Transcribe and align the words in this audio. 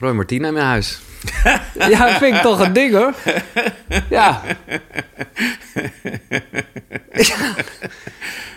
Roy 0.00 0.12
Martina 0.12 0.46
in 0.46 0.52
mijn 0.54 0.66
huis. 0.66 1.00
ja, 1.90 2.06
dat 2.06 2.18
vind 2.18 2.36
ik 2.36 2.42
toch 2.42 2.60
een 2.60 2.72
ding 2.72 2.94
hoor. 2.94 3.14
Ja. 4.10 4.42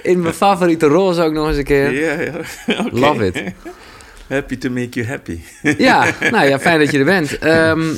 In 0.03 0.21
mijn 0.21 0.33
favoriete 0.33 0.87
roze 0.87 1.21
ook 1.21 1.33
nog 1.33 1.47
eens 1.47 1.57
een 1.57 1.63
keer. 1.63 1.91
Ja, 1.91 2.21
ja. 2.21 2.31
Love 2.91 3.25
it. 3.25 3.53
Happy 4.27 4.57
to 4.57 4.69
make 4.69 4.89
you 4.89 5.07
happy. 5.07 5.39
Ja, 5.77 6.05
nou 6.31 6.47
ja, 6.47 6.59
fijn 6.59 6.79
dat 6.79 6.91
je 6.91 6.99
er 6.99 7.05
bent. 7.05 7.37
Ehm, 7.37 7.93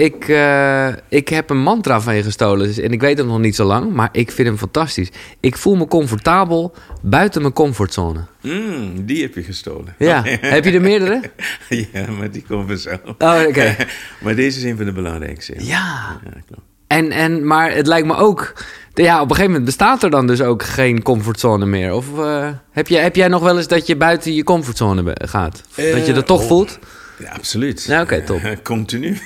ik, 0.00 0.28
eh, 0.28 0.88
ik 1.08 1.28
heb 1.28 1.50
een 1.50 1.62
mantra 1.62 2.00
van 2.00 2.14
je 2.14 2.22
gestolen 2.22 2.66
dus- 2.66 2.78
en 2.78 2.92
ik 2.92 3.00
weet 3.00 3.18
hem 3.18 3.26
nog 3.26 3.38
niet 3.38 3.54
zo 3.54 3.64
lang, 3.64 3.92
maar 3.92 4.08
ik 4.12 4.30
vind 4.30 4.48
hem 4.48 4.58
fantastisch. 4.58 5.10
Ik 5.40 5.56
voel 5.56 5.76
me 5.76 5.86
comfortabel 5.86 6.74
buiten 7.02 7.42
mijn 7.42 7.52
comfortzone. 7.52 8.20
Mm, 8.42 9.06
die 9.06 9.22
heb 9.22 9.34
je 9.34 9.42
gestolen. 9.42 9.94
Ja, 9.98 10.22
heb 10.56 10.64
je 10.64 10.72
er 10.72 10.80
meerdere? 10.80 11.22
ja, 11.68 12.10
maar 12.18 12.30
die 12.30 12.44
komen 12.48 12.78
zo. 12.78 12.90
Oh, 13.18 13.42
oké. 13.48 13.76
maar 14.22 14.34
deze 14.34 14.58
is 14.58 14.64
een 14.64 14.76
van 14.76 14.84
de 14.84 14.92
belangrijkste. 14.92 15.54
Ja, 15.56 16.20
Ja, 16.24 16.40
klopt. 16.46 16.62
en, 16.86 17.10
en, 17.10 17.46
maar 17.46 17.72
het 17.72 17.86
lijkt 17.86 18.06
me 18.06 18.16
ook... 18.16 18.52
Ja, 18.94 19.14
op 19.16 19.22
een 19.22 19.28
gegeven 19.28 19.46
moment 19.46 19.64
bestaat 19.64 20.02
er 20.02 20.10
dan 20.10 20.26
dus 20.26 20.40
ook 20.40 20.62
geen 20.62 21.02
comfortzone 21.02 21.66
meer. 21.66 21.92
Of 21.92 22.18
eh, 22.18 22.48
heb, 22.70 22.88
jij, 22.88 23.02
heb 23.02 23.16
jij 23.16 23.28
nog 23.28 23.42
wel 23.42 23.56
eens 23.56 23.68
dat 23.68 23.86
je 23.86 23.96
buiten 23.96 24.34
je 24.34 24.44
comfortzone 24.44 25.16
gaat? 25.24 25.62
dat 25.74 26.06
je 26.06 26.12
dat 26.12 26.26
toch 26.26 26.40
oh. 26.40 26.46
voelt? 26.46 26.78
Ja, 27.20 27.30
absoluut. 27.30 27.82
Ja, 27.84 28.02
oké, 28.02 28.22
top. 28.22 28.40
Continu. 28.62 29.16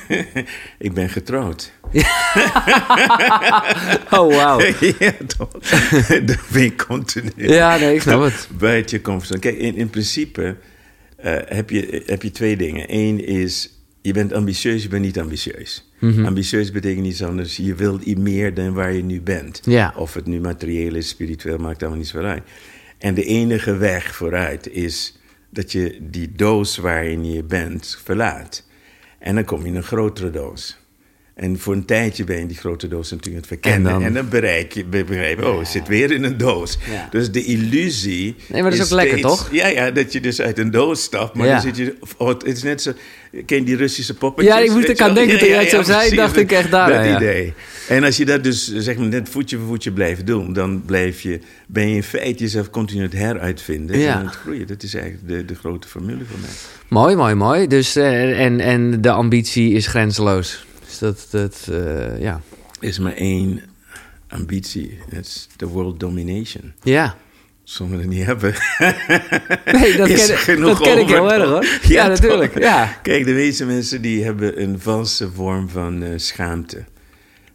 ik 0.78 0.92
ben 0.94 1.08
getrouwd. 1.08 1.72
Oh, 4.10 4.34
wauw. 4.36 4.60
ja, 4.98 5.12
toch? 5.36 5.50
Dan 6.08 6.36
ben 6.52 6.62
ik 6.62 6.76
continu. 6.86 7.30
Ja, 7.36 7.76
nee, 7.76 7.94
ik 7.94 8.00
snap 8.02 8.22
het. 8.22 8.48
Buiten 8.58 8.96
je 8.96 9.02
comfortzone. 9.02 9.40
Kijk, 9.40 9.56
in, 9.56 9.76
in 9.76 9.90
principe 9.90 10.56
eh, 11.16 11.36
heb, 11.46 11.70
je, 11.70 12.02
heb 12.06 12.22
je 12.22 12.30
twee 12.30 12.56
dingen. 12.56 12.84
Eén 12.88 13.24
is, 13.26 13.70
je 14.02 14.12
bent 14.12 14.32
ambitieus, 14.32 14.82
je 14.82 14.88
bent 14.88 15.02
niet 15.04 15.18
ambitieus. 15.18 15.90
Mhm. 15.98 16.24
Ambitieus 16.26 16.70
betekent 16.70 17.02
niets 17.02 17.22
anders. 17.22 17.56
Je 17.56 17.74
wilt 17.74 18.06
i- 18.06 18.16
meer 18.16 18.54
dan 18.54 18.72
waar 18.74 18.92
je 18.92 19.02
nu 19.04 19.20
bent. 19.20 19.60
Ja. 19.64 19.92
Of 19.96 20.14
het 20.14 20.26
nu 20.26 20.40
materieel 20.40 20.94
is, 20.94 21.08
spiritueel, 21.08 21.58
maakt 21.58 21.80
allemaal 21.80 21.98
niet 21.98 22.08
zo 22.08 22.18
uit. 22.18 22.42
En 22.98 23.14
de 23.14 23.24
enige 23.24 23.76
weg 23.76 24.14
vooruit 24.14 24.68
is 24.68 25.18
dat 25.54 25.72
je 25.72 25.98
die 26.00 26.32
doos 26.36 26.76
waarin 26.76 27.32
je 27.32 27.42
bent 27.42 27.98
verlaat. 28.04 28.64
En 29.18 29.34
dan 29.34 29.44
kom 29.44 29.60
je 29.62 29.66
in 29.68 29.74
een 29.76 29.82
grotere 29.82 30.30
doos. 30.30 30.78
En 31.34 31.58
voor 31.58 31.72
een 31.74 31.84
tijdje 31.84 32.24
ben 32.24 32.38
je 32.38 32.46
die 32.46 32.56
grote 32.56 32.88
doos 32.88 33.10
natuurlijk 33.10 33.44
aan 33.44 33.50
het 33.50 33.60
verkennen. 33.60 33.90
En 33.90 33.96
En 33.96 34.02
dan- 34.02 34.12
dan, 34.12 34.28
bereik 34.28 34.72
je, 34.72 34.84
be- 34.84 35.04
begrijp 35.04 35.38
je, 35.38 35.48
oh, 35.48 35.58
het 35.58 35.68
zit 35.68 35.88
weer 35.88 36.10
in 36.12 36.24
een 36.24 36.36
doos. 36.36 36.78
Ja. 36.90 37.08
Dus 37.10 37.30
de 37.30 37.44
illusie. 37.44 38.34
Nee, 38.48 38.62
maar 38.62 38.70
dat 38.70 38.80
is 38.80 38.86
ook 38.86 38.98
lekker, 38.98 39.20
toch? 39.20 39.48
Ja, 39.52 39.66
ja, 39.66 39.90
dat 39.90 40.12
je 40.12 40.20
dus 40.20 40.40
uit 40.40 40.58
een 40.58 40.70
doos 40.70 41.02
stapt. 41.02 41.34
Maar 41.34 41.46
Ja. 41.46 41.52
dan 41.52 41.62
zit 41.62 41.76
je. 41.76 41.96
Oh, 42.16 42.28
het 42.28 42.44
is 42.44 42.62
net 42.62 42.82
zo. 42.82 42.92
Ken 43.46 43.58
je 43.58 43.64
die 43.64 43.76
Russische 43.76 44.14
poppetjes? 44.14 44.54
Ja, 44.54 44.60
ik 44.60 44.70
moest 44.70 44.88
er 44.88 45.00
aan 45.00 45.14
denken 45.14 45.38
toen 45.38 45.48
jij 45.48 45.60
het 45.60 45.70
zo 45.70 45.82
zei, 45.82 46.14
dacht 46.14 46.36
ik 46.36 46.52
echt 46.52 46.70
daar, 46.70 46.88
Dat 46.92 47.04
ja. 47.04 47.16
idee. 47.16 47.52
En 47.88 48.04
als 48.04 48.16
je 48.16 48.24
dat 48.24 48.44
dus 48.44 48.74
zeg 48.74 48.96
maar 48.96 49.06
net 49.06 49.28
voetje 49.28 49.56
voor 49.58 49.66
voetje 49.66 49.92
blijft 49.92 50.26
doen, 50.26 50.52
dan 50.52 50.82
blijf 50.86 51.20
je, 51.20 51.40
ben 51.66 51.88
je 51.88 51.94
in 51.94 52.02
feite 52.02 52.42
jezelf 52.42 52.70
continu 52.70 53.02
het 53.02 53.12
heruitvinden 53.12 53.98
Ja. 53.98 54.12
en 54.12 54.18
aan 54.18 54.26
het 54.26 54.34
groeien. 54.34 54.66
Dat 54.66 54.82
is 54.82 54.94
eigenlijk 54.94 55.28
de, 55.28 55.44
de 55.44 55.54
grote 55.54 55.88
formule 55.88 56.24
voor 56.24 56.38
mij. 56.40 56.50
Mooi, 56.88 57.16
mooi, 57.16 57.34
mooi. 57.34 57.66
Dus, 57.66 57.96
eh, 57.96 58.40
en, 58.44 58.60
en 58.60 59.00
de 59.00 59.10
ambitie 59.10 59.72
is 59.72 59.86
grenzeloos. 59.86 60.66
Dus 60.88 60.98
dat, 60.98 61.26
dat 61.30 61.68
eh, 61.70 62.20
ja. 62.20 62.40
Is 62.80 62.98
maar 62.98 63.14
één 63.14 63.60
ambitie. 64.28 64.98
Dat 65.10 65.20
is 65.24 65.48
de 65.56 65.66
world 65.66 66.00
domination. 66.00 66.72
Ja. 66.82 67.16
Sommigen 67.64 68.00
het 68.04 68.14
niet 68.16 68.26
hebben. 68.26 68.54
Nee, 69.78 69.96
dat 69.96 70.08
Is 70.08 70.26
ken, 70.26 70.36
genoeg 70.38 70.68
dat 70.78 70.80
ken 70.88 70.98
ik 70.98 71.08
heel 71.08 71.32
erg 71.32 71.44
hoor. 71.48 71.66
Ja, 71.88 72.06
natuurlijk. 72.06 72.58
Ja. 72.58 72.98
Kijk, 73.02 73.24
de 73.24 73.32
meeste 73.32 73.64
mensen 73.66 74.02
die 74.02 74.24
hebben 74.24 74.62
een 74.62 74.80
valse 74.80 75.30
vorm 75.34 75.68
van 75.68 76.02
eh, 76.02 76.08
schaamte. 76.16 76.84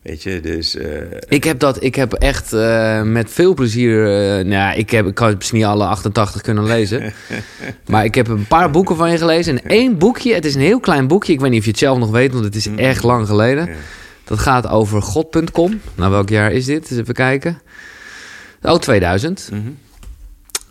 Weet 0.10 0.24
je, 0.24 0.40
dus... 0.40 0.76
eh, 0.76 0.88
Ik 1.28 1.44
heb 1.44 1.60
dat, 1.60 1.84
ik 1.84 1.96
heb 1.96 2.14
echt 2.14 2.54
eh, 2.54 3.02
met 3.02 3.32
veel 3.32 3.54
plezier. 3.54 4.06
eh, 4.06 4.32
nou, 4.34 4.50
ja, 4.50 4.72
ik, 4.74 4.90
heb, 4.90 5.08
ik 5.08 5.18
had 5.18 5.36
misschien 5.36 5.58
niet 5.58 5.68
alle 5.68 5.86
88 5.86 6.42
kunnen 6.42 6.64
lezen. 6.64 7.14
maar 7.92 8.04
ik 8.06 8.16
heb 8.16 8.28
een 8.28 8.48
paar 8.48 8.72
boeken 8.72 8.96
van 8.96 9.12
je 9.12 9.18
gelezen. 9.18 9.64
En 9.64 9.70
één 9.70 9.98
boekje, 9.98 10.34
het 10.34 10.46
is 10.46 10.56
een 10.56 10.62
heel 10.62 10.80
klein 10.80 11.08
boekje. 11.08 11.34
Ik 11.34 11.40
weet 11.40 11.50
niet 11.50 11.60
of 11.60 11.66
je 11.66 11.72
het 11.72 11.80
zelf 11.80 11.98
nog 11.98 12.10
weet, 12.10 12.32
want 12.32 12.46
het 12.46 12.56
is 12.56 12.76
echt 12.76 13.04
lang 13.04 13.28
geleden. 13.28 13.66
Ja. 13.66 13.74
Dat 14.24 14.40
gaat 14.40 14.68
over 14.68 15.02
God.com. 15.02 15.82
Nou, 15.96 16.12
welk 16.12 16.30
jaar 16.30 16.52
is 16.52 16.66
dit? 16.66 16.92
Eens 16.92 17.00
even 17.00 17.14
kijken. 17.14 17.62
Oh, 18.62 18.78
2000. 18.78 19.50
mhm. 19.52 19.62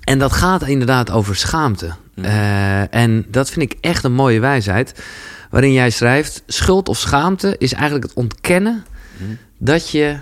En 0.04 0.19
dat 0.19 0.32
gaat 0.32 0.66
inderdaad 0.66 1.10
over 1.10 1.37
schaamte. 1.37 1.91
Eh, 2.15 2.94
en 2.94 3.25
dat 3.28 3.50
vind 3.50 3.72
ik 3.72 3.78
echt 3.81 4.04
een 4.04 4.12
mooie 4.12 4.41
wijsheid. 4.41 4.93
Waarin 5.50 5.72
jij 5.72 5.91
schrijft: 5.91 6.43
schuld 6.47 6.88
of 6.88 6.98
schaamte 6.98 7.54
is 7.59 7.72
eigenlijk 7.72 8.04
het 8.04 8.15
ontkennen 8.15 8.84
dat 9.59 9.91
je 9.91 10.19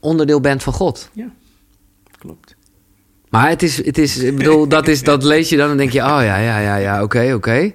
onderdeel 0.00 0.40
bent 0.40 0.62
van 0.62 0.72
God. 0.72 1.10
Ja, 1.12 1.32
klopt. 2.18 2.56
Maar 3.28 3.48
het 3.48 3.62
is, 3.62 3.84
het 3.84 3.98
is 3.98 4.18
ik 4.18 4.36
bedoel, 4.36 4.68
dat, 4.68 4.88
is, 4.88 5.02
dat 5.02 5.24
lees 5.24 5.48
je 5.48 5.56
dan 5.56 5.70
en 5.70 5.76
denk 5.76 5.90
je: 5.90 6.00
oh 6.00 6.04
ja, 6.04 6.36
ja, 6.36 6.58
ja, 6.58 6.76
ja, 6.76 7.02
oké, 7.02 7.32
oké. 7.34 7.72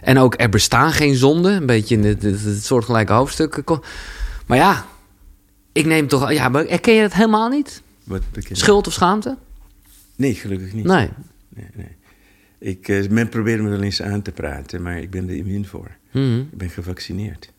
En 0.00 0.18
ook 0.18 0.34
er 0.36 0.48
bestaan 0.48 0.92
geen 0.92 1.14
zonden, 1.14 1.52
een 1.52 1.66
beetje 1.66 1.94
in 1.94 2.04
het, 2.04 2.22
het, 2.22 2.44
het 2.44 2.64
soortgelijke 2.64 3.12
hoofdstuk. 3.12 3.62
Maar 4.46 4.58
ja, 4.58 4.86
ik 5.72 5.86
neem 5.86 6.06
toch, 6.08 6.32
ja, 6.32 6.48
maar 6.48 6.64
herken 6.64 6.94
je 6.94 7.02
het 7.02 7.14
helemaal 7.14 7.48
niet? 7.48 7.82
Wat? 8.04 8.22
Schuld 8.52 8.86
of 8.86 8.92
schaamte? 8.92 9.36
Nee, 10.16 10.34
gelukkig 10.34 10.72
niet. 10.72 10.84
Nee. 10.84 11.08
nee, 11.48 11.68
nee. 11.74 11.96
Ik, 12.58 12.88
eh, 12.88 13.08
men 13.08 13.28
probeert 13.28 13.62
me 13.62 13.68
wel 13.68 13.82
eens 13.82 14.02
aan 14.02 14.22
te 14.22 14.32
praten, 14.32 14.82
maar 14.82 14.98
ik 14.98 15.10
ben 15.10 15.28
er 15.28 15.36
immuun 15.36 15.66
voor. 15.66 15.90
Mhm. 16.10 16.38
Ik 16.38 16.58
ben 16.58 16.70
gevaccineerd. 16.70 17.52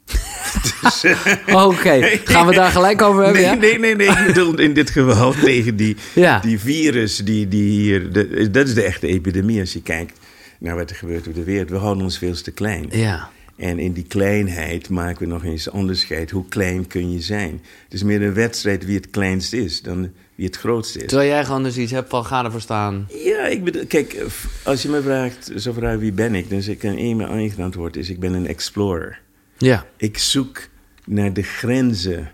Dus, 0.82 1.04
eh, 1.04 1.66
Oké, 1.66 2.02
gaan 2.32 2.48
we 2.48 2.54
daar 2.54 2.72
gelijk 2.72 3.02
over 3.02 3.24
hebben? 3.24 3.42
nee, 3.42 3.52
ja? 3.52 3.58
nee, 3.58 3.80
nee, 3.80 3.96
nee. 3.96 4.08
Ik 4.08 4.26
bedoel 4.26 4.60
in 4.60 4.74
dit 4.74 4.90
geval 4.90 5.32
tegen 5.44 5.76
die, 5.76 5.96
Ja. 6.16 6.40
die 6.40 6.60
virus 6.60 7.18
die, 7.18 7.48
die 7.48 7.72
hier... 7.82 8.12
de- 8.12 8.52
dat 8.52 8.68
is 8.68 8.74
de 8.74 8.84
echte 8.84 9.08
epidemie 9.08 9.60
als 9.60 9.74
je 9.74 9.82
kijkt 9.82 10.20
naar 10.60 10.76
wat 10.76 10.90
er 10.90 10.96
gebeurt 10.96 11.28
op 11.28 11.36
de 11.36 11.44
wereld. 11.44 11.70
We 11.70 11.78
houden 11.78 12.04
ons 12.04 12.18
veel 12.18 12.34
te 12.42 12.52
klein. 12.52 12.86
Ja. 12.92 13.30
En 13.58 13.80
in 13.80 13.92
die 13.94 14.06
kleinheid 14.08 14.90
maken 14.90 15.20
we 15.28 15.34
nog 15.34 15.44
eens 15.44 15.70
onderscheid. 15.70 16.32
Hoe 16.32 16.48
klein 16.50 16.88
kun 16.88 17.12
je 17.12 17.22
zijn? 17.22 17.62
Het 17.84 17.94
is 17.94 18.04
meer 18.04 18.22
een 18.22 18.34
wedstrijd 18.34 18.86
wie 18.86 18.96
het 18.96 19.10
kleinst 19.10 19.54
is 19.54 19.82
dan 19.82 20.12
wie 20.36 20.46
het 20.46 20.58
grootst 20.58 20.96
is. 20.96 21.06
Terwijl 21.08 21.30
jij 21.30 21.46
gewoon 21.46 21.64
dus 21.64 21.78
iets 21.78 21.92
hebt 21.92 22.10
van 22.10 22.26
ga 22.26 22.44
ervoor 22.46 22.62
staan. 22.62 23.08
Ja, 23.24 23.46
ik 23.48 23.64
bedoel, 23.64 23.86
kijk, 23.86 24.16
als 24.64 24.82
je 24.82 24.90
me 24.90 25.02
vraagt, 25.02 25.52
zo 25.58 25.72
vraagt 25.72 26.00
wie 26.00 26.12
ben 26.12 26.36
ik, 26.36 26.50
dan 26.50 26.62
zeg 26.62 26.76
ik 26.76 26.84
een 26.84 26.98
één 26.98 27.58
antwoord 27.60 27.96
is, 27.98 28.10
ik 28.10 28.20
ben 28.20 28.34
een 28.34 28.48
explorer. 28.48 29.20
Ja. 29.62 29.86
Ik 29.98 30.18
zoek 30.18 30.68
naar 31.06 31.34
de 31.34 31.44
grenzen. 31.44 32.32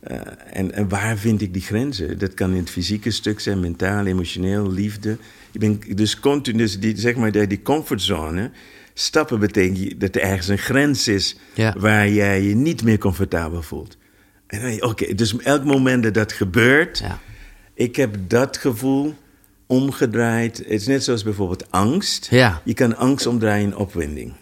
eh, 0.00 0.20
en, 0.52 0.72
en 0.72 0.88
waar 0.88 1.16
vind 1.16 1.40
ik 1.40 1.52
die 1.52 1.62
grenzen? 1.62 2.18
Dat 2.18 2.34
kan 2.34 2.50
in 2.50 2.56
het 2.56 2.70
fysieke 2.70 3.10
stuk 3.10 3.40
zijn, 3.40 3.60
mentaal, 3.60 4.06
emotioneel, 4.06 4.70
liefde. 4.70 5.16
Ik 5.52 5.60
ben 5.60 5.80
dus 5.96 6.20
continu, 6.20 6.58
dus 6.58 6.80
die, 6.80 6.96
zeg 6.98 7.16
maar, 7.16 7.32
die 7.48 7.62
comfortzone. 7.62 8.50
Stappen 8.94 9.38
betekent 9.40 10.00
dat 10.00 10.14
er 10.14 10.20
ergens 10.22 10.48
een 10.48 10.58
grens 10.58 11.08
is 11.08 11.36
Ja. 11.54 11.74
waar 11.78 12.08
jij 12.08 12.42
je 12.42 12.54
niet 12.54 12.82
meer 12.82 12.98
comfortabel 12.98 13.62
voelt. 13.62 13.96
Oké, 14.80 15.14
dus 15.14 15.36
elk 15.36 15.64
moment 15.64 16.02
dat 16.02 16.14
dat 16.14 16.32
gebeurt, 16.32 16.98
Ja. 16.98 17.18
ik 17.74 17.96
heb 17.96 18.16
dat 18.26 18.56
gevoel 18.56 19.14
omgedraaid. 19.66 20.56
Het 20.58 20.66
is 20.68 20.86
net 20.86 21.04
zoals 21.04 21.22
bijvoorbeeld 21.22 21.70
angst. 21.70 22.26
Ja. 22.30 22.60
Je 22.64 22.74
kan 22.74 22.96
angst 22.96 23.26
omdraaien 23.26 23.64
in 23.64 23.76
opwinding. 23.76 24.32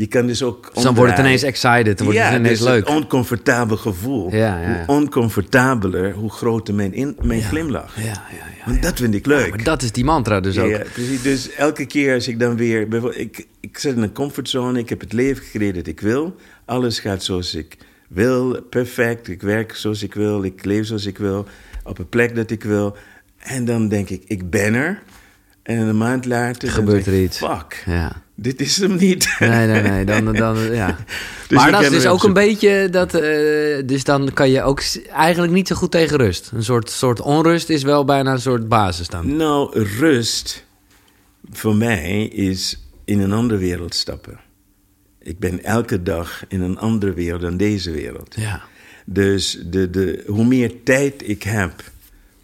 Je 0.00 0.06
kan 0.06 0.26
dus 0.26 0.42
ook. 0.42 0.70
Dus 0.74 0.82
dan 0.82 0.94
wordt 0.94 1.10
het 1.10 1.20
ineens 1.20 1.42
excited, 1.42 1.96
dan 1.98 2.06
wordt 2.06 2.18
ja, 2.20 2.28
het 2.28 2.38
ineens 2.38 2.58
dus 2.58 2.68
leuk. 2.68 2.88
Een 2.88 2.94
oncomfortabel 2.94 3.76
gevoel. 3.76 4.30
Ja, 4.30 4.60
ja, 4.60 4.68
ja. 4.68 4.84
Hoe 4.86 4.96
oncomfortabeler, 4.96 6.12
hoe 6.12 6.30
groter 6.30 6.74
mijn, 6.74 6.94
in, 6.94 7.16
mijn 7.22 7.42
glimlach. 7.42 7.96
Ja, 7.96 8.02
ja, 8.04 8.12
ja. 8.30 8.64
Want 8.64 8.82
dat 8.82 8.98
vind 8.98 9.14
ik 9.14 9.26
leuk. 9.26 9.50
Maar 9.50 9.64
dat 9.64 9.82
is 9.82 9.92
die 9.92 10.04
mantra 10.04 10.40
dus 10.40 10.58
ook. 10.58 10.70
Ja, 10.70 10.82
precies. 10.92 11.22
Dus 11.22 11.50
elke 11.50 11.86
keer 11.86 12.14
als 12.14 12.28
ik 12.28 12.38
dan 12.38 12.56
weer... 12.56 13.04
Ik, 13.16 13.46
ik 13.60 13.78
zit 13.78 13.96
in 13.96 14.02
een 14.02 14.12
comfortzone, 14.12 14.78
ik 14.78 14.88
heb 14.88 15.00
het 15.00 15.12
leven 15.12 15.44
gecreëerd 15.44 15.74
dat 15.74 15.86
ik 15.86 16.00
wil. 16.00 16.36
Alles 16.64 17.00
gaat 17.00 17.22
zoals 17.22 17.54
ik 17.54 17.76
wil, 18.08 18.62
perfect. 18.62 19.28
Ik 19.28 19.42
werk 19.42 19.74
zoals 19.74 20.02
ik 20.02 20.14
wil, 20.14 20.42
ik 20.42 20.64
leef 20.64 20.86
zoals 20.86 21.06
ik 21.06 21.18
wil. 21.18 21.46
Op 21.84 21.98
een 21.98 22.08
plek 22.08 22.34
dat 22.34 22.50
ik 22.50 22.62
wil. 22.62 22.96
En 23.38 23.64
dan 23.64 23.88
denk 23.88 24.08
ik, 24.08 24.22
ik 24.26 24.50
ben 24.50 24.74
er. 24.74 25.02
En 25.62 25.78
een 25.78 25.98
maand 25.98 26.24
later... 26.24 26.70
Gebeurt 26.70 27.06
er 27.06 27.12
ik, 27.14 27.24
iets. 27.24 27.38
Fuck, 27.38 27.82
Ja. 27.86 28.22
Dit 28.40 28.60
is 28.60 28.76
hem 28.76 28.96
niet. 28.96 29.36
Nee, 29.38 29.66
nee, 29.66 29.82
nee. 29.82 30.04
Dan, 30.04 30.32
dan, 30.32 30.74
ja. 30.74 30.96
Dus 31.48 31.58
maar 31.58 31.72
dat 31.72 31.82
is 31.82 31.88
dus 31.90 32.06
ook 32.06 32.22
een 32.22 32.32
beetje 32.32 32.88
dat. 32.90 33.14
eh, 33.14 33.86
dus 33.86 34.04
dan 34.04 34.32
kan 34.32 34.50
je 34.50 34.62
ook 34.62 34.82
eigenlijk 35.12 35.52
niet 35.52 35.68
zo 35.68 35.74
goed 35.74 35.90
tegen 35.90 36.16
rust. 36.16 36.50
Een 36.54 36.64
soort, 36.64 36.90
soort 36.90 37.20
onrust 37.20 37.68
is 37.68 37.82
wel 37.82 38.04
bijna 38.04 38.32
een 38.32 38.40
soort 38.40 38.68
basis 38.68 39.08
dan. 39.08 39.36
Nou, 39.36 39.82
rust 39.98 40.64
voor 41.50 41.76
mij 41.76 42.24
is 42.24 42.82
in 43.04 43.20
een 43.20 43.32
andere 43.32 43.60
wereld 43.60 43.94
stappen. 43.94 44.40
Ik 45.22 45.38
ben 45.38 45.64
elke 45.64 46.02
dag 46.02 46.44
in 46.48 46.60
een 46.60 46.78
andere 46.78 47.12
wereld 47.12 47.40
dan 47.40 47.56
deze 47.56 47.90
wereld. 47.90 48.34
Ja. 48.38 48.62
Dus 49.06 49.62
de, 49.66 49.90
de, 49.90 50.22
hoe 50.26 50.44
meer 50.44 50.72
tijd 50.84 51.28
ik 51.28 51.42
heb 51.42 51.72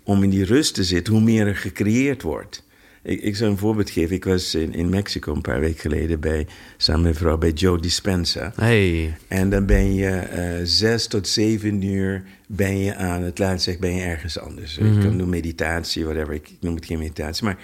om 0.02 0.22
in 0.22 0.30
die 0.30 0.44
rust 0.44 0.74
te 0.74 0.84
zitten, 0.84 1.12
hoe 1.12 1.22
meer 1.22 1.46
er 1.46 1.56
gecreëerd 1.56 2.22
wordt. 2.22 2.64
Ik, 3.06 3.20
ik 3.22 3.36
zou 3.36 3.50
een 3.50 3.58
voorbeeld 3.58 3.90
geven. 3.90 4.16
Ik 4.16 4.24
was 4.24 4.54
in, 4.54 4.74
in 4.74 4.88
Mexico 4.88 5.32
een 5.34 5.40
paar 5.40 5.60
weken 5.60 5.80
geleden 5.80 6.20
bij, 6.20 6.46
samen 6.76 7.02
met 7.02 7.16
vrouw 7.16 7.38
bij 7.38 7.50
Joe 7.50 7.80
Dispenza. 7.80 8.52
Hey. 8.56 9.16
En 9.28 9.50
dan 9.50 9.66
ben 9.66 9.94
je 9.94 10.08
eh, 10.08 10.60
zes 10.64 11.06
tot 11.06 11.28
zeven 11.28 11.82
uur 11.82 12.22
ben 12.46 12.78
je 12.78 12.94
aan 12.94 13.22
het 13.22 13.38
laatst 13.38 13.64
zeg 13.64 13.78
ben 13.78 13.94
je 13.94 14.02
ergens 14.02 14.38
anders. 14.38 14.74
Je 14.74 14.84
Mhm. 14.84 15.00
kan 15.00 15.18
doen 15.18 15.28
meditatie, 15.28 16.04
whatever. 16.04 16.34
Ik, 16.34 16.48
ik 16.48 16.56
noem 16.60 16.74
het 16.74 16.86
geen 16.86 16.98
meditatie. 16.98 17.44
Maar, 17.44 17.58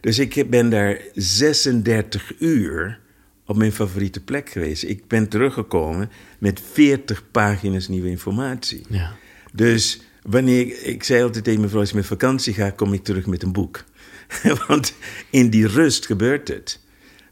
dus 0.00 0.18
ik 0.18 0.50
ben 0.50 0.70
daar 0.70 0.98
36 1.14 2.32
uur 2.38 2.98
op 3.46 3.56
mijn 3.56 3.72
favoriete 3.72 4.20
plek 4.20 4.48
geweest. 4.50 4.82
Ik 4.82 5.08
ben 5.08 5.28
teruggekomen 5.28 6.10
met 6.38 6.60
40 6.72 7.22
pagina's 7.30 7.88
nieuwe 7.88 8.08
informatie. 8.08 8.82
Ja. 8.88 9.12
Dus 9.52 10.00
wanneer 10.22 10.60
ik, 10.60 10.72
ik 10.78 11.02
zei 11.02 11.22
altijd 11.22 11.44
tegen 11.44 11.58
mijn 11.58 11.68
vrouw, 11.70 11.80
als 11.82 11.90
ik 11.90 11.96
met 11.96 12.06
vakantie 12.06 12.54
ga, 12.54 12.70
kom 12.70 12.92
ik 12.92 13.04
terug 13.04 13.26
met 13.26 13.42
een 13.42 13.52
boek. 13.52 13.84
Want 14.68 14.94
in 15.30 15.50
die 15.50 15.66
rust 15.66 16.06
gebeurt 16.06 16.48
het. 16.48 16.80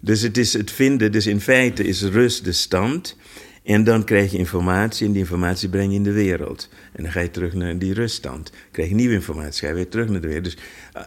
Dus 0.01 0.21
het 0.21 0.39
is 0.39 0.53
het 0.53 0.71
vinden, 0.71 1.13
dus 1.13 1.27
in 1.27 1.41
feite 1.41 1.85
is 1.85 2.03
rust 2.03 2.45
de 2.45 2.53
stand. 2.53 3.17
En 3.65 3.85
dan 3.85 4.05
krijg 4.05 4.31
je 4.31 4.39
informatie 4.39 5.07
en 5.07 5.13
die 5.13 5.21
informatie 5.21 5.69
breng 5.69 5.91
je 5.91 5.97
in 5.97 6.03
de 6.03 6.13
wereld. 6.13 6.69
En 6.93 7.03
dan 7.03 7.13
ga 7.13 7.21
je 7.21 7.31
terug 7.31 7.55
naar 7.55 7.79
die 7.79 7.95
ruststand. 7.95 8.53
Krijg 8.71 8.89
je 8.89 8.95
nieuwe 8.95 9.15
informatie, 9.15 9.61
ga 9.61 9.69
je 9.69 9.75
weer 9.75 9.89
terug 9.89 10.09
naar 10.09 10.21
de 10.21 10.27
wereld. 10.27 10.45
Dus 10.45 10.57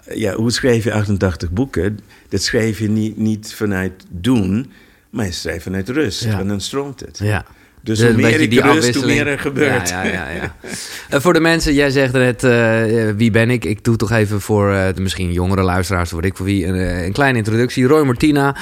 uh, 0.09 0.15
ja, 0.15 0.35
hoe 0.35 0.51
schrijf 0.51 0.83
je 0.83 0.93
88 0.93 1.51
boeken? 1.51 1.99
Dat 2.29 2.41
schrijf 2.41 2.79
je 2.79 2.89
niet, 2.89 3.17
niet 3.17 3.53
vanuit 3.53 4.05
doen, 4.09 4.71
maar 5.09 5.25
je 5.25 5.31
schrijft 5.31 5.63
vanuit 5.63 5.89
rust. 5.89 6.23
Ja. 6.23 6.35
Want 6.35 6.47
dan 6.47 6.61
stroomt 6.61 6.99
het. 6.99 7.17
Ja. 7.17 7.45
Dus 7.87 7.99
Een 7.99 8.13
hoe 8.13 8.21
meer 8.21 8.49
die 8.49 8.61
rust, 8.61 8.95
hoe 8.95 9.05
meer 9.05 9.27
er 9.27 9.39
gebeurt. 9.39 9.89
Ja, 9.89 10.03
ja, 10.03 10.11
ja, 10.11 10.29
ja. 10.29 10.55
Eh, 11.09 11.19
voor 11.19 11.33
de 11.33 11.39
mensen, 11.39 11.73
jij 11.73 11.89
zegt 11.89 12.13
net, 12.13 12.43
eh, 12.43 12.81
wie 13.15 13.31
ben 13.31 13.49
ik? 13.49 13.65
Ik 13.65 13.83
doe 13.83 13.95
toch 13.95 14.11
even 14.11 14.41
voor 14.41 14.71
eh, 14.73 14.85
de 14.95 15.01
misschien 15.01 15.31
jongere 15.31 15.61
luisteraars, 15.61 16.09
voor 16.09 16.25
ik 16.25 16.35
voor 16.37 16.45
wie, 16.45 16.65
een, 16.65 16.75
eh, 16.75 17.05
een 17.05 17.11
kleine 17.11 17.37
introductie. 17.37 17.85
Roy 17.87 18.03
Martina, 18.05 18.55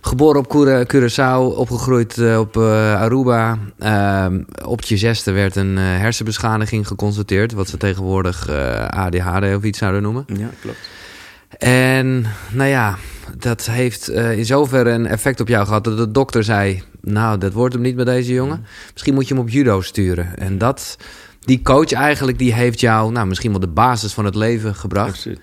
geboren 0.00 0.40
op 0.40 0.48
Cura- 0.48 0.84
Curaçao, 0.94 1.56
opgegroeid 1.56 2.18
eh, 2.18 2.38
op 2.38 2.56
eh, 2.56 3.00
Aruba. 3.00 3.58
Op 4.64 4.82
je 4.82 4.96
zesde 4.96 5.32
werd 5.32 5.56
een 5.56 5.78
eh, 5.78 5.84
hersenbeschadiging 5.84 6.86
geconstateerd, 6.86 7.52
wat 7.52 7.68
ze 7.68 7.76
tegenwoordig 7.76 8.48
eh, 8.48 8.86
ADHD 8.88 9.56
of 9.56 9.62
iets 9.62 9.78
zouden 9.78 10.02
noemen. 10.02 10.24
Ja, 10.26 10.50
klopt. 10.60 10.78
En 11.58 12.26
nou 12.52 12.68
ja, 12.68 12.96
dat 13.38 13.66
heeft 13.66 14.08
eh, 14.08 14.38
in 14.38 14.44
zoverre 14.44 14.90
een 14.90 15.06
effect 15.06 15.40
op 15.40 15.48
jou 15.48 15.66
gehad 15.66 15.84
dat 15.84 15.96
de 15.96 16.10
dokter 16.10 16.44
zei: 16.44 16.82
Nou, 17.00 17.38
dat 17.38 17.52
wordt 17.52 17.74
hem 17.74 17.82
niet 17.82 17.96
met 17.96 18.06
deze 18.06 18.32
jongen. 18.32 18.66
Misschien 18.92 19.14
moet 19.14 19.28
je 19.28 19.34
hem 19.34 19.42
op 19.42 19.48
judo 19.48 19.80
sturen. 19.80 20.38
En 20.38 20.58
dat, 20.58 20.96
die 21.40 21.62
coach 21.62 21.92
eigenlijk, 21.92 22.38
die 22.38 22.54
heeft 22.54 22.80
jou, 22.80 23.12
nou, 23.12 23.26
misschien 23.26 23.50
wel 23.50 23.60
de 23.60 23.68
basis 23.68 24.12
van 24.12 24.24
het 24.24 24.34
leven 24.34 24.74
gebracht. 24.74 25.08
Absoluut. 25.08 25.40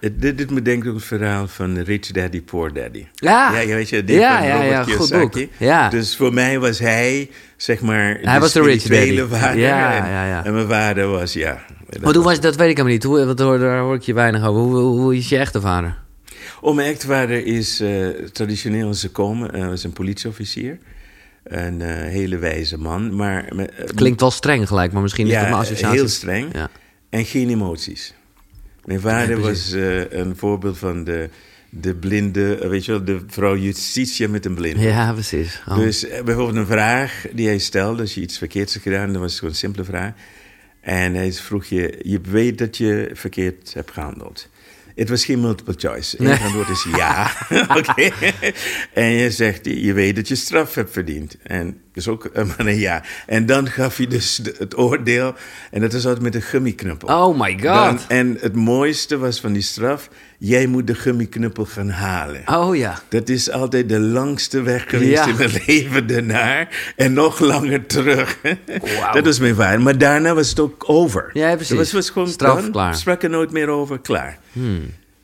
Het, 0.00 0.20
dit, 0.20 0.38
dit 0.38 0.50
me 0.50 0.62
denken 0.62 0.88
ook 0.88 0.94
het 0.96 1.04
verhaal 1.04 1.48
van 1.48 1.78
Rich 1.78 2.10
Daddy, 2.10 2.42
Poor 2.42 2.72
Daddy. 2.72 3.06
Ja, 3.14 3.52
Ja, 3.52 3.60
ja, 3.60 3.74
weet 3.74 3.88
je, 3.88 4.04
die 4.04 4.18
Ja, 4.18 4.56
van 4.56 4.66
ja, 4.66 4.82
goed 4.84 5.10
boek. 5.10 5.34
Ja. 5.56 5.88
Dus 5.88 6.16
voor 6.16 6.34
mij 6.34 6.58
was 6.58 6.78
hij, 6.78 7.30
zeg 7.56 7.80
maar, 7.80 8.18
Hij 8.22 8.40
was 8.40 8.52
de 8.52 8.62
rich 8.62 8.82
daddy. 8.82 9.24
vader. 9.28 9.58
Ja, 9.58 10.04
en, 10.04 10.10
ja, 10.10 10.26
ja. 10.26 10.44
en 10.44 10.54
mijn 10.54 10.68
vader 10.68 11.06
was, 11.08 11.32
ja... 11.32 11.64
Maar 12.02 12.14
hoe 12.14 12.22
was 12.24 12.32
het, 12.32 12.42
dat 12.42 12.56
weet 12.56 12.68
ik 12.70 12.76
helemaal 12.76 12.92
niet. 12.96 13.02
Hoe, 13.04 13.24
wat, 13.24 13.38
hoor- 13.38 13.58
daar 13.58 13.80
hoor 13.80 13.94
ik 13.94 14.02
je 14.02 14.14
weinig 14.14 14.44
over. 14.46 14.60
Hoe, 14.62 14.76
hoe, 14.76 15.00
hoe 15.00 15.16
is 15.16 15.28
je 15.28 15.36
echte 15.36 15.60
vader? 15.60 15.98
Oh, 16.60 16.74
mijn 16.74 16.92
echtvader 16.92 17.46
is 17.46 17.80
eh, 17.80 18.06
traditioneel 18.32 18.88
een 18.88 18.94
gekomen. 18.94 19.54
Hij 19.54 19.68
was 19.68 19.84
een 19.84 19.92
politieofficier. 19.92 20.78
Een 21.44 21.80
eh, 21.82 21.88
hele 21.94 22.38
wijze 22.38 22.78
man. 22.78 23.16
Maar, 23.16 23.44
eh, 23.44 23.66
Klinkt 23.94 24.20
wel 24.20 24.30
streng 24.30 24.68
gelijk, 24.68 24.92
maar 24.92 25.02
misschien 25.02 25.26
is 25.26 25.32
ja, 25.32 25.42
mijn 25.42 25.52
associatie. 25.54 25.98
heel 25.98 26.08
streng. 26.08 26.48
Ja. 26.52 26.68
En 27.08 27.24
geen 27.24 27.48
emoties. 27.50 28.14
Mijn 28.84 29.00
vader 29.00 29.36
Ja, 29.36 29.42
was 29.42 29.72
eh, 29.72 30.12
een 30.12 30.36
voorbeeld 30.36 30.78
van 30.78 31.04
de, 31.04 31.28
de 31.70 31.94
blinde, 31.94 32.54
eh, 32.54 32.68
weet 32.68 32.84
je 32.84 32.92
wel, 32.92 33.04
de 33.04 33.20
vrouw 33.26 33.56
Justitia 33.56 34.28
met 34.28 34.44
een 34.46 34.54
blinde. 34.54 34.82
ja, 34.82 35.12
precies. 35.12 35.62
Oh. 35.68 35.76
Dus 35.76 36.08
eh, 36.08 36.22
bijvoorbeeld 36.22 36.56
een 36.56 36.66
vraag 36.66 37.24
die 37.32 37.46
hij 37.46 37.58
stelde, 37.58 38.00
als 38.02 38.14
je 38.14 38.20
iets 38.20 38.38
verkeerds 38.38 38.74
had 38.74 38.82
gedaan, 38.82 39.12
dat 39.12 39.20
was 39.22 39.34
gewoon 39.34 39.50
een 39.50 39.56
simpele 39.56 39.84
vraag. 39.84 40.12
En 40.90 41.14
hij 41.14 41.32
vroeg 41.32 41.64
je, 41.64 41.98
je 42.02 42.20
weet 42.20 42.58
dat 42.58 42.76
je 42.76 43.10
verkeerd 43.12 43.74
hebt 43.74 43.90
gehandeld. 43.90 44.48
Het 44.94 45.08
was 45.08 45.24
geen 45.24 45.40
multiple 45.40 45.74
choice. 45.76 46.16
Het 46.16 46.26
Nee. 46.26 46.38
antwoord 46.38 46.68
is 46.68 46.86
ja. 46.96 47.30
Oké. 47.78 48.10
En 48.94 49.04
je 49.10 49.30
zegt, 49.30 49.64
je 49.64 49.92
weet 49.92 50.16
dat 50.16 50.28
je 50.28 50.34
straf 50.34 50.74
hebt 50.74 50.92
verdiend. 50.92 51.36
En 51.42 51.80
dus 51.92 52.08
ook 52.08 52.30
maar 52.34 52.58
een 52.66 52.78
ja. 52.78 53.02
En 53.26 53.46
dan 53.46 53.68
gaf 53.68 53.96
hij 53.96 54.06
dus 54.06 54.40
het 54.58 54.76
oordeel. 54.78 55.34
En 55.70 55.80
dat 55.80 55.92
was 55.92 56.04
altijd 56.06 56.22
met 56.22 56.34
een 56.34 56.42
gummiknuppel. 56.42 57.08
oh 57.08 57.40
my 57.40 57.52
god. 57.52 57.62
Dan- 57.62 58.00
en 58.08 58.36
het 58.40 58.54
mooiste 58.54 59.18
was 59.18 59.40
van 59.40 59.52
die 59.52 59.62
straf, 59.62 60.08
jij 60.42 60.66
moet 60.66 60.86
de 60.86 60.94
gummiknuppel 60.94 61.64
gaan 61.64 61.88
halen. 61.88 62.42
oh 62.46 62.76
ja. 62.76 63.00
Dat 63.08 63.28
is 63.28 63.50
altijd 63.50 63.88
de 63.88 64.00
langste 64.00 64.62
weg 64.62 64.84
geweest 64.88 65.10
Ja. 65.24 65.26
in 65.28 65.36
mijn 65.36 65.50
leven 65.66 66.06
daarnaar. 66.06 66.92
En 66.96 67.12
nog 67.12 67.38
langer 67.40 67.86
terug. 67.86 68.38
Dat 69.12 69.24
was 69.24 69.38
mijn 69.38 69.54
vader. 69.54 69.80
Maar 69.80 69.98
daarna 69.98 70.34
was 70.34 70.48
het 70.48 70.60
ook 70.60 70.84
over. 70.86 71.30
Ja, 71.32 71.48
precies. 71.54 71.68
Het 71.68 71.78
was, 71.78 71.92
was 71.92 72.10
gewoon 72.10 72.28
Straf, 72.28 72.70
klaar. 72.70 72.94
sprak 72.94 73.22
er 73.22 73.30
nooit 73.30 73.50
meer 73.50 73.68
over, 73.68 73.98
klaar. 73.98 74.38
Hmm. 74.52 74.80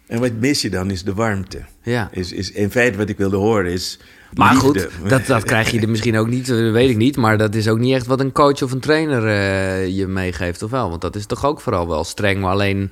En 0.07 0.21
wat 0.21 0.33
mis 0.41 0.63
je 0.63 0.71
dan 0.71 0.91
is 0.91 1.03
de 1.05 1.15
warmte. 1.15 1.59
Ja. 1.83 2.09
Is, 2.13 2.33
is, 2.33 2.51
in 2.53 2.71
feite 2.71 2.99
wat 2.99 3.09
ik 3.09 3.17
wilde 3.17 3.37
horen 3.37 3.71
is 3.73 3.99
Maar 4.35 4.53
liefde. 4.53 4.67
goed, 4.69 5.11
dat, 5.11 5.27
dat 5.27 5.45
krijg 5.53 5.71
je 5.71 5.81
er 5.81 5.89
misschien 5.89 6.17
ook 6.17 6.29
niet, 6.29 6.47
weet 6.49 6.91
ik 6.91 6.97
niet. 6.97 7.17
Maar 7.17 7.39
dat 7.39 7.55
is 7.55 7.69
ook 7.69 7.79
niet 7.79 7.95
echt 7.95 8.07
wat 8.07 8.21
een 8.21 8.33
coach 8.33 8.63
of 8.63 8.73
een 8.73 8.81
trainer 8.81 9.27
eh, 9.27 9.97
je 9.97 10.07
meegeeft, 10.07 10.63
of 10.63 10.71
wel? 10.71 10.89
Want 10.89 11.01
dat 11.01 11.17
is 11.17 11.27
toch 11.27 11.45
ook 11.47 11.61
vooral 11.61 11.89
wel 11.89 12.05
streng, 12.05 12.41
maar 12.41 12.51
alleen 12.51 12.91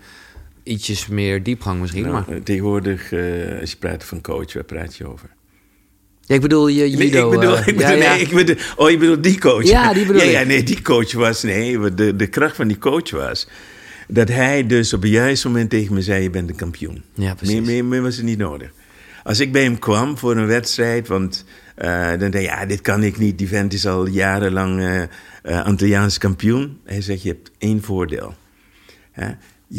ietsjes 0.65 1.07
meer 1.07 1.43
diepgang 1.43 1.81
misschien. 1.81 2.03
Nou, 2.03 2.13
maar. 2.15 2.37
eh, 2.37 2.43
tegenwoordig, 2.43 3.13
eh, 3.13 3.61
als 3.61 3.71
je 3.71 3.77
praat 3.77 4.05
van 4.05 4.21
coach, 4.21 4.53
waar 4.53 4.65
praat 4.65 4.97
je 4.97 5.07
over? 5.09 5.29
Ja, 6.21 6.35
ik 6.35 6.41
bedoel 6.41 6.69
je 6.69 6.83
Nee, 6.83 7.09
judo... 7.09 7.33
ik 7.33 7.41
bedoel, 7.41 7.57
eh, 7.57 7.67
ik 7.69 7.77
bedoel, 7.77 7.91
ja, 7.97 8.03
ja. 8.03 8.13
nee, 8.15 8.21
ik 8.21 8.35
bedoel, 8.35 8.57
oh, 8.77 8.91
je 8.91 8.97
bedoelt 8.97 9.23
die 9.23 9.41
coach? 9.41 9.65
Ja, 9.65 9.93
die 9.93 10.07
bedoel 10.07 10.23
ja, 10.39 10.43
nee, 10.43 10.63
die 10.63 10.83
coach 10.83 11.13
was, 11.13 11.43
nee, 11.43 11.95
de, 11.95 12.17
de 12.17 12.27
kracht 12.27 12.57
van 12.57 12.69
die 12.69 12.79
coach 12.79 13.11
was 13.11 13.49
dat 14.09 14.29
hij 14.29 14.67
dus 14.67 14.93
op 14.93 15.03
het 15.03 15.11
juiste 15.11 15.47
moment 15.47 15.71
tegen 15.71 15.95
me 15.95 16.03
zei, 16.03 16.23
je 16.23 16.31
bent 16.31 16.49
een 16.49 16.57
kampioen. 16.57 17.03
Ja, 17.15 17.35
precies. 17.35 17.55
Meer, 17.55 17.65
meer, 17.65 17.85
meer 17.85 18.03
was 18.03 18.17
het 18.17 18.25
niet 18.25 18.39
nodig. 18.39 18.71
Als 19.23 19.41
ik 19.41 19.53
bij 19.53 19.63
hem 19.63 19.79
kwam 19.79 20.19
voor 20.19 20.37
een 20.37 20.47
wedstrijd, 20.47 21.09
want 21.09 21.45
dan 21.75 22.19
dacht 22.19 22.35
ik, 22.35 22.41
ja, 22.41 22.67
dit 22.67 22.81
kan 22.81 23.03
ik 23.03 23.19
niet, 23.19 23.39
die 23.39 23.49
vent 23.49 23.73
is 23.73 23.87
al 23.87 24.07
jarenlang 24.07 24.81
eh, 25.45 25.65
Antilliaans 25.65 26.19
kampioen. 26.19 26.81
Hij 26.85 27.01
zegt, 27.01 27.23
je 27.23 27.29
hebt 27.29 27.51
één 27.59 27.83
voordeel. 27.83 28.35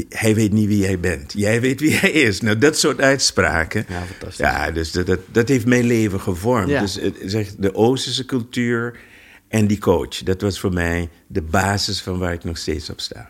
Hij 0.09 0.35
weet 0.35 0.51
niet 0.51 0.67
wie 0.67 0.77
jij 0.77 0.99
bent. 0.99 1.33
Jij 1.35 1.61
weet 1.61 1.79
wie 1.79 1.93
hij 1.93 2.11
is. 2.11 2.41
Nou, 2.41 2.57
dat 2.57 2.77
soort 2.77 3.01
uitspraken. 3.01 3.85
Ja, 3.89 4.01
fantastisch. 4.01 4.37
Ja, 4.45 4.71
dus 4.71 4.91
dat, 4.91 5.05
dat, 5.05 5.19
dat 5.31 5.47
heeft 5.47 5.65
mijn 5.65 5.85
leven 5.85 6.21
gevormd. 6.21 6.69
Ja. 6.69 6.81
Dus 6.81 6.95
het, 6.95 7.15
zeg, 7.25 7.55
de 7.57 7.75
Oosterse 7.75 8.25
cultuur 8.25 8.99
en 9.47 9.67
die 9.67 9.77
coach. 9.77 10.23
Dat 10.23 10.41
was 10.41 10.59
voor 10.59 10.73
mij 10.73 11.09
de 11.27 11.41
basis 11.41 12.01
van 12.01 12.17
waar 12.17 12.33
ik 12.33 12.43
nog 12.43 12.57
steeds 12.57 12.89
op 12.89 12.99
sta. 12.99 13.29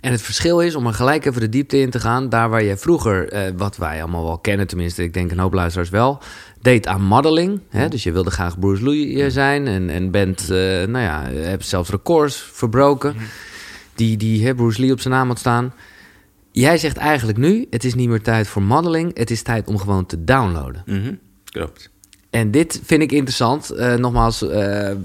En 0.00 0.12
het 0.12 0.22
verschil 0.22 0.60
is, 0.60 0.74
om 0.74 0.86
er 0.86 0.94
gelijk 0.94 1.24
even 1.24 1.40
de 1.40 1.48
diepte 1.48 1.78
in 1.78 1.90
te 1.90 2.00
gaan... 2.00 2.28
daar 2.28 2.48
waar 2.48 2.64
jij 2.64 2.76
vroeger, 2.76 3.28
eh, 3.28 3.52
wat 3.56 3.76
wij 3.76 4.02
allemaal 4.02 4.24
wel 4.24 4.38
kennen... 4.38 4.66
tenminste, 4.66 5.02
ik 5.02 5.14
denk 5.14 5.30
een 5.30 5.38
hoop 5.38 5.52
luisteraars 5.52 5.90
wel... 5.90 6.22
deed 6.60 6.86
aan 6.86 7.02
modeling. 7.02 7.60
Hè? 7.68 7.88
Dus 7.88 8.02
je 8.02 8.12
wilde 8.12 8.30
graag 8.30 8.58
Bruce 8.58 8.88
Lee 8.88 9.22
eh, 9.22 9.30
zijn... 9.30 9.66
en, 9.66 9.90
en 9.90 10.10
bent, 10.10 10.40
eh, 10.40 10.48
nou 10.86 10.98
ja, 10.98 11.22
hebt 11.30 11.66
zelfs 11.66 11.90
records 11.90 12.50
verbroken... 12.52 13.16
die, 13.98 14.16
die 14.16 14.46
hè, 14.46 14.54
Bruce 14.54 14.80
Lee 14.80 14.92
op 14.92 15.00
zijn 15.00 15.14
naam 15.14 15.28
had 15.28 15.38
staan. 15.38 15.74
Jij 16.52 16.78
zegt 16.78 16.96
eigenlijk 16.96 17.38
nu, 17.38 17.66
het 17.70 17.84
is 17.84 17.94
niet 17.94 18.08
meer 18.08 18.22
tijd 18.22 18.48
voor 18.48 18.62
modeling... 18.62 19.18
het 19.18 19.30
is 19.30 19.42
tijd 19.42 19.68
om 19.68 19.78
gewoon 19.78 20.06
te 20.06 20.24
downloaden. 20.24 20.82
Mhm, 20.86 21.14
Klopt. 21.44 21.90
En 22.30 22.50
dit 22.50 22.80
vind 22.84 23.02
ik 23.02 23.12
interessant. 23.12 23.70
Eh, 23.70 23.94
nogmaals, 23.94 24.42
eh, 24.42 24.48
we 24.48 24.96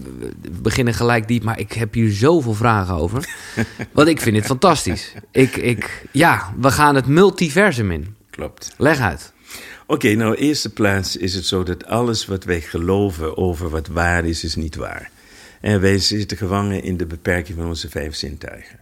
beginnen 0.62 0.94
gelijk 0.94 1.28
diep, 1.28 1.44
maar 1.44 1.60
ik 1.60 1.74
heb 1.74 1.94
hier 1.94 2.12
zoveel 2.12 2.54
vragen 2.54 2.96
over. 2.96 3.30
Want 3.92 4.08
ik 4.08 4.22
vind 4.22 4.36
het 4.36 4.46
fantastisch. 4.46 5.14
Ik, 5.32 5.56
ik, 5.56 6.06
ja, 6.12 6.54
we 6.60 6.72
gaan 6.72 6.96
het 6.96 7.08
multiversum 7.08 7.92
in. 7.92 8.16
Klopt. 8.30 8.74
Leg 8.78 9.00
uit. 9.00 9.34
Oké, 9.86 10.14
nou, 10.14 10.36
eerste 10.36 10.70
plaats 10.70 11.18
is 11.18 11.36
het 11.36 11.46
zo 11.46 11.64
dat 11.64 11.86
alles 11.86 12.26
wat 12.26 12.44
wij 12.44 12.62
geloven 12.62 13.38
over 13.38 13.70
wat 13.70 13.88
waar 13.88 14.26
is, 14.26 14.44
is 14.44 14.56
niet 14.56 14.76
waar. 14.76 15.12
En 15.62 15.82
wij 15.82 16.00
zitten 16.00 16.38
gevangen 16.38 16.84
in 16.84 16.98
de 16.98 17.06
beperking 17.06 17.58
van 17.58 17.68
onze 17.68 17.90
vijf 17.90 18.16
zintuigen. 18.16 18.80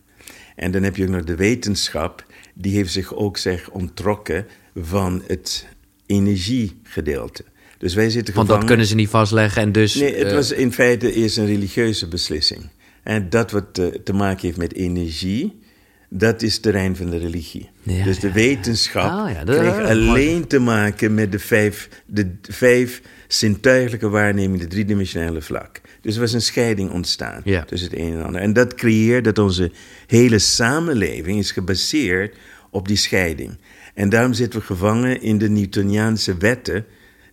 En 0.61 0.71
dan 0.71 0.83
heb 0.83 0.95
je 0.95 1.03
ook 1.03 1.09
nog 1.09 1.23
de 1.23 1.35
wetenschap, 1.35 2.25
die 2.53 2.75
heeft 2.75 2.91
zich 2.91 3.13
ook 3.15 3.37
zeg 3.37 3.69
onttrokken 3.69 4.45
van 4.75 5.23
het 5.27 5.67
energiegedeelte. 6.05 7.43
Dus 7.77 7.93
wij 7.93 8.09
zitten 8.09 8.33
Want 8.33 8.45
gevangen... 8.45 8.59
dat 8.59 8.69
kunnen 8.69 8.85
ze 8.85 8.95
niet 8.95 9.09
vastleggen 9.09 9.61
en 9.61 9.71
dus... 9.71 9.95
Nee, 9.95 10.15
het 10.15 10.27
eh, 10.27 10.33
was 10.33 10.51
in 10.51 10.73
feite 10.73 11.13
eerst 11.13 11.37
een 11.37 11.45
religieuze 11.45 12.07
beslissing. 12.07 12.69
En 13.03 13.29
dat 13.29 13.51
wat 13.51 13.77
eh, 13.77 13.85
te 13.85 14.13
maken 14.13 14.41
heeft 14.41 14.57
met 14.57 14.73
energie, 14.73 15.59
dat 16.09 16.41
is 16.41 16.59
terrein 16.59 16.95
van 16.95 17.09
de 17.09 17.17
religie. 17.17 17.69
Ja, 17.83 18.03
dus 18.03 18.19
de 18.19 18.27
ja, 18.27 18.33
wetenschap 18.33 19.11
Oh, 19.11 19.45
dat- 19.45 19.57
kreeg 19.57 19.89
alleen 19.89 20.47
te 20.47 20.59
maken 20.59 21.13
met 21.13 21.31
de 21.31 21.39
vijf, 21.39 21.89
de 22.05 22.31
vijf 22.41 23.01
zintuigelijke 23.27 24.09
waarnemingen, 24.09 24.59
de 24.59 24.67
driedimensionele 24.67 25.41
vlak. 25.41 25.80
Dus 26.01 26.13
er 26.15 26.21
was 26.21 26.33
een 26.33 26.41
scheiding 26.41 26.91
ontstaan 26.91 27.41
Ja. 27.43 27.63
tussen 27.63 27.89
het 27.89 27.99
een 27.99 28.13
en 28.13 28.23
ander. 28.23 28.41
En 28.41 28.53
dat 28.53 28.75
creëert 28.75 29.23
dat 29.23 29.37
onze 29.39 29.71
hele 30.07 30.39
samenleving 30.39 31.39
is 31.39 31.51
gebaseerd 31.51 32.35
op 32.69 32.87
die 32.87 32.97
scheiding. 32.97 33.57
En 33.93 34.09
daarom 34.09 34.33
zitten 34.33 34.59
we 34.59 34.65
gevangen 34.65 35.21
in 35.21 35.37
de 35.37 35.49
Newtoniaanse 35.49 36.37
wetten, 36.37 36.85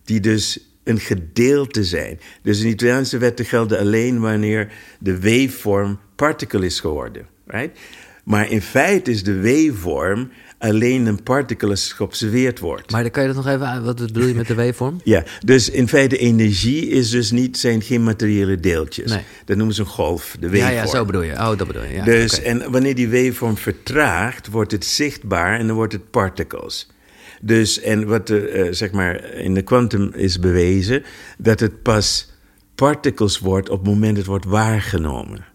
die 0.03 0.19
dus 0.19 0.59
een 0.83 0.99
gedeelte 0.99 1.83
zijn. 1.83 2.19
Dus 2.41 2.59
de 2.59 2.65
Newtoniaanse 2.65 3.17
wetten 3.17 3.45
gelden 3.45 3.79
alleen 3.79 4.19
wanneer 4.19 4.71
de 4.99 5.19
waveform 5.19 5.99
particle 6.15 6.65
is 6.65 6.79
geworden. 6.79 7.27
Right? 7.47 7.77
Maar 8.23 8.51
in 8.51 8.61
feite 8.61 9.11
is 9.11 9.23
de 9.23 9.41
waveform 9.41 10.31
alleen 10.59 11.05
een 11.05 11.19
het 11.23 11.79
geobserveerd 11.95 12.59
wordt. 12.59 12.91
Maar 12.91 13.01
dan 13.01 13.11
kan 13.11 13.21
je 13.21 13.33
dat 13.33 13.45
nog 13.45 13.53
even... 13.53 13.83
Wat 13.83 13.97
bedoel 13.97 14.25
je 14.25 14.33
met 14.33 14.47
de 14.47 14.55
waveform? 14.55 15.01
Ja, 15.03 15.23
dus 15.45 15.69
in 15.69 15.87
feite 15.87 16.17
energie 16.17 16.87
is 16.87 17.09
dus 17.09 17.31
niet, 17.31 17.57
zijn 17.57 17.81
geen 17.81 18.03
materiële 18.03 18.59
deeltjes. 18.59 19.11
Nee. 19.11 19.23
Dat 19.45 19.57
noemen 19.57 19.75
ze 19.75 19.81
een 19.81 19.87
golf, 19.87 20.35
de 20.39 20.47
waveform. 20.47 20.71
Ja, 20.71 20.81
ja, 20.81 20.87
zo 20.87 21.05
bedoel 21.05 21.21
je. 21.21 21.31
Oh, 21.31 21.57
dat 21.57 21.67
bedoel 21.67 21.83
je. 21.83 21.93
Ja, 21.93 22.03
dus, 22.03 22.41
en 22.41 22.71
wanneer 22.71 22.95
die 22.95 23.09
waveform 23.09 23.57
vertraagt, 23.57 24.47
wordt 24.47 24.71
het 24.71 24.85
zichtbaar 24.85 25.59
en 25.59 25.67
dan 25.67 25.75
wordt 25.75 25.93
het 25.93 26.09
particles. 26.09 26.89
Dus, 27.41 27.81
en 27.81 28.07
wat 28.07 28.29
er, 28.29 28.49
eh, 28.49 28.67
zeg 28.73 28.91
maar, 28.91 29.33
in 29.33 29.53
de 29.53 29.61
quantum 29.61 30.11
is 30.13 30.39
bewezen, 30.39 31.03
dat 31.37 31.59
het 31.59 31.81
pas 31.81 32.31
particles 32.75 33.39
wordt 33.39 33.69
op 33.69 33.77
het 33.79 33.87
moment 33.87 34.09
dat 34.09 34.17
het 34.17 34.25
wordt 34.25 34.45
waargenomen. 34.45 35.45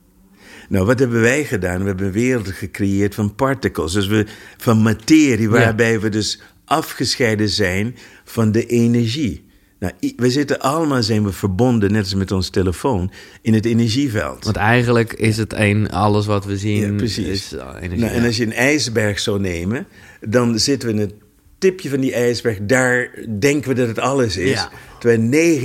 Nou, 0.68 0.86
wat 0.86 0.98
hebben 0.98 1.20
wij 1.20 1.44
gedaan? 1.44 1.80
We 1.80 1.86
hebben 1.86 2.06
een 2.06 2.12
wereld 2.12 2.48
gecreëerd 2.48 3.14
van 3.14 3.34
particles, 3.34 3.92
dus 3.92 4.06
we, 4.06 4.26
van 4.56 4.82
materie, 4.82 5.50
waarbij 5.50 6.00
we 6.00 6.08
dus 6.08 6.40
afgescheiden 6.64 7.48
zijn 7.48 7.96
van 8.24 8.52
de 8.52 8.66
energie. 8.66 9.44
Nou, 9.78 9.92
we 10.16 10.30
zitten 10.30 10.60
allemaal, 10.60 11.02
zijn 11.02 11.24
we 11.24 11.32
verbonden, 11.32 11.92
net 11.92 12.02
als 12.02 12.14
met 12.14 12.32
ons 12.32 12.48
telefoon, 12.48 13.10
in 13.42 13.54
het 13.54 13.64
energieveld. 13.64 14.44
Want 14.44 14.56
eigenlijk 14.56 15.12
is 15.12 15.36
het 15.36 15.52
één, 15.52 15.90
alles 15.90 16.26
wat 16.26 16.44
we 16.44 16.56
zien 16.56 16.92
Ja, 16.92 16.92
precies. 16.92 17.26
is 17.26 17.52
uh, 17.52 17.68
energie. 17.80 18.04
Nou, 18.04 18.16
en 18.16 18.24
als 18.24 18.36
je 18.36 18.44
een 18.44 18.52
ijsberg 18.52 19.18
zou 19.18 19.40
nemen, 19.40 19.86
dan 20.20 20.58
zitten 20.58 20.88
we 20.88 20.94
in 20.94 21.00
het 21.00 21.14
tipje 21.58 21.88
van 21.88 22.00
die 22.00 22.14
ijsberg. 22.14 22.58
Daar 22.62 23.10
denken 23.38 23.68
we 23.68 23.74
dat 23.74 23.88
het 23.88 23.98
alles 23.98 24.36
is. 24.36 24.50
Ja. 24.50 24.70
Terwijl 24.98 25.58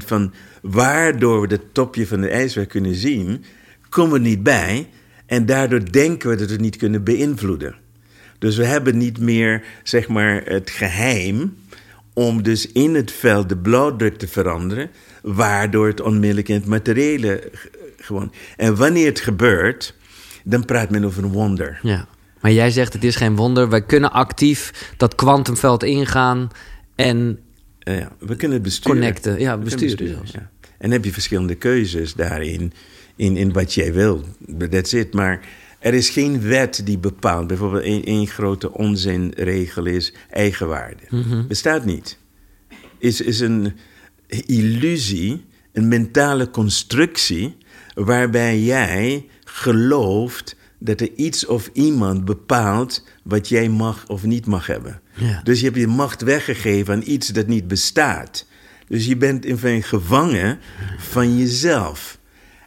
90% 0.00 0.04
van 0.06 0.32
waardoor 0.62 1.40
we 1.40 1.54
het 1.54 1.74
topje 1.74 2.06
van 2.06 2.20
de 2.20 2.28
ijsberg 2.28 2.66
kunnen 2.66 2.94
zien, 2.94 3.44
komen 3.96 4.22
we 4.22 4.28
niet 4.28 4.42
bij. 4.42 4.88
En 5.26 5.46
daardoor 5.46 5.92
denken 5.92 6.28
we 6.30 6.36
dat 6.36 6.46
we 6.46 6.52
het 6.52 6.60
niet 6.60 6.76
kunnen 6.76 7.04
beïnvloeden. 7.04 7.74
Dus 8.38 8.56
we 8.56 8.64
hebben 8.64 8.98
niet 8.98 9.18
meer, 9.18 9.64
zeg 9.82 10.08
maar, 10.08 10.42
het 10.44 10.70
geheim 10.70 11.56
om 12.12 12.42
dus 12.42 12.72
in 12.72 12.94
het 12.94 13.12
veld 13.12 13.48
de 13.48 13.56
blauwdruk 13.56 14.18
te 14.18 14.28
veranderen, 14.28 14.90
waardoor 15.22 15.86
het 15.86 16.00
onmiddellijk 16.00 16.48
in 16.48 16.54
het 16.54 16.66
materiële 16.66 17.50
gewoon. 17.96 18.32
En 18.56 18.76
wanneer 18.76 19.06
het 19.06 19.20
gebeurt, 19.20 19.94
dan 20.44 20.64
praat 20.64 20.90
men 20.90 21.04
over 21.04 21.24
een 21.24 21.32
wonder. 21.32 21.78
Ja. 21.82 22.08
Maar 22.40 22.52
jij 22.52 22.70
zegt 22.70 22.92
het 22.92 23.04
is 23.04 23.16
geen 23.16 23.36
wonder. 23.36 23.68
Wij 23.68 23.82
kunnen 23.82 24.12
actief 24.12 24.92
dat 24.96 25.14
kwantumveld 25.14 25.82
ingaan 25.82 26.48
en 26.94 27.38
ja, 27.78 28.12
we 28.18 28.36
kunnen 28.36 28.56
het 28.56 28.66
besturen. 28.66 28.98
Connecten, 28.98 29.40
ja, 29.40 29.56
besturen 29.56 30.08
zelfs. 30.08 30.30
ja. 30.32 30.50
En 30.78 30.90
heb 30.90 31.04
je 31.04 31.12
verschillende 31.12 31.54
keuzes 31.54 32.14
daarin, 32.14 32.72
in, 33.16 33.36
in 33.36 33.52
wat 33.52 33.74
jij 33.74 33.92
wil. 33.92 34.24
That's 34.70 34.92
it. 34.92 35.14
Maar 35.14 35.40
er 35.78 35.94
is 35.94 36.10
geen 36.10 36.42
wet 36.42 36.80
die 36.84 36.98
bepaalt. 36.98 37.46
Bijvoorbeeld 37.46 37.82
één 37.82 38.04
één 38.04 38.26
grote 38.26 38.72
onzinregel 38.72 39.84
is 39.84 40.12
eigenwaarde. 40.30 41.02
Mhm. 41.10 41.46
Bestaat 41.46 41.84
niet. 41.84 42.18
Is, 42.98 43.20
is 43.20 43.40
een 43.40 43.72
illusie, 44.46 45.44
een 45.72 45.88
mentale 45.88 46.50
constructie... 46.50 47.56
waarbij 47.94 48.60
jij 48.60 49.26
gelooft 49.44 50.56
dat 50.78 51.00
er 51.00 51.10
iets 51.14 51.46
of 51.46 51.70
iemand 51.72 52.24
bepaalt... 52.24 53.04
wat 53.22 53.48
jij 53.48 53.68
mag 53.68 54.04
of 54.08 54.24
niet 54.24 54.46
mag 54.46 54.66
hebben. 54.66 55.00
Ja. 55.14 55.40
Dus 55.42 55.58
je 55.58 55.64
hebt 55.64 55.78
je 55.78 55.86
macht 55.86 56.22
weggegeven 56.22 56.94
aan 56.94 57.02
iets 57.04 57.28
dat 57.28 57.46
niet 57.46 57.68
bestaat. 57.68 58.46
Dus 58.88 59.06
je 59.06 59.16
bent 59.16 59.44
in 59.44 59.58
feite 59.58 59.86
gevangen 59.86 60.58
van 60.98 61.38
jezelf. 61.38 62.18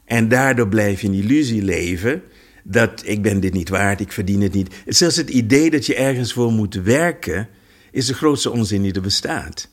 En 0.09 0.27
daardoor 0.27 0.67
blijf 0.67 1.01
je 1.01 1.07
in 1.07 1.13
illusie 1.13 1.61
leven 1.61 2.21
dat 2.63 3.01
ik 3.05 3.21
ben 3.21 3.39
dit 3.39 3.53
niet 3.53 3.69
waard, 3.69 3.99
ik 3.99 4.11
verdien 4.11 4.41
het 4.41 4.53
niet. 4.53 4.75
Zelfs 4.85 5.15
het 5.15 5.29
idee 5.29 5.69
dat 5.69 5.85
je 5.85 5.95
ergens 5.95 6.33
voor 6.33 6.51
moet 6.51 6.75
werken 6.75 7.47
is 7.91 8.05
de 8.05 8.13
grootste 8.13 8.51
onzin 8.51 8.81
die 8.81 8.93
er 8.93 9.01
bestaat. 9.01 9.69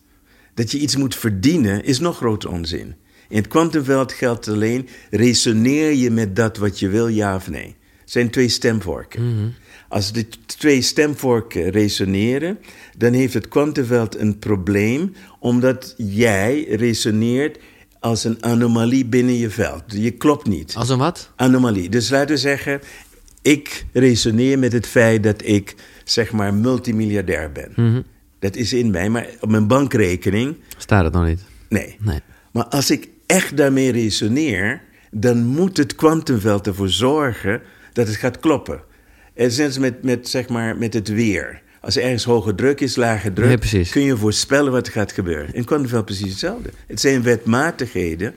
Dat 0.55 0.71
je 0.71 0.79
iets 0.79 0.97
moet 0.97 1.15
verdienen 1.15 1.85
is 1.85 1.99
nog 1.99 2.17
groter 2.17 2.51
onzin. 2.51 2.95
In 3.29 3.37
het 3.37 3.49
kwantumveld 3.49 4.13
geldt 4.13 4.49
alleen, 4.49 4.89
resoneer 5.11 5.93
je 5.93 6.11
met 6.11 6.37
dat 6.37 6.57
wat 6.57 6.79
je 6.79 6.89
wil, 6.89 7.09
ja 7.09 7.35
of 7.35 7.51
nee. 7.51 7.77
Het 8.01 8.11
zijn 8.11 8.31
twee 8.31 8.49
stemvorken. 8.49 9.55
Als 9.89 10.13
de 10.13 10.27
twee 10.47 10.83
stemvorken 10.83 11.71
resoneren, 11.71 12.59
dan 12.97 13.13
heeft 13.13 13.35
het 13.35 13.49
kwantumveld 13.49 14.17
een 14.17 14.39
probleem, 14.39 15.13
omdat 15.41 15.95
jij 15.97 16.65
resoneert 16.69 17.59
als 18.07 18.25
een 18.25 18.45
anomalie 18.45 19.07
binnen 19.07 19.35
je 19.35 19.51
veld. 19.51 19.83
Je 19.87 20.11
klopt 20.11 20.47
niet. 20.47 20.75
als 20.75 20.89
een 20.89 20.99
wat? 20.99 21.33
Anomalie. 21.37 21.89
Dus 21.89 22.11
laten 22.11 22.29
we 22.35 22.37
zeggen, 22.37 22.81
ik 23.43 23.87
resoneer 23.93 24.59
met 24.59 24.73
het 24.73 24.87
feit 24.87 25.23
dat 25.23 25.47
ik, 25.47 25.75
zeg 26.05 26.33
maar, 26.33 26.55
multimiljardair 26.55 27.53
ben. 27.53 28.05
Dat 28.39 28.57
is 28.57 28.73
in 28.73 28.91
mij, 28.91 29.09
maar 29.09 29.27
op 29.41 29.51
mijn 29.51 29.67
bankrekening, 29.67 30.57
Staat 30.77 31.05
het 31.05 31.13
nog 31.13 31.27
niet? 31.27 31.41
nee. 31.69 31.97
Nee. 32.01 32.21
Maar 32.53 32.65
als 32.65 32.91
ik 32.91 33.09
echt 33.27 33.57
daarmee 33.57 33.93
resoneer, 33.93 34.83
dan 35.11 35.45
moet 35.45 35.77
het 35.77 35.95
kwantumveld 35.95 36.67
ervoor 36.67 36.89
zorgen 36.89 37.61
dat 37.93 38.07
het 38.07 38.17
gaat 38.17 38.41
kloppen. 38.41 38.81
Net 39.35 39.61
als 39.61 39.79
met, 39.79 40.03
met, 40.03 40.29
zeg 40.29 40.49
maar, 40.49 40.77
met 40.77 40.95
het 40.95 41.09
weer. 41.09 41.63
Als 41.87 41.97
er 41.97 42.03
ergens 42.03 42.25
hoge 42.25 42.55
druk 42.55 42.81
is, 42.81 42.97
lage 42.97 43.33
druk, 43.33 43.87
kun 43.91 44.03
je 44.03 44.17
voorspellen 44.17 44.73
wat 44.73 44.87
er 44.87 44.93
gaat 44.93 45.13
gebeuren. 45.13 45.55
In 45.55 45.65
kwantumveld 45.65 46.05
precies 46.05 46.31
hetzelfde. 46.31 46.71
Het 46.87 47.01
zijn 47.01 47.23
wetmatigheden 47.23 48.35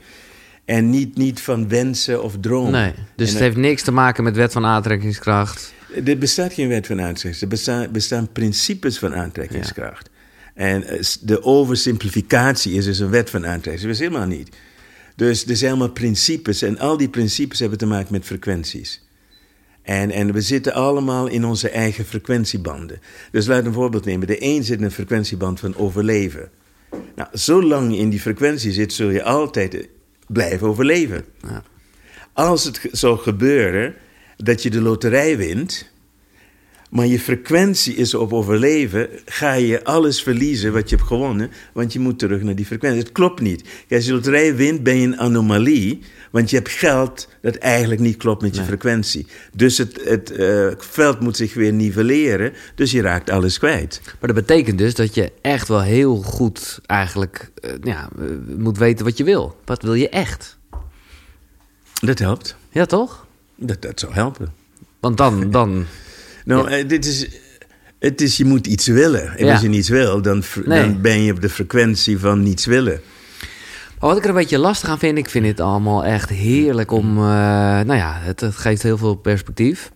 en 0.66 0.90
niet, 0.90 1.18
niet 1.18 1.42
van 1.42 1.70
wensen 1.70 2.24
of 2.24 2.36
dromen. 2.42 2.72
Nee. 2.72 2.94
Dus 3.16 3.28
En 3.28 3.34
het 3.34 3.44
heeft 3.44 3.58
niks 3.58 3.82
te 3.82 3.92
maken 3.92 4.24
met 4.24 4.36
wet 4.36 4.52
van 4.52 4.66
aantrekkingskracht. 4.66 5.74
er 6.06 6.18
bestaat 6.18 6.54
geen 6.54 6.68
wet 6.68 6.88
van 6.88 7.02
aantrekkingskracht. 7.02 7.42
Er 7.42 7.48
bestaan, 7.48 7.92
bestaan 7.92 8.32
principes 8.32 9.00
van 9.00 9.16
aantrekkingskracht. 9.16 10.10
En 10.54 10.84
eh, 10.84 11.00
de 11.22 11.44
oversimplificatie 11.44 12.74
is 12.74 12.86
dus 12.86 13.00
een 13.00 13.10
wet 13.10 13.30
van 13.30 13.46
aantrekkingskracht. 13.46 14.00
Dat 14.00 14.08
is 14.08 14.14
helemaal 14.14 14.38
niet. 14.38 14.56
Dus 15.16 15.46
er 15.46 15.56
zijn 15.56 15.72
allemaal 15.72 15.92
principes. 15.92 16.62
En 16.62 16.80
al 16.80 16.98
die 16.98 17.10
principes 17.10 17.60
hebben 17.60 17.78
te 17.78 17.86
maken 17.86 18.12
met 18.12 18.26
frequenties. 18.26 19.02
En, 19.90 20.12
en 20.12 20.34
we 20.34 20.42
zitten 20.42 20.74
allemaal 20.74 21.28
in 21.28 21.46
onze 21.46 21.70
eigen 21.70 22.06
frequentiebanden. 22.06 23.02
Dus 23.32 23.48
laat 23.48 23.66
een 23.66 23.74
voorbeeld 23.74 24.06
nemen. 24.06 24.28
De 24.28 24.44
een 24.44 24.64
zit 24.64 24.78
in 24.78 24.84
een 24.84 24.92
frequentieband 24.92 25.60
van 25.60 25.76
overleven. 25.76 26.50
Nou, 27.16 27.30
zolang 27.32 27.94
je 27.94 28.00
in 28.00 28.10
die 28.10 28.20
frequentie 28.20 28.72
zit, 28.72 28.94
zul 28.94 29.10
je 29.10 29.24
altijd 29.24 29.74
eh, 29.74 29.84
blijven 30.28 30.68
overleven. 30.68 31.26
Ja. 31.42 31.64
Als 32.34 32.64
het 32.64 32.88
zou 32.92 33.18
gebeuren 33.18 33.96
dat 34.38 34.64
je 34.64 34.70
de 34.70 34.82
loterij 34.82 35.38
wint, 35.38 35.92
maar 36.90 37.06
je 37.06 37.20
frequentie 37.20 37.96
is 37.96 38.14
op 38.14 38.34
overleven, 38.34 39.10
ga 39.26 39.54
je 39.54 39.84
alles 39.84 40.24
verliezen 40.24 40.74
wat 40.74 40.90
je 40.90 40.96
hebt 40.96 41.08
gewonnen, 41.08 41.50
want 41.74 41.94
je 41.94 42.00
moet 42.00 42.20
terug 42.20 42.42
naar 42.42 42.56
die 42.56 42.66
frequentie. 42.66 43.00
Het 43.00 43.12
klopt 43.12 43.42
niet. 43.42 43.64
Als 43.90 44.04
je 44.04 44.10
de 44.10 44.16
loterij 44.16 44.56
wint, 44.56 44.84
ben 44.84 44.98
je 44.98 45.08
een 45.08 45.20
anomalie, 45.20 46.00
want 46.30 46.50
je 46.50 46.56
hebt 46.56 46.70
geld 46.70 47.28
dat 47.42 47.56
eigenlijk 47.56 48.02
niet 48.02 48.18
klopt 48.18 48.42
met 48.42 48.56
je 48.56 48.64
frequentie. 48.64 49.28
Dus 49.54 49.78
het, 49.78 50.00
het 50.04 50.32
eh, 50.32 50.68
veld 50.78 51.20
moet 51.20 51.38
zich 51.38 51.54
weer 51.54 51.74
nivelleren, 51.74 52.54
dus 52.76 52.92
je 52.92 53.02
raakt 53.02 53.30
alles 53.30 53.58
kwijt. 53.58 54.02
Maar 54.20 54.34
dat 54.34 54.46
betekent 54.46 54.78
dus 54.78 54.96
dat 54.96 55.16
je 55.16 55.32
echt 55.42 55.68
wel 55.68 55.82
heel 55.82 56.16
goed 56.22 56.80
eigenlijk 56.86 57.52
eh, 57.62 57.72
ja, 57.84 58.10
eh, 58.20 58.26
moet 58.58 58.78
weten 58.78 59.06
wat 59.06 59.18
je 59.18 59.24
wil. 59.24 59.58
Wat 59.66 59.82
wil 59.84 59.94
je 59.94 60.10
echt? 60.10 60.58
Dat 62.02 62.20
helpt. 62.20 62.56
Ja, 62.70 62.86
toch? 62.86 63.28
Dat, 63.56 63.82
dat 63.82 64.00
zou 64.00 64.14
helpen. 64.14 64.54
Want 65.00 65.18
dan, 65.18 65.52
dan 65.52 65.86
Nou, 66.46 66.86
dit 66.86 67.06
is. 67.06 67.28
Het 68.00 68.22
is, 68.22 68.38
je 68.38 68.46
moet 68.46 68.68
iets 68.68 68.88
willen. 68.88 69.38
En 69.38 69.46
Ja. 69.46 69.52
als 69.52 69.62
je 69.62 69.68
niets 69.68 69.90
wil, 69.90 70.22
dan, 70.22 70.44
fr- 70.44 70.60
Nee. 70.68 70.82
dan 70.82 71.02
ben 71.02 71.22
je 71.22 71.32
op 71.32 71.42
de 71.42 71.50
frequentie 71.50 72.20
van 72.20 72.44
niets 72.44 72.66
willen. 72.66 73.02
Wat 74.00 74.18
ik 74.18 74.24
er 74.24 74.30
een 74.30 74.36
beetje 74.36 74.58
lastig 74.60 74.90
aan 74.90 75.00
vind, 75.00 75.18
ik 75.18 75.30
vind 75.30 75.46
het 75.46 75.60
allemaal 75.60 76.06
echt 76.06 76.30
heerlijk 76.30 76.92
om. 76.92 77.18
eh, 77.18 77.24
nou 77.24 77.94
ja, 77.94 78.14
het, 78.14 78.40
het 78.40 78.56
geeft 78.56 78.84
heel 78.84 78.98
veel 78.98 79.16
perspectief. 79.16 79.92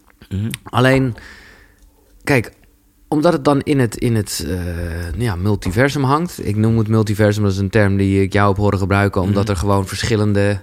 Alleen, 0.63 1.15
kijk, 2.23 2.51
omdat 3.07 3.33
het 3.33 3.45
dan 3.45 3.61
in 3.61 3.79
het, 3.79 3.95
in 3.95 4.15
het 4.15 4.45
eh, 4.47 5.11
ja, 5.17 5.35
multiversum 5.35 6.03
hangt. 6.03 6.45
Ik 6.47 6.55
noem 6.55 6.77
het 6.77 6.87
multiversum, 6.87 7.43
dat 7.43 7.51
is 7.51 7.57
een 7.57 7.69
term 7.69 7.97
die 7.97 8.21
ik 8.21 8.33
jou 8.33 8.47
heb 8.47 8.57
horen 8.57 8.79
gebruiken, 8.79 9.21
omdat 9.21 9.49
er 9.49 9.55
gewoon 9.55 9.87
verschillende. 9.87 10.59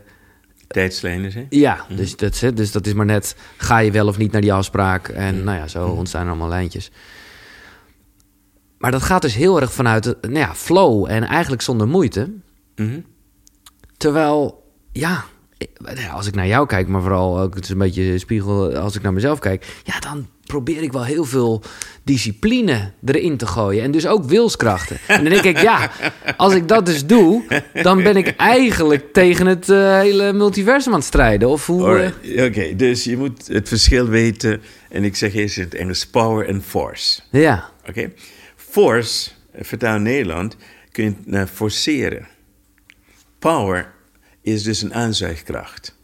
Tijdslijnen, 0.67 1.33
hè? 1.33 1.47
Ja, 1.51 1.85
dus, 1.97 2.17
dat 2.17 2.43
dus 2.55 2.73
dat 2.73 2.87
is 2.87 2.93
maar 2.93 3.07
net. 3.07 3.37
Ga 3.57 3.79
je 3.79 3.91
wel 3.91 4.07
of 4.07 4.19
niet 4.19 4.33
naar 4.33 4.41
die 4.41 4.53
afspraak? 4.53 5.09
En 5.09 5.45
nou 5.45 5.59
ja, 5.59 5.69
zo 5.69 5.89
ontstaan 5.89 6.23
er 6.23 6.29
allemaal 6.29 6.49
lijntjes. 6.49 6.91
Maar 8.79 8.91
dat 8.91 9.03
gaat 9.03 9.23
dus 9.23 9.35
heel 9.35 9.61
erg 9.61 9.73
vanuit 9.73 10.07
eh, 10.07 10.31
nou 10.31 10.39
ja, 10.39 10.55
flow 10.55 11.07
en 11.11 11.25
eigenlijk 11.25 11.63
zonder 11.63 11.89
moeite. 11.89 12.31
Mhm. 12.77 13.01
Terwijl, 14.01 14.63
ja, 14.93 15.25
ja, 15.95 16.11
als 16.13 16.27
ik 16.27 16.35
naar 16.35 16.47
jou 16.47 16.67
kijk, 16.67 16.89
maar 16.89 17.01
vooral 17.01 17.41
ook 17.41 17.55
het 17.55 17.65
is 17.65 17.71
een 17.71 17.79
beetje 17.79 18.03
een 18.03 18.19
spiegel 18.21 18.75
als 18.77 18.97
ik 18.97 19.03
naar 19.03 19.13
mezelf 19.13 19.39
kijk, 19.39 19.67
ja, 19.85 19.99
dan 19.99 20.29
probeer 20.47 20.83
ik 20.83 20.93
wel 20.93 21.05
heel 21.05 21.25
veel 21.25 21.63
discipline 22.05 22.93
erin 23.05 23.37
te 23.37 23.47
gooien 23.47 23.83
en 23.83 23.91
dus 23.91 24.07
ook 24.07 24.25
wilskrachten. 24.25 24.97
En 25.07 25.25
dan 25.25 25.33
denk 25.33 25.45
ik, 25.57 25.63
ja, 25.63 25.91
als 26.37 26.55
ik 26.55 26.69
dat 26.69 26.87
dus 26.87 27.07
doe, 27.07 27.43
dan 27.83 28.03
ben 28.03 28.17
ik 28.17 28.29
eigenlijk 28.37 29.13
tegen 29.13 29.47
het 29.47 29.69
eh, 29.69 29.99
hele 29.99 30.33
multiversum 30.33 30.93
aan 30.93 30.99
het 30.99 31.09
strijden. 31.09 31.49
Of 31.49 31.67
hoe? 31.67 31.85
Alright, 31.85 32.47
Oké, 32.49 32.77
dus 32.77 33.05
je 33.05 33.17
moet 33.17 33.47
het 33.47 33.69
verschil 33.69 34.07
weten. 34.07 34.63
En 34.89 35.05
ik 35.05 35.17
zeg 35.17 35.35
eerst 35.35 35.57
in 35.57 35.63
het 35.63 35.75
Engels 35.75 36.07
power 36.07 36.49
en 36.49 36.63
force. 36.63 37.21
eh, 37.31 37.43
ja, 37.43 37.71
Oké? 37.89 38.13
Force, 38.57 39.31
eh, 39.53 39.65
vertaal 39.65 39.99
Nederland, 39.99 40.57
kun 40.93 41.17
je 41.27 41.47
forceren. 41.47 42.27
Power 43.41 43.93
is 44.43 44.63
dus 44.63 44.83
een 44.83 44.95
aanzuigkracht. 44.95 45.99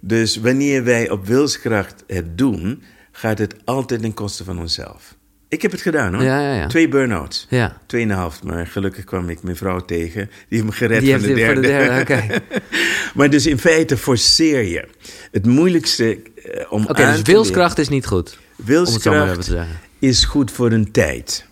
Dus 0.00 0.36
wanneer 0.36 0.84
wij 0.84 1.10
op 1.10 1.26
wilskracht 1.26 2.04
het 2.06 2.38
doen, 2.38 2.82
gaat 3.12 3.38
het 3.38 3.54
altijd 3.64 4.00
ten 4.00 4.14
koste 4.14 4.44
van 4.44 4.60
onszelf. 4.60 5.16
Ik 5.48 5.62
heb 5.62 5.70
het 5.70 5.80
gedaan 5.80 6.14
hoor. 6.14 6.22
Ja, 6.22 6.40
ja, 6.40 6.54
ja. 6.54 6.66
Twee 6.66 6.88
burn-outs. 6.88 7.46
ja. 7.50 7.80
Tweeënhalf, 7.86 8.42
maar 8.42 8.66
gelukkig 8.66 9.04
kwam 9.04 9.28
ik 9.28 9.42
mijn 9.42 9.56
vrouw 9.56 9.80
tegen. 9.80 10.26
Die 10.26 10.44
heeft 10.48 10.64
me 10.64 10.72
gered 10.72 11.00
Die 11.00 11.12
van 11.12 11.20
de 11.20 11.34
derde. 11.34 11.44
voor 11.52 11.62
de 11.62 11.68
derde, 11.68 12.00
oké. 12.00 12.42
maar 13.16 13.30
dus 13.30 13.46
in 13.46 13.58
feite 13.58 13.96
forceer 13.96 14.62
je. 14.62 14.88
Het 15.30 15.46
moeilijkste 15.46 16.18
eh, 16.34 16.72
om 16.72 16.86
Oké, 16.86 17.04
aan 17.04 17.12
dus 17.12 17.22
wilskracht 17.22 17.78
is 17.78 17.88
niet 17.88 18.06
goed. 18.06 18.38
Wilskracht 18.56 19.52
is 19.98 20.24
goed 20.24 20.50
voor 20.50 20.72
een 20.72 20.92
tijd. 20.92 21.46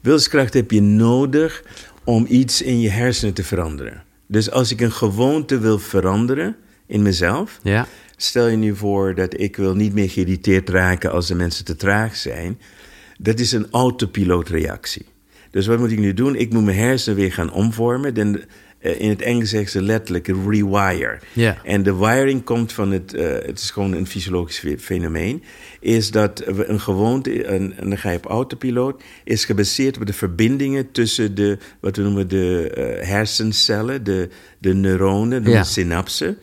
Wilskracht 0.00 0.54
heb 0.54 0.70
je 0.70 0.82
nodig 0.82 1.62
om 2.04 2.26
iets 2.28 2.62
in 2.62 2.80
je 2.80 2.88
hersenen 2.90 3.34
te 3.34 3.44
veranderen. 3.44 4.02
Dus 4.32 4.50
als 4.50 4.70
ik 4.70 4.80
een 4.80 4.92
gewoonte 4.92 5.58
wil 5.58 5.78
veranderen 5.78 6.56
in 6.86 7.02
mezelf, 7.02 7.58
Ja, 7.62 7.86
stel 8.16 8.46
je 8.46 8.56
nu 8.56 8.76
voor 8.76 9.14
dat 9.14 9.40
ik 9.40 9.56
wil 9.56 9.74
niet 9.74 9.94
meer 9.94 10.10
geïrriteerd 10.10 10.68
raken 10.68 11.10
als 11.10 11.26
de 11.26 11.34
mensen 11.34 11.64
te 11.64 11.76
traag 11.76 12.16
zijn. 12.16 12.58
Dat 13.18 13.38
is 13.38 13.52
een 13.52 13.66
autopilootreactie. 13.70 15.06
Dus 15.50 15.66
wat 15.66 15.78
moet 15.78 15.90
ik 15.90 15.98
nu 15.98 16.14
doen? 16.14 16.36
Ik 16.36 16.52
moet 16.52 16.64
mijn 16.64 16.76
hersenen 16.76 17.18
weer 17.18 17.32
gaan 17.32 17.52
omvormen. 17.52 18.14
Dan, 18.14 18.40
eh, 18.82 19.00
in 19.00 19.08
het 19.08 19.22
Engels 19.22 19.48
zeggen 19.50 19.70
ze 19.70 19.82
letterlijk 19.82 20.26
rewire. 20.26 21.18
Ja. 21.32 21.56
En 21.64 21.82
de 21.82 21.96
wiring 21.96 22.44
komt 22.44 22.72
van 22.72 22.90
het, 22.92 23.14
eh, 23.14 23.24
het 23.46 23.58
is 23.58 23.70
gewoon 23.70 23.92
een 23.92 24.06
fysiologisch 24.06 24.58
fe- 24.58 24.78
fenomeen, 24.78 25.42
is 25.80 26.10
dat 26.10 26.42
we 26.46 26.64
een 26.66 26.80
gewoonte, 26.80 27.44
en, 27.44 27.72
en 27.76 27.88
dan 27.88 27.98
ga 27.98 28.10
je 28.10 28.16
op 28.16 28.26
autopiloot, 28.26 29.02
is 29.24 29.44
gebaseerd 29.44 29.96
op 29.98 30.06
de 30.06 30.12
verbindingen 30.12 30.90
tussen 30.92 31.34
de, 31.34 31.58
wat 31.80 31.96
we 31.96 32.02
noemen 32.02 32.28
de 32.28 32.70
eh, 32.74 33.08
hersencellen, 33.08 34.04
de, 34.04 34.28
de 34.58 34.74
neuronen, 34.74 35.44
de 35.44 35.64
synapsen. 35.64 36.38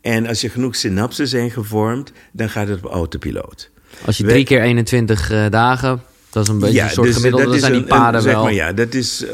En 0.00 0.26
als 0.26 0.40
je 0.40 0.48
genoeg 0.48 0.76
synapsen 0.76 1.28
zijn 1.28 1.50
gevormd, 1.50 2.12
dan 2.32 2.48
gaat 2.50 2.68
het 2.68 2.84
op 2.84 2.90
autopiloot. 2.92 3.70
als 4.04 4.16
je 4.16 4.24
We- 4.24 4.30
drie 4.30 4.44
keer 4.44 4.62
21 4.62 5.30
eh, 5.30 5.44
dagen, 5.50 6.02
dat 6.30 6.42
is 6.42 6.48
een 6.48 6.58
beetje 6.58 6.80
een 6.82 6.90
soort 6.90 7.06
dus, 7.06 7.16
gemiddelde, 7.16 7.44
dat 7.44 7.52
dan 7.52 7.60
zijn 7.60 7.72
die 7.72 7.82
een- 7.82 7.88
paden 7.88 8.22
zeg 8.22 8.32
wel. 8.32 8.42
Maar, 8.42 8.52
ja, 8.52 8.72
dat 8.72 8.94
is, 8.94 9.24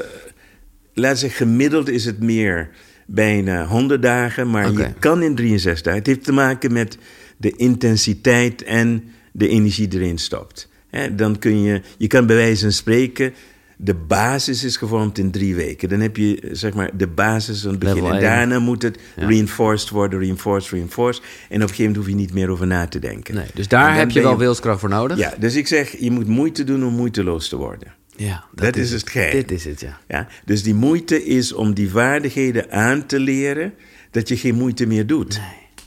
laat 0.94 1.18
zeggen, 1.18 1.46
gemiddeld 1.46 1.88
is 1.88 2.04
het 2.04 2.20
meer 2.20 2.68
bijna 3.06 3.66
100 3.66 4.02
dagen, 4.02 4.50
maar 4.50 4.72
je 4.72 4.92
kan 4.98 5.22
in 5.22 5.34
63 5.34 5.82
dagen. 5.82 5.98
Het 5.98 6.06
heeft 6.08 6.24
te 6.24 6.32
maken 6.32 6.72
met 6.72 6.98
de 7.36 7.56
intensiteit 7.56 8.62
en 8.62 9.04
de 9.32 9.48
energie 9.48 9.88
die 9.88 10.00
erin 10.00 10.18
stopt. 10.18 10.68
Dan 11.12 11.38
kun 11.38 11.62
je, 11.62 11.80
je 11.98 12.06
kan 12.06 12.26
bij 12.26 12.36
wijze 12.36 12.62
van 12.62 12.72
spreken, 12.72 13.34
de 13.76 13.94
basis 13.94 14.64
is 14.64 14.76
gevormd 14.76 15.18
in 15.18 15.30
drie 15.30 15.54
weken. 15.54 15.88
Dan 15.88 16.00
heb 16.00 16.16
je 16.16 16.48
zeg 16.52 16.74
maar 16.74 16.90
de 16.96 17.06
basis 17.06 17.64
aan 17.64 17.70
het 17.70 17.78
begin. 17.78 18.04
En 18.04 18.20
daarna 18.20 18.58
moet 18.58 18.82
het 18.82 18.98
Ja. 19.16 19.26
reinforced 19.26 19.88
worden, 19.90 20.18
reinforced, 20.18 20.70
reinforced. 20.70 21.22
En 21.22 21.28
op 21.46 21.50
een 21.50 21.60
gegeven 21.60 21.78
moment 21.84 21.96
hoef 21.96 22.06
je 22.08 22.14
niet 22.20 22.32
meer 22.34 22.48
over 22.48 22.66
na 22.66 22.86
te 22.86 22.98
denken. 22.98 23.34
Nee, 23.34 23.46
dus 23.54 23.68
daar 23.68 23.96
heb 23.96 24.10
je 24.10 24.22
wel 24.22 24.38
wilskracht 24.38 24.80
voor 24.80 24.88
nodig. 24.88 25.18
Ja, 25.18 25.34
dus 25.38 25.54
ik 25.54 25.66
zeg, 25.66 25.96
je 25.98 26.10
moet 26.10 26.26
moeite 26.26 26.64
doen 26.64 26.84
om 26.84 26.94
moeiteloos 26.94 27.48
te 27.48 27.56
worden. 27.56 27.94
Ja, 28.16 28.44
Dat 28.54 28.76
is 28.76 28.92
het 28.92 29.10
geheim. 29.10 29.30
Dit 29.30 29.50
is 29.50 29.64
het, 29.64 29.80
ja. 29.80 29.98
Ja? 30.08 30.28
Dus 30.44 30.62
die 30.62 30.74
moeite 30.74 31.24
is 31.24 31.52
om 31.52 31.74
die 31.74 31.90
vaardigheden 31.90 32.70
aan 32.70 33.06
te 33.06 33.18
leren 33.18 33.74
dat 34.10 34.28
je 34.28 34.36
geen 34.36 34.54
moeite 34.54 34.86
meer 34.86 35.06
doet. 35.06 35.40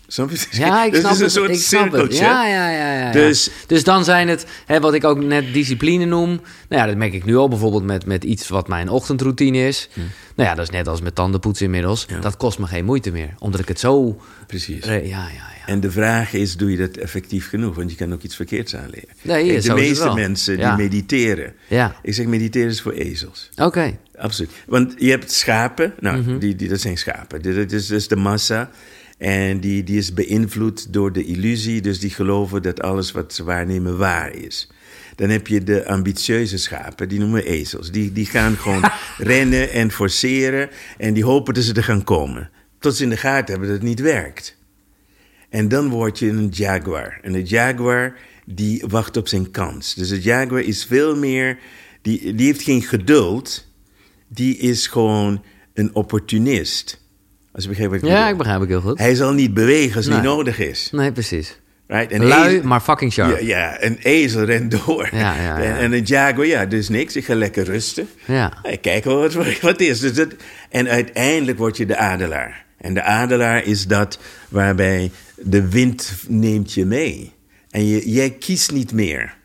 Snap 0.08 0.30
je? 0.32 0.48
Ja, 0.52 0.84
ik 0.86 0.92
Dus 0.92 1.00
snap 1.06 1.12
het 1.12 1.22
is 1.22 1.34
het. 1.34 1.36
een 1.36 1.42
soort 1.42 1.50
ik 1.50 1.64
snap 1.64 1.82
het. 1.84 1.92
cirkeltje. 1.92 2.24
Ja, 2.24 2.48
ja, 2.48 2.70
ja, 2.72 3.00
ja. 3.06 3.12
Dus- 3.12 3.50
dus 3.68 3.84
dan 3.84 4.04
zijn 4.04 4.28
het, 4.28 4.46
hè, 4.66 4.80
wat 4.80 4.94
ik 4.94 5.04
ook 5.04 5.24
net 5.24 5.54
discipline 5.54 6.06
noem. 6.06 6.30
Nou 6.70 6.82
ja, 6.82 6.86
dat 6.88 6.96
merk 6.98 7.14
ik 7.14 7.26
nu 7.26 7.36
al 7.36 7.48
bijvoorbeeld 7.48 7.84
met, 7.84 8.06
met 8.06 8.24
iets 8.24 8.48
wat 8.48 8.68
mijn 8.68 8.90
ochtendroutine 8.90 9.68
is. 9.68 9.90
Nou 10.36 10.50
ja, 10.50 10.56
dat 10.56 10.64
is 10.64 10.72
net 10.72 10.88
als 10.88 11.02
met 11.02 11.16
tandenpoetsen 11.16 11.66
inmiddels. 11.66 12.06
Ja. 12.10 12.20
Dat 12.20 12.38
kost 12.38 12.60
me 12.60 12.66
geen 12.68 12.86
moeite 12.86 13.12
meer. 13.12 13.34
Omdat 13.40 13.60
ik 13.60 13.68
het 13.68 13.80
zo... 13.80 14.22
Precies. 14.48 14.86
Ja, 14.86 14.92
ja, 14.94 15.02
ja. 15.04 15.54
En 15.66 15.80
de 15.80 15.92
vraag 15.92 16.34
is, 16.34 16.58
doe 16.58 16.72
je 16.72 16.78
dat 16.78 16.98
effectief 16.98 17.50
genoeg? 17.50 17.76
Want 17.76 17.90
je 17.92 17.96
kan 17.98 18.14
ook 18.14 18.22
iets 18.22 18.36
verkeerds 18.36 18.76
aanleren. 18.76 19.10
Nee, 19.22 19.48
Kijk, 19.48 19.62
de 19.64 19.74
meeste 19.74 20.14
mensen 20.14 20.58
die 20.58 20.72
mediteren. 20.78 21.54
Ja, 21.68 21.96
Ik 22.02 22.14
zeg, 22.14 22.26
mediteren 22.26 22.70
is 22.70 22.82
voor 22.82 22.92
ezels. 22.92 23.50
oké. 23.56 23.98
Absoluut. 24.18 24.52
Want 24.68 24.94
je 24.98 25.10
hebt 25.10 25.32
schapen, 25.32 25.94
nou, 26.00 26.18
Mhm. 26.18 26.38
die, 26.38 26.56
die, 26.56 26.70
dat 26.70 26.80
zijn 26.80 26.98
schapen. 26.98 27.42
Dit 27.42 27.72
is, 27.72 27.88
dat 27.88 27.98
is 28.00 28.08
de 28.08 28.16
massa. 28.16 28.70
En 29.18 29.60
die, 29.60 29.84
die 29.84 29.98
is 29.98 30.14
beïnvloed 30.14 30.94
door 30.94 31.12
de 31.12 31.26
illusie. 31.26 31.82
Dus 31.82 32.00
die 32.00 32.10
geloven 32.10 32.62
dat 32.62 32.82
alles 32.82 33.12
wat 33.12 33.34
ze 33.34 33.44
waarnemen 33.44 33.98
waar 33.98 34.36
is. 34.36 34.70
Dan 35.16 35.30
heb 35.30 35.48
je 35.48 35.64
de 35.64 35.88
ambitieuze 35.88 36.58
schapen, 36.58 37.10
die 37.10 37.20
noemen 37.20 37.44
we 37.44 37.50
ezels. 37.50 37.92
Die, 37.92 38.12
die 38.12 38.26
gaan 38.26 38.58
gewoon 38.58 38.92
rennen 39.18 39.72
en 39.72 39.92
forceren. 39.92 40.70
En 40.98 41.14
die 41.14 41.24
hopen 41.24 41.54
dat 41.54 41.64
ze 41.64 41.74
er 41.74 41.84
gaan 41.84 42.04
komen. 42.04 42.50
Tot 42.80 42.96
ze 42.96 43.04
in 43.04 43.10
de 43.10 43.18
gaten 43.18 43.52
hebben 43.52 43.68
dat 43.68 43.78
het 43.78 43.88
niet 43.88 44.00
werkt. 44.00 44.58
En 45.50 45.68
dan 45.68 45.90
word 45.90 46.20
je 46.20 46.30
een 46.30 46.48
jaguar. 46.48 47.20
En 47.22 47.32
de 47.32 47.44
jaguar 47.44 48.18
die 48.46 48.84
wacht 48.88 49.18
op 49.18 49.28
zijn 49.28 49.52
kans. 49.52 49.94
Dus 49.94 50.10
de 50.10 50.22
jaguar 50.22 50.62
is 50.62 50.86
veel 50.86 51.16
meer, 51.16 51.58
die, 52.02 52.36
die 52.36 52.46
heeft 52.46 52.62
geen 52.62 52.82
geduld. 52.82 53.68
Die 54.28 54.58
is 54.58 54.88
gewoon 54.88 55.44
een 55.74 55.96
opportunist. 55.96 57.05
Als 57.56 57.64
je 57.64 57.70
begrijpt 57.70 57.94
wat 57.94 58.04
ik 58.04 58.10
Ja, 58.10 58.30
ik 58.30 58.38
begrijp 58.38 58.60
het 58.60 58.70
heel 58.70 58.82
goed. 58.82 59.00
Hij 59.00 59.16
zal 59.16 59.34
niet 59.34 59.54
bewegen 59.54 59.96
als 59.96 60.06
het 60.06 60.14
Nee. 60.14 60.24
niet 60.24 60.32
nodig 60.32 60.60
is. 60.60 60.90
Nee, 60.92 61.12
precies. 61.12 61.60
Right? 61.88 62.12
Een 62.12 62.26
Lui, 62.26 62.56
ezel- 62.56 62.68
maar 62.68 62.82
fucking 62.82 63.12
sharp. 63.14 63.40
ja, 63.40 63.46
ja, 63.46 63.84
een 63.84 63.98
ezel 64.02 64.44
rent 64.44 64.72
door. 64.86 65.10
Ja, 65.12 65.20
ja, 65.36 65.42
ja. 65.44 65.60
En, 65.64 65.78
en 65.78 65.92
een 65.94 66.04
jaguar, 66.04 66.46
ja, 66.48 66.66
dus 66.66 66.90
niks. 66.90 67.16
Ik 67.16 67.26
ga 67.26 67.36
lekker 67.36 67.64
rusten. 67.64 68.08
Ja. 68.26 68.54
Ik 68.64 68.82
kijk 68.82 69.04
wel 69.04 69.18
wat, 69.20 69.34
wat 69.62 69.80
is. 69.82 70.00
Dus 70.00 70.14
dat, 70.14 70.28
en 70.70 70.88
uiteindelijk 70.90 71.58
word 71.58 71.78
je 71.78 71.86
de 71.86 71.98
adelaar. 71.98 72.66
En 72.78 72.94
de 72.94 73.02
adelaar 73.04 73.64
is 73.64 73.88
dat 73.88 74.20
waarbij 74.50 75.12
de 75.36 75.70
wind 75.70 76.14
neemt 76.28 76.74
je 76.74 76.86
mee. 76.86 77.34
En 77.70 77.88
je, 77.88 78.10
jij 78.12 78.30
kiest 78.30 78.72
niet 78.72 78.92
meer. 78.92 79.38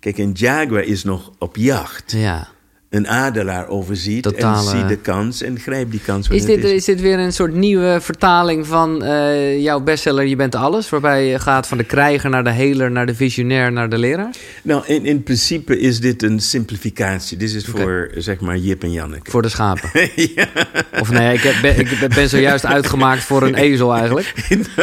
Kijk, 0.00 0.18
een 0.18 0.32
jaguar 0.32 0.82
is 0.82 1.04
nog 1.04 1.32
op 1.38 1.56
jacht. 1.56 2.12
Ja. 2.12 2.48
Een 2.96 3.08
adelaar 3.08 3.68
overziet 3.68 4.22
Totale- 4.22 4.70
en 4.70 4.78
ziet 4.78 4.88
de 4.88 4.96
kans 4.96 5.42
en 5.42 5.58
grijpt 5.58 5.90
die 5.90 6.00
kans. 6.04 6.28
Is 6.28 6.44
dit, 6.44 6.64
is 6.64 6.84
dit 6.84 7.00
weer 7.00 7.18
een 7.18 7.32
soort 7.32 7.54
nieuwe 7.54 7.98
vertaling 8.00 8.66
van 8.66 9.02
eh, 9.02 9.62
jouw 9.62 9.80
bestseller 9.80 10.26
Je 10.26 10.36
bent 10.36 10.54
alles? 10.54 10.88
Waarbij 10.88 11.26
je 11.26 11.38
gaat 11.38 11.66
van 11.66 11.78
de 11.78 11.84
krijger 11.84 12.30
naar 12.30 12.44
de 12.44 12.50
heler, 12.50 12.90
naar 12.90 13.06
de 13.06 13.14
visionair, 13.14 13.72
naar 13.72 13.88
de 13.88 13.98
leraar? 13.98 14.30
Nou, 14.62 14.82
in, 14.86 15.06
in 15.06 15.22
principe 15.22 15.78
is 15.78 16.00
dit 16.00 16.22
een 16.22 16.40
simplificatie. 16.40 17.36
Dit 17.36 17.54
is 17.54 17.64
voor, 17.64 18.10
zeg 18.16 18.40
maar, 18.40 18.56
Jip 18.56 18.82
en 18.82 18.92
Janneke. 18.92 19.30
Voor 19.30 19.42
de 19.42 19.48
schapen. 19.48 19.90
ja. 20.34 20.48
Of 21.00 21.10
nee, 21.10 21.34
ik, 21.34 21.40
heb, 21.40 21.54
ben, 21.62 21.80
ik 21.80 22.14
ben 22.14 22.28
zojuist 22.28 22.64
uitgemaakt 22.66 23.22
voor 23.22 23.42
een 23.42 23.54
ezel 23.54 23.94
eigenlijk. 23.94 24.32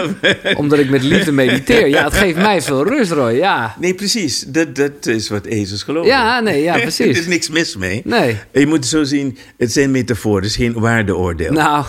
Omdat 0.58 0.80
ik 0.80 0.89
met 0.89 1.04
liefde 1.04 1.32
mediteer. 1.32 1.88
Ja, 1.88 2.04
het 2.04 2.13
geeft 2.13 2.38
mij 2.38 2.62
veel 2.62 2.88
rust, 2.88 3.12
Roy. 3.12 3.32
Ja, 3.32 3.76
Nee, 3.80 3.93
precies. 3.93 4.43
Dat, 4.47 4.76
dat 4.76 5.06
is 5.06 5.30
wat 5.30 5.45
ezels 5.45 5.84
geloven. 5.84 6.10
ja 6.10 6.39
nee, 6.39 6.63
ja, 6.63 6.73
er 6.76 6.82
precies. 6.82 7.19
is 7.19 7.28
niks 7.28 7.49
mis 7.49 7.76
mee. 7.76 8.02
Nee. 8.04 8.38
Je 8.54 8.66
moet 8.68 8.78
het 8.78 8.86
zo 8.86 9.04
zien, 9.04 9.38
het 9.58 9.72
zijn 9.72 9.92
metaforen, 9.92 10.42
het 10.42 10.50
is 10.52 10.56
geen 10.58 10.74
waardeoordeel. 10.74 11.52
Nou, 11.52 11.86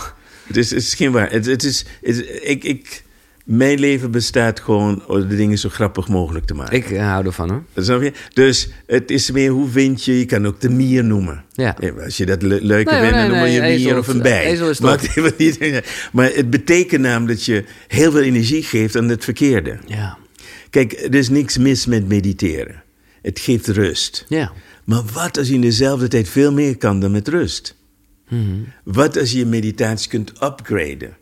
Het, 0.47 0.57
is, 0.57 0.69
het 0.69 0.79
is 0.81 0.93
geen 0.93 1.11
waar. 1.11 1.31
Het, 1.31 1.45
het 1.45 1.63
is, 1.63 1.85
het- 2.01 2.39
ik, 2.41 2.63
ik, 2.63 3.03
mijn 3.45 3.79
leven 3.79 4.11
bestaat 4.11 4.59
gewoon 4.59 5.03
om 5.07 5.27
de 5.27 5.35
dingen 5.35 5.57
zo 5.57 5.69
grappig 5.69 6.07
mogelijk 6.07 6.45
te 6.45 6.53
maken. 6.53 6.75
ik 6.77 6.91
eh, 6.91 7.07
hou 7.07 7.25
ervan 7.25 7.49
hoor. 7.49 7.63
Snap 7.83 8.01
je? 8.01 8.11
Dus 8.33 8.69
het 8.87 9.11
is 9.11 9.31
meer 9.31 9.49
hoe 9.51 9.69
vind 9.69 10.05
je, 10.05 10.19
je 10.19 10.25
kan 10.25 10.47
ook 10.47 10.61
de 10.61 10.69
mier 10.69 11.03
noemen. 11.03 11.43
Ja. 11.53 11.75
als 12.03 12.17
je 12.17 12.25
dat 12.25 12.41
le- 12.41 12.59
Nee, 12.59 12.85
vindt, 12.85 12.91
nee, 12.91 13.11
dan 13.11 13.27
noem 13.27 13.45
je 13.45 13.59
nee, 13.59 13.75
een 13.75 13.83
mier 13.83 13.97
of 13.97 14.07
een 14.07 14.21
bij. 14.21 14.45
ezel 14.45 14.69
is 14.69 14.77
top. 14.77 14.85
Maakt 14.89 15.03
even 15.17 15.33
niet. 15.37 15.81
Maar 16.11 16.31
het 16.33 16.49
betekent 16.49 17.01
namelijk 17.01 17.37
dat 17.37 17.45
je 17.45 17.63
heel 17.87 18.11
veel 18.11 18.21
energie 18.21 18.63
geeft 18.63 18.95
aan 18.97 19.09
het 19.09 19.23
verkeerde. 19.23 19.77
Ja. 19.85 20.17
Kijk, 20.69 20.91
er 20.93 21.15
is 21.15 21.29
niks 21.29 21.57
mis 21.57 21.85
met 21.85 22.07
mediteren. 22.07 22.83
Het 23.21 23.39
geeft 23.39 23.67
rust. 23.67 24.25
Ja. 24.27 24.51
Maar 24.85 25.01
wat 25.13 25.37
als 25.37 25.47
je 25.47 25.53
in 25.53 25.61
dezelfde 25.61 26.07
tijd 26.07 26.29
veel 26.29 26.51
meer 26.53 26.77
kan 26.77 26.99
dan 26.99 27.11
met 27.11 27.27
rust? 27.27 27.75
Mhm. 28.29 28.41
Wat 28.83 29.17
als 29.17 29.31
je 29.31 29.37
je 29.37 29.45
meditatie 29.45 30.09
kunt 30.09 30.29
upgraden? 30.43 31.17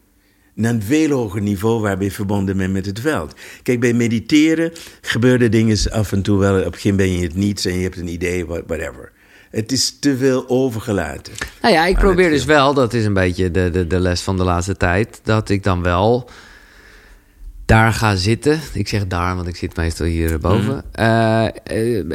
Naar 0.55 0.73
een 0.73 0.83
veel 0.83 1.09
hoger 1.09 1.41
niveau 1.41 1.81
waarbij 1.81 2.05
je 2.05 2.11
verbonden 2.11 2.57
bent 2.57 2.73
met 2.73 2.85
het 2.85 2.99
veld. 2.99 3.33
Kijk, 3.63 3.79
bij 3.79 3.93
mediteren 3.93 4.71
gebeuren 5.01 5.51
dingen 5.51 5.77
af 5.91 6.11
en 6.11 6.21
toe 6.21 6.39
wel. 6.39 6.57
Op 6.57 6.63
het 6.63 6.71
begin 6.71 6.95
ben 6.95 7.11
je 7.11 7.23
het 7.23 7.35
niets 7.35 7.65
en 7.65 7.73
je 7.77 7.83
hebt 7.83 7.97
een 7.97 8.07
idee, 8.07 8.45
what- 8.45 8.63
whatever. 8.67 9.11
Het 9.51 9.71
is 9.71 9.97
te 9.99 10.17
veel 10.17 10.49
overgelaten. 10.49 11.33
Nou 11.61 11.73
ja, 11.73 11.85
ik 11.85 11.97
probeer 11.97 12.29
dus 12.29 12.45
wel, 12.45 12.73
dat 12.73 12.93
is 12.93 13.05
een 13.05 13.13
beetje 13.13 13.51
de, 13.51 13.69
de, 13.69 13.87
de 13.87 13.99
les 13.99 14.21
van 14.21 14.37
de 14.37 14.43
laatste 14.43 14.77
tijd, 14.77 15.19
dat 15.23 15.49
ik 15.49 15.63
dan 15.63 15.81
wel 15.81 16.29
daar 17.65 17.93
ga 17.93 18.15
zitten. 18.15 18.59
Ik 18.73 18.87
zeg 18.87 19.07
daar, 19.07 19.35
want 19.35 19.47
ik 19.47 19.55
zit 19.55 19.75
meestal 19.75 20.05
hier 20.05 20.39
boven. 20.39 20.83
Eh, 20.91 21.45
eh, 21.45 22.05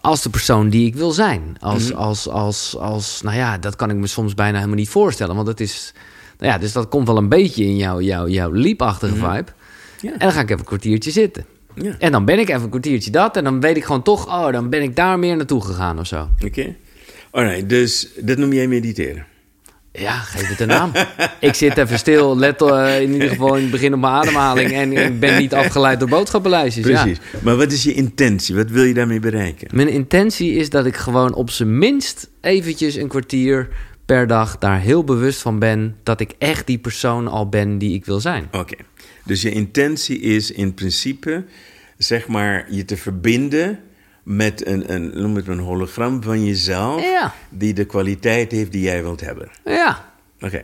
als 0.00 0.22
de 0.22 0.30
persoon 0.30 0.68
die 0.68 0.86
ik 0.86 0.94
wil 0.94 1.10
zijn. 1.10 1.56
Als, 1.60 1.94
als, 1.94 2.28
als, 2.28 2.76
als, 2.76 3.22
nou 3.22 3.36
ja, 3.36 3.58
dat 3.58 3.76
kan 3.76 3.90
ik 3.90 3.96
me 3.96 4.06
soms 4.06 4.34
bijna 4.34 4.56
helemaal 4.56 4.76
niet 4.76 4.88
voorstellen. 4.88 5.34
Want 5.34 5.46
dat 5.46 5.60
is, 5.60 5.94
nou 6.38 6.52
ja, 6.52 6.58
dus 6.58 6.72
dat 6.72 6.88
komt 6.88 7.06
wel 7.06 7.16
een 7.16 7.28
beetje 7.28 7.64
in 7.64 7.76
jouw, 7.76 8.00
jouw, 8.00 8.28
jouw 8.28 8.50
liepachtige 8.50 9.14
vibe. 9.14 9.46
Ja. 10.00 10.12
En 10.12 10.18
dan 10.18 10.32
ga 10.32 10.40
ik 10.40 10.48
even 10.48 10.58
een 10.58 10.64
kwartiertje 10.64 11.10
zitten. 11.10 11.44
Ja. 11.74 11.94
En 11.98 12.12
dan 12.12 12.24
ben 12.24 12.38
ik 12.38 12.48
even 12.48 12.62
een 12.62 12.68
kwartiertje 12.68 13.10
dat. 13.10 13.36
En 13.36 13.44
dan 13.44 13.60
weet 13.60 13.76
ik 13.76 13.84
gewoon 13.84 14.02
toch, 14.02 14.26
oh, 14.26 14.52
dan 14.52 14.68
ben 14.68 14.82
ik 14.82 14.96
daar 14.96 15.18
meer 15.18 15.36
naartoe 15.36 15.64
gegaan 15.64 15.98
of 15.98 16.06
zo. 16.06 16.28
Oké? 16.44 16.76
Alright, 17.30 17.68
dus 17.68 18.08
dat 18.20 18.38
noem 18.38 18.52
jij 18.52 18.68
mediteren. 18.68 19.26
Ja, 19.92 20.18
geef 20.18 20.48
het 20.48 20.60
een 20.60 20.68
naam. 20.68 20.92
ik 21.40 21.54
zit 21.54 21.78
even 21.78 21.98
stil, 21.98 22.38
let 22.38 22.62
eh, 22.62 23.00
in 23.00 23.12
ieder 23.12 23.28
geval 23.28 23.54
in 23.56 23.62
het 23.62 23.70
begin 23.70 23.94
op 23.94 24.00
mijn 24.00 24.12
ademhaling. 24.12 24.72
En 24.72 24.92
ik 24.92 25.20
ben 25.20 25.38
niet 25.38 25.54
afgeleid 25.54 26.00
door 26.00 26.08
boodschappenlijstjes. 26.08 26.86
Ja. 26.86 27.02
Precies. 27.02 27.20
Maar 27.42 27.56
wat 27.56 27.72
is 27.72 27.82
je 27.82 27.94
intentie? 27.94 28.54
Wat 28.54 28.70
wil 28.70 28.82
je 28.82 28.94
daarmee 28.94 29.20
bereiken? 29.20 29.68
Mijn 29.72 29.88
intentie 29.88 30.52
is 30.52 30.70
dat 30.70 30.86
ik 30.86 30.96
gewoon 30.96 31.34
op 31.34 31.50
zijn 31.50 31.78
minst 31.78 32.28
eventjes 32.40 32.94
een 32.94 33.08
kwartier 33.08 33.68
per 34.06 34.26
dag 34.26 34.58
daar 34.58 34.80
heel 34.80 35.04
bewust 35.04 35.40
van 35.40 35.58
ben 35.58 35.96
dat 36.02 36.20
ik 36.20 36.32
echt 36.38 36.66
die 36.66 36.78
persoon 36.78 37.28
al 37.28 37.48
ben 37.48 37.78
die 37.78 37.94
ik 37.94 38.04
wil 38.04 38.20
zijn. 38.20 38.48
Oké. 38.52 38.76
Dus 39.24 39.42
je 39.42 39.50
intentie 39.50 40.20
is 40.20 40.50
in 40.50 40.74
principe, 40.74 41.44
zeg 41.98 42.26
maar, 42.26 42.66
je 42.70 42.84
te 42.84 42.96
verbinden 42.96 43.78
met 44.36 44.66
een, 44.66 44.92
een, 44.94 45.10
noem 45.14 45.36
het 45.36 45.46
een 45.48 45.58
hologram 45.58 46.22
van 46.22 46.44
jezelf, 46.44 47.02
Ja. 47.02 47.34
die 47.48 47.74
de 47.74 47.84
kwaliteit 47.84 48.52
heeft 48.52 48.72
die 48.72 48.82
jij 48.82 49.02
wilt 49.02 49.20
hebben. 49.20 49.48
Ja, 49.64 50.04
Oké. 50.40 50.62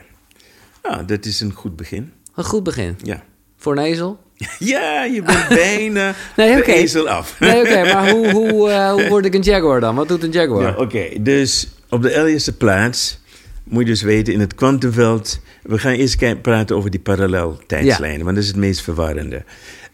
Nou, 0.82 1.04
dat 1.04 1.24
is 1.24 1.40
een 1.40 1.52
goed 1.52 1.76
begin. 1.76 2.12
een 2.34 2.44
goed 2.44 2.62
begin. 2.62 2.98
Ja. 3.02 3.22
Voor 3.56 3.72
een 3.76 3.82
ezel? 3.84 4.18
Ja, 4.58 5.04
je 5.04 5.22
bent 5.22 5.48
bijna 5.48 6.14
Nee, 6.36 6.54
de 6.54 6.60
oké. 6.60 6.70
ezel 6.72 7.08
af. 7.08 7.40
Nee, 7.40 7.60
oké, 7.60 7.82
maar 7.92 8.10
hoe, 8.10 8.30
hoe, 8.30 8.70
eh, 8.70 8.92
hoe 8.92 9.08
word 9.08 9.24
ik 9.24 9.34
een 9.34 9.40
jaguar 9.42 9.80
dan? 9.80 9.94
Wat 9.94 10.08
doet 10.08 10.22
een 10.22 10.30
jaguar? 10.30 10.62
Ja, 10.62 10.74
Oké, 10.76 11.08
dus 11.22 11.68
op 11.88 12.02
de 12.02 12.28
eerste 12.30 12.56
plaats 12.56 13.18
moet 13.64 13.82
je 13.82 13.88
dus 13.88 14.02
weten 14.02 14.32
in 14.32 14.40
het 14.40 14.54
kwantumveld. 14.54 15.40
We 15.62 15.78
gaan 15.78 15.92
eerst 15.92 16.42
praten 16.42 16.76
over 16.76 16.90
die 16.90 17.00
paralleltijdslijnen, 17.00 18.24
want 18.24 18.34
dat 18.36 18.44
is 18.44 18.50
het 18.50 18.58
meest 18.60 18.80
verwarrende. 18.82 19.44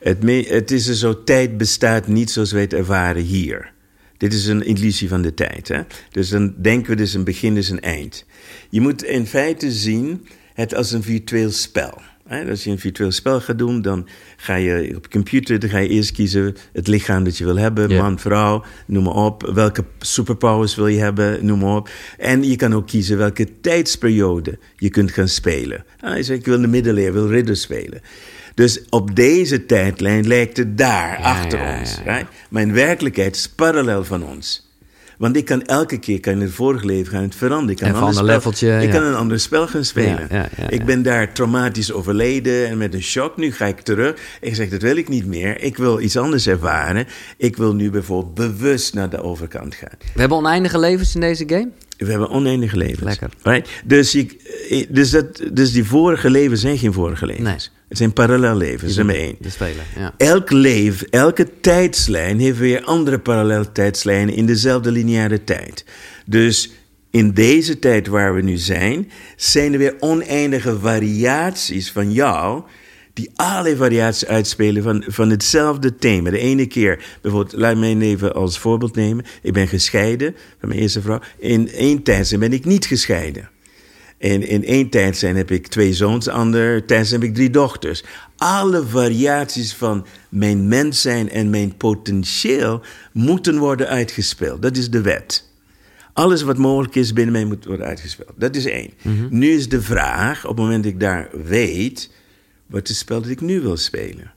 Het, 0.03 0.23
me- 0.23 0.47
het 0.49 0.71
is 0.71 0.89
er 0.89 0.95
zo, 0.95 1.23
tijd 1.25 1.57
bestaat 1.57 2.07
niet 2.07 2.31
zoals 2.31 2.53
wij 2.53 2.61
het 2.61 2.75
ervaren 2.75 3.23
hier. 3.23 3.73
Dit 4.17 4.33
is 4.33 4.47
een 4.47 4.65
illusie 4.65 5.09
van 5.09 5.23
de 5.23 5.35
tijd. 5.35 5.69
Hè? 5.69 5.81
Dus 6.11 6.29
dan 6.29 6.55
denken 6.59 6.91
we 6.91 6.97
dus 6.97 7.15
een 7.15 7.25
begin 7.25 7.57
is 7.57 7.71
een 7.71 7.81
eind. 7.81 8.25
Je 8.71 8.81
moet 8.81 9.05
in 9.05 9.27
feite 9.27 9.71
zien 9.73 10.27
het 10.55 10.75
als 10.75 10.93
een 10.93 11.03
virtueel 11.03 11.51
spel. 11.51 12.01
Hè? 12.27 12.51
Als 12.51 12.65
je 12.65 12.71
een 12.71 12.79
virtueel 12.79 13.11
spel 13.11 13.41
gaat 13.41 13.59
doen, 13.59 13.83
dan 13.83 14.09
ga 14.37 14.55
je 14.55 14.93
op 14.97 15.11
computer 15.11 15.59
dan 15.59 15.71
ga 15.71 15.79
je 15.79 15.89
eerst 15.89 16.13
kiezen 16.13 16.57
het 16.73 16.87
lichaam 16.87 17.25
dat 17.25 17.39
je 17.39 17.45
wil 17.45 17.59
hebben. 17.59 17.97
Man, 17.97 18.19
vrouw, 18.19 18.65
noem 18.87 19.05
maar 19.05 19.15
op. 19.15 19.51
Welke 19.55 19.85
superpowers 19.99 20.75
wil 20.75 20.87
je 20.87 20.99
hebben, 20.99 21.47
noem 21.47 21.59
maar 21.59 21.77
op. 21.77 21.91
En 22.19 22.43
je 22.43 22.57
kan 22.57 22.75
ook 22.75 22.87
kiezen 22.87 23.19
welke 23.19 23.61
tijdsperiode 23.61 24.59
je 24.77 24.91
kunt 24.91 25.13
gaan 25.13 25.29
spelen. 25.29 25.85
Ah, 26.01 26.17
je 26.17 26.23
zegt, 26.23 26.39
ik 26.39 26.47
wil 26.47 26.61
de 26.61 26.67
middeleeuwen, 26.67 27.13
wil 27.13 27.29
ridder 27.29 27.57
spelen. 27.57 28.01
Dus 28.55 28.83
op 28.89 29.17
deze 29.17 29.67
tijdlijn 29.67 30.27
lijkt 30.27 30.57
het 30.57 30.79
daar, 30.79 31.17
achter 31.17 31.59
ja, 31.59 31.79
ons. 31.79 31.95
ja, 31.95 32.03
ja. 32.05 32.17
Right? 32.17 32.33
Maar 32.51 32.63
in 32.63 32.73
werkelijkheid 32.73 33.37
is 33.37 33.49
parallel 33.49 34.05
van 34.05 34.25
ons. 34.25 34.71
Want 35.23 35.37
ik 35.37 35.45
kan 35.45 35.63
elke 35.63 35.99
keer, 35.99 36.21
kan 36.21 36.33
in 36.33 36.41
het 36.41 36.53
vorige 36.53 36.87
leven 36.87 37.13
gaan 37.13 37.23
het 37.23 37.35
veranderen. 37.35 37.71
Ik 37.71 37.77
kan 37.77 37.89
Even 37.89 38.01
een 38.01 38.09
een 38.09 38.17
ander 38.17 38.25
spel, 38.25 38.35
leveltje, 38.35 38.83
Ik 38.83 38.91
kan 38.91 39.03
een 39.03 39.15
ander 39.15 39.41
spel 39.41 39.67
gaan 39.67 39.85
spelen. 39.85 40.29
Ik 40.69 40.85
ben 40.85 41.03
daar 41.03 41.33
traumatisch 41.33 41.93
overleden 41.93 42.69
en 42.69 42.79
met 42.79 42.95
een 42.95 43.03
shock. 43.03 43.37
Nu 43.37 43.53
ga 43.53 43.67
ik 43.67 43.81
terug. 43.81 44.17
Ik 44.41 44.55
zeg, 44.55 44.69
dat 44.69 44.83
wil 44.83 44.97
ik 44.97 45.09
niet 45.09 45.27
meer. 45.27 45.63
Ik 45.63 45.77
wil 45.77 46.01
iets 46.01 46.17
anders 46.17 46.47
ervaren. 46.47 47.07
Ik 47.37 47.57
wil 47.57 47.75
nu 47.75 47.91
bijvoorbeeld 47.91 48.35
bewust 48.35 48.95
naar 48.95 49.11
de 49.11 49.23
overkant 49.23 49.75
gaan. 49.75 49.99
We 50.15 50.21
hebben 50.21 50.39
oneindige 50.39 50.79
levens 50.79 51.15
in 51.15 51.21
deze 51.21 51.45
game? 51.47 51.69
We 51.97 52.11
hebben 52.11 52.31
oneindige 52.31 52.77
levens. 52.77 53.03
Lekker. 53.03 53.31
Right? 53.43 53.69
Dus, 53.85 54.13
je, 54.13 54.27
eh, 54.71 54.87
dus, 54.89 55.11
dat, 55.11 55.43
dus 55.53 55.73
die 55.73 55.85
vorige 55.85 56.31
levens 56.31 56.61
zijn 56.61 56.79
geen 56.79 56.93
vorige 56.93 57.27
levens. 57.27 57.49
Nee. 57.49 57.82
Het 57.93 58.01
zijn 58.01 58.13
parallellevens, 58.13 58.97
nummer 58.97 59.15
één. 59.15 59.37
De 59.41 59.51
speler, 59.51 59.85
ja. 59.97 60.15
Elk 60.17 60.51
leven, 60.51 61.09
elke 61.11 61.49
tijdslijn 61.61 62.39
heeft 62.39 62.59
weer 62.59 62.85
andere 62.85 63.19
paralleltijdslijnen 63.19 64.35
in 64.35 64.47
dezelfde 64.47 64.91
lineaire 64.91 65.45
tijd. 65.45 65.85
Dus 66.27 66.73
in 67.11 67.33
deze 67.33 67.79
tijd 67.79 68.07
waar 68.07 68.35
we 68.35 68.41
nu 68.41 68.57
zijn, 68.57 69.11
zijn 69.37 69.73
er 69.73 69.79
weer 69.79 69.97
oneindige 70.01 70.79
variaties 70.79 71.91
van 71.91 72.13
jou, 72.13 72.63
die 73.13 73.31
allerlei 73.35 73.77
variaties 73.77 74.27
uitspelen 74.27 74.83
van, 74.83 75.05
van 75.07 75.31
hetzelfde 75.31 75.97
thema. 75.97 76.31
De 76.31 76.39
ene 76.39 76.67
keer, 76.67 77.05
bijvoorbeeld, 77.23 77.57
laat 77.57 77.77
mij 77.77 77.97
even 77.97 78.35
als 78.35 78.59
voorbeeld 78.59 78.95
nemen. 78.95 79.25
Ik 79.43 79.53
ben 79.53 79.69
gescheiden 79.69 80.35
van 80.59 80.69
mijn 80.69 80.81
eerste 80.81 81.03
vrouw. 81.03 81.21
In 81.39 81.71
één 81.73 82.03
tijdslijn 82.03 82.41
ben 82.41 82.53
ik 82.53 82.65
niet 82.65 82.87
gescheiden. 82.87 83.51
En 84.23 84.49
in 84.49 84.65
één 84.65 84.89
tijd 84.89 85.17
zijn 85.17 85.37
heb 85.37 85.51
ik 85.51 85.67
twee 85.67 85.95
zoons, 85.95 86.29
ander 86.29 86.85
tijd 86.85 87.11
heb 87.11 87.23
ik 87.23 87.35
drie 87.35 87.51
dochters. 87.51 88.05
Alle 88.37 88.87
variaties 88.87 89.75
van 89.75 90.07
mijn 90.29 90.69
mens 90.69 91.01
zijn 91.01 91.31
en 91.31 91.51
mijn 91.51 91.77
potentieel 91.77 92.83
moeten 93.13 93.59
worden 93.59 93.89
uitgespeeld. 93.89 94.63
Dat 94.63 94.77
is 94.77 94.91
de 94.91 95.01
wet. 95.01 95.51
Alles 96.13 96.43
wat 96.43 96.59
mogelijk 96.59 96.95
is 96.95 97.13
binnen 97.13 97.33
mij 97.33 97.45
moet 97.45 97.65
worden 97.65 97.87
uitgespeeld. 97.87 98.33
Dat 98.37 98.57
is 98.57 98.65
één. 98.65 98.91
Nu 99.31 99.51
is 99.51 99.69
de 99.69 99.83
vraag, 99.83 100.43
op 100.43 100.57
het 100.57 100.65
moment 100.65 100.85
dat 100.85 100.93
ik 100.93 101.01
daar 101.01 101.29
weet, 101.45 102.11
wat 102.67 102.83
is 102.83 102.89
het 102.89 102.99
spel 102.99 103.21
dat 103.21 103.31
ik 103.31 103.41
nu 103.41 103.61
wil 103.61 103.77
spelen? 103.77 104.33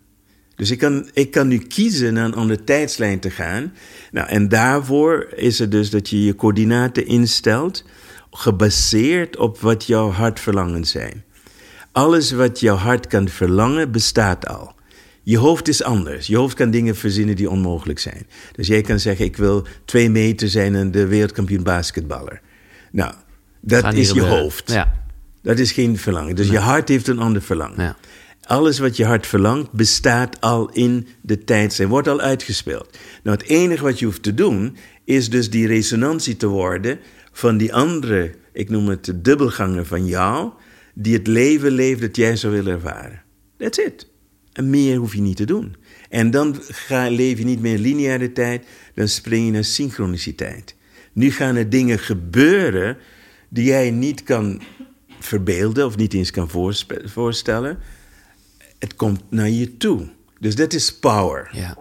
Dus 0.55 0.71
ik 0.71 0.77
kan, 0.77 1.09
ik 1.13 1.31
kan 1.31 1.47
nu 1.47 1.57
kiezen 1.57 2.13
naar 2.13 2.25
een 2.25 2.33
andere 2.33 2.63
tijdslijn 2.63 3.19
te 3.19 3.29
gaan. 3.29 3.73
Nou, 4.11 4.27
en 4.27 4.49
daarvoor 4.49 5.27
is 5.35 5.59
het 5.59 5.71
dus 5.71 5.89
dat 5.89 6.09
je 6.09 6.23
je 6.23 6.35
coördinaten 6.35 7.07
instelt, 7.07 7.83
gebaseerd 8.35 9.37
op 9.37 9.59
wat 9.59 9.85
jouw 9.85 10.09
hartverlangens 10.09 10.91
zijn. 10.91 11.23
Alles 11.91 12.31
wat 12.31 12.59
jouw 12.59 12.75
hart 12.75 13.07
kan 13.07 13.27
verlangen, 13.29 13.91
bestaat 13.91 14.47
al. 14.47 14.73
Je 15.23 15.37
hoofd 15.37 15.67
is 15.67 15.83
anders. 15.83 16.27
Je 16.27 16.37
hoofd 16.37 16.55
kan 16.55 16.71
dingen 16.71 16.95
verzinnen 16.95 17.35
die 17.35 17.49
onmogelijk 17.49 17.99
zijn. 17.99 18.27
Dus 18.51 18.67
jij 18.67 18.81
kan 18.81 18.99
zeggen, 18.99 19.25
ik 19.25 19.37
wil 19.37 19.65
twee 19.85 20.09
meter 20.09 20.49
zijn 20.49 20.75
en 20.75 20.91
de 20.91 21.07
wereldkampioen 21.07 21.63
basketballer. 21.63 22.41
Nou, 22.91 23.13
dat 23.61 23.93
is 23.93 24.11
je 24.11 24.21
hoofd. 24.21 24.71
Ja. 24.71 24.93
Dat 25.41 25.59
is 25.59 25.71
geen 25.71 25.97
verlangen. 25.97 26.35
Dus 26.35 26.49
je 26.49 26.59
hart 26.59 26.89
heeft 26.89 27.07
een 27.07 27.19
ander 27.19 27.41
verlangen. 27.41 27.83
Ja. 27.83 27.95
Alles 28.45 28.79
wat 28.79 28.97
je 28.97 29.05
hart 29.05 29.27
verlangt, 29.27 29.71
bestaat 29.71 30.41
al 30.41 30.69
in 30.69 31.07
de 31.21 31.43
tijd 31.43 31.79
en 31.79 31.87
wordt 31.87 32.07
al 32.07 32.21
uitgespeeld. 32.21 32.97
Nou, 33.23 33.37
het 33.37 33.47
enige 33.47 33.83
wat 33.83 33.99
je 33.99 34.05
hoeft 34.05 34.23
te 34.23 34.33
doen, 34.33 34.77
is 35.03 35.29
dus 35.29 35.49
die 35.49 35.67
resonantie 35.67 36.37
te 36.37 36.47
worden 36.47 36.99
van 37.31 37.57
die 37.57 37.73
andere, 37.73 38.35
ik 38.53 38.69
noem 38.69 38.87
het 38.87 39.05
de 39.05 39.21
dubbelganger 39.21 39.85
van 39.85 40.05
jou, 40.05 40.51
die 40.93 41.13
het 41.13 41.27
leven 41.27 41.71
leeft 41.71 42.01
dat 42.01 42.15
jij 42.15 42.35
zou 42.35 42.53
willen 42.53 42.73
ervaren. 42.73 43.21
That's 43.57 43.77
it. 43.77 44.07
En 44.53 44.69
meer 44.69 44.97
hoef 44.97 45.13
je 45.13 45.21
niet 45.21 45.37
te 45.37 45.45
doen. 45.45 45.75
En 46.09 46.31
dan 46.31 46.55
ga, 46.61 47.09
leef 47.09 47.37
je 47.37 47.45
niet 47.45 47.61
meer 47.61 47.73
in 47.73 47.81
lineaire 47.81 48.31
tijd, 48.31 48.65
dan 48.93 49.07
spring 49.07 49.45
je 49.45 49.51
naar 49.51 49.63
synchroniciteit. 49.63 50.75
Nu 51.13 51.31
gaan 51.31 51.55
er 51.55 51.69
dingen 51.69 51.99
gebeuren 51.99 52.97
die 53.49 53.65
jij 53.65 53.91
niet 53.91 54.23
kan 54.23 54.61
verbeelden 55.19 55.85
of 55.85 55.97
niet 55.97 56.13
eens 56.13 56.31
kan 56.31 56.49
voorstellen. 57.03 57.79
Het 58.85 58.95
komt 58.95 59.21
naar 59.29 59.49
je 59.49 59.77
toe. 59.77 60.07
Dus 60.39 60.55
dat 60.55 60.73
is 60.73 60.93
power. 60.93 61.49
Ja. 61.51 61.77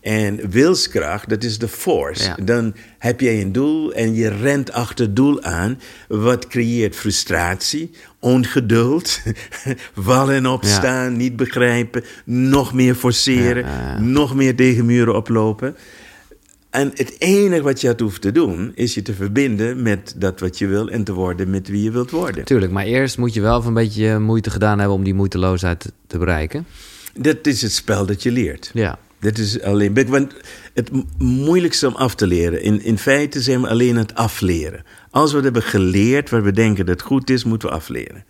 En 0.00 0.50
wilskracht, 0.50 1.28
dat 1.28 1.44
is 1.44 1.58
de 1.58 1.68
force. 1.68 2.24
Ja. 2.24 2.36
Dan 2.44 2.74
heb 2.98 3.20
jij 3.20 3.40
een 3.40 3.52
doel 3.52 3.92
en 3.92 4.14
je 4.14 4.28
rent 4.28 4.72
achter 4.72 5.06
het 5.06 5.16
doel 5.16 5.42
aan. 5.42 5.80
Wat 6.08 6.46
creëert 6.46 6.96
frustratie, 6.96 7.90
ongeduld, 8.20 9.20
vallen 10.08 10.34
en 10.34 10.46
opstaan, 10.46 11.16
niet 11.16 11.36
begrijpen, 11.36 12.04
nog 12.24 12.72
meer 12.72 12.94
forceren, 12.94 13.64
ja. 13.64 14.00
nog 14.00 14.34
meer 14.34 14.56
tegen 14.56 14.84
muren 14.84 15.16
oplopen. 15.16 15.76
En 16.76 16.90
het 16.94 17.16
enige 17.18 17.62
wat 17.62 17.80
je 17.80 17.86
had 17.86 18.00
hoeft 18.00 18.20
te 18.20 18.32
doen, 18.32 18.72
is 18.74 18.94
je 18.94 19.02
te 19.02 19.14
verbinden 19.14 19.82
met 19.82 20.14
dat 20.16 20.40
wat 20.40 20.58
je 20.58 20.66
wil 20.66 20.88
en 20.88 21.04
te 21.04 21.12
worden 21.12 21.50
met 21.50 21.68
wie 21.68 21.82
je 21.82 21.90
wilt 21.90 22.10
worden. 22.10 22.44
Tuurlijk, 22.44 22.72
maar 22.72 22.84
eerst 22.84 23.18
moet 23.18 23.34
je 23.34 23.40
wel 23.40 23.64
een 23.64 23.74
beetje 23.74 24.18
moeite 24.18 24.50
gedaan 24.50 24.78
hebben 24.78 24.96
om 24.96 25.04
die 25.04 25.14
moeiteloosheid 25.14 25.92
te- 26.06 26.18
bereiken. 26.18 26.66
Dat 27.14 27.46
is 27.46 27.62
het 27.62 27.72
spel 27.72 28.06
dat 28.06 28.22
je 28.22 28.30
leert. 28.30 28.70
Ja. 28.74 28.98
Dat 29.20 29.38
is 29.38 29.62
alleen. 29.62 30.06
Want 30.08 30.32
het 30.74 30.90
moeilijkste 31.18 31.86
om 31.86 31.94
af 31.94 32.14
te 32.14 32.26
leren. 32.26 32.62
In, 32.62 32.82
in 32.82 32.98
feite 32.98 33.40
zijn 33.42 33.60
we 33.60 33.68
alleen 33.68 33.90
aan 33.90 34.02
het 34.02 34.14
afleren. 34.14 34.84
Als 35.10 35.30
we 35.30 35.34
het 35.36 35.44
hebben 35.44 35.62
geleerd 35.62 36.30
wat 36.30 36.42
we 36.42 36.52
denken 36.52 36.86
dat 36.86 37.02
goed 37.02 37.30
is, 37.30 37.44
moeten 37.44 37.68
we 37.68 37.74
afleren. 37.74 38.24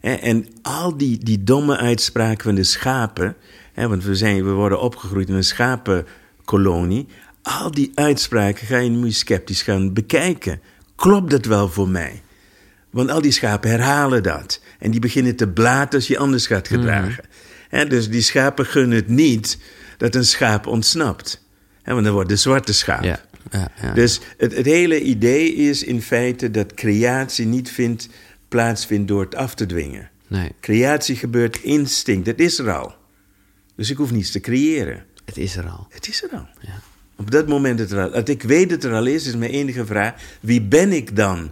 Hè, 0.00 0.14
En 0.14 0.46
al 0.62 0.96
die, 0.96 1.18
die 1.18 1.44
domme 1.44 1.76
uitspraken 1.76 2.44
van 2.44 2.54
de 2.54 2.62
schapen. 2.64 3.36
Hè, 3.72 3.88
want 3.88 4.04
we, 4.04 4.14
zijn, 4.14 4.44
we 4.44 4.50
worden 4.50 4.80
opgegroeid 4.80 5.28
in 5.28 5.34
een 5.34 5.44
schapenkolonie. 5.44 7.06
Al 7.42 7.70
die 7.70 7.92
uitspraken 7.94 8.66
ga 8.66 8.78
je 8.78 8.90
nu 8.90 9.12
sceptisch 9.12 9.62
gaan 9.62 9.92
bekijken. 9.92 10.60
Klopt 10.96 11.30
dat 11.30 11.44
wel 11.44 11.68
voor 11.68 11.88
mij? 11.88 12.22
Want 12.90 13.10
al 13.10 13.20
die 13.20 13.32
schapen 13.32 13.70
herhalen 13.70 14.22
dat. 14.22 14.60
En 14.78 14.90
die 14.90 15.00
beginnen 15.00 15.36
te 15.36 15.48
blaten 15.48 15.98
als 15.98 16.08
je 16.08 16.18
anders 16.18 16.46
gaat 16.46 16.68
gedragen. 16.68 17.24
Hè, 17.68 17.86
dus 17.86 18.10
die 18.10 18.22
schapen 18.22 18.66
gunnen 18.66 18.96
het 18.96 19.08
niet 19.08 19.58
dat 19.96 20.14
een 20.14 20.24
schaap 20.24 20.66
ontsnapt. 20.66 21.44
Want 21.84 22.04
dan 22.04 22.12
wordt 22.12 22.28
de 22.28 22.36
zwarte 22.36 22.72
schaap. 22.72 23.02
Ja, 23.02 23.20
ja, 23.50 23.70
ja. 23.82 23.92
Dus 23.92 24.20
het, 24.36 24.56
het 24.56 24.66
hele 24.66 25.00
idee 25.00 25.54
is 25.54 25.82
in 25.82 26.02
feite 26.02 26.50
dat 26.50 26.74
creatie 26.74 27.46
niet 27.46 27.70
vindt, 27.70 28.08
plaatsvindt 28.48 29.08
door 29.08 29.20
het 29.20 29.34
af 29.34 29.54
te 29.54 29.66
dwingen. 29.66 30.10
Nee, 30.26 30.52
Creatie 30.60 31.16
gebeurt 31.16 31.62
instinct, 31.62 32.26
het 32.26 32.40
is 32.40 32.58
er 32.58 32.72
al. 32.72 32.94
Dus 33.76 33.90
ik 33.90 33.96
hoef 33.96 34.10
niets 34.10 34.30
te 34.30 34.40
creëren. 34.40 35.04
het 35.24 35.36
is 35.36 35.56
er 35.56 35.68
al. 35.68 35.86
Het 35.90 36.08
is 36.08 36.22
er 36.22 36.30
al. 36.30 36.48
Ja. 36.60 36.80
Op 37.20 37.30
dat 37.30 37.48
moment 37.48 37.78
het. 37.78 37.88
Dat 37.88 38.28
ik 38.28 38.42
weet 38.42 38.68
dat 38.68 38.82
het 38.82 38.92
er 38.92 38.98
al 38.98 39.06
is, 39.06 39.26
is 39.26 39.36
mijn 39.36 39.50
enige 39.50 39.86
vraag. 39.86 40.14
Wie 40.40 40.62
ben 40.62 40.92
ik 40.92 41.16
dan 41.16 41.50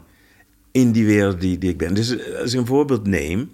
in 0.70 0.92
die 0.92 1.06
wereld 1.06 1.40
die, 1.40 1.58
die 1.58 1.70
ik 1.70 1.78
ben? 1.78 1.94
Dus 1.94 2.16
eh, 2.16 2.40
als 2.40 2.52
ik 2.52 2.58
een 2.58 2.66
voorbeeld 2.66 3.06
neem. 3.06 3.50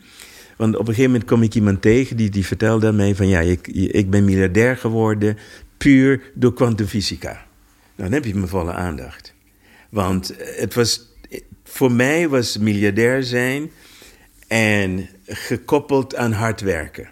Want 0.57 0.75
op 0.75 0.81
een 0.81 0.95
gegeven 0.95 1.11
moment 1.11 1.31
kom 1.31 1.43
ik 1.43 1.55
iemand 1.55 1.83
tegen 1.83 2.17
die, 2.17 2.31
die 2.31 2.47
vertelde 2.47 2.93
mij 2.93 3.15
van... 3.15 3.29
ja, 3.29 3.41
ik, 3.41 3.69
ik 3.69 4.11
ben 4.11 4.25
miljardair 4.25 4.77
geworden 4.77 5.39
puur 5.77 6.31
door 6.35 6.55
kwantumfysica. 6.55 7.33
Nou, 7.33 8.11
dan 8.11 8.13
heb 8.13 8.25
je 8.25 8.35
mijn 8.35 8.49
volle 8.49 8.73
aandacht. 8.73 9.35
Want 9.89 10.35
het 10.39 10.75
was, 10.75 11.13
voor 11.65 11.93
mij 11.93 12.29
was 12.29 12.59
miljardair 12.59 13.23
zijn 13.23 13.71
en 14.47 15.09
gekoppeld 15.27 16.17
aan 16.17 16.33
hard 16.33 16.61
werken. 16.61 17.11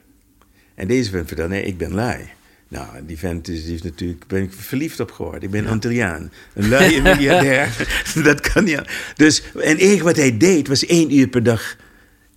En 0.74 0.88
deze 0.88 1.10
vent 1.10 1.26
vertelde, 1.26 1.54
nee, 1.54 1.64
ik 1.64 1.78
ben 1.78 1.94
lui. 1.94 2.28
Nou, 2.72 2.86
die 3.06 3.18
vent 3.18 3.48
is, 3.48 3.64
die 3.64 3.74
is 3.74 3.82
natuurlijk, 3.82 4.26
ben 4.26 4.42
ik 4.42 4.52
verliefd 4.52 5.00
op 5.00 5.10
geworden. 5.10 5.42
Ik 5.42 5.50
ben 5.50 5.66
Antilliaan. 5.66 6.30
Een 6.54 6.68
luie 6.74 7.02
miljardair. 7.02 7.88
dat 8.24 8.40
kan 8.40 8.64
niet. 8.64 8.82
Dus, 9.16 9.42
en 9.54 9.76
enige 9.76 10.04
wat 10.04 10.16
hij 10.16 10.36
deed, 10.36 10.68
was 10.68 10.86
één 10.86 11.16
uur 11.16 11.28
per 11.28 11.42
dag 11.42 11.76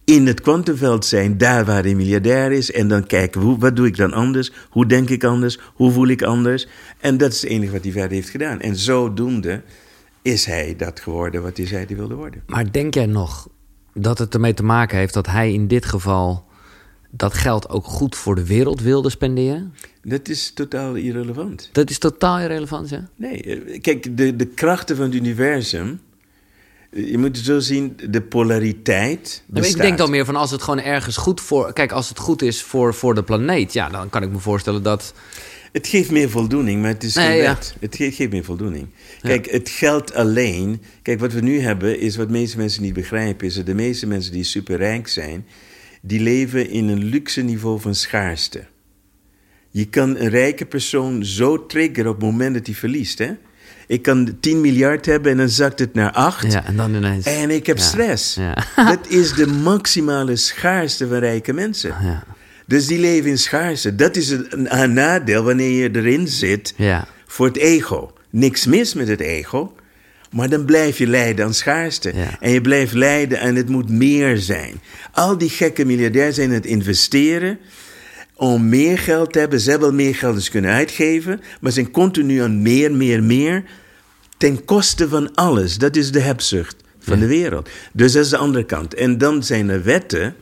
in 0.04 0.28
het 0.28 0.42
kwantumveld 0.42 1.06
zijn, 1.06 1.38
daar 1.38 1.66
waar 1.66 1.84
hij 1.84 1.96
miljardair 1.96 2.52
is. 2.52 2.72
En 2.72 2.88
dan 2.88 3.06
kijken, 3.06 3.42
hoe, 3.42 3.58
wat 3.58 3.76
doe 3.76 3.88
ik 3.88 3.98
dan 3.98 4.14
anders? 4.14 4.52
Hoe 4.70 4.86
denk 4.86 5.10
ik 5.10 5.24
anders? 5.24 5.60
Hoe 5.74 5.92
voel 5.92 6.08
ik 6.08 6.22
anders? 6.22 6.68
En 7.00 7.18
dat 7.18 7.32
is 7.32 7.42
het 7.42 7.52
enige 7.52 7.72
wat 7.72 7.84
hij 7.84 7.92
verder 7.92 8.12
heeft 8.12 8.30
gedaan. 8.30 8.62
En 8.62 8.76
zodoende 8.76 9.62
is 10.22 10.46
hij 10.46 10.76
dat 10.78 11.00
geworden 11.00 11.42
wat 11.42 11.58
hij 11.58 11.68
zei 11.68 11.86
hij 11.86 11.96
wilde 11.96 12.16
worden. 12.16 12.44
Maar 12.48 12.72
denk 12.72 12.94
jij 12.94 13.06
nog 13.06 13.48
dat 13.94 14.18
het 14.18 14.34
ermee 14.34 14.54
te 14.54 14.64
maken 14.64 14.98
heeft 14.98 15.14
dat 15.14 15.28
hij 15.28 15.54
in 15.54 15.68
dit 15.68 15.86
geval 15.86 16.46
dat 17.18 17.34
geld 17.34 17.70
ook 17.70 17.86
goed 17.86 18.16
voor 18.16 18.36
de 18.36 18.46
wereld 18.46 18.82
wilde 18.82 19.10
spenderen? 19.10 19.74
Dat 20.04 20.28
is 20.30 20.52
totaal 20.54 20.96
irrelevant. 20.96 21.70
Dat 21.72 21.90
is 21.90 21.98
totaal 21.98 22.40
irrelevant, 22.40 22.90
ja? 22.90 23.10
Nee, 23.16 23.42
eh, 23.44 23.82
kijk, 23.82 24.18
de, 24.18 24.36
de 24.36 24.46
krachten 24.48 24.96
van 24.96 25.06
het 25.06 25.14
universum. 25.16 26.00
eh, 26.92 27.10
Je 27.12 27.18
moet 27.18 27.38
zo 27.38 27.60
zien, 27.60 27.98
de 28.10 28.22
polariteit. 28.22 29.44
Maar 29.48 29.58
ik 29.58 29.64
bestaat. 29.64 29.82
denk 29.82 29.98
dan 29.98 30.10
meer 30.10 30.26
van 30.26 30.36
als 30.36 30.52
het 30.52 30.62
gewoon 30.62 30.80
ergens 30.82 31.18
goed 31.18 31.42
voor... 31.42 31.74
Kijk, 31.74 31.92
als 31.92 32.10
het 32.10 32.20
goed 32.20 32.42
is 32.42 32.62
voor, 32.64 32.94
voor 32.94 33.16
de 33.16 33.24
planeet... 33.24 33.74
ja, 33.74 33.90
dan 33.90 34.10
kan 34.10 34.24
ik 34.24 34.30
me 34.30 34.40
voorstellen 34.40 34.84
dat... 34.84 35.14
Het 35.72 35.88
geeft 35.88 36.12
meer 36.12 36.30
voldoening, 36.30 36.82
maar 36.82 36.90
het 36.92 37.04
is 37.04 37.16
Nee, 37.16 37.42
ja. 37.42 37.58
Het 37.80 37.96
ge- 37.96 38.12
geeft 38.12 38.32
meer 38.32 38.44
voldoening. 38.44 38.88
Kijk, 39.22 39.50
het 39.52 39.70
geld 39.70 40.14
alleen... 40.14 40.82
Kijk, 41.02 41.20
wat 41.20 41.34
we 41.34 41.42
nu 41.42 41.60
hebben, 41.60 42.00
is 42.00 42.16
wat 42.16 42.28
de 42.28 42.34
meeste 42.34 42.58
mensen 42.58 42.82
niet 42.82 42.94
begrijpen... 42.94 43.48
is 43.48 43.56
dat 43.56 43.66
de 43.66 43.74
meeste 43.74 44.08
mensen 44.08 44.32
die 44.32 44.44
superrijk 44.44 45.08
zijn... 45.08 45.46
die 46.08 46.20
leven 46.20 46.70
in 46.70 46.88
een 46.88 47.04
luxe 47.04 47.42
niveau 47.42 47.80
van 47.80 47.96
schaarste. 47.96 48.64
Je 49.70 49.86
kan 49.86 50.10
een 50.18 50.30
rijke 50.30 50.66
persoon 50.66 51.26
zo 51.26 51.66
triggeren 51.66 52.12
op 52.12 52.16
het 52.22 52.26
moment 52.26 52.54
dat 52.56 52.66
hij 52.66 52.76
verliest, 52.76 53.18
hè? 53.20 53.32
Ik 53.88 54.02
kan 54.02 54.38
10 54.40 54.62
miljard 54.62 55.06
hebben 55.06 55.32
en 55.32 55.38
dan 55.38 55.50
zakt 55.50 55.80
het 55.80 55.94
naar 55.94 56.12
8. 56.12 56.52
Ja, 56.52 56.66
en 56.66 56.76
dan 56.76 56.94
ineens... 56.96 57.26
En 57.26 57.50
ik 57.50 57.66
heb 57.66 57.78
Ja, 57.78 57.84
stress. 57.84 58.36
ja. 58.36 58.58
Dat 58.96 59.08
is 59.08 59.34
de 59.34 59.48
maximale 59.48 60.36
schaarste 60.36 61.08
van 61.08 61.18
rijke 61.18 61.54
mensen. 61.54 61.90
Ja, 61.90 62.24
Dus 62.68 62.88
die 62.88 63.00
leven 63.00 63.30
in 63.30 63.38
schaarste. 63.38 63.96
Dat 63.96 64.16
is 64.16 64.30
een, 64.30 64.82
een 64.82 64.94
nadeel 64.94 65.44
wanneer 65.44 65.82
je 65.84 65.96
erin 65.96 66.28
zit 66.28 66.74
ja. 66.78 67.08
voor 67.26 67.46
het 67.48 67.58
ego. 67.58 68.14
Niks 68.30 68.66
mis 68.66 68.94
met 68.94 69.08
het 69.08 69.20
ego. 69.20 69.76
Maar 70.36 70.50
dan 70.50 70.66
blijf 70.66 70.98
je 70.98 71.08
lijden 71.08 71.46
aan 71.46 71.54
schaarste. 71.54 72.12
Ja. 72.16 72.38
En 72.40 72.52
je 72.52 72.62
blijft 72.62 72.94
lijden 72.94 73.40
en 73.40 73.56
het 73.56 73.70
moet 73.70 73.90
meer 73.90 74.38
zijn. 74.38 74.82
Al 75.12 75.38
die 75.38 75.50
gekke 75.50 75.86
miljardairs 75.86 76.36
zijn 76.36 76.50
aan 76.50 76.56
het 76.56 76.66
investeren 76.66 77.60
om 78.34 78.70
meer 78.70 78.98
geld 78.98 79.34
te 79.34 79.40
hebben. 79.40 79.60
Ze 79.60 79.70
hebben 79.70 79.88
al 79.88 79.94
meer 79.94 80.16
geld 80.16 80.36
dus 80.36 80.50
kunnen 80.50 80.72
uitgeven. 80.72 81.42
Maar 81.62 81.72
zijn 81.72 81.92
continu 81.92 82.40
aan 82.40 82.62
meer, 82.62 82.92
meer, 82.92 83.24
meer. 83.24 83.64
Ten 84.38 84.66
koste 84.66 85.10
van 85.10 85.36
alles. 85.36 85.78
Dat 85.78 85.96
is 85.96 86.12
de 86.12 86.20
hebzucht 86.20 86.76
van 87.00 87.20
de 87.20 87.28
wereld. 87.28 87.70
Dus 87.94 88.12
dat 88.12 88.24
is 88.24 88.30
de 88.30 88.38
andere 88.38 88.66
kant. 88.66 88.94
En 88.94 89.18
dan 89.18 89.44
zijn 89.44 89.70
er 89.70 89.84
wetten 89.84 90.36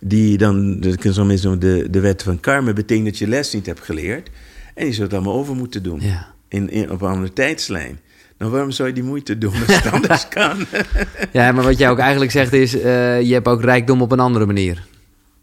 die 0.00 0.38
dan, 0.38 0.80
de, 0.80 1.86
de 1.90 2.00
wet 2.00 2.22
van 2.22 2.40
karma 2.40 2.72
betekent 2.72 3.06
dat 3.06 3.18
je 3.18 3.28
les 3.28 3.52
niet 3.52 3.66
hebt 3.66 3.80
geleerd. 3.80 4.30
En 4.74 4.86
je 4.86 4.92
zult 4.92 5.10
het 5.10 5.20
allemaal 5.20 5.38
over 5.38 5.54
moeten 5.54 5.82
doen. 5.82 6.00
Ja. 6.00 6.34
In, 6.48 6.70
in, 6.70 6.90
op 6.90 7.02
een 7.02 7.08
andere 7.08 7.32
tijdslijn. 7.32 7.98
Nou, 8.42 8.54
waarom 8.54 8.70
zou 8.70 8.88
je 8.88 8.94
die 8.94 9.02
moeite 9.04 9.38
doen 9.38 9.52
als 9.66 9.76
het 9.76 9.92
anders 9.96 10.28
kan? 10.28 10.66
ja, 11.32 11.52
maar 11.52 11.64
wat 11.64 11.78
jij 11.78 11.90
ook 11.90 11.98
eigenlijk 11.98 12.30
zegt 12.30 12.52
is... 12.52 12.74
eh, 12.80 13.20
je 13.22 13.32
hebt 13.32 13.46
ook 13.48 13.62
rijkdom 13.62 14.02
op 14.02 14.12
een 14.12 14.20
andere 14.20 14.46
manier. 14.46 14.86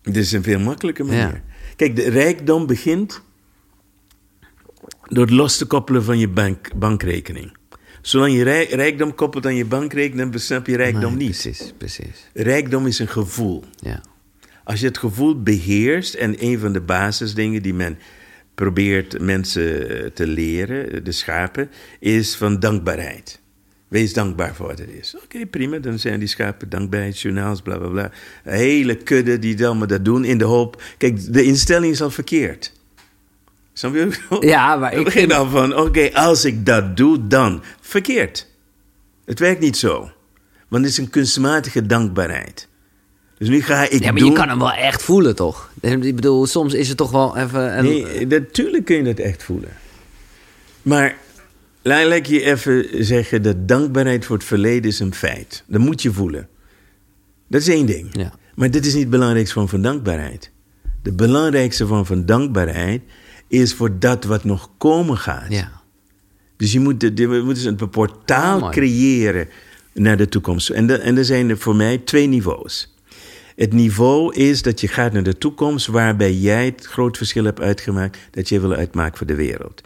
Dit 0.01 0.15
is 0.17 0.31
een 0.31 0.43
veel 0.43 0.59
makkelijke 0.59 1.03
manier. 1.03 1.19
Ja. 1.19 1.41
Kijk, 1.75 1.95
de 1.95 2.09
rijkdom 2.09 2.67
begint 2.67 3.21
door 5.07 5.25
het 5.25 5.33
los 5.33 5.57
te 5.57 5.65
koppelen 5.65 6.03
van 6.03 6.19
je 6.19 6.27
bank, 6.27 6.69
bankrekening. 6.75 7.51
Zolang 8.01 8.33
je 8.33 8.43
rij- 8.43 8.67
rijkdom 8.69 9.15
koppelt 9.15 9.45
aan 9.45 9.55
je 9.55 9.65
bankrekening, 9.65 10.19
dan 10.21 10.31
besnap 10.31 10.67
je 10.67 10.75
rijkdom 10.75 11.17
Nee, 11.17 11.27
niet. 11.27 11.41
Precies, 11.41 11.73
precies. 11.77 12.29
Rijkdom 12.33 12.85
is 12.87 12.99
een 12.99 13.07
gevoel. 13.07 13.63
Ja. 13.75 14.01
Als 14.63 14.79
je 14.79 14.85
het 14.85 14.97
gevoel 14.97 15.41
beheerst, 15.43 16.13
en 16.13 16.43
een 16.45 16.59
van 16.59 16.73
de 16.73 16.81
basisdingen 16.81 17.61
die 17.61 17.73
men 17.73 17.97
probeert 18.59 19.19
mensen 19.19 20.13
te 20.13 20.27
leren, 20.27 21.03
de 21.03 21.11
schapen, 21.11 21.69
is 21.99 22.35
van 22.35 22.59
dankbaarheid. 22.59 23.39
Wees 23.87 24.13
dankbaar 24.13 24.55
voor 24.55 24.67
wat 24.67 24.79
het 24.79 24.89
is. 24.89 25.15
Oké, 25.23 25.45
prima, 25.45 25.77
dan 25.77 25.99
zijn 25.99 26.19
die 26.19 26.27
schapen 26.27 26.69
dankbaarheidsjournaals, 26.69 27.61
bla 27.61 27.77
bla 27.77 27.87
bla. 27.87 28.11
Een 28.43 28.57
hele 28.57 28.95
kudde 28.95 29.39
die 29.39 29.65
allemaal 29.65 29.87
dat 29.87 30.05
doen 30.05 30.25
in 30.25 30.37
de 30.37 30.43
hoop. 30.43 30.81
Kijk, 30.97 31.33
de 31.33 31.43
instelling 31.43 31.93
is 31.93 32.01
al 32.01 32.09
verkeerd. 32.09 32.73
Snap 33.73 33.93
je? 33.93 34.09
Ja, 34.39 34.75
maar 34.75 34.93
Ik 34.97 35.03
begin 35.03 35.29
dan 35.29 35.49
van, 35.49 35.77
oké, 35.77 36.13
als 36.13 36.45
ik 36.45 36.65
dat 36.65 36.97
doe, 36.97 37.27
dan. 37.27 37.63
Verkeerd. 37.81 38.47
Het 39.25 39.39
werkt 39.39 39.61
niet 39.61 39.77
zo. 39.77 40.11
Want 40.67 40.83
het 40.83 40.91
is 40.91 40.97
een 40.97 41.09
kunstmatige 41.09 41.85
dankbaarheid. 41.85 42.68
Dus 43.39 43.47
nu 43.49 43.61
ga 43.61 43.89
ik 43.89 44.03
Ja, 44.03 44.11
maar 44.11 44.19
doen... 44.19 44.29
je 44.29 44.35
kan 44.35 44.49
hem 44.49 44.59
wel 44.59 44.71
echt 44.71 45.01
voelen, 45.03 45.35
toch? 45.35 45.71
Ik 45.81 46.15
bedoel, 46.15 46.45
soms 46.45 46.73
is 46.73 46.87
het 46.87 46.97
toch 46.97 47.11
wel 47.11 47.37
even... 47.37 47.83
Nee, 47.83 48.25
natuurlijk 48.27 48.85
kun 48.85 48.95
je 48.95 49.03
dat 49.03 49.19
echt 49.19 49.43
voelen. 49.43 49.69
Maar 50.81 51.17
laat 51.81 52.27
je 52.27 52.41
even 52.43 53.05
zeggen 53.05 53.41
dat 53.41 53.67
dankbaarheid 53.67 54.25
voor 54.25 54.35
het 54.35 54.45
verleden 54.45 54.91
is 54.91 54.99
een 54.99 55.13
feit. 55.13 55.63
Dat 55.67 55.81
moet 55.81 56.01
je 56.01 56.11
voelen. 56.13 56.47
Dat 57.47 57.61
is 57.61 57.67
één 57.67 57.85
ding. 57.85 58.07
Ja. 58.11 58.33
Maar 58.55 58.71
dit 58.71 58.85
is 58.85 58.91
niet 58.93 59.01
het 59.01 59.11
belangrijkste 59.11 59.53
vorm 59.53 59.67
van 59.67 59.81
dankbaarheid. 59.81 60.51
De 61.03 61.13
belangrijkste 61.13 61.87
vorm 61.87 62.05
van 62.05 62.25
dankbaarheid 62.25 63.01
is 63.47 63.73
voor 63.73 63.99
dat 63.99 64.23
wat 64.23 64.43
nog 64.43 64.69
komen 64.77 65.17
gaat. 65.17 65.45
Ja. 65.49 65.71
Dus 66.57 66.71
je 66.71 66.79
moet, 66.79 67.03
een 67.03 67.89
portaal 67.91 68.55
Oh, 68.55 68.61
mooi. 68.61 68.73
creëren 68.73 69.47
naar 69.93 70.17
de 70.17 70.27
toekomst. 70.29 70.69
En, 70.69 70.87
de- 70.87 70.97
en 70.97 71.17
er 71.17 71.25
zijn 71.25 71.49
er 71.49 71.57
voor 71.57 71.75
mij 71.75 71.97
twee 71.97 72.27
niveaus. 72.27 72.93
Het 73.59 73.73
niveau 73.73 74.35
is 74.35 74.61
dat 74.61 74.81
je 74.81 74.87
gaat 74.87 75.13
naar 75.13 75.23
de 75.23 75.37
toekomst 75.37 75.87
waarbij 75.87 76.33
jij 76.33 76.65
het 76.65 76.85
groot 76.85 77.17
verschil 77.17 77.43
hebt 77.43 77.59
uitgemaakt 77.59 78.17
dat 78.31 78.49
je 78.49 78.59
wil 78.59 78.73
uitmaken 78.73 79.17
voor 79.17 79.27
de 79.27 79.35
wereld. 79.35 79.81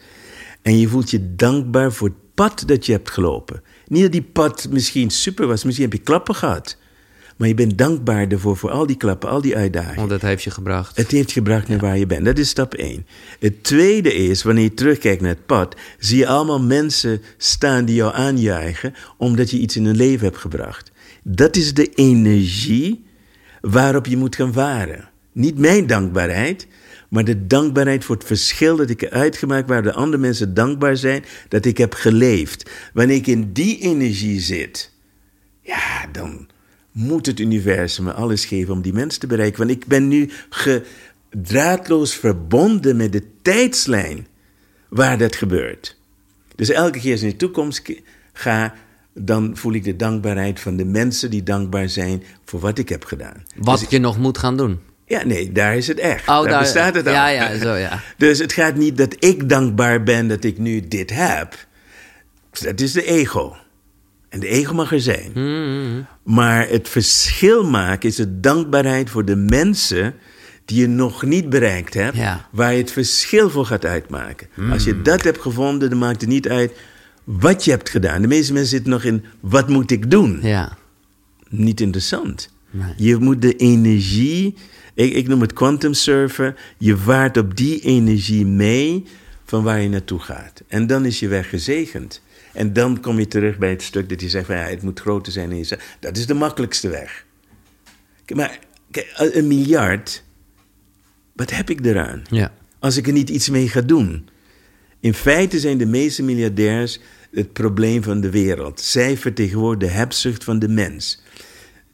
En 0.62 0.80
je 0.80 0.88
voelt 0.88 1.10
je 1.12 1.36
dankbaar 1.36 1.92
voor 1.92 2.08
het 2.08 2.18
pad 2.34 2.64
dat 2.66 2.86
je 2.86 2.92
hebt 2.92 3.10
gelopen. 3.10 3.62
Niet 3.88 4.02
dat 4.02 4.12
die 4.12 4.22
pad 4.22 4.68
misschien 4.72 5.10
super 5.10 5.48
was, 5.48 5.64
misschien 5.64 5.86
heb 5.90 5.98
je 5.98 6.04
klappen 6.04 6.36
gehad. 6.36 6.78
Maar 7.38 7.48
je 7.48 7.54
bent 7.54 7.78
dankbaar 7.78 8.28
ervoor 8.28 8.58
voor 8.58 8.72
al 8.72 8.88
die 8.88 8.98
klappen, 8.98 9.30
al 9.30 9.42
die 9.42 9.56
uitdagingen. 9.56 9.96
Want 9.96 10.10
dat 10.10 10.22
heeft 10.22 10.44
je 10.44 10.52
gebracht. 10.52 10.98
Het 10.98 11.12
heeft 11.12 11.32
gebracht 11.32 11.68
naar 11.68 11.80
waar 11.80 11.98
je 11.98 12.06
bent. 12.06 12.26
Dat 12.26 12.38
is 12.38 12.50
stap 12.50 12.74
1. 12.74 13.06
Het 13.40 13.64
tweede 13.64 14.14
is, 14.14 14.44
wanneer 14.44 14.64
je 14.64 14.74
terugkijkt 14.74 15.22
naar 15.22 15.30
het 15.30 15.46
pad, 15.46 15.76
zie 16.00 16.18
je 16.18 16.28
allemaal 16.28 16.62
mensen 16.62 17.22
staan 17.38 17.86
die 17.86 17.96
jou 17.96 18.14
aanjuichen, 18.14 18.94
omdat 19.18 19.50
je 19.50 19.58
iets 19.58 19.76
in 19.76 19.86
hun 19.86 19.96
leven 19.96 20.26
hebt 20.26 20.40
gebracht. 20.40 20.92
Dat 21.24 21.56
is 21.56 21.74
de 21.74 21.90
energie 21.94 23.12
waarop 23.71 24.06
je 24.06 24.17
moet 24.17 24.36
gaan 24.36 24.54
varen. 24.54 25.10
Niet 25.32 25.58
mijn 25.58 25.88
dankbaarheid, 25.88 26.67
maar 27.10 27.23
de 27.23 27.47
dankbaarheid 27.47 28.06
voor 28.06 28.15
het 28.15 28.26
verschil 28.26 28.76
dat 28.76 28.89
ik 28.89 29.02
heb 29.02 29.12
uitgemaakt, 29.12 29.69
waar 29.69 29.84
de 29.84 29.93
andere 29.93 30.21
mensen 30.21 30.54
dankbaar 30.54 30.97
zijn, 30.97 31.23
dat 31.47 31.65
ik 31.65 31.78
heb 31.78 31.93
geleefd. 31.93 32.69
Wanneer 32.93 33.15
ik 33.15 33.28
in 33.28 33.54
die 33.54 33.80
energie 33.80 34.39
zit, 34.39 34.91
ja, 35.62 36.08
dan 36.12 36.47
moet 36.91 37.26
het 37.26 37.39
universum 37.39 38.04
me 38.04 38.13
alles 38.13 38.45
geven 38.45 38.73
om 38.73 38.82
die 38.82 38.93
mensen 38.93 39.19
te 39.19 39.28
bereiken. 39.28 39.60
Want 39.60 39.71
ik 39.71 39.86
ben 39.86 40.08
nu 40.08 40.30
draadloos 41.30 42.15
verbonden 42.15 42.95
met 42.95 43.12
de 43.12 43.23
tijdslijn 43.41 44.28
waar 44.89 45.17
dat 45.17 45.36
gebeurt. 45.36 45.97
Dus 46.56 46.69
elke 46.69 46.99
keer 46.99 47.12
als 47.12 47.21
ik 47.21 47.26
in 47.26 47.32
de 47.32 47.45
toekomst 47.45 47.91
ga, 48.34 48.73
dan 49.13 49.52
voel 49.58 49.73
ik 49.73 49.84
de 49.84 49.95
dankbaarheid 49.95 50.60
van 50.60 50.76
de 50.76 50.86
mensen 50.86 51.30
die 51.30 51.43
dankbaar 51.43 51.89
zijn 51.89 52.23
voor 52.45 52.60
wat 52.60 52.78
ik 52.78 52.89
heb 52.89 53.06
gedaan. 53.06 53.43
Wat 53.56 53.86
je 53.89 53.99
nog 53.99 54.17
moet 54.17 54.38
gaan 54.38 54.58
doen. 54.58 54.80
Ja, 55.06 55.26
nee, 55.26 55.52
daar 55.52 55.76
is 55.76 55.88
het 55.88 55.99
echt. 55.99 56.28
Oh, 56.28 56.41
daar, 56.41 56.49
daar- 56.49 56.60
bestaat 56.60 56.95
het 56.95 57.08
al. 57.08 57.13
ja, 57.13 57.28
ja, 57.28 57.58
zo, 57.58 57.73
ja. 57.73 57.99
Dus 58.17 58.39
het 58.39 58.54
gaat 58.54 58.76
niet 58.76 58.97
dat 58.97 59.15
ik 59.19 59.49
dankbaar 59.49 60.04
ben 60.04 60.28
dat 60.28 60.43
ik 60.43 60.58
nu 60.58 60.88
dit 60.88 61.10
heb. 61.13 61.65
Dat 62.62 62.80
is 62.80 62.91
de 62.91 63.06
ego. 63.06 63.56
En 64.30 64.39
de 64.39 64.47
ego 64.47 64.73
mag 64.73 64.91
er 64.91 65.02
zijn. 65.02 65.32
Mm-hmm. 65.34 66.06
Maar 66.23 66.67
het 66.69 66.89
verschil 66.89 67.63
maken 67.63 68.10
is 68.10 68.15
de 68.15 68.39
dankbaarheid 68.39 69.10
voor 69.10 69.26
de 69.26 69.36
mensen 69.36 70.15
die 70.65 70.80
je 70.80 70.88
nog 70.88 71.23
niet 71.23 71.49
bereikt 71.49 71.93
hebt, 71.93 72.17
Ja. 72.17 72.47
Waar 72.52 72.71
je 72.71 72.78
het 72.82 72.91
verschil 72.91 73.49
voor 73.49 73.65
gaat 73.65 73.86
uitmaken. 73.86 74.47
Als 74.71 74.84
je 74.84 75.02
dat 75.02 75.23
hebt 75.23 75.41
gevonden, 75.41 75.89
dan 75.89 75.99
maakt 75.99 76.21
het 76.21 76.30
niet 76.30 76.49
uit 76.49 76.71
wat 77.24 77.66
je 77.66 77.72
hebt 77.72 77.90
gedaan. 77.90 78.22
De 78.22 78.28
meeste 78.28 78.54
mensen 78.54 78.72
zitten 78.72 78.92
nog 78.92 79.04
in 79.04 79.24
wat 79.40 79.70
moet 79.70 79.92
ik 79.92 80.12
doen? 80.12 80.40
Ja. 80.42 80.78
Niet 81.50 81.82
interessant. 81.82 82.50
Nee. 82.72 82.94
Je 82.98 83.18
moet 83.18 83.42
de 83.42 83.56
energie, 83.56 84.56
ik, 84.94 85.14
ik 85.14 85.28
noem 85.28 85.42
het 85.42 85.54
quantum 85.54 85.94
surfen, 85.94 86.56
je 86.78 86.98
vaart 86.98 87.38
op 87.38 87.58
die 87.58 87.80
energie 87.80 88.46
mee 88.46 89.04
van 89.46 89.64
waar 89.64 89.82
je 89.82 89.90
naartoe 89.90 90.20
gaat. 90.20 90.64
En 90.68 90.88
dan 90.88 91.06
is 91.06 91.20
je 91.20 91.28
weg 91.28 91.50
gezegend. 91.50 92.22
En 92.54 92.74
dan 92.74 93.00
kom 93.00 93.20
je 93.20 93.28
terug 93.28 93.58
bij 93.58 93.70
het 93.70 93.82
stuk 93.82 94.10
dat 94.10 94.22
je 94.22 94.30
zegt 94.30 94.46
van 94.46 94.56
ja, 94.56 94.64
het 94.64 94.82
moet 94.82 95.00
groter 95.00 95.32
zijn 95.32 95.50
dan 95.50 95.58
jezelf. 95.58 95.98
Dat 96.00 96.18
is 96.18 96.26
de 96.26 96.34
makkelijkste 96.34 96.90
weg. 96.90 97.26
Maar 98.36 98.60
een 99.16 99.48
miljard, 99.48 100.24
wat 101.34 101.50
heb 101.50 101.70
ik 101.70 101.86
eraan? 101.86 102.22
Ja. 102.30 102.54
Als 102.80 102.98
ik 102.98 103.08
er 103.08 103.14
niet 103.14 103.30
iets 103.30 103.50
mee 103.50 103.70
ga 103.70 103.82
doen. 103.82 104.30
In 105.04 105.13
feite 105.13 105.60
zijn 105.60 105.78
de 105.78 105.86
meeste 105.86 106.24
miljardairs 106.24 107.00
het 107.32 107.54
probleem 107.54 108.04
van 108.04 108.22
de 108.22 108.30
wereld. 108.30 108.82
Zij 108.82 109.18
vertegenwoordigen 109.18 109.94
de 109.94 110.00
hebzucht 110.00 110.44
van 110.44 110.60
de 110.60 110.68
mens. 110.68 111.22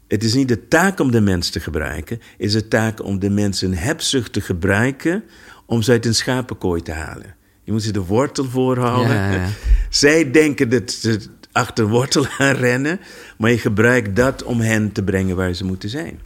Het 0.07 0.23
is 0.23 0.33
niet 0.33 0.47
de 0.47 0.67
taak 0.67 0.99
om 0.99 1.11
de 1.11 1.21
mens 1.21 1.49
te 1.49 1.59
gebruiken, 1.59 2.15
het 2.15 2.45
is 2.45 2.53
de 2.53 2.67
taak 2.67 3.03
om 3.03 3.19
de 3.19 3.29
mens 3.29 3.61
een 3.61 3.75
hebzucht 3.75 4.33
te 4.33 4.41
gebruiken 4.41 5.23
om 5.65 5.81
ze 5.81 5.91
uit 5.91 6.05
een 6.05 6.15
schapenkooi 6.15 6.81
te 6.81 6.91
halen. 6.91 7.35
Je 7.63 7.71
moet 7.71 7.83
ze 7.83 7.91
de 7.91 8.05
wortel 8.05 8.45
voorhouden. 8.45 9.15
Ja, 9.15 9.31
ja, 9.31 9.41
ja. 9.41 9.49
Zij 9.89 10.31
denken 10.31 10.69
dat 10.69 10.91
ze 10.91 11.19
achter 11.51 11.87
wortel 11.87 12.23
gaan 12.37 12.55
rennen, 12.55 12.99
maar 13.37 13.51
je 13.51 13.57
gebruikt 13.57 14.15
dat 14.15 14.43
om 14.43 14.59
hen 14.59 14.91
te 14.91 15.03
brengen 15.03 15.35
waar 15.35 15.53
ze 15.53 15.65
moeten 15.65 15.89
zijn. 15.89 16.19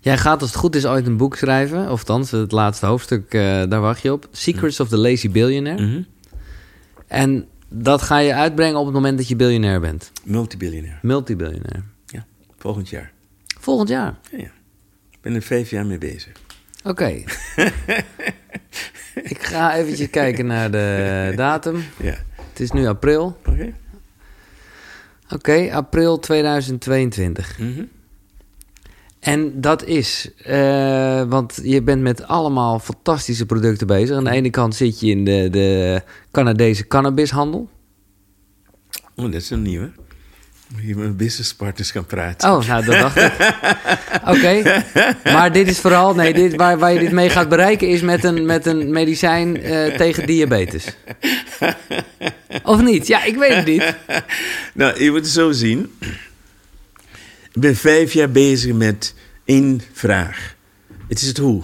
Jij 0.00 0.18
gaat 0.18 0.40
als 0.40 0.50
het 0.50 0.58
goed 0.58 0.76
is 0.76 0.86
ooit 0.86 1.06
een 1.06 1.16
boek 1.16 1.36
schrijven. 1.36 1.90
Of 1.90 2.06
het 2.30 2.52
laatste 2.52 2.86
hoofdstuk, 2.86 3.34
eh, 3.34 3.40
daar 3.40 3.80
wacht 3.80 4.02
je 4.02 4.12
op. 4.12 4.28
Secrets 4.30 4.80
of 4.80 4.88
the 4.88 4.96
Lazy 4.96 5.30
Billionaire. 5.30 5.86
Mhm. 5.86 6.02
En 7.08 7.48
dat 7.68 8.02
ga 8.02 8.18
je 8.18 8.34
uitbrengen 8.34 8.78
op 8.78 8.84
het 8.84 8.94
moment 8.94 9.18
dat 9.18 9.28
je 9.28 9.36
biljonair 9.36 9.80
bent. 9.80 10.12
Multibiljonair. 10.24 10.98
Multibiljonair. 11.02 11.82
Ja, 12.06 12.26
volgend 12.58 12.88
jaar. 12.88 13.12
Volgend 13.60 13.88
jaar. 13.88 14.18
Ja, 14.30 14.38
ja. 14.38 14.50
Ik 15.10 15.18
ben 15.20 15.34
er 15.34 15.42
vijf 15.42 15.70
jaar 15.70 15.86
mee 15.86 15.98
bezig. 15.98 16.32
Oké. 16.84 17.06
ik 19.32 19.38
ga 19.42 19.74
eventjes 19.76 20.10
kijken 20.10 20.46
naar 20.46 20.70
de 20.70 21.32
datum. 21.36 21.84
Ja, 21.96 22.16
Het 22.48 22.60
is 22.60 22.70
nu 22.70 22.86
april. 22.86 23.38
oké. 23.46 23.72
Oké, 25.34 25.68
april 25.72 26.18
2022. 26.18 27.58
Mhm. 27.58 27.82
En 29.20 29.60
dat 29.60 29.84
is, 29.84 30.30
eh, 30.44 31.22
want 31.22 31.60
je 31.62 31.82
bent 31.82 32.02
met 32.02 32.26
allemaal 32.26 32.78
fantastische 32.78 33.46
producten 33.46 33.86
bezig. 33.86 34.16
Aan 34.16 34.24
de 34.24 34.30
ene 34.30 34.50
kant 34.50 34.74
zit 34.74 35.00
je 35.00 35.06
in 35.06 35.24
de, 35.24 35.48
de 35.50 36.02
Canadese 36.30 36.86
cannabishandel. 36.86 37.68
Oh, 39.14 39.24
dat 39.24 39.34
is 39.34 39.50
een 39.50 39.62
nieuwe. 39.62 39.90
Moet 40.72 40.82
je 40.82 40.88
met 40.88 40.96
mijn 40.96 41.16
businesspartners 41.16 41.90
gaan 41.90 42.06
praten. 42.06 42.50
Oh, 42.50 42.68
nou, 42.68 42.84
dat 42.84 42.98
dacht 43.00 43.16
ik. 43.16 43.32
Oké, 44.34 44.82
maar 45.24 45.52
dit 45.52 45.68
is 45.68 45.78
vooral, 45.78 46.14
nee, 46.14 46.34
dit, 46.34 46.56
waar, 46.56 46.78
waar 46.78 46.92
je 46.92 46.98
dit 46.98 47.12
mee 47.12 47.30
gaat 47.30 47.48
bereiken 47.48 47.88
is 47.88 48.00
met 48.00 48.24
een, 48.24 48.46
met 48.46 48.66
een 48.66 48.90
medicijn 48.90 49.62
eh, 49.62 49.96
tegen 49.96 50.26
diabetes. 50.26 50.84
Of 52.62 52.82
niet? 52.82 53.06
Ja, 53.06 53.24
ik 53.24 53.36
weet 53.36 53.54
het 53.54 53.66
niet. 53.66 53.96
Nou, 54.74 55.02
je 55.02 55.10
moet 55.10 55.20
het 55.20 55.28
zo 55.28 55.52
zien. 55.52 55.92
Ik 57.58 57.64
ben 57.64 57.76
vijf 57.76 58.12
jaar 58.12 58.30
bezig 58.30 58.74
met 58.74 59.14
één 59.44 59.80
vraag. 59.92 60.56
Het 61.08 61.20
is 61.20 61.26
het 61.26 61.38
hoe. 61.38 61.62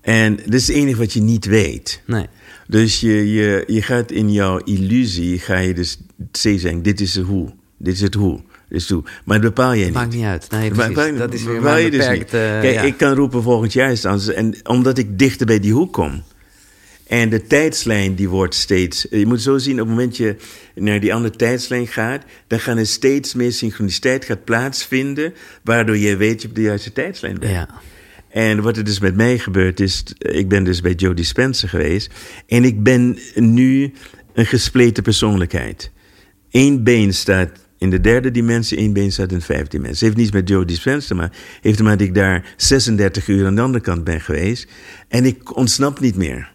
En 0.00 0.36
dat 0.36 0.54
is 0.54 0.66
het 0.66 0.76
enige 0.76 0.98
wat 0.98 1.12
je 1.12 1.20
niet 1.20 1.44
weet. 1.44 2.02
Nee. 2.06 2.26
Dus 2.66 3.00
je, 3.00 3.32
je, 3.32 3.64
je 3.66 3.82
gaat 3.82 4.10
in 4.10 4.32
jouw 4.32 4.58
illusie, 4.58 5.38
ga 5.38 5.58
je 5.58 5.74
dus 5.74 5.98
steeds 6.32 6.62
zeggen, 6.62 6.82
dit 6.82 7.00
is 7.00 7.14
het 7.14 7.26
hoe. 7.26 7.54
Dit 7.76 7.94
is 7.94 8.00
het 8.00 8.14
hoe. 8.14 8.40
Het 8.68 8.88
hoe. 8.88 9.02
Maar 9.24 9.40
dat 9.40 9.54
bepaal 9.54 9.74
jij 9.74 9.84
niet. 9.84 9.94
Maakt 9.94 10.14
niet 10.14 10.24
uit. 10.24 10.50
Nee, 10.50 10.70
precies. 10.70 11.18
Dat 11.18 11.34
is 11.34 11.42
weer 11.42 11.60
bepaal 11.60 11.90
dus 11.90 12.08
niet. 12.08 12.30
Kijk, 12.30 12.74
ja. 12.74 12.82
ik 12.82 12.96
kan 12.96 13.14
roepen 13.14 13.42
volgend 13.42 13.72
jaar 13.72 13.90
is 13.90 14.02
het 14.02 14.12
anders. 14.12 14.28
En 14.28 14.54
omdat 14.66 14.98
ik 14.98 15.18
dichter 15.18 15.46
bij 15.46 15.60
die 15.60 15.72
hoek 15.72 15.92
kom. 15.92 16.22
En 17.06 17.28
de 17.28 17.42
tijdslijn 17.42 18.14
die 18.14 18.28
wordt 18.28 18.54
steeds... 18.54 19.06
Je 19.10 19.26
moet 19.26 19.42
zo 19.42 19.58
zien, 19.58 19.80
op 19.80 19.86
het 19.86 19.88
moment 19.88 20.16
je 20.16 20.36
naar 20.74 21.00
die 21.00 21.14
andere 21.14 21.36
tijdslijn 21.36 21.86
gaat... 21.86 22.24
dan 22.46 22.60
gaan 22.60 22.78
er 22.78 22.86
steeds 22.86 23.34
meer 23.34 23.52
synchroniciteit 23.52 24.24
gaat 24.24 24.44
plaatsvinden... 24.44 25.34
waardoor 25.64 25.96
je 25.96 26.16
weet 26.16 26.42
je 26.42 26.48
op 26.48 26.54
de 26.54 26.62
juiste 26.62 26.92
tijdslijn 26.92 27.38
bent. 27.38 27.52
Ja. 27.52 27.68
En 28.28 28.62
wat 28.62 28.76
er 28.76 28.84
dus 28.84 29.00
met 29.00 29.16
mij 29.16 29.38
gebeurt 29.38 29.80
is... 29.80 30.02
Ik 30.18 30.48
ben 30.48 30.64
dus 30.64 30.80
bij 30.80 30.92
Joe 30.92 31.14
Dispenza 31.14 31.68
geweest... 31.68 32.10
en 32.46 32.64
ik 32.64 32.82
ben 32.82 33.18
nu 33.34 33.92
een 34.34 34.46
gespleten 34.46 35.02
persoonlijkheid. 35.02 35.90
Eén 36.50 36.84
been 36.84 37.14
staat 37.14 37.50
in 37.78 37.90
de 37.90 38.00
derde 38.00 38.30
dimensie, 38.30 38.78
één 38.78 38.92
been 38.92 39.12
staat 39.12 39.32
in 39.32 39.38
de 39.38 39.44
vijfde 39.44 39.68
dimensie. 39.68 39.94
Het 39.94 40.00
heeft 40.00 40.16
niets 40.16 40.30
met 40.30 40.48
Joe 40.48 40.64
Dispenza 40.64 41.06
te 41.06 41.14
maken. 41.14 41.36
heeft 41.60 41.76
te 41.76 41.82
maken 41.82 41.98
dat 41.98 42.06
ik 42.06 42.14
daar 42.14 42.54
36 42.56 43.28
uur 43.28 43.46
aan 43.46 43.54
de 43.54 43.60
andere 43.60 43.84
kant 43.84 44.04
ben 44.04 44.20
geweest. 44.20 44.68
En 45.08 45.24
ik 45.24 45.56
ontsnap 45.56 46.00
niet 46.00 46.16
meer. 46.16 46.54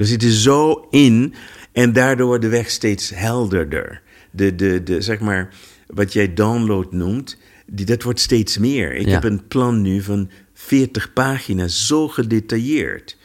We 0.00 0.06
zitten 0.06 0.30
zo 0.30 0.86
in 0.90 1.34
en 1.72 1.92
daardoor 1.92 2.26
wordt 2.26 2.42
de 2.42 2.48
weg 2.48 2.70
steeds 2.70 3.10
helderder. 3.14 4.02
De, 4.30 4.54
de, 4.54 4.82
de, 4.82 5.00
zeg 5.00 5.20
maar, 5.20 5.48
wat 5.86 6.12
jij 6.12 6.34
download 6.34 6.92
noemt, 6.92 7.36
die, 7.66 7.86
dat 7.86 8.02
wordt 8.02 8.20
steeds 8.20 8.58
meer. 8.58 8.94
Ik 8.94 9.06
Ja. 9.06 9.12
heb 9.12 9.24
een 9.24 9.46
plan 9.48 9.82
nu 9.82 10.02
van 10.02 10.30
40 10.54 11.12
pagina's, 11.12 11.86
zo 11.86 12.08
gedetailleerd. 12.08 13.16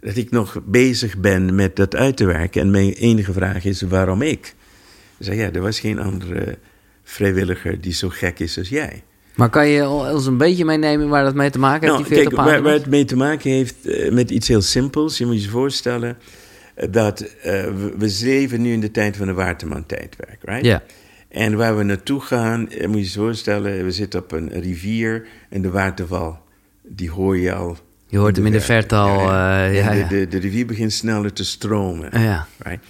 Dat 0.00 0.16
ik 0.16 0.30
nog 0.30 0.60
bezig 0.64 1.18
ben 1.18 1.54
met 1.54 1.76
dat 1.76 1.96
uit 1.96 2.16
te 2.16 2.24
werken. 2.26 2.60
En 2.60 2.70
mijn 2.70 2.92
enige 2.92 3.32
vraag 3.32 3.64
is, 3.64 3.80
waarom 3.82 4.22
ik? 4.22 4.54
Ik 5.18 5.26
zeg, 5.26 5.34
ja, 5.34 5.52
er 5.52 5.60
was 5.60 5.80
geen 5.80 5.98
andere 5.98 6.58
vrijwilliger 7.04 7.80
die 7.80 7.92
zo 7.92 8.08
gek 8.08 8.38
is 8.38 8.58
als 8.58 8.68
jij. 8.68 9.02
Maar 9.38 9.50
kan 9.50 9.68
je 9.68 9.88
ons 9.88 10.26
een 10.26 10.36
beetje 10.36 10.64
meenemen 10.64 11.08
waar 11.08 11.24
dat 11.24 11.34
mee 11.34 11.50
te 11.50 11.58
maken 11.58 11.80
heeft, 11.80 11.92
Nou, 11.92 12.08
die 12.08 12.14
40 12.16 12.34
kijk, 12.34 12.48
waar, 12.48 12.62
waar 12.62 12.72
het 12.72 12.86
mee 12.86 13.04
te 13.04 13.16
maken 13.16 13.50
heeft 13.50 13.86
eh, 13.86 14.12
met 14.12 14.30
iets 14.30 14.48
heel 14.48 14.62
simpels. 14.62 15.18
Je 15.18 15.26
moet 15.26 15.42
je 15.42 15.48
voorstellen 15.48 16.16
eh, 16.74 16.88
dat 16.90 17.20
eh, 17.20 17.52
we, 17.64 17.94
we 17.98 18.18
leven 18.22 18.62
nu 18.62 18.72
in 18.72 18.80
de 18.80 18.90
tijd 18.90 19.16
van 19.16 19.26
de 19.26 19.32
Waterman-tijdperk, 19.32 20.38
right? 20.42 20.64
Ja. 20.64 20.82
En 21.28 21.56
waar 21.56 21.76
we 21.76 21.82
naartoe 21.82 22.20
gaan, 22.20 22.60
moet 22.60 22.94
je 22.94 23.02
je 23.02 23.10
voorstellen, 23.10 23.84
we 23.84 23.90
zitten 23.90 24.20
op 24.20 24.32
een 24.32 24.48
rivier 24.60 25.26
en 25.50 25.62
de 25.62 25.70
waterval, 25.70 26.38
die 26.82 27.10
hoor 27.10 27.38
je 27.38 27.52
al. 27.52 27.76
Je 28.06 28.18
hoort 28.18 28.36
hem 28.36 28.46
in 28.46 28.52
de 28.52 28.60
verte. 28.60 28.94
al, 28.94 29.20
ja. 29.72 29.94
De, 29.94 30.06
de, 30.08 30.28
de 30.28 30.38
rivier 30.38 30.66
begint 30.66 30.92
sneller 30.92 31.32
te 31.32 31.44
stromen. 31.44 32.20
Ja. 32.20 32.46
Right? 32.58 32.84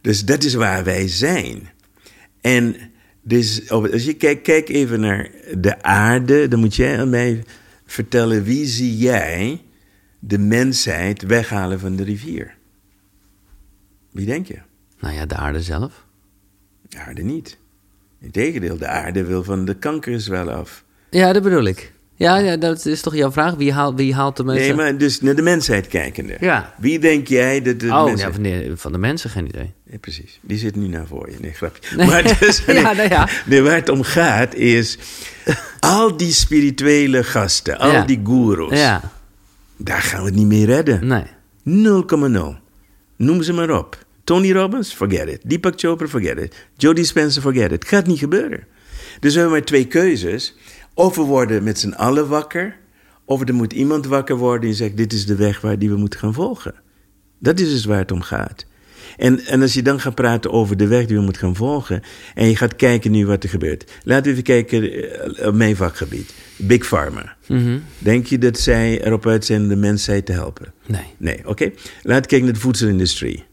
Dus 0.00 0.24
dat 0.24 0.42
is 0.42 0.54
waar 0.54 0.84
wij 0.84 1.08
zijn. 1.08 1.70
En 2.40 2.76
dus, 3.22 3.70
als 3.70 4.04
je 4.04 4.14
kijkt 4.14 4.42
kijk 4.42 4.68
even 4.68 5.00
naar 5.00 5.30
de 5.58 5.82
aarde, 5.82 6.48
dan 6.48 6.60
moet 6.60 6.74
jij 6.74 7.00
aan 7.00 7.10
mij 7.10 7.44
vertellen 7.86 8.42
wie 8.42 8.66
zie 8.66 8.96
jij 8.96 9.62
de 10.18 10.38
mensheid 10.38 11.22
weghalen 11.22 11.80
van 11.80 11.96
de 11.96 12.02
rivier? 12.02 12.54
Wie 14.10 14.26
denk 14.26 14.46
je? 14.46 14.58
Nou 15.00 15.14
ja, 15.14 15.26
de 15.26 15.36
aarde 15.36 15.62
zelf. 15.62 16.06
De 16.88 16.98
aarde 16.98 17.22
niet. 17.22 17.58
Integendeel, 18.20 18.78
de 18.78 18.86
aarde 18.86 19.24
wil 19.24 19.44
van 19.44 19.64
de 19.64 19.74
kankers 19.74 20.28
wel 20.28 20.50
af. 20.50 20.84
Ja, 21.10 21.32
dat 21.32 21.42
bedoel 21.42 21.64
ik. 21.64 21.91
Ja, 22.22 22.36
ja 22.38 22.56
dat 22.56 22.86
is 22.86 23.00
toch 23.00 23.14
jouw 23.14 23.32
vraag? 23.32 23.54
Wie 23.54 23.72
haalt, 23.72 23.96
wie 23.96 24.14
haalt 24.14 24.36
de 24.36 24.44
mensen? 24.44 24.66
Nee, 24.66 24.74
maar 24.74 24.98
dus 24.98 25.20
naar 25.20 25.34
de 25.34 25.42
mensheid 25.42 25.86
kijkende. 25.88 26.36
Ja. 26.40 26.74
Wie 26.78 26.98
denk 26.98 27.28
jij 27.28 27.62
dat 27.62 27.80
de 27.80 27.86
oh, 27.86 28.12
ja, 28.16 28.32
van, 28.32 28.42
de, 28.42 28.72
van 28.76 28.92
de 28.92 28.98
mensen 28.98 29.30
geen 29.30 29.46
idee. 29.46 29.72
Ja, 29.90 29.98
precies. 29.98 30.38
Die 30.42 30.58
zit 30.58 30.76
nu 30.76 30.88
naar 30.88 31.06
voor 31.06 31.30
je. 31.30 31.36
Nee, 31.40 31.52
grapje. 31.52 31.80
Nee. 31.96 32.06
Maar 32.06 32.38
dus, 32.38 32.64
nee, 32.66 32.76
Ja, 32.82 32.92
nou 32.92 33.08
ja. 33.08 33.28
nee, 33.46 33.62
waar 33.62 33.74
het 33.74 33.88
om 33.88 34.02
gaat 34.02 34.54
is... 34.54 34.98
al 35.80 36.16
die 36.16 36.32
spirituele 36.32 37.24
gasten, 37.24 37.78
al 37.78 37.90
Ja. 37.90 38.04
die 38.04 38.20
goeroes... 38.24 38.78
Ja, 38.78 39.00
daar 39.76 40.02
gaan 40.02 40.20
we 40.20 40.26
het 40.26 40.34
niet 40.34 40.46
mee 40.46 40.64
redden. 40.64 41.06
nee. 41.06 41.24
0,0. 41.64 42.60
Noem 43.16 43.42
ze 43.42 43.52
maar 43.52 43.70
op. 43.70 43.98
Tony 44.24 44.52
Robbins, 44.52 44.92
forget 44.94 45.28
it. 45.28 45.40
Deepak 45.44 45.72
Chopra, 45.76 46.06
forget 46.08 46.38
it. 46.38 46.54
Joe 46.76 46.94
Dispenza, 46.94 47.40
forget 47.40 47.64
it. 47.64 47.70
Het 47.70 47.88
gaat 47.88 48.06
niet 48.06 48.18
gebeuren. 48.18 48.66
Dus 49.20 49.32
we 49.34 49.40
hebben 49.40 49.58
maar 49.58 49.66
twee 49.66 49.86
keuzes. 49.86 50.54
Of 50.94 51.16
we 51.16 51.22
worden 51.22 51.62
met 51.62 51.78
z'n 51.78 51.92
allen 51.92 52.28
wakker... 52.28 52.76
of 53.24 53.48
er 53.48 53.54
moet 53.54 53.72
iemand 53.72 54.06
wakker 54.06 54.36
worden 54.36 54.60
die 54.60 54.74
zegt... 54.74 54.96
dit 54.96 55.12
is 55.12 55.26
de 55.26 55.36
weg 55.36 55.60
waar 55.60 55.78
die 55.78 55.90
we 55.90 55.96
moeten 55.96 56.18
gaan 56.18 56.34
volgen. 56.34 56.74
Dat 57.38 57.60
is 57.60 57.70
dus 57.70 57.84
waar 57.84 57.98
het 57.98 58.12
om 58.12 58.20
gaat. 58.20 58.66
En, 59.16 59.40
en 59.40 59.62
als 59.62 59.74
je 59.74 59.82
dan 59.82 60.00
gaat 60.00 60.14
praten 60.14 60.50
over 60.50 60.76
de 60.76 60.86
weg 60.86 61.06
die 61.06 61.16
we 61.16 61.22
moeten 61.22 61.42
gaan 61.42 61.56
volgen. 61.56 62.02
en 62.34 62.48
je 62.48 62.56
gaat 62.56 62.76
kijken 62.76 63.10
nu 63.10 63.26
wat 63.26 63.42
er 63.42 63.48
gebeurt. 63.48 63.92
Laten 64.04 64.24
we 64.24 64.30
even 64.30 64.42
kijken 64.42 64.92
eh, 64.92 65.46
op 65.46 65.54
mijn 65.54 65.76
vakgebied: 65.76 66.34
Big 66.56 66.86
Pharma. 66.86 67.36
Mhm. 67.48 67.78
Denk 67.98 68.26
je 68.26 68.38
dat 68.38 68.58
zij 68.58 69.04
erop 69.04 69.26
uit 69.26 69.44
zijn 69.44 69.62
om 69.62 69.68
de 69.68 69.76
mensheid 69.76 70.26
te 70.26 70.32
helpen? 70.32 70.72
Nee. 70.86 71.04
Nee, 71.16 71.48
oké. 71.48 71.70
Laten 72.02 72.22
we 72.22 72.28
kijken 72.28 72.44
naar 72.44 72.52
de 72.52 72.60
voedselindustrie. 72.60 73.44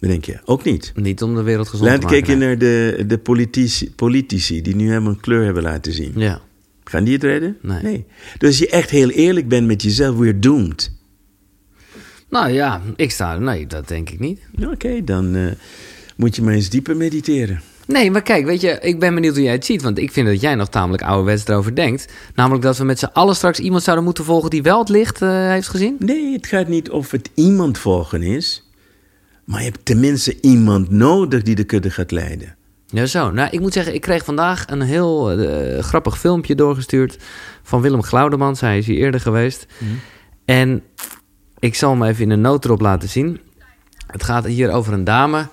Denk 0.00 0.24
je? 0.24 0.38
Ook 0.44 0.64
niet. 0.64 0.92
Niet 0.94 1.22
om 1.22 1.34
de 1.34 1.42
wereld 1.42 1.68
gezond 1.68 1.90
te 1.90 1.96
maken. 1.96 2.10
kijken 2.10 2.38
naar 2.38 2.58
de, 2.58 3.04
de 3.06 3.18
politici, 3.18 3.94
politici 3.94 4.62
die 4.62 4.76
nu 4.76 4.88
helemaal 4.88 5.10
een 5.12 5.20
kleur 5.20 5.44
hebben 5.44 5.62
laten 5.62 5.92
zien. 5.92 6.12
nee. 6.14 6.24
Ja. 6.24 6.40
Gaan 6.84 7.04
die 7.04 7.14
het 7.14 7.22
redden? 7.22 7.56
Nee. 7.62 8.06
Dus 8.38 8.48
als 8.48 8.58
je 8.58 8.68
echt 8.68 8.90
heel 8.90 9.08
eerlijk 9.10 9.48
bent 9.48 9.66
met 9.66 9.82
jezelf, 9.82 10.16
we're 10.16 10.38
doomed. 10.38 10.92
Nou 12.30 12.50
ja, 12.50 12.82
ik 12.96 13.10
sta... 13.10 13.38
Nee, 13.38 13.66
dat 13.66 13.88
denk 13.88 14.10
ik 14.10 14.18
niet. 14.18 14.40
Oké, 14.72 15.04
dan 15.04 15.34
eh, 15.36 15.46
moet 16.16 16.36
je 16.36 16.42
maar 16.42 16.54
eens 16.54 16.68
dieper 16.68 16.96
mediteren. 16.96 17.60
Nee, 17.86 18.10
maar 18.10 18.22
kijk, 18.22 18.44
weet 18.44 18.60
je, 18.60 18.78
ik 18.80 18.98
ben 18.98 19.14
benieuwd 19.14 19.34
hoe 19.34 19.42
jij 19.42 19.52
het 19.52 19.64
ziet. 19.64 19.82
Want 19.82 19.98
ik 19.98 20.12
vind 20.12 20.26
dat 20.26 20.40
jij 20.40 20.54
nog 20.54 20.68
tamelijk 20.68 21.02
ouderwets 21.02 21.46
erover 21.46 21.74
denkt. 21.74 22.06
Namelijk 22.34 22.62
dat 22.62 22.78
we 22.78 22.84
met 22.84 22.98
z'n 22.98 23.10
allen 23.12 23.36
straks 23.36 23.58
iemand 23.58 23.82
zouden 23.82 24.04
moeten 24.04 24.24
volgen 24.24 24.50
die 24.50 24.62
wel 24.62 24.78
het 24.78 24.88
licht 24.88 25.22
eh, 25.22 25.48
heeft 25.48 25.68
gezien. 25.68 25.96
Nee, 25.98 26.32
het 26.32 26.46
gaat 26.46 26.68
niet 26.68 26.90
of 26.90 27.10
het 27.10 27.30
iemand 27.34 27.78
volgen 27.78 28.22
is. 28.22 28.69
Maar 29.50 29.60
je 29.60 29.70
hebt 29.70 29.84
tenminste 29.84 30.40
iemand 30.40 30.90
nodig 30.90 31.42
die 31.42 31.54
de 31.54 31.64
kudde 31.64 31.90
gaat 31.90 32.10
leiden. 32.10 32.56
Ja, 32.86 33.06
zo. 33.06 33.30
Nou, 33.30 33.50
ik 33.50 33.60
moet 33.60 33.72
zeggen, 33.72 33.94
ik 33.94 34.00
kreeg 34.00 34.24
vandaag 34.24 34.64
een 34.66 34.80
heel 34.80 35.30
eh, 35.32 35.82
grappig 35.82 36.18
filmpje 36.18 36.54
doorgestuurd 36.54 37.18
van 37.62 37.80
Willem 37.80 38.02
Glaudemans. 38.02 38.60
Hij 38.60 38.78
is 38.78 38.86
hier 38.86 38.96
eerder 38.96 39.20
geweest. 39.20 39.66
En 40.44 40.82
ik 41.58 41.74
zal 41.74 41.90
hem 41.90 42.02
even 42.02 42.30
in 42.30 42.30
een 42.30 42.46
erop 42.46 42.80
laten 42.80 43.08
zien. 43.08 43.40
Het 44.06 44.22
gaat 44.22 44.46
hier 44.46 44.72
over 44.72 44.92
een 44.92 45.04
dame 45.04 45.48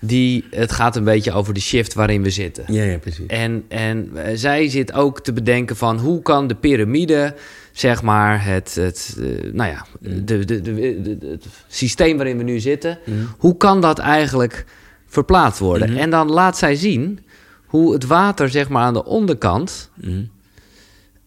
die... 0.00 0.44
Het 0.50 0.72
gaat 0.72 0.96
een 0.96 1.04
beetje 1.04 1.32
over 1.32 1.54
de 1.54 1.60
shift 1.60 1.94
waarin 1.94 2.22
we 2.22 2.30
zitten. 2.30 2.64
Ja, 2.66 2.82
ja, 2.82 2.98
precies. 2.98 3.26
En, 3.26 3.64
en 3.68 4.10
eh, 4.14 4.36
zij 4.36 4.68
zit 4.68 4.92
ook 4.92 5.20
te 5.20 5.32
bedenken 5.32 5.76
van 5.76 5.98
hoe 5.98 6.22
kan 6.22 6.46
de 6.46 6.54
piramide, 6.54 7.34
zeg 7.80 8.02
maar, 8.02 8.44
het, 8.44 8.74
het, 8.74 9.16
eh, 9.18 9.52
nou 9.52 9.70
ja, 9.70 9.86
de, 10.00 10.24
de, 10.24 10.44
de, 10.44 10.62
de- 10.62 11.18
het 11.30 11.46
systeem 11.68 12.16
waarin 12.16 12.36
we 12.36 12.42
nu 12.42 12.58
zitten, 12.60 12.98
hoe 13.38 13.56
kan 13.56 13.80
dat 13.80 13.98
eigenlijk 13.98 14.64
verplaatst 15.06 15.58
worden? 15.60 15.96
En 15.96 16.10
dan 16.10 16.30
laat 16.30 16.58
zij 16.58 16.74
zien 16.74 17.20
hoe 17.66 17.92
het 17.92 18.06
water, 18.06 18.48
zeg 18.50 18.68
maar, 18.68 18.82
aan 18.82 18.92
de 18.92 19.04
onderkant, 19.04 19.90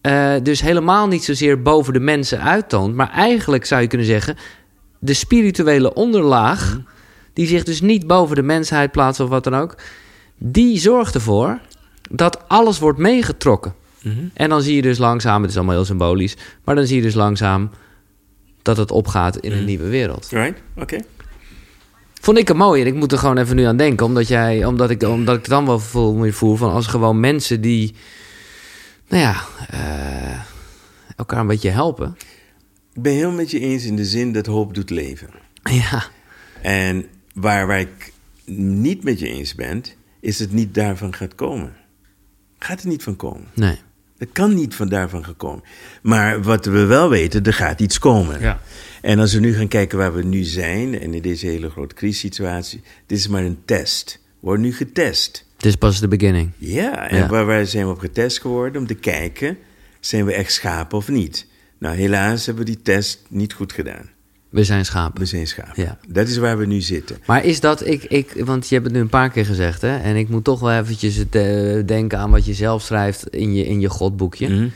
eh, 0.00 0.34
dus 0.42 0.60
helemaal 0.60 1.06
niet 1.08 1.24
zozeer 1.24 1.62
boven 1.62 1.92
de 1.92 2.00
mensen 2.00 2.40
uittoont, 2.42 2.94
maar 2.94 3.10
eigenlijk 3.10 3.64
zou 3.64 3.80
je 3.82 3.86
kunnen 3.88 4.06
zeggen, 4.06 4.36
de 4.98 5.14
spirituele 5.14 5.94
onderlaag, 5.94 6.80
die 7.32 7.46
zich 7.46 7.62
dus 7.64 7.80
niet 7.80 8.06
boven 8.06 8.36
de 8.36 8.42
mensheid 8.42 8.92
plaatst 8.92 9.20
of 9.20 9.28
wat 9.28 9.44
dan 9.44 9.54
ook, 9.54 9.76
die 10.38 10.78
zorgt 10.78 11.14
ervoor 11.14 11.58
dat 12.10 12.48
alles 12.48 12.78
wordt 12.78 12.98
meegetrokken. 12.98 13.74
En 14.34 14.48
dan 14.48 14.62
zie 14.62 14.76
je 14.76 14.82
dus 14.82 14.98
langzaam, 14.98 15.42
het 15.42 15.50
is 15.50 15.56
allemaal 15.56 15.74
heel 15.74 15.84
symbolisch, 15.84 16.36
maar 16.64 16.74
dan 16.74 16.86
zie 16.86 16.96
je 16.96 17.02
dus 17.02 17.14
langzaam 17.14 17.70
dat 18.62 18.76
het 18.76 18.90
opgaat 18.90 19.36
in 19.36 19.52
een 19.52 19.64
nieuwe 19.64 19.88
wereld. 19.88 20.28
Right, 20.30 20.62
oké. 20.76 20.98
Vond 22.20 22.38
ik 22.38 22.48
het 22.48 22.56
mooi 22.56 22.80
en 22.80 22.86
ik 22.86 22.94
moet 22.94 23.12
er 23.12 23.18
gewoon 23.18 23.38
even 23.38 23.56
nu 23.56 23.62
aan 23.64 23.76
denken, 23.76 24.06
omdat, 24.06 24.28
jij, 24.28 24.64
omdat, 24.64 24.90
ik, 24.90 25.02
omdat 25.02 25.36
ik 25.36 25.48
dan 25.48 25.66
wel 25.66 25.78
voel, 25.78 26.14
meer 26.14 26.32
voel 26.32 26.56
van 26.56 26.72
als 26.72 26.86
gewoon 26.86 27.20
mensen 27.20 27.60
die, 27.60 27.94
nou 29.08 29.22
ja, 29.22 29.42
eh, 29.68 30.40
elkaar 31.16 31.40
een 31.40 31.46
beetje 31.46 31.70
helpen. 31.70 32.16
Ik 32.92 33.02
ben 33.02 33.12
heel 33.12 33.30
met 33.30 33.50
je 33.50 33.60
eens 33.60 33.84
in 33.84 33.96
de 33.96 34.04
zin 34.04 34.32
dat 34.32 34.46
hoop 34.46 34.74
doet 34.74 34.90
leven. 34.90 35.28
Ja, 35.62 36.04
En 36.62 37.06
waar, 37.34 37.66
waar 37.66 37.80
ik 37.80 38.12
niet 38.44 39.04
met 39.04 39.18
je 39.18 39.28
eens 39.28 39.54
ben, 39.54 39.82
is 40.20 40.38
het 40.38 40.52
niet 40.52 40.74
daarvan 40.74 41.14
gaat 41.14 41.34
komen. 41.34 41.72
Gaat 42.58 42.82
er 42.82 42.88
niet 42.88 43.02
van 43.02 43.16
komen. 43.16 43.46
nee. 43.54 43.78
Het 44.24 44.32
kan 44.32 44.54
niet 44.54 44.74
van 44.74 44.88
daarvan 44.88 45.24
gekomen. 45.24 45.62
Maar 46.02 46.42
wat 46.42 46.64
we 46.64 46.84
wel 46.84 47.08
weten, 47.10 47.44
er 47.44 47.52
gaat 47.54 47.80
iets 47.80 47.98
komen. 47.98 48.40
Ja. 48.40 48.60
En 49.02 49.18
als 49.18 49.34
we 49.34 49.40
nu 49.40 49.54
gaan 49.54 49.68
kijken 49.68 49.98
waar 49.98 50.14
we 50.14 50.22
nu 50.22 50.42
zijn, 50.42 51.00
en 51.00 51.14
in 51.14 51.22
deze 51.22 51.46
hele 51.46 51.70
grote 51.70 51.94
crisissituatie, 51.94 52.82
dit 53.06 53.18
is 53.18 53.28
maar 53.28 53.44
een 53.44 53.58
test. 53.64 54.18
We 54.22 54.36
worden 54.40 54.64
nu 54.64 54.72
getest. 54.74 55.46
Het 55.56 55.66
is 55.66 55.76
pas 55.76 56.00
de 56.00 56.08
beginning. 56.08 56.50
Ja, 56.58 57.08
en 57.10 57.16
Ja. 57.16 57.26
waar, 57.28 57.46
waar 57.46 57.66
zijn 57.66 57.86
we 57.86 57.92
op 57.92 57.98
getest 57.98 58.40
geworden? 58.40 58.80
Om 58.80 58.86
te 58.86 58.94
kijken, 58.94 59.58
zijn 60.00 60.24
we 60.24 60.32
echt 60.32 60.52
schapen 60.52 60.98
of 60.98 61.08
niet? 61.08 61.46
Nou, 61.78 61.96
helaas 61.96 62.46
hebben 62.46 62.64
we 62.64 62.70
die 62.70 62.82
test 62.82 63.22
niet 63.28 63.52
goed 63.52 63.72
gedaan. 63.72 64.10
We 64.54 64.64
zijn 64.64 64.84
schapen. 64.84 65.20
We 65.20 65.26
zijn 65.26 65.46
schapen. 65.46 65.82
Ja. 65.82 65.98
Dat 66.08 66.28
is 66.28 66.36
waar 66.36 66.58
we 66.58 66.66
nu 66.66 66.80
zitten. 66.80 67.16
Maar 67.26 67.44
is 67.44 67.60
dat, 67.60 67.86
ik, 67.86 68.04
ik, 68.04 68.32
want 68.44 68.68
je 68.68 68.74
hebt 68.74 68.86
het 68.86 68.94
nu 68.94 69.00
een 69.00 69.08
paar 69.08 69.30
keer 69.30 69.46
gezegd, 69.46 69.82
hè? 69.82 69.96
En 69.96 70.16
ik 70.16 70.28
moet 70.28 70.44
toch 70.44 70.60
wel 70.60 70.72
eventjes 70.72 71.16
het, 71.16 71.34
eh, 71.34 71.86
denken 71.86 72.18
aan 72.18 72.30
wat 72.30 72.44
je 72.46 72.54
zelf 72.54 72.82
schrijft 72.82 73.28
in 73.28 73.54
je, 73.54 73.66
in 73.66 73.80
je 73.80 73.88
godboekje. 73.88 74.48
Mhm. 74.48 74.68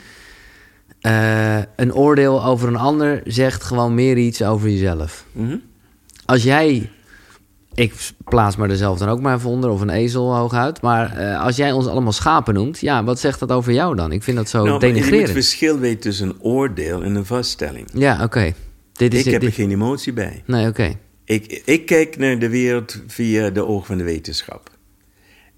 Eh, 1.01 1.57
een 1.75 1.93
oordeel 1.93 2.45
over 2.45 2.67
een 2.67 2.75
ander 2.75 3.21
zegt 3.25 3.63
gewoon 3.63 3.95
meer 3.95 4.17
iets 4.17 4.43
over 4.43 4.69
jezelf. 4.69 5.25
Mhm. 5.31 5.55
Als 6.25 6.43
jij, 6.43 6.89
ik 7.73 7.93
plaats 8.23 8.55
me 8.55 8.67
er 8.67 8.77
zelf 8.77 8.97
dan 8.97 9.09
ook 9.09 9.21
maar 9.21 9.35
even 9.35 9.49
onder, 9.49 9.69
of 9.69 9.81
een 9.81 9.89
ezel 9.89 10.35
hooguit. 10.35 10.81
Maar 10.81 11.17
eh, 11.17 11.41
als 11.41 11.55
jij 11.55 11.71
ons 11.71 11.87
allemaal 11.87 12.11
schapen 12.11 12.53
noemt, 12.53 12.79
ja, 12.79 13.03
wat 13.03 13.19
zegt 13.19 13.39
dat 13.39 13.51
over 13.51 13.73
jou 13.73 13.95
dan? 13.95 14.11
Ik 14.11 14.23
vind 14.23 14.37
dat 14.37 14.49
zo 14.49 14.57
Nou, 14.63 14.69
maar 14.69 14.79
je 14.79 14.85
moet 14.87 14.95
het 14.95 15.09
denigrerend. 15.09 15.45
verschil 15.45 15.79
weten 15.79 15.99
tussen 15.99 16.27
een 16.27 16.41
oordeel 16.41 17.03
en 17.03 17.15
een 17.15 17.25
vaststelling. 17.25 17.87
Ja, 17.93 18.23
oké. 18.23 18.53
Dit 18.99 19.13
is 19.13 19.25
Ik 19.25 19.31
heb 19.31 19.43
er 19.43 19.51
geen 19.53 19.71
emotie 19.71 20.13
bij. 20.13 20.43
Nee, 20.45 20.67
oké. 20.67 20.95
Ik, 21.25 21.61
ik 21.65 21.85
kijk 21.85 22.17
naar 22.17 22.39
de 22.39 22.49
wereld 22.49 23.01
via 23.07 23.49
de 23.49 23.65
ogen 23.65 23.85
van 23.85 23.97
de 23.97 24.03
wetenschap. 24.03 24.77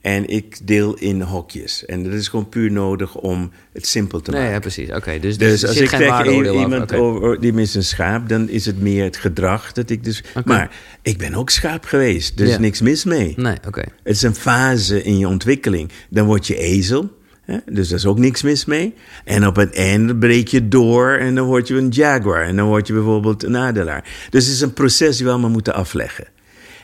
En 0.01 0.27
ik 0.27 0.57
deel 0.67 0.95
in 0.97 1.21
hokjes. 1.21 1.85
En 1.85 2.03
dat 2.03 2.13
is 2.13 2.27
gewoon 2.27 2.49
puur 2.49 2.71
nodig 2.71 3.15
om 3.15 3.51
het 3.73 3.87
simpel 3.87 4.21
te 4.21 4.31
Nee, 4.31 4.39
maken. 4.39 4.53
ja, 4.55 4.59
precies. 4.59 4.89
Oké, 4.91 5.19
dus, 5.19 5.37
Dus 5.37 5.61
er 5.61 5.67
als 5.67 5.77
ik 5.77 5.93
over. 5.93 6.53
iemand 6.53 6.93
over, 6.93 7.39
die 7.41 7.53
mist 7.53 7.75
een 7.75 7.83
schaap, 7.83 8.29
dan 8.29 8.49
is 8.49 8.65
het 8.65 8.79
meer 8.81 9.03
het 9.03 9.17
gedrag 9.17 9.71
dat 9.71 9.89
ik 9.89 10.03
dus. 10.03 10.23
Maar 10.45 10.75
ik 11.01 11.17
ben 11.17 11.33
ook 11.33 11.49
schaap 11.49 11.85
geweest, 11.85 12.37
dus 12.37 12.49
Ja. 12.49 12.59
niks 12.59 12.81
mis 12.81 13.03
mee. 13.03 13.33
Nee, 13.37 13.55
oké. 13.67 13.81
Het 14.03 14.15
is 14.15 14.21
een 14.21 14.35
fase 14.35 15.03
in 15.03 15.17
je 15.17 15.27
ontwikkeling. 15.27 15.89
Dan 16.09 16.25
word 16.25 16.47
je 16.47 16.57
ezel? 16.57 17.19
Dus 17.65 17.87
daar 17.87 17.97
is 17.97 18.05
ook 18.05 18.19
niks 18.19 18.41
mis 18.41 18.65
mee. 18.65 18.93
En 19.25 19.47
op 19.47 19.55
het 19.55 19.75
einde 19.75 20.15
breek 20.15 20.47
je 20.47 20.67
door 20.67 21.11
en 21.11 21.35
dan 21.35 21.45
word 21.45 21.67
je 21.67 21.75
een 21.75 21.89
jaguar. 21.89 22.43
En 22.43 22.55
dan 22.55 22.67
word 22.67 22.87
je 22.87 22.93
bijvoorbeeld 22.93 23.43
een 23.43 23.57
adelaar. 23.57 24.03
Dus 24.29 24.45
het 24.45 24.53
is 24.53 24.61
een 24.61 24.73
proces 24.73 25.15
die 25.17 25.25
we 25.25 25.31
allemaal 25.31 25.49
moeten 25.49 25.73
afleggen. 25.73 26.27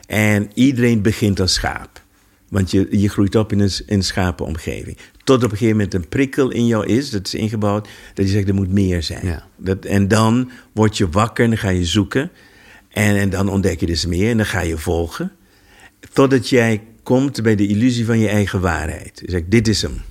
En 0.07 0.49
iedereen 0.53 1.01
begint 1.01 1.39
als 1.39 1.53
schaap. 1.53 2.01
Want 2.49 2.71
je, 2.71 2.87
je 2.91 3.09
groeit 3.09 3.35
op 3.35 3.51
in 3.51 3.59
een, 3.59 3.71
in 3.85 3.97
een 3.97 4.03
schapenomgeving. 4.03 4.97
Tot 5.23 5.43
op 5.43 5.51
een 5.51 5.57
gegeven 5.57 5.75
moment 5.75 5.93
een 5.93 6.07
prikkel 6.07 6.51
in 6.51 6.67
jou 6.67 6.85
is, 6.85 7.09
dat 7.09 7.25
is 7.25 7.33
ingebouwd, 7.33 7.87
dat 8.13 8.25
je 8.25 8.31
zegt 8.31 8.47
er 8.47 8.53
moet 8.53 8.71
meer 8.71 9.03
zijn. 9.03 9.25
Ja. 9.25 9.47
Dat, 9.57 9.85
en 9.85 10.07
dan 10.07 10.51
word 10.71 10.97
je 10.97 11.09
wakker 11.09 11.43
en 11.43 11.49
dan 11.49 11.59
ga 11.59 11.69
je 11.69 11.85
zoeken. 11.85 12.31
En, 12.89 13.15
en 13.15 13.29
dan 13.29 13.49
ontdek 13.49 13.79
je 13.79 13.85
dus 13.85 14.05
meer 14.05 14.29
en 14.29 14.37
dan 14.37 14.45
ga 14.45 14.61
je 14.61 14.77
volgen. 14.77 15.31
Totdat 16.13 16.49
jij 16.49 16.81
komt 17.03 17.43
bij 17.43 17.55
de 17.55 17.67
illusie 17.67 18.05
van 18.05 18.19
je 18.19 18.27
eigen 18.27 18.61
waarheid. 18.61 19.21
Je 19.25 19.31
zegt, 19.31 19.51
dit 19.51 19.67
is 19.67 19.81
hem. 19.81 20.01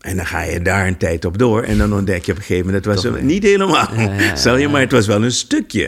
En 0.00 0.16
dan 0.16 0.26
ga 0.26 0.42
je 0.42 0.62
daar 0.62 0.86
een 0.86 0.96
tijd 0.96 1.24
op 1.24 1.38
door. 1.38 1.62
En 1.62 1.78
dan 1.78 1.94
ontdek 1.94 2.24
je 2.24 2.32
op 2.32 2.38
een 2.38 2.44
gegeven 2.44 2.66
moment, 2.66 2.84
dat 2.84 3.02
was 3.02 3.22
niet 3.22 3.42
helemaal. 3.42 3.94
Ja, 3.94 4.02
ja, 4.02 4.20
ja, 4.20 4.36
Stel 4.36 4.56
je 4.56 4.68
maar, 4.68 4.80
het 4.80 4.92
was 4.92 5.06
wel 5.06 5.22
een 5.22 5.32
stukje. 5.32 5.80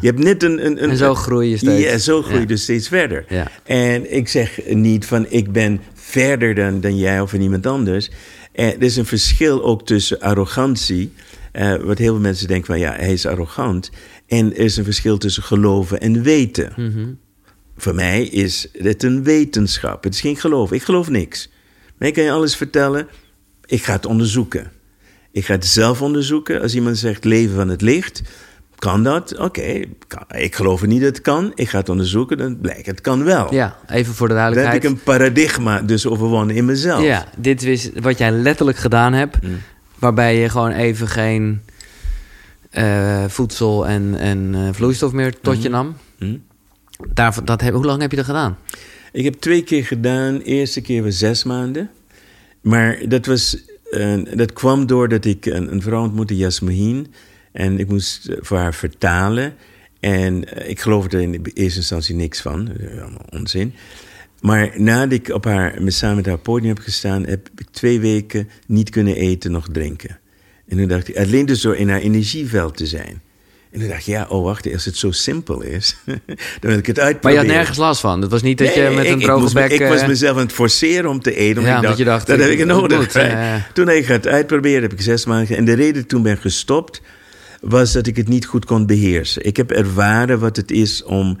Je 0.00 0.06
hebt 0.06 0.18
net 0.18 0.42
een... 0.42 0.66
een, 0.66 0.82
een 0.82 0.90
En 0.90 0.96
zo 0.96 1.14
groei 1.14 1.50
je 1.50 1.56
steeds. 1.56 1.82
Ja, 1.82 1.98
zo 1.98 2.22
groei 2.22 2.40
je 2.40 2.46
dus 2.46 2.62
steeds 2.62 2.88
verder. 2.88 3.24
En 3.64 4.14
ik 4.14 4.28
zeg 4.28 4.60
niet 4.68 5.06
van, 5.06 5.26
ik 5.28 5.52
ben 5.52 5.80
verder 5.94 6.54
dan, 6.54 6.80
dan 6.80 6.96
jij 6.96 7.20
of 7.20 7.32
iemand 7.32 7.66
anders. 7.66 8.10
Eh, 8.52 8.66
er 8.66 8.82
is 8.82 8.96
een 8.96 9.06
verschil 9.06 9.64
ook 9.64 9.86
tussen 9.86 10.20
arrogantie... 10.20 11.12
eh, 11.52 11.74
wat 11.74 11.98
heel 11.98 12.12
veel 12.12 12.22
mensen 12.22 12.48
denken 12.48 12.66
van, 12.66 12.78
ja, 12.78 12.92
hij 12.92 13.12
is 13.12 13.26
arrogant. 13.26 13.90
En 14.26 14.52
er 14.52 14.64
is 14.64 14.76
een 14.76 14.84
verschil 14.84 15.18
tussen 15.18 15.42
geloven 15.42 16.00
en 16.00 16.22
weten. 16.22 16.72
Mhm. 16.76 17.06
Voor 17.76 17.94
mij 17.94 18.22
is 18.22 18.68
het 18.72 19.02
een 19.02 19.22
wetenschap. 19.24 20.04
Het 20.04 20.14
is 20.14 20.20
geen 20.20 20.36
geloof. 20.36 20.72
Ik 20.72 20.82
geloof 20.82 21.08
niks. 21.10 21.50
Mij 21.98 22.10
kan 22.10 22.24
je 22.24 22.30
alles 22.30 22.56
vertellen. 22.56 23.08
Ik 23.66 23.84
ga 23.84 23.92
het 23.92 24.06
onderzoeken. 24.06 24.70
Ik 25.32 25.44
ga 25.44 25.52
het 25.52 25.66
zelf 25.66 26.02
onderzoeken. 26.02 26.60
Als 26.62 26.74
iemand 26.74 26.98
zegt 26.98 27.24
leven 27.24 27.54
van 27.56 27.68
het 27.68 27.80
licht, 27.80 28.22
kan 28.78 29.02
dat? 29.02 29.38
Oké, 29.38 29.80
ik 30.28 30.54
geloof 30.54 30.82
er 30.82 30.88
niet 30.88 31.00
dat 31.00 31.08
het 31.08 31.20
kan. 31.20 31.52
Ik 31.54 31.68
ga 31.68 31.78
het 31.78 31.88
onderzoeken, 31.88 32.38
dan 32.38 32.60
blijkt 32.60 32.86
het 32.86 33.00
kan 33.00 33.24
wel. 33.24 33.54
Ja, 33.54 33.76
even 33.88 34.14
voor 34.14 34.28
de 34.28 34.34
Dan 34.34 34.42
heb 34.42 34.54
duidelijkheid. 34.54 34.92
ik 34.94 34.98
een 34.98 35.04
paradigma 35.04 35.82
dus 35.82 36.06
overwonnen 36.06 36.56
in 36.56 36.64
mezelf. 36.64 37.02
Ja, 37.02 37.26
dit 37.36 37.62
is 37.62 37.90
wat 38.00 38.18
jij 38.18 38.30
letterlijk 38.30 38.78
gedaan 38.78 39.12
hebt. 39.12 39.42
Mm. 39.42 39.60
Waarbij 39.98 40.40
je 40.40 40.48
gewoon 40.48 40.70
even 40.70 41.08
geen 41.08 41.60
eh, 42.70 43.24
voedsel 43.28 43.86
en, 43.86 44.14
en 44.18 44.54
eh, 44.54 44.68
vloeistof 44.72 45.12
meer 45.12 45.40
tot 45.40 45.62
je 45.62 45.68
nam. 45.68 45.96
Hm? 46.18 46.36
Daar, 47.12 47.44
dat 47.44 47.60
heb, 47.60 47.74
hoe 47.74 47.84
lang 47.84 48.00
heb 48.00 48.10
je 48.10 48.16
dat 48.16 48.26
gedaan? 48.26 48.58
Ik 49.12 49.24
heb 49.24 49.34
twee 49.34 49.62
keer 49.62 49.84
gedaan. 49.84 50.38
De 50.38 50.44
eerste 50.44 50.80
keer 50.80 51.02
was 51.02 51.18
zes 51.18 51.44
maanden. 51.44 51.90
Maar 52.66 53.08
dat, 53.08 53.26
was, 53.26 53.64
eh, 53.90 54.18
dat 54.34 54.52
kwam 54.52 54.86
doordat 54.86 55.24
ik 55.24 55.46
een, 55.46 55.72
een 55.72 55.82
vrouw 55.82 56.02
ontmoette, 56.02 56.36
Jasmine. 56.36 57.04
En 57.52 57.78
ik 57.78 57.88
moest 57.88 58.26
eh, 58.26 58.36
voor 58.40 58.58
haar 58.58 58.74
vertalen. 58.74 59.54
En 60.00 60.56
eh, 60.56 60.70
ik 60.70 60.80
geloofde 60.80 61.16
er 61.16 61.22
in 61.22 61.46
eerste 61.54 61.78
instantie 61.78 62.14
niks 62.14 62.40
van. 62.40 62.70
Allemaal 62.90 63.26
onzin. 63.30 63.74
Maar 64.40 64.80
nadat 64.80 65.12
ik 65.12 65.28
op 65.28 65.44
haar, 65.44 65.78
samen 65.86 66.16
met 66.16 66.26
haar 66.26 66.38
podium 66.38 66.74
heb 66.74 66.84
gestaan... 66.84 67.26
heb 67.26 67.48
ik 67.56 67.66
twee 67.70 68.00
weken 68.00 68.48
niet 68.66 68.90
kunnen 68.90 69.16
eten, 69.16 69.52
nog 69.52 69.68
drinken. 69.72 70.18
En 70.68 70.76
toen 70.76 70.88
dacht 70.88 71.08
ik, 71.08 71.16
alleen 71.16 71.46
dus 71.46 71.60
door 71.60 71.76
in 71.76 71.88
haar 71.88 72.00
energieveld 72.00 72.76
te 72.76 72.86
zijn. 72.86 73.22
En 73.76 73.82
toen 73.82 73.90
dacht 73.90 74.00
ik, 74.00 74.06
ja, 74.06 74.26
oh 74.28 74.44
wacht, 74.44 74.72
als 74.72 74.84
het 74.84 74.96
zo 74.96 75.10
simpel 75.10 75.62
is... 75.62 75.96
dan 76.60 76.70
wil 76.70 76.78
ik 76.78 76.86
het 76.86 76.96
Maar 76.96 77.04
uitproberen. 77.04 77.42
je 77.44 77.48
had 77.48 77.56
nergens 77.56 77.78
last 77.78 78.00
van. 78.00 78.22
Het 78.22 78.30
was 78.30 78.42
niet 78.42 78.58
dat 78.58 78.74
je 78.74 78.80
Nee, 78.80 78.94
met 78.94 79.04
ik- 79.04 79.10
een 79.12 79.18
ik 79.18 79.24
droge 79.24 79.54
me- 79.54 79.60
bek... 79.68 79.70
Ik 79.70 79.86
was 79.88 80.00
eh, 80.00 80.06
mezelf 80.08 80.36
aan 80.36 80.42
het 80.42 80.52
forceren 80.52 81.10
om 81.10 81.20
te 81.20 81.34
eten. 81.34 81.58
Omdat 81.58 81.72
Ja, 81.72 81.76
ik 81.76 81.82
dacht, 81.86 81.98
je 81.98 82.04
dacht, 82.04 82.26
dat 82.26 82.38
heb 82.40 82.48
ik 82.50 82.58
het 82.58 82.68
nodig. 82.68 82.98
moet, 82.98 83.12
ja, 83.12 83.26
ja. 83.26 83.66
Toen 83.74 83.88
ik 83.88 84.06
het 84.06 84.26
uitproberen 84.26 84.82
heb 84.82 84.92
ik 84.92 85.00
zes 85.00 85.24
maanden... 85.26 85.56
En 85.56 85.64
de 85.64 85.72
reden 85.72 86.06
toen 86.06 86.22
ben 86.22 86.38
gestopt... 86.38 87.02
was 87.60 87.92
dat 87.92 88.06
ik 88.06 88.16
het 88.16 88.28
niet 88.28 88.46
goed 88.46 88.64
kon 88.64 88.86
beheersen. 88.86 89.44
Ik 89.46 89.56
heb 89.56 89.70
ervaren 89.70 90.38
wat 90.38 90.56
het 90.56 90.70
is 90.70 91.02
om... 91.04 91.38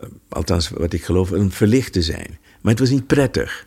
eh, 0.00 0.08
Althans, 0.28 0.70
wat 0.70 0.92
ik 0.92 1.04
geloof, 1.04 1.30
om 1.30 1.52
verlicht 1.52 1.92
te 1.92 2.02
zijn. 2.02 2.38
Maar 2.60 2.70
het 2.72 2.80
was 2.80 2.90
niet 2.90 3.06
prettig. 3.06 3.66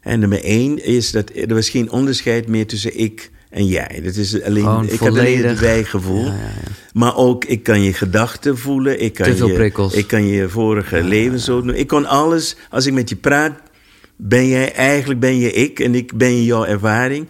En 0.00 0.20
nummer 0.20 0.42
één 0.44 0.84
is 0.84 1.10
dat 1.10 1.30
er 1.34 1.54
was 1.54 1.68
geen 1.70 1.90
onderscheid 1.90 2.48
meer 2.48 2.66
tussen 2.66 2.98
ik 2.98 3.30
en 3.50 3.66
jij. 3.66 4.00
Dat 4.04 4.14
is 4.14 4.42
alleen, 4.42 4.62
Gewoon 4.62 4.88
ik 4.88 4.98
had 4.98 5.08
alleen 5.08 5.44
het. 5.44 5.60
Ja, 5.60 5.70
ja, 5.70 6.32
ja. 6.32 6.50
Maar 6.92 7.16
ook, 7.16 7.44
ik 7.44 7.62
kan 7.62 7.82
je 7.82 7.92
gedachten 7.92 8.58
voelen. 8.58 9.00
Ik 9.02 9.14
kan 9.14 9.26
Te 9.26 9.36
veel 9.36 9.48
je, 9.48 9.54
prikkels. 9.54 9.94
Ik 9.94 10.06
kan 10.06 10.26
je 10.26 10.48
vorige 10.48 11.02
leven 11.02 11.40
zo 11.40 11.62
doen. 11.62 11.74
Ik 11.74 11.86
kon 11.86 12.06
alles, 12.06 12.56
als 12.70 12.86
ik 12.86 12.92
met 12.92 13.08
je 13.08 13.16
praat, 13.16 13.52
ben 14.16 14.48
jij 14.48 14.72
eigenlijk 14.72 15.20
ben 15.20 15.38
je 15.38 15.52
ik 15.52 15.80
en 15.80 15.94
ik 15.94 16.16
ben 16.16 16.36
je 16.36 16.44
jouw 16.44 16.64
ervaring. 16.64 17.26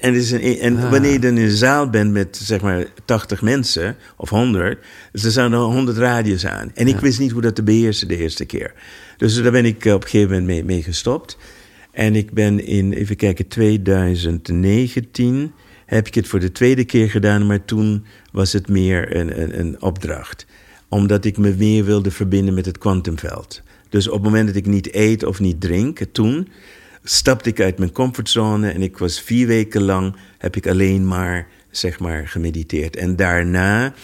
En, 0.00 0.14
het 0.14 0.22
is 0.22 0.30
een, 0.30 0.58
en 0.58 0.76
Ah. 0.76 0.90
wanneer 0.90 1.12
je 1.12 1.18
dan 1.18 1.36
in 1.36 1.44
een 1.44 1.56
zaal 1.56 1.90
bent 1.90 2.12
met 2.12 2.40
zeg 2.42 2.60
maar 2.60 2.84
80 3.04 3.42
mensen 3.42 3.96
of 4.16 4.28
100, 4.28 4.78
dus 5.12 5.24
er 5.24 5.30
staan 5.30 5.52
er 5.52 5.58
100 5.58 5.96
radio's 5.96 6.46
aan. 6.46 6.70
En 6.74 6.88
ik 6.88 6.98
wist 6.98 7.18
niet 7.18 7.30
hoe 7.30 7.42
dat 7.42 7.54
te 7.54 7.62
beheersen 7.62 8.08
de 8.08 8.16
eerste 8.16 8.44
keer. 8.44 8.72
Dus 9.16 9.42
daar 9.42 9.52
ben 9.52 9.64
ik 9.64 9.84
eh, 9.84 9.94
op 9.94 10.02
een 10.02 10.08
gegeven 10.08 10.30
moment 10.30 10.46
mee, 10.46 10.64
mee 10.64 10.82
gestopt. 10.82 11.36
En 11.92 12.14
ik 12.14 12.32
ben 12.32 12.66
in, 12.66 12.92
even 12.92 13.16
kijken, 13.16 13.48
2019 13.48 15.52
heb 15.86 16.06
ik 16.06 16.14
het 16.14 16.28
voor 16.28 16.40
de 16.40 16.52
tweede 16.52 16.84
keer 16.84 17.10
gedaan, 17.10 17.46
maar 17.46 17.64
toen 17.64 18.04
was 18.32 18.52
het 18.52 18.68
meer 18.68 19.16
een, 19.16 19.42
een, 19.42 19.58
een 19.58 19.82
opdracht. 19.82 20.46
Omdat 20.88 21.24
ik 21.24 21.38
me 21.38 21.54
meer 21.58 21.84
wilde 21.84 22.10
verbinden 22.10 22.54
met 22.54 22.66
het 22.66 22.78
kwantumveld. 22.78 23.62
Dus 23.88 24.08
op 24.08 24.14
het 24.14 24.22
moment 24.22 24.46
dat 24.46 24.56
ik 24.56 24.66
niet 24.66 24.94
eet 24.94 25.24
of 25.24 25.40
niet 25.40 25.60
drink, 25.60 25.98
toen 26.12 26.48
stapte 27.04 27.48
ik 27.48 27.60
uit 27.60 27.78
mijn 27.78 27.92
comfortzone 27.92 28.70
en 28.70 28.82
ik 28.82 28.98
was 28.98 29.20
vier 29.20 29.46
weken 29.46 29.82
lang, 29.82 30.16
heb 30.38 30.56
ik 30.56 30.66
alleen 30.66 31.06
maar, 31.06 31.46
zeg 31.70 31.98
maar, 31.98 32.28
gemediteerd. 32.28 32.96
En 32.96 33.16
daarna, 33.16 33.94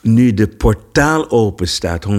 nu 0.00 0.34
de 0.34 0.48
portaal 0.48 1.30
open 1.30 1.68
staat 1.68 2.06
100%, 2.06 2.10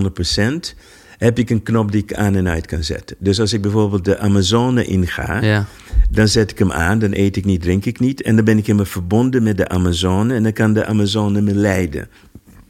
heb 1.17 1.39
ik 1.39 1.49
een 1.49 1.63
knop 1.63 1.91
die 1.91 2.01
ik 2.03 2.13
aan 2.13 2.35
en 2.35 2.47
uit 2.47 2.65
kan 2.65 2.83
zetten. 2.83 3.15
Dus 3.19 3.39
als 3.39 3.53
ik 3.53 3.61
bijvoorbeeld 3.61 4.05
de 4.05 4.17
Amazone 4.17 4.83
inga, 4.85 5.41
Ja. 5.43 5.65
dan 6.09 6.27
zet 6.27 6.51
ik 6.51 6.59
hem 6.59 6.71
aan, 6.71 6.99
dan 6.99 7.13
eet 7.13 7.35
ik 7.35 7.45
niet, 7.45 7.61
drink 7.61 7.85
ik 7.85 7.99
niet. 7.99 8.21
En 8.21 8.35
dan 8.35 8.45
ben 8.45 8.57
ik 8.57 8.65
helemaal 8.65 8.85
verbonden 8.85 9.43
met 9.43 9.57
de 9.57 9.67
Amazone 9.67 10.33
en 10.33 10.43
dan 10.43 10.53
kan 10.53 10.73
de 10.73 10.85
Amazone 10.85 11.41
me 11.41 11.53
leiden. 11.55 12.07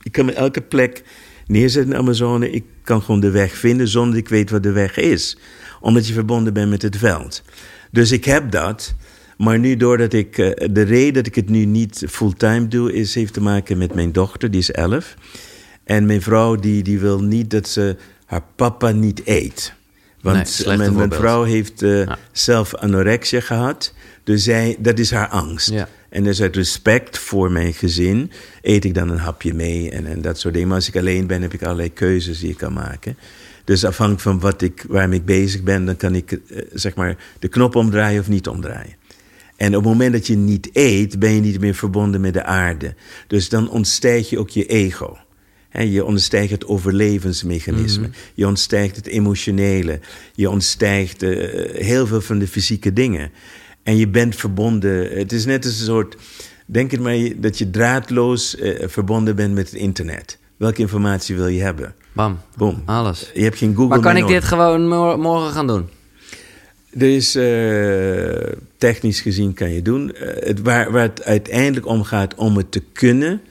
Ik 0.04 0.12
kan 0.12 0.26
me 0.26 0.34
elke 0.34 0.62
plek 0.62 1.04
neerzetten 1.48 1.84
in 1.84 1.89
de 1.98 2.04
Amazone. 2.04 2.52
Ik 2.52 2.64
kan 2.84 3.02
gewoon 3.02 3.20
de 3.20 3.30
weg 3.30 3.54
vinden 3.56 3.88
zonder 3.88 4.12
dat 4.14 4.22
ik 4.24 4.30
weet 4.30 4.50
wat 4.50 4.64
de 4.64 4.72
weg 4.72 4.98
is. 4.98 5.38
Omdat 5.82 6.08
je 6.08 6.14
verbonden 6.14 6.54
bent 6.54 6.70
met 6.70 6.82
het 6.82 6.98
veld. 6.98 7.43
Dus 7.91 8.12
ik 8.12 8.26
heb 8.26 8.52
dat. 8.52 8.96
Maar 9.38 9.60
nu 9.60 9.76
doordat 9.78 10.14
ik... 10.14 10.38
eh, 10.38 10.70
de 10.72 10.82
reden 10.82 11.14
dat 11.14 11.26
ik 11.28 11.36
het 11.36 11.50
nu 11.50 11.66
niet 11.66 12.04
fulltime 12.10 12.68
doe... 12.68 12.93
Is, 12.93 13.16
heeft 13.16 13.34
te 13.34 13.41
maken 13.41 13.78
met 13.78 13.93
mijn 13.93 14.12
dochter, 14.12 14.52
die 14.52 14.60
is 14.60 14.72
elf. 14.72 15.16
En 15.84 16.06
mijn 16.06 16.22
vrouw 16.22 16.56
die, 16.56 16.84
die 16.84 17.00
wil 17.00 17.20
niet 17.24 17.50
dat 17.52 17.68
ze 17.68 17.96
haar 18.26 18.43
papa 18.55 18.91
niet 18.91 19.21
eet. 19.26 19.73
Want 20.21 20.65
mijn, 20.65 21.11
vrouw 21.11 21.43
heeft 21.43 21.82
eh, 21.82 22.05
Ja. 22.05 22.17
zelf 22.32 22.76
anorexia 22.76 23.39
gehad. 23.39 23.93
Dus 24.23 24.43
zij, 24.43 24.76
dat 24.80 24.99
is 24.99 25.11
haar 25.11 25.28
angst. 25.28 25.69
Ja. 25.69 25.89
En 26.09 26.23
dus 26.23 26.41
uit 26.41 26.55
respect 26.55 27.17
voor 27.17 27.51
mijn 27.51 27.73
gezin 27.73 28.32
eet 28.61 28.86
ik 28.86 28.93
dan 28.93 29.09
een 29.09 29.17
hapje 29.17 29.53
mee 29.53 29.91
en, 29.91 30.05
en 30.05 30.21
dat 30.21 30.39
soort 30.39 30.53
dingen. 30.53 30.69
Maar 30.69 30.78
als 30.78 30.88
ik 30.88 30.95
alleen 30.95 31.28
ben, 31.28 31.41
heb 31.41 31.53
ik 31.53 31.63
allerlei 31.63 31.93
keuzes 31.93 32.39
die 32.39 32.49
ik 32.49 32.57
kan 32.57 32.73
maken. 32.73 33.17
Dus 33.63 33.86
afhankelijk 33.86 34.23
van 34.23 34.39
wat 34.39 34.61
ik, 34.61 34.86
waarmee 34.88 35.19
ik 35.19 35.26
bezig 35.26 35.63
ben, 35.63 35.86
dan 35.86 35.97
kan 35.97 36.15
ik 36.15 36.32
eh, 36.32 36.61
zeg 36.73 36.95
maar 36.95 37.17
de 37.39 37.47
knop 37.47 37.76
omdraaien 37.76 38.21
of 38.21 38.28
niet 38.28 38.47
omdraaien. 38.47 38.95
En 39.55 39.67
op 39.67 39.84
het 39.84 39.91
moment 39.91 40.13
dat 40.13 40.28
je 40.28 40.36
niet 40.36 40.69
eet, 40.73 41.19
ben 41.19 41.32
je 41.32 41.41
niet 41.41 41.59
meer 41.59 41.76
verbonden 41.76 42.21
met 42.21 42.34
de 42.34 42.43
aarde. 42.43 42.95
Dus 43.28 43.49
dan 43.49 43.69
ontstijg 43.69 44.30
je 44.30 44.39
ook 44.39 44.49
je 44.49 44.65
ego. 44.65 45.17
Je 45.84 46.05
ontstijgt 46.05 46.51
het 46.51 46.65
overlevensmechanisme. 46.65 48.09
Je 48.34 48.47
ontstijgt 48.47 48.95
het 48.95 49.07
emotionele. 49.07 49.99
Je 50.36 50.49
ontstijgt 50.49 51.23
eh, 51.23 51.30
heel 51.82 52.07
veel 52.07 52.21
van 52.21 52.39
de 52.39 52.47
fysieke 52.47 52.93
dingen. 52.93 53.32
En 53.84 53.97
je 53.97 54.07
bent 54.07 54.36
verbonden. 54.36 55.17
Het 55.17 55.32
is 55.32 55.45
net 55.45 55.65
als 55.65 55.80
een 55.80 55.86
soort. 55.86 56.15
Denk 56.65 56.91
het 56.91 56.99
maar 56.99 57.17
dat 57.36 57.57
je 57.57 57.69
draadloos 57.69 58.55
eh, 58.57 58.88
verbonden 58.88 59.36
bent 59.36 59.53
met 59.53 59.69
het 59.71 59.80
internet. 59.80 60.38
Welke 60.57 60.82
informatie 60.82 61.36
wil 61.36 61.47
je 61.47 61.61
hebben? 61.61 61.95
Bam. 62.13 62.39
Boom. 62.57 62.82
Alles. 62.86 63.32
Je 63.34 63.43
hebt 63.43 63.57
geen 63.57 63.73
Google 63.76 63.88
Maar 63.88 63.99
kan 63.99 64.17
ik 64.17 64.28
dit 64.28 64.43
gewoon 64.43 64.88
mor- 64.88 65.19
morgen 65.19 65.51
gaan 65.51 65.67
doen? 65.67 65.86
Eh, 67.34 68.51
technisch 68.78 69.21
gezien 69.21 69.53
kan 69.53 69.73
je 69.73 69.82
doen. 69.82 70.11
Het, 70.19 70.61
waar, 70.61 70.91
waar 70.91 71.01
het 71.01 71.23
uiteindelijk 71.23 71.86
om 71.86 72.03
gaat 72.03 72.36
om 72.36 72.57
het 72.57 72.71
te 72.71 72.82
kunnen, 72.93 73.41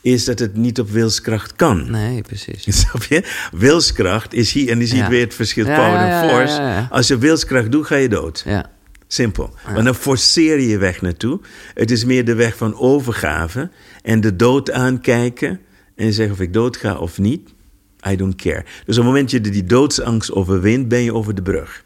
is 0.00 0.24
dat 0.24 0.38
het 0.38 0.56
niet 0.56 0.80
op 0.80 0.90
wilskracht 0.90 1.56
kan. 1.56 1.90
Nee, 1.90 2.22
precies. 2.22 2.64
Snap 2.80 3.02
je? 3.04 3.22
Wilskracht 3.52 4.34
is 4.34 4.52
hier, 4.52 4.70
en 4.70 4.78
je 4.78 4.86
ziet 4.86 4.98
Ja. 4.98 5.08
weer 5.08 5.24
het 5.24 5.34
verschil 5.34 5.66
Ja, 5.66 5.76
power 5.76 6.00
en 6.00 6.06
ja, 6.06 6.28
force. 6.28 6.86
Als 6.90 7.06
je 7.08 7.18
wilskracht 7.18 7.72
doet, 7.72 7.86
ga 7.86 7.94
je 7.96 8.08
dood. 8.08 8.42
Ja. 8.46 8.70
Simpel. 9.06 9.54
Maar 9.72 9.84
dan 9.84 9.94
forceer 9.94 10.60
je 10.60 10.68
je 10.68 10.78
weg 10.78 11.00
naartoe. 11.00 11.40
Het 11.74 11.90
is 11.90 12.04
meer 12.04 12.24
de 12.24 12.34
weg 12.34 12.56
van 12.56 12.76
overgave 12.78 13.70
en 14.02 14.20
de 14.20 14.36
dood 14.36 14.70
aankijken 14.70 15.60
en 15.96 16.12
zeggen 16.12 16.34
of 16.34 16.40
ik 16.40 16.52
dood 16.52 16.76
ga 16.76 16.94
of 16.96 17.18
niet. 17.18 17.48
I 18.08 18.16
don't 18.16 18.36
care. 18.36 18.62
Dus 18.62 18.98
op 18.98 19.04
het 19.04 19.12
moment 19.12 19.30
dat 19.30 19.44
je 19.44 19.52
die 19.52 19.64
doodsangst 19.64 20.32
overwint, 20.32 20.88
ben 20.88 21.00
je 21.02 21.14
over 21.14 21.34
de 21.34 21.42
brug. 21.42 21.84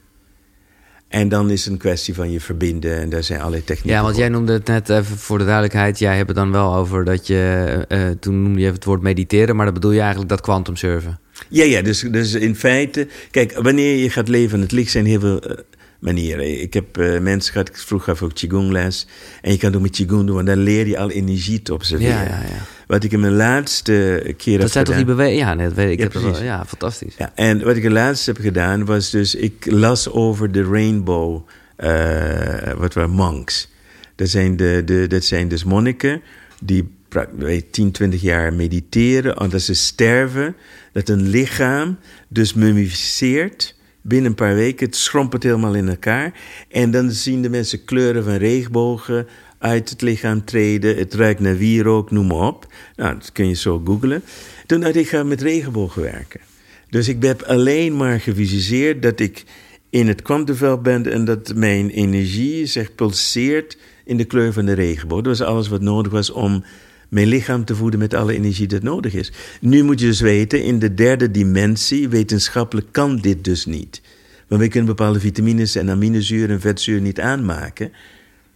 En 1.12 1.28
dan 1.28 1.50
is 1.50 1.64
het 1.64 1.72
een 1.72 1.78
kwestie 1.78 2.14
van 2.14 2.30
je 2.30 2.40
verbinden 2.40 3.00
en 3.00 3.08
daar 3.10 3.22
zijn 3.22 3.38
allerlei 3.38 3.64
technieken 3.64 3.92
Ja, 3.92 4.02
want 4.02 4.16
jij 4.16 4.28
noemde 4.28 4.52
het 4.52 4.66
net 4.66 4.88
even 4.88 5.18
voor 5.18 5.38
de 5.38 5.44
duidelijkheid. 5.44 5.98
Jij 5.98 6.16
hebt 6.16 6.28
het 6.28 6.36
dan 6.36 6.52
wel 6.52 6.74
over 6.74 7.04
dat 7.04 7.26
je. 7.26 7.84
eh, 7.88 8.00
toen 8.20 8.42
noemde 8.42 8.58
je 8.58 8.64
even 8.64 8.74
het 8.74 8.84
woord 8.84 9.02
mediteren, 9.02 9.56
maar 9.56 9.64
dan 9.64 9.74
bedoel 9.74 9.90
je 9.90 10.00
eigenlijk 10.00 10.28
dat 10.28 10.40
quantum 10.40 10.76
surfen. 10.76 11.18
Ja, 11.48 11.64
ja, 11.64 11.82
dus, 11.82 12.00
dus 12.00 12.34
in 12.34 12.56
feite... 12.56 13.08
Kijk, 13.30 13.52
wanneer 13.62 13.96
je 13.96 14.10
gaat 14.10 14.28
leven 14.28 14.54
aan 14.56 14.62
het 14.62 14.72
licht 14.72 14.90
zijn 14.90 15.06
heel 15.06 15.20
veel 15.20 15.40
eh, 15.40 15.56
manieren. 16.02 16.60
Ik 16.60 16.74
heb 16.74 16.98
eh, 16.98 17.20
mensen 17.20 17.52
gehad, 17.52 17.68
ik 17.68 17.76
vroeg 17.76 18.08
af 18.08 18.22
ook 18.22 18.34
Qigong-les. 18.34 19.06
En 19.42 19.52
je 19.52 19.58
kan 19.58 19.68
het 19.68 19.76
ook 19.76 19.82
met 19.82 19.90
Qigong 19.96 20.26
doen, 20.26 20.34
want 20.34 20.46
dan 20.46 20.58
leer 20.58 20.86
je 20.86 20.98
al 20.98 21.10
energie 21.10 21.62
te 21.62 21.74
observeren. 21.74 22.12
Ja, 22.14 22.22
ja, 22.22 22.40
ja. 22.42 22.66
Wat 22.86 23.04
ik 23.04 23.12
in 23.12 23.20
mijn 23.20 23.32
laatste 23.32 24.22
keer 24.36 24.52
heb 24.52 24.60
Dat 24.60 24.70
zijn 24.70 24.84
toch 24.84 24.96
die 24.96 25.04
bewegingen? 25.04 25.46
Ja, 25.46 25.54
nee, 25.54 25.66
dat 25.66 25.76
weet 25.76 25.90
ik. 25.92 25.98
Ja, 25.98 26.04
heb 26.04 26.12
wel- 26.12 26.42
ja, 26.42 26.64
fantastisch. 26.66 27.14
Ja, 27.18 27.32
en 27.34 27.64
wat 27.64 27.76
ik 27.76 27.82
het 27.82 27.92
laatst 27.92 28.26
heb 28.26 28.38
gedaan 28.40 28.84
was 28.84 29.10
dus... 29.10 29.34
Ik 29.34 29.66
las 29.70 30.10
over 30.10 30.52
de 30.52 30.62
rainbow, 30.64 31.46
eh, 31.76 32.72
wat 32.76 32.94
waren 32.94 33.10
monks. 33.10 33.68
Dat 34.16 34.28
zijn, 34.28 34.56
de, 34.56 34.82
de, 34.84 35.06
dat 35.06 35.24
zijn 35.24 35.48
dus 35.48 35.64
monniken 35.64 36.22
die 36.62 36.88
pra- 37.08 37.28
weet, 37.36 37.72
10, 37.72 37.90
20 37.90 38.20
jaar 38.20 38.52
mediteren. 38.52 39.36
En 39.36 39.48
dat 39.50 39.62
ze 39.62 39.74
sterven, 39.74 40.54
dat 40.92 41.08
een 41.08 41.28
lichaam 41.28 41.98
dus 42.28 42.54
mummificeert... 42.54 43.74
Binnen 44.02 44.30
een 44.30 44.36
paar 44.36 44.54
weken, 44.54 44.86
het 44.86 44.96
schrompelt 44.96 45.42
helemaal 45.42 45.74
in 45.74 45.88
elkaar. 45.88 46.32
En 46.68 46.90
dan 46.90 47.10
zien 47.10 47.42
de 47.42 47.50
mensen 47.50 47.84
kleuren 47.84 48.24
van 48.24 48.34
regenbogen 48.34 49.26
uit 49.58 49.90
het 49.90 50.02
lichaam 50.02 50.44
treden. 50.44 50.96
Het 50.96 51.14
ruikt 51.14 51.40
naar 51.40 51.56
wierook, 51.56 52.10
noem 52.10 52.26
maar 52.26 52.46
op. 52.46 52.66
Nou, 52.96 53.18
dat 53.18 53.32
kun 53.32 53.48
je 53.48 53.54
zo 53.54 53.82
googlen. 53.84 54.22
Toen 54.66 54.80
dacht 54.80 54.96
ik, 54.96 55.08
ga 55.08 55.22
met 55.22 55.42
regenbogen 55.42 56.02
werken. 56.02 56.40
Dus 56.88 57.08
ik 57.08 57.22
heb 57.22 57.42
alleen 57.42 57.96
maar 57.96 58.20
gevisualiseerd 58.20 59.02
dat 59.02 59.20
ik 59.20 59.44
in 59.90 60.08
het 60.08 60.22
kwantumveld 60.22 60.82
ben 60.82 61.12
en 61.12 61.24
dat 61.24 61.54
mijn 61.54 61.90
energie 61.90 62.66
zich 62.66 62.94
pulseert 62.94 63.78
in 64.04 64.16
de 64.16 64.24
kleur 64.24 64.52
van 64.52 64.64
de 64.64 64.72
regenboog. 64.72 65.22
Dat 65.22 65.38
was 65.38 65.48
alles 65.48 65.68
wat 65.68 65.80
nodig 65.80 66.12
was 66.12 66.30
om 66.30 66.64
mijn 67.12 67.26
lichaam 67.26 67.64
te 67.64 67.74
voeden 67.74 68.00
met 68.00 68.14
alle 68.14 68.34
energie 68.34 68.66
dat 68.66 68.82
nodig 68.82 69.14
is. 69.14 69.32
Nu 69.60 69.82
moet 69.82 70.00
je 70.00 70.06
dus 70.06 70.20
weten, 70.20 70.64
in 70.64 70.78
de 70.78 70.94
derde 70.94 71.30
dimensie, 71.30 72.08
wetenschappelijk 72.08 72.86
kan 72.90 73.16
dit 73.16 73.44
dus 73.44 73.66
niet. 73.66 74.00
Want 74.48 74.60
we 74.60 74.68
kunnen 74.68 74.88
bepaalde 74.96 75.20
vitamines 75.20 75.74
en 75.74 75.90
aminozuren 75.90 76.50
en 76.50 76.60
vetzuren 76.60 77.02
niet 77.02 77.20
aanmaken. 77.20 77.92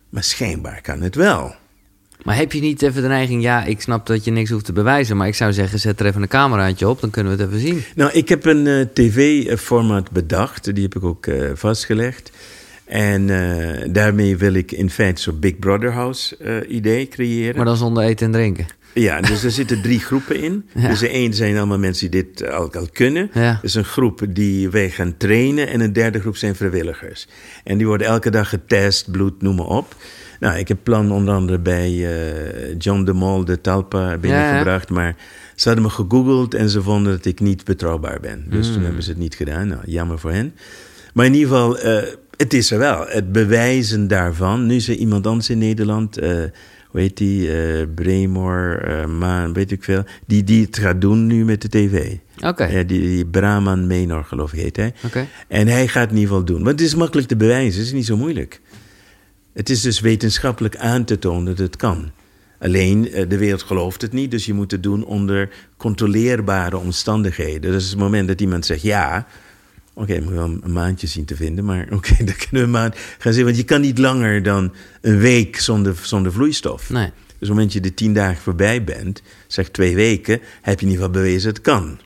Maar 0.08 0.22
schijnbaar 0.22 0.80
kan 0.80 1.00
het 1.00 1.14
wel. 1.14 1.54
Maar 2.22 2.36
heb 2.36 2.52
je 2.52 2.60
niet 2.60 2.82
even 2.82 3.02
de 3.02 3.08
neiging... 3.08 3.42
Ja, 3.42 3.64
ik 3.64 3.80
snap 3.80 4.06
dat 4.06 4.24
je 4.24 4.30
niks 4.30 4.50
hoeft 4.50 4.64
te 4.64 4.72
bewijzen... 4.72 5.16
maar 5.16 5.28
ik 5.28 5.34
zou 5.34 5.52
zeggen, 5.52 5.78
zet 5.78 6.00
er 6.00 6.06
even 6.06 6.22
een 6.22 6.28
cameraatje 6.28 6.88
op... 6.88 7.00
dan 7.00 7.10
kunnen 7.10 7.36
we 7.36 7.42
het 7.42 7.50
even 7.50 7.66
zien. 7.66 7.82
Nou, 7.94 8.12
ik 8.12 8.28
heb 8.28 8.44
een 8.44 8.66
eh, 8.66 8.80
tv-format 8.92 10.10
bedacht. 10.10 10.74
Die 10.74 10.82
heb 10.82 10.94
ik 10.94 11.04
ook 11.04 11.26
eh, 11.26 11.50
vastgelegd. 11.54 12.30
En 12.86 13.30
eh, 13.30 13.88
daarmee 13.92 14.36
wil 14.36 14.54
ik 14.54 14.72
in 14.72 14.90
feite 14.90 15.22
zo'n 15.22 15.38
Big 15.38 15.58
Brother 15.58 15.92
House 15.92 16.36
eh, 16.36 16.74
idee 16.76 17.08
creëren. 17.08 17.56
Maar 17.56 17.64
dan 17.64 17.76
zonder 17.76 18.02
eten 18.02 18.26
en 18.26 18.32
drinken. 18.32 18.66
Ja, 18.94 19.20
dus 19.20 19.44
er 19.44 19.50
zitten 19.50 19.82
drie 19.82 20.00
groepen 20.08 20.42
in. 20.42 20.68
Ja. 20.74 20.88
Dus 20.88 20.98
de 20.98 21.08
één 21.08 21.34
zijn 21.34 21.56
allemaal 21.56 21.78
mensen 21.78 22.10
die 22.10 22.24
dit 22.24 22.48
al, 22.50 22.72
al 22.72 22.88
kunnen. 22.92 23.30
Ja. 23.32 23.58
Dus 23.62 23.74
een 23.74 23.84
groep 23.84 24.26
die 24.28 24.70
wij 24.70 24.90
gaan 24.90 25.16
trainen. 25.16 25.68
En 25.68 25.80
een 25.80 25.92
derde 25.92 26.20
groep 26.20 26.36
zijn 26.36 26.54
vrijwilligers. 26.54 27.28
En 27.64 27.78
die 27.78 27.86
worden 27.86 28.06
elke 28.06 28.30
dag 28.30 28.48
getest, 28.48 29.10
bloed, 29.10 29.42
noem 29.42 29.56
maar 29.56 29.66
op. 29.66 29.94
Nou, 30.40 30.58
ik 30.58 30.68
heb 30.68 30.78
plan 30.82 31.12
onder 31.12 31.34
andere 31.34 31.58
bij 31.58 31.88
eh, 31.88 32.74
John 32.78 33.04
de 33.04 33.12
Mol 33.12 33.44
de 33.44 33.60
Talpa 33.60 34.16
binnengebracht. 34.16 34.90
Maar 34.90 35.16
ze 35.54 35.68
hadden 35.68 35.84
me 35.86 35.90
gegoogeld 35.90 36.54
en 36.54 36.68
ze 36.68 36.82
vonden 36.82 37.12
dat 37.12 37.24
ik 37.24 37.40
niet 37.40 37.64
betrouwbaar 37.64 38.20
ben. 38.20 38.44
Dus 38.48 38.72
toen 38.72 38.82
hebben 38.82 39.02
ze 39.02 39.10
het 39.10 39.18
niet 39.18 39.34
gedaan. 39.34 39.68
Nou, 39.68 39.80
jammer 39.84 40.18
voor 40.18 40.32
hen. 40.32 40.54
Maar 41.14 41.26
in 41.26 41.34
ieder 41.34 41.48
geval, 41.48 41.78
eh, 41.78 42.02
het 42.36 42.54
is 42.54 42.70
er 42.70 42.78
wel. 42.78 43.06
Het 43.06 43.32
bewijzen 43.32 44.08
daarvan. 44.08 44.66
Nu 44.66 44.74
is 44.74 44.88
er 44.88 44.94
iemand 44.94 45.26
anders 45.26 45.50
in 45.50 45.58
Nederland... 45.58 46.18
eh, 46.18 46.30
hoe 46.86 47.00
heet 47.00 47.16
die, 47.16 47.52
eh 47.52 47.86
Bremor, 47.94 48.82
eh, 48.82 49.06
Maan, 49.06 49.52
weet 49.52 49.70
ik 49.70 49.84
veel, 49.84 50.04
die, 50.26 50.44
die 50.44 50.64
het 50.64 50.78
gaat 50.78 51.00
doen 51.00 51.26
nu 51.26 51.44
met 51.44 51.62
de 51.62 51.68
tv. 51.68 52.16
Oké. 52.44 52.64
Ja, 52.64 52.82
die, 52.82 53.00
die 53.00 53.26
Brahman 53.26 53.86
Menor, 53.86 54.24
geloof 54.24 54.52
ik, 54.52 54.60
heet 54.60 54.76
hij. 54.76 54.94
Oké. 55.04 55.26
En 55.48 55.68
hij 55.68 55.88
gaat 55.88 56.02
het 56.02 56.10
in 56.10 56.16
ieder 56.16 56.30
geval 56.30 56.44
doen. 56.44 56.64
Want 56.64 56.78
het 56.80 56.88
is 56.88 56.94
makkelijk 56.94 57.28
te 57.28 57.36
bewijzen, 57.36 57.78
het 57.78 57.86
is 57.86 57.92
niet 57.92 58.06
zo 58.06 58.16
moeilijk. 58.16 58.60
Het 59.52 59.70
is 59.70 59.80
dus 59.80 60.00
wetenschappelijk 60.00 60.76
aan 60.76 61.04
te 61.04 61.18
tonen 61.18 61.44
dat 61.44 61.58
het 61.58 61.76
kan. 61.76 62.10
Alleen, 62.58 63.02
de 63.28 63.38
wereld 63.38 63.62
gelooft 63.62 64.02
het 64.02 64.12
niet, 64.12 64.30
dus 64.30 64.46
je 64.46 64.52
moet 64.54 64.70
het 64.70 64.82
doen 64.82 65.04
onder 65.04 65.48
controleerbare 65.76 66.76
omstandigheden. 66.76 67.72
Dus 67.72 67.90
het 67.90 67.98
moment 67.98 68.28
dat 68.28 68.40
iemand 68.40 68.66
zegt 68.66 68.82
ja, 68.82 69.26
oké, 69.96 70.14
ik 70.14 70.24
moet 70.24 70.32
wel 70.32 70.58
een 70.62 70.72
maandje 70.72 71.06
zien 71.06 71.24
te 71.24 71.36
vinden, 71.36 71.64
maar 71.64 71.86
oké, 71.96 72.24
dan 72.24 72.34
kunnen 72.36 72.50
we 72.50 72.58
een 72.60 72.70
maand 72.70 72.96
gaan 73.18 73.32
zien. 73.32 73.44
Want 73.44 73.56
je 73.56 73.64
kan 73.64 73.80
niet 73.80 73.98
langer 73.98 74.42
dan 74.42 74.74
een 75.00 75.18
week 75.18 75.58
zonder, 75.58 75.96
zonder 76.02 76.32
vloeistof. 76.32 76.90
Nee. 76.90 77.10
Dus 77.38 77.48
op 77.48 77.56
het 77.56 77.64
moment 77.64 77.72
dat 77.72 77.84
je 77.84 77.88
de 77.88 77.94
tien 77.94 78.14
dagen 78.14 78.42
voorbij 78.42 78.84
bent, 78.84 79.22
zeg 79.46 79.68
twee 79.68 79.94
weken, 79.94 80.40
heb 80.62 80.80
je 80.80 80.86
in 80.86 80.92
ieder 80.92 81.06
geval 81.06 81.22
bewezen 81.22 81.48
het 81.48 81.60
kan. 81.60 81.98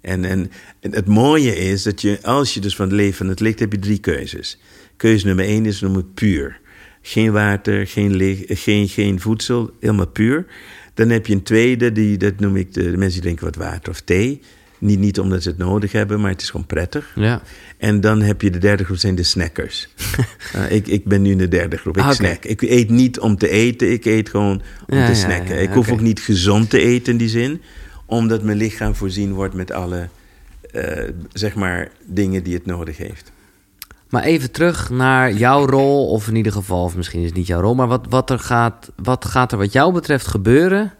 En, 0.00 0.24
en, 0.24 0.50
en 0.80 0.92
het 0.92 1.06
mooie 1.06 1.56
is 1.56 1.82
dat 1.82 2.00
je, 2.00 2.18
als 2.22 2.54
je 2.54 2.60
dus 2.60 2.76
van 2.76 2.86
het 2.86 2.94
leven 2.94 3.16
van 3.16 3.28
het 3.28 3.40
licht, 3.40 3.58
heb 3.58 3.72
je 3.72 3.78
drie 3.78 3.98
keuzes. 3.98 4.58
Keuze 4.96 5.26
nummer 5.26 5.44
één 5.44 5.66
is 5.66 5.80
noemen 5.80 6.14
puur. 6.14 6.60
Geen 7.02 7.32
water, 7.32 7.86
geen, 7.86 8.16
licht, 8.16 8.44
geen, 8.48 8.88
geen 8.88 9.20
voedsel, 9.20 9.70
helemaal 9.80 10.06
puur. 10.06 10.46
Dan 10.94 11.08
heb 11.08 11.26
je 11.26 11.34
een 11.34 11.42
tweede, 11.42 11.92
die, 11.92 12.16
dat 12.16 12.40
noem 12.40 12.56
ik 12.56 12.74
de, 12.74 12.90
de 12.90 12.96
mensen 12.96 13.12
die 13.12 13.20
drinken 13.20 13.44
wat 13.44 13.56
water 13.56 13.90
of 13.92 14.00
thee. 14.00 14.40
Niet, 14.78 14.98
niet 14.98 15.20
omdat 15.20 15.42
ze 15.42 15.48
het 15.48 15.58
nodig 15.58 15.92
hebben, 15.92 16.20
maar 16.20 16.30
het 16.30 16.42
is 16.42 16.50
gewoon 16.50 16.66
prettig. 16.66 17.12
Ja. 17.14 17.40
En 17.78 18.00
dan 18.00 18.20
heb 18.22 18.42
je 18.42 18.50
de 18.50 18.58
derde 18.58 18.84
groep, 18.84 18.96
zijn 18.96 19.14
de 19.14 19.22
snackers. 19.22 19.88
Uh, 20.56 20.70
ik, 20.76 20.86
ik 20.86 21.04
ben 21.04 21.22
nu 21.22 21.30
in 21.30 21.38
de 21.38 21.48
derde 21.48 21.76
groep. 21.76 21.96
Ik 21.96 22.02
Ah, 22.02 22.10
snack. 22.10 22.44
Ik 22.44 22.62
eet 22.62 22.90
niet 22.90 23.18
om 23.20 23.36
te 23.38 23.48
eten, 23.48 23.92
ik 23.92 24.04
eet 24.04 24.28
gewoon 24.28 24.62
om 24.88 24.96
Ja, 24.98 25.06
te 25.06 25.14
snacken. 25.14 25.54
ja, 25.54 25.60
ik 25.60 25.72
hoef 25.72 25.90
ook 25.90 26.00
niet 26.00 26.20
gezond 26.20 26.70
te 26.70 26.78
eten 26.80 27.12
in 27.12 27.18
die 27.18 27.28
zin, 27.28 27.62
omdat 28.06 28.42
mijn 28.42 28.56
lichaam 28.58 28.94
voorzien 28.94 29.32
wordt 29.32 29.54
met 29.54 29.70
alle, 29.72 30.08
eh, 30.72 31.02
zeg 31.32 31.54
maar, 31.54 31.88
dingen 32.06 32.42
die 32.42 32.54
het 32.54 32.66
nodig 32.66 32.96
heeft. 32.96 33.32
Maar 34.10 34.22
even 34.22 34.50
terug 34.50 34.90
naar 34.90 35.32
jouw 35.32 35.66
rol, 35.66 36.08
of 36.10 36.28
in 36.28 36.36
ieder 36.36 36.52
geval, 36.52 36.84
of 36.84 36.96
misschien 36.96 37.20
is 37.20 37.26
het 37.26 37.36
niet 37.36 37.46
jouw 37.46 37.60
rol, 37.60 37.74
maar 37.74 37.86
wat, 37.88 38.06
wat, 38.08 38.30
er 38.30 38.38
gaat, 38.38 38.90
wat 39.02 39.24
gaat 39.24 39.52
er 39.52 39.58
wat 39.58 39.72
jou 39.72 39.92
betreft 39.92 40.26
gebeuren? 40.26 40.92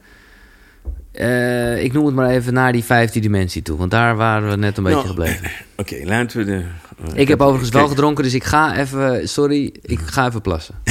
Eh, 1.16 1.82
ik 1.84 1.92
noem 1.92 2.06
het 2.06 2.14
maar 2.14 2.30
even 2.30 2.52
naar 2.54 2.72
die 2.72 2.84
vijfde 2.84 3.20
dimensie 3.20 3.62
toe, 3.62 3.76
want 3.76 3.90
daar 3.90 4.16
waren 4.16 4.50
we 4.50 4.56
net 4.56 4.76
een 4.76 4.82
beetje 4.82 4.98
Nou, 4.98 5.08
gebleven. 5.08 5.50
Oké, 5.76 5.96
laten 6.04 6.38
we 6.38 6.44
de... 6.44 6.62
eh, 7.12 7.20
Ik 7.20 7.28
heb 7.28 7.40
overigens 7.40 7.70
wel 7.70 7.88
gedronken, 7.88 8.24
dus 8.24 8.34
ik 8.34 8.44
ga 8.44 8.76
even, 8.76 9.28
sorry, 9.28 9.74
ik 9.82 9.98
ga 10.00 10.26
even 10.26 10.40
plassen. 10.40 10.74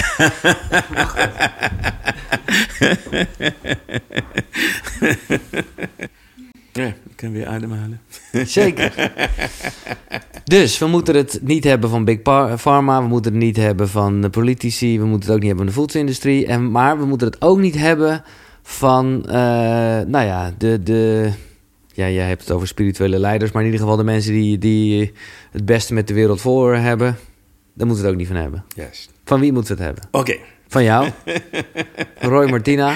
Ja, 6.71 6.85
ik 6.85 7.15
kan 7.15 7.31
weer 7.31 7.47
ademhalen. 7.47 8.01
Zeker. 8.45 9.11
Dus 10.43 10.77
we 10.77 10.87
moeten 10.87 11.15
het 11.15 11.39
niet 11.41 11.63
hebben 11.63 11.89
van 11.89 12.05
Big 12.05 12.21
Pharma, 12.57 13.01
we 13.01 13.07
moeten 13.07 13.31
het 13.33 13.41
niet 13.41 13.57
hebben 13.57 13.89
van 13.89 14.21
de 14.21 14.29
politici, 14.29 14.99
we 14.99 15.05
moeten 15.05 15.27
het 15.27 15.35
ook 15.37 15.41
niet 15.43 15.47
hebben 15.47 15.65
van 15.65 15.73
de 15.75 15.79
voedselindustrie, 15.81 16.45
en, 16.45 16.71
maar 16.71 16.99
we 16.99 17.05
moeten 17.05 17.27
het 17.27 17.41
ook 17.41 17.59
niet 17.59 17.77
hebben 17.77 18.23
van, 18.67 19.25
eh, 19.27 19.33
nou 20.07 20.25
ja, 20.25 20.53
de, 20.57 20.83
de, 20.83 21.31
ja, 21.93 22.09
jij 22.09 22.27
hebt 22.27 22.41
het 22.41 22.51
over 22.51 22.67
spirituele 22.67 23.19
leiders, 23.19 23.51
maar 23.51 23.61
in 23.61 23.67
ieder 23.67 23.81
geval 23.83 23.97
de 23.97 24.03
mensen 24.03 24.33
die, 24.33 24.57
die 24.57 25.11
het 25.51 25.65
beste 25.65 25.93
met 25.93 26.07
de 26.07 26.13
wereld 26.13 26.41
voor 26.41 26.75
hebben, 26.75 27.17
daar 27.73 27.87
moeten 27.87 27.95
we 27.95 28.01
het 28.01 28.11
ook 28.11 28.17
niet 28.17 28.27
van 28.27 28.35
hebben. 28.41 28.63
Juist. 28.75 29.11
Van 29.25 29.39
wie 29.39 29.51
moeten 29.51 29.77
we 29.77 29.83
het 29.83 29.93
hebben? 29.93 30.19
Oké. 30.21 30.37
Van 30.67 30.83
jou? 30.83 31.09
Roy 32.19 32.49
Martina? 32.49 32.95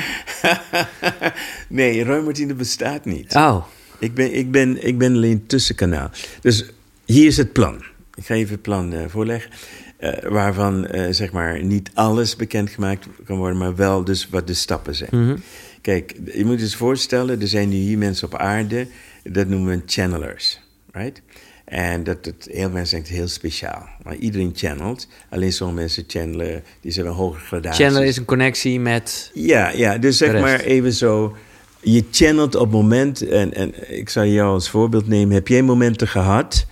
nee, 1.70 2.03
Roy 2.03 2.24
Martine 2.24 2.53
bestaat 2.53 3.05
niet. 3.05 3.36
Oh, 3.36 3.65
Ik 3.99 4.13
ben, 4.13 4.34
ik, 4.34 4.51
ben, 4.51 4.88
ik 4.88 4.97
ben 4.97 5.13
alleen 5.13 5.45
tussenkanaal. 5.45 6.09
Dus 6.41 6.65
hier 7.05 7.26
is 7.28 7.38
het 7.38 7.53
plan. 7.53 7.84
Ik 8.15 8.26
ga 8.26 8.34
even 8.34 8.53
het 8.53 8.61
plan 8.61 8.93
eh, 8.93 9.03
voorleggen. 9.07 9.51
Eh, 10.00 10.30
waarvan 10.30 10.88
eh, 10.88 11.06
zeg 11.10 11.32
maar 11.32 11.64
niet 11.64 11.91
alles 11.93 12.36
bekendgemaakt 12.36 13.08
kan 13.26 13.38
worden, 13.38 13.58
maar 13.58 13.76
wel 13.76 14.04
dus 14.04 14.30
wat 14.30 14.47
de 14.47 14.54
stappen 14.54 14.95
zijn. 14.95 15.10
Mhm. 15.12 15.38
Kijk, 15.82 16.16
je 16.34 16.45
moet 16.45 16.58
je 16.58 16.64
eens 16.64 16.76
voorstellen, 16.76 17.41
er 17.41 17.47
zijn 17.47 17.70
nu 17.70 17.76
hier 17.76 17.97
mensen 17.97 18.28
op 18.28 18.36
aarde, 18.36 18.88
dat 19.24 19.47
noemen 19.47 19.78
we 19.78 19.84
channelers. 19.86 20.60
Right? 20.91 21.22
En 21.66 22.04
dat 22.04 22.26
het, 22.26 22.47
heel 22.52 22.70
mensen 22.70 22.95
denken 22.95 23.16
heel 23.16 23.28
speciaal. 23.28 23.88
Maar 24.04 24.16
iedereen 24.16 24.52
channelt. 24.56 25.08
Alleen 25.30 25.54
sommige 25.54 25.80
mensen 25.80 26.04
channelen, 26.08 26.64
die 26.82 26.91
zijn 26.91 27.06
een 27.06 27.12
hoge 27.12 27.39
gradatie. 27.39 27.84
Chandler 27.84 28.06
is 28.06 28.18
een 28.18 28.26
connectie 28.26 28.80
met... 28.80 29.32
Ja, 29.34 29.70
ja, 29.70 29.97
dus 29.97 30.18
zeg 30.18 30.41
maar 30.41 30.60
even 30.60 30.93
zo. 30.93 31.36
Je 31.80 32.06
channelt 32.12 32.56
op 32.56 32.72
moment, 32.72 33.28
en, 33.28 33.54
en 33.54 33.97
ik 33.97 34.10
zal 34.10 34.26
jou 34.26 34.54
als 34.54 34.70
voorbeeld 34.70 35.08
nemen. 35.08 35.34
Heb 35.34 35.47
jij 35.47 35.62
momenten 35.62 36.08
gehad 36.08 36.66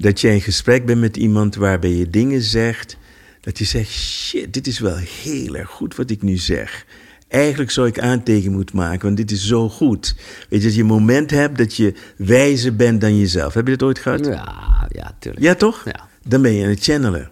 dat 0.00 0.20
jij 0.20 0.34
in 0.34 0.40
gesprek 0.40 0.86
bent 0.86 1.00
met 1.00 1.16
iemand 1.16 1.54
waarbij 1.54 1.90
je 1.90 2.10
dingen 2.10 2.42
zegt, 2.42 2.96
dat 3.40 3.58
je 3.58 3.64
zegt: 3.64 3.90
shit, 3.90 4.52
dit 4.52 4.66
is 4.66 4.78
wel 4.78 4.96
heel 4.96 5.56
erg 5.56 5.70
goed 5.70 5.96
wat 5.96 6.10
ik 6.10 6.22
nu 6.22 6.36
zeg. 6.36 6.86
Eigenlijk 7.28 7.70
zou 7.70 7.86
ik 7.86 7.98
aantekening 7.98 8.54
moeten 8.54 8.76
maken, 8.76 9.00
want 9.00 9.16
dit 9.16 9.30
is 9.30 9.46
zo 9.46 9.68
goed. 9.68 10.14
Weet 10.48 10.60
je, 10.60 10.66
dat 10.66 10.74
je 10.74 10.80
een 10.80 10.86
moment 10.86 11.30
hebt 11.30 11.58
dat 11.58 11.76
je 11.76 11.94
wijzer 12.16 12.76
bent 12.76 13.00
dan 13.00 13.18
jezelf. 13.18 13.54
Heb 13.54 13.66
je 13.66 13.76
dat 13.76 13.88
ooit 13.88 13.98
gehad? 13.98 14.26
Ja, 14.26 14.88
ja, 14.90 15.16
tuurlijk. 15.18 15.44
Ja, 15.44 15.54
toch? 15.54 15.84
Ja. 15.84 16.08
Dan 16.24 16.42
ben 16.42 16.52
je 16.52 16.64
aan 16.64 16.70
het 16.70 16.82
channelen. 16.82 17.30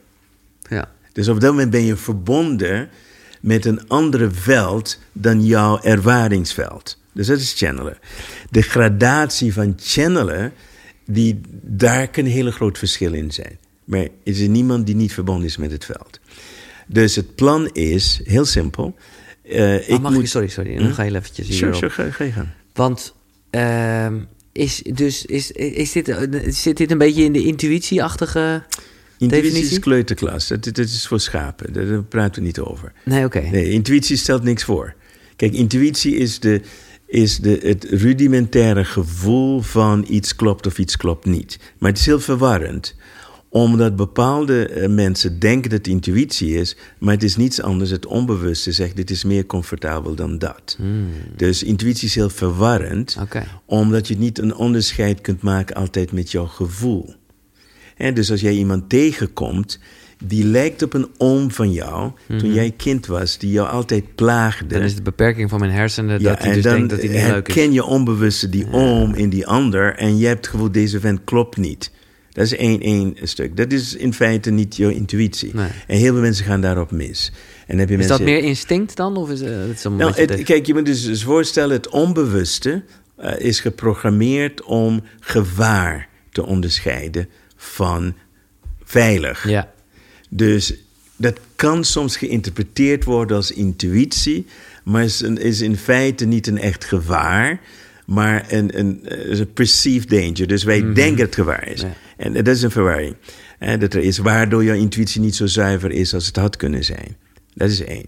Ja. 0.68 0.90
Dus 1.12 1.28
op 1.28 1.40
dat 1.40 1.50
moment 1.50 1.70
ben 1.70 1.84
je 1.84 1.96
verbonden 1.96 2.88
met 3.40 3.64
een 3.64 3.88
andere 3.88 4.30
veld 4.30 4.98
dan 5.12 5.44
jouw 5.44 5.80
ervaringsveld. 5.82 6.98
Dus 7.12 7.26
dat 7.26 7.38
is 7.38 7.52
channelen. 7.56 7.98
De 8.50 8.62
gradatie 8.62 9.52
van 9.52 9.74
channelen, 9.76 10.52
die, 11.10 11.40
daar 11.62 12.08
kan 12.08 12.24
een 12.24 12.30
hele 12.30 12.50
groot 12.52 12.78
verschil 12.78 13.12
in 13.12 13.30
zijn. 13.30 13.58
Maar 13.84 14.00
er 14.00 14.08
is 14.22 14.38
niemand 14.46 14.86
die 14.86 14.94
niet 14.94 15.12
verbonden 15.12 15.46
is 15.46 15.56
met 15.56 15.70
het 15.70 15.84
veld. 15.84 16.20
Dus 16.86 17.16
het 17.16 17.34
plan 17.34 17.68
is 17.72 18.20
heel 18.24 18.44
simpel. 18.44 18.94
Eh, 19.42 19.74
Ik 19.74 19.86
ik 19.86 20.00
mag 20.00 20.12
moet... 20.12 20.20
je, 20.20 20.26
sorry, 20.28 20.48
sorry. 20.48 20.76
Dan 20.76 20.94
ga 20.94 21.02
je 21.02 21.08
even 21.08 21.20
eventjes 21.20 21.46
Sure, 21.46 21.58
hierop. 21.58 21.74
sure, 21.74 21.90
ga, 21.90 22.10
ga 22.16 22.24
je 22.24 22.32
gang. 22.32 22.48
Want 22.74 23.14
ehm, 23.50 24.18
is, 24.52 24.82
dus, 24.94 25.24
is, 25.24 25.50
is 25.50 25.92
dit, 25.92 26.08
eh, 26.08 26.52
zit 26.52 26.76
dit 26.76 26.90
een 26.90 26.98
beetje 26.98 27.24
in 27.24 27.32
de 27.32 27.42
intuïtieachtige 27.44 28.62
Intuïtie 29.18 29.42
definitie? 29.50 29.76
is 29.76 29.78
kleuterklas. 29.82 30.48
Dat, 30.48 30.64
dat 30.64 30.78
is 30.78 31.06
voor 31.06 31.20
schapen. 31.20 31.72
Daar, 31.72 31.86
daar 31.86 32.02
praten 32.02 32.40
we 32.40 32.46
niet 32.46 32.58
over. 32.60 32.92
Nee, 33.04 33.24
oké. 33.24 33.40
Nee, 33.40 33.70
intuïtie 33.70 34.16
stelt 34.16 34.42
niks 34.42 34.64
voor. 34.64 34.94
Kijk, 35.36 35.52
intuïtie 35.52 36.16
is, 36.16 36.40
de, 36.40 36.60
is 37.08 37.38
de, 37.38 37.58
het 37.62 37.84
rudimentaire 37.84 38.84
gevoel 38.84 39.60
van 39.60 40.04
iets 40.08 40.36
klopt 40.36 40.66
of 40.66 40.78
iets 40.78 40.96
klopt 40.96 41.26
niet. 41.26 41.58
Maar 41.78 41.90
het 41.90 42.00
is 42.00 42.06
heel 42.06 42.20
verwarrend, 42.20 42.94
omdat 43.48 43.96
bepaalde 43.96 44.68
eh, 44.68 44.88
mensen 44.88 45.38
denken 45.38 45.70
dat 45.70 45.78
het 45.78 45.86
intuïtie 45.86 46.54
is, 46.54 46.76
maar 46.98 47.14
het 47.14 47.22
is 47.22 47.36
niets 47.36 47.62
anders. 47.62 47.90
Het 47.90 48.06
onbewuste 48.06 48.72
zegt: 48.72 48.96
dit 48.96 49.10
is 49.10 49.24
meer 49.24 49.46
comfortabel 49.46 50.14
dan 50.14 50.38
dat. 50.38 50.78
Dus 51.36 51.62
intuïtie 51.62 52.08
is 52.08 52.14
heel 52.14 52.30
verwarrend, 52.30 53.16
omdat 53.66 54.08
je 54.08 54.18
niet 54.18 54.38
een 54.38 54.54
onderscheid 54.54 55.20
kunt 55.20 55.42
maken 55.42 55.76
altijd 55.76 56.12
met 56.12 56.30
jouw 56.30 56.46
gevoel. 56.46 57.14
Hè, 57.94 58.12
dus 58.12 58.30
als 58.30 58.40
jij 58.40 58.54
iemand 58.54 58.88
tegenkomt 58.88 59.78
die 60.24 60.44
lijkt 60.44 60.82
op 60.82 60.94
een 60.94 61.08
oom 61.16 61.50
van 61.50 61.72
jou, 61.72 62.12
toen 62.26 62.52
jij 62.52 62.70
kind 62.76 63.06
was, 63.06 63.38
die 63.38 63.50
jou 63.50 63.68
altijd 63.68 64.14
plaagde. 64.14 64.66
Dan 64.66 64.82
is 64.82 64.94
de 64.94 65.02
beperking 65.02 65.50
van 65.50 65.58
mijn 65.60 65.72
hersenen 65.72 66.20
ja, 66.20 66.28
dat 66.28 66.42
hij 66.42 66.54
dus 66.54 66.62
dan 66.62 66.72
denkt 66.74 66.90
dat 66.90 66.98
hij 66.98 67.08
niet 67.08 67.16
leuk 67.16 67.48
is. 67.48 67.54
herken 67.54 67.72
je 67.72 67.84
onbewuste 67.84 68.48
die 68.48 68.72
oom 68.72 69.14
in 69.14 69.28
die 69.28 69.46
ander 69.46 69.94
en 69.94 70.18
je 70.18 70.26
hebt 70.26 70.38
het 70.38 70.48
gevoel, 70.54 70.72
deze 70.72 71.00
vent 71.00 71.20
klopt 71.24 71.56
niet. 71.56 71.90
Dat 72.32 72.46
is 72.46 72.56
één, 72.56 72.80
één 72.80 73.16
stuk. 73.22 73.56
Dat 73.56 73.72
is 73.72 73.96
in 73.96 74.14
feite 74.14 74.50
niet 74.50 74.76
jouw 74.76 74.90
intuïtie. 74.90 75.54
Nee. 75.54 75.68
En 75.86 75.98
heel 75.98 76.12
veel 76.12 76.22
mensen 76.22 76.44
gaan 76.44 76.60
daarop 76.60 76.90
mis. 76.90 77.32
En 77.66 77.78
heb 77.78 77.88
je 77.88 77.94
Is 77.94 78.00
mensen, 78.00 78.18
dat 78.18 78.26
meer 78.26 78.42
instinct 78.42 78.96
dan? 78.96 79.16
Of 79.16 79.30
is 79.30 79.40
eh, 79.40 79.50
het 79.50 79.84
nou, 79.84 80.12
het- 80.14 80.42
kijk, 80.42 80.66
je 80.66 80.74
moet 80.74 80.86
dus, 80.86 81.04
dus 81.04 81.22
voorstellen, 81.24 81.76
het 81.76 81.88
onbewuste 81.88 82.82
eh, 83.16 83.38
is 83.38 83.60
geprogrammeerd 83.60 84.62
om 84.62 85.02
gevaar 85.20 86.08
te 86.32 86.46
onderscheiden 86.46 87.28
van 87.56 88.14
veilig. 88.84 89.48
Ja. 89.48 89.72
Dus 90.28 90.74
dat 91.16 91.38
kan 91.56 91.84
soms 91.84 92.16
geïnterpreteerd 92.16 93.04
worden 93.04 93.36
als 93.36 93.52
intuïtie, 93.52 94.46
maar 94.84 95.04
is, 95.04 95.20
een, 95.20 95.38
is 95.38 95.60
in 95.60 95.76
feite 95.76 96.24
niet 96.24 96.46
een 96.46 96.58
echt 96.58 96.84
gevaar, 96.84 97.60
maar 98.06 98.44
een, 98.48 98.78
een, 98.78 99.02
perceived 99.54 100.10
danger. 100.10 100.46
Dus 100.46 100.64
wij 100.64 100.80
denken 100.92 101.16
dat 101.16 101.26
het 101.26 101.34
gevaar 101.34 101.68
is. 101.68 101.80
Ja. 101.80 101.96
En 102.16 102.32
dat 102.32 102.48
is 102.48 102.62
een 102.62 102.70
verwarring. 102.70 103.16
Hè, 103.58 103.78
dat 103.78 103.94
er 103.94 104.02
is, 104.02 104.18
waardoor 104.18 104.64
jouw 104.64 104.76
intuïtie 104.76 105.20
niet 105.20 105.36
zo 105.36 105.46
zuiver 105.46 105.90
is 105.90 106.14
als 106.14 106.26
het 106.26 106.36
had 106.36 106.56
kunnen 106.56 106.84
zijn. 106.84 107.16
Dat 107.54 107.70
is 107.70 107.84
één. 107.84 108.06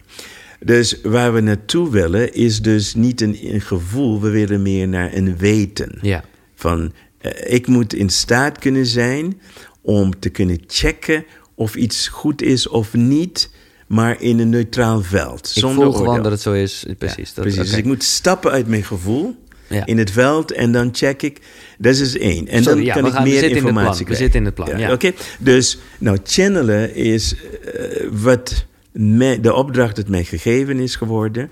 Dus 0.61 1.01
waar 1.03 1.35
we 1.35 1.41
naartoe 1.41 1.91
willen, 1.91 2.35
is 2.35 2.63
dus 2.63 2.95
niet 2.95 3.21
een, 3.21 3.39
een 3.53 3.61
gevoel, 3.61 4.21
we 4.21 4.31
willen 4.31 4.63
meer 4.63 4.89
naar 4.89 5.15
een 5.15 5.37
weten. 5.37 5.99
Ja. 6.03 6.25
Van, 6.55 6.93
eh, 7.19 7.55
ik 7.55 7.67
moet 7.67 7.95
in 7.95 8.09
staat 8.09 8.59
kunnen 8.59 8.87
zijn 8.87 9.41
om 9.81 10.19
te 10.19 10.29
kunnen 10.29 10.59
checken 10.67 11.25
of 11.61 11.75
iets 11.75 12.09
goed 12.09 12.43
is 12.43 12.69
of 12.69 12.95
niet, 12.95 13.51
maar 13.87 14.21
in 14.21 14.39
een 14.39 14.49
neutraal 14.49 15.03
veld. 15.03 15.47
Ik 15.55 15.61
zonder 15.63 15.85
voel 15.85 15.93
gewoon 15.93 16.23
dat 16.23 16.33
het 16.33 16.41
zo 16.41 16.53
is. 16.53 16.85
Precies. 16.99 17.29
Ja, 17.29 17.35
dat, 17.35 17.45
precies. 17.45 17.71
Dus 17.71 17.79
ik 17.79 17.85
moet 17.85 18.03
stappen 18.03 18.51
uit 18.51 18.67
mijn 18.67 18.85
gevoel 18.85 19.37
Ja. 19.69 19.87
in 19.87 19.99
het 19.99 20.11
veld 20.11 20.53
en 20.53 20.73
dan 20.73 20.89
check 20.93 21.23
ik. 21.23 21.41
Dat 21.79 21.97
is 21.97 22.19
één. 22.19 22.49
En 22.49 22.63
Sorry, 22.63 22.77
dan 22.79 22.87
ja, 22.87 22.95
kan 22.95 23.07
ik 23.07 23.13
gaan- 23.13 23.23
meer 23.23 23.33
zitten 23.33 23.51
in 23.51 23.57
informatie 23.57 24.07
We 24.07 24.15
zitten 24.15 24.39
in 24.41 24.45
het 24.45 24.55
plan, 24.55 24.79
ja. 24.79 24.93
Oké, 24.93 25.13
dus 25.39 25.79
nou 25.99 26.19
channelen 26.25 26.95
is 26.95 27.35
eh, 27.75 28.07
wat 28.11 28.65
mij, 28.93 29.41
de 29.41 29.55
opdracht 29.55 29.97
dat 29.97 30.09
mij 30.09 30.25
gegeven 30.25 30.79
is 30.79 30.97
geworden 30.97 31.51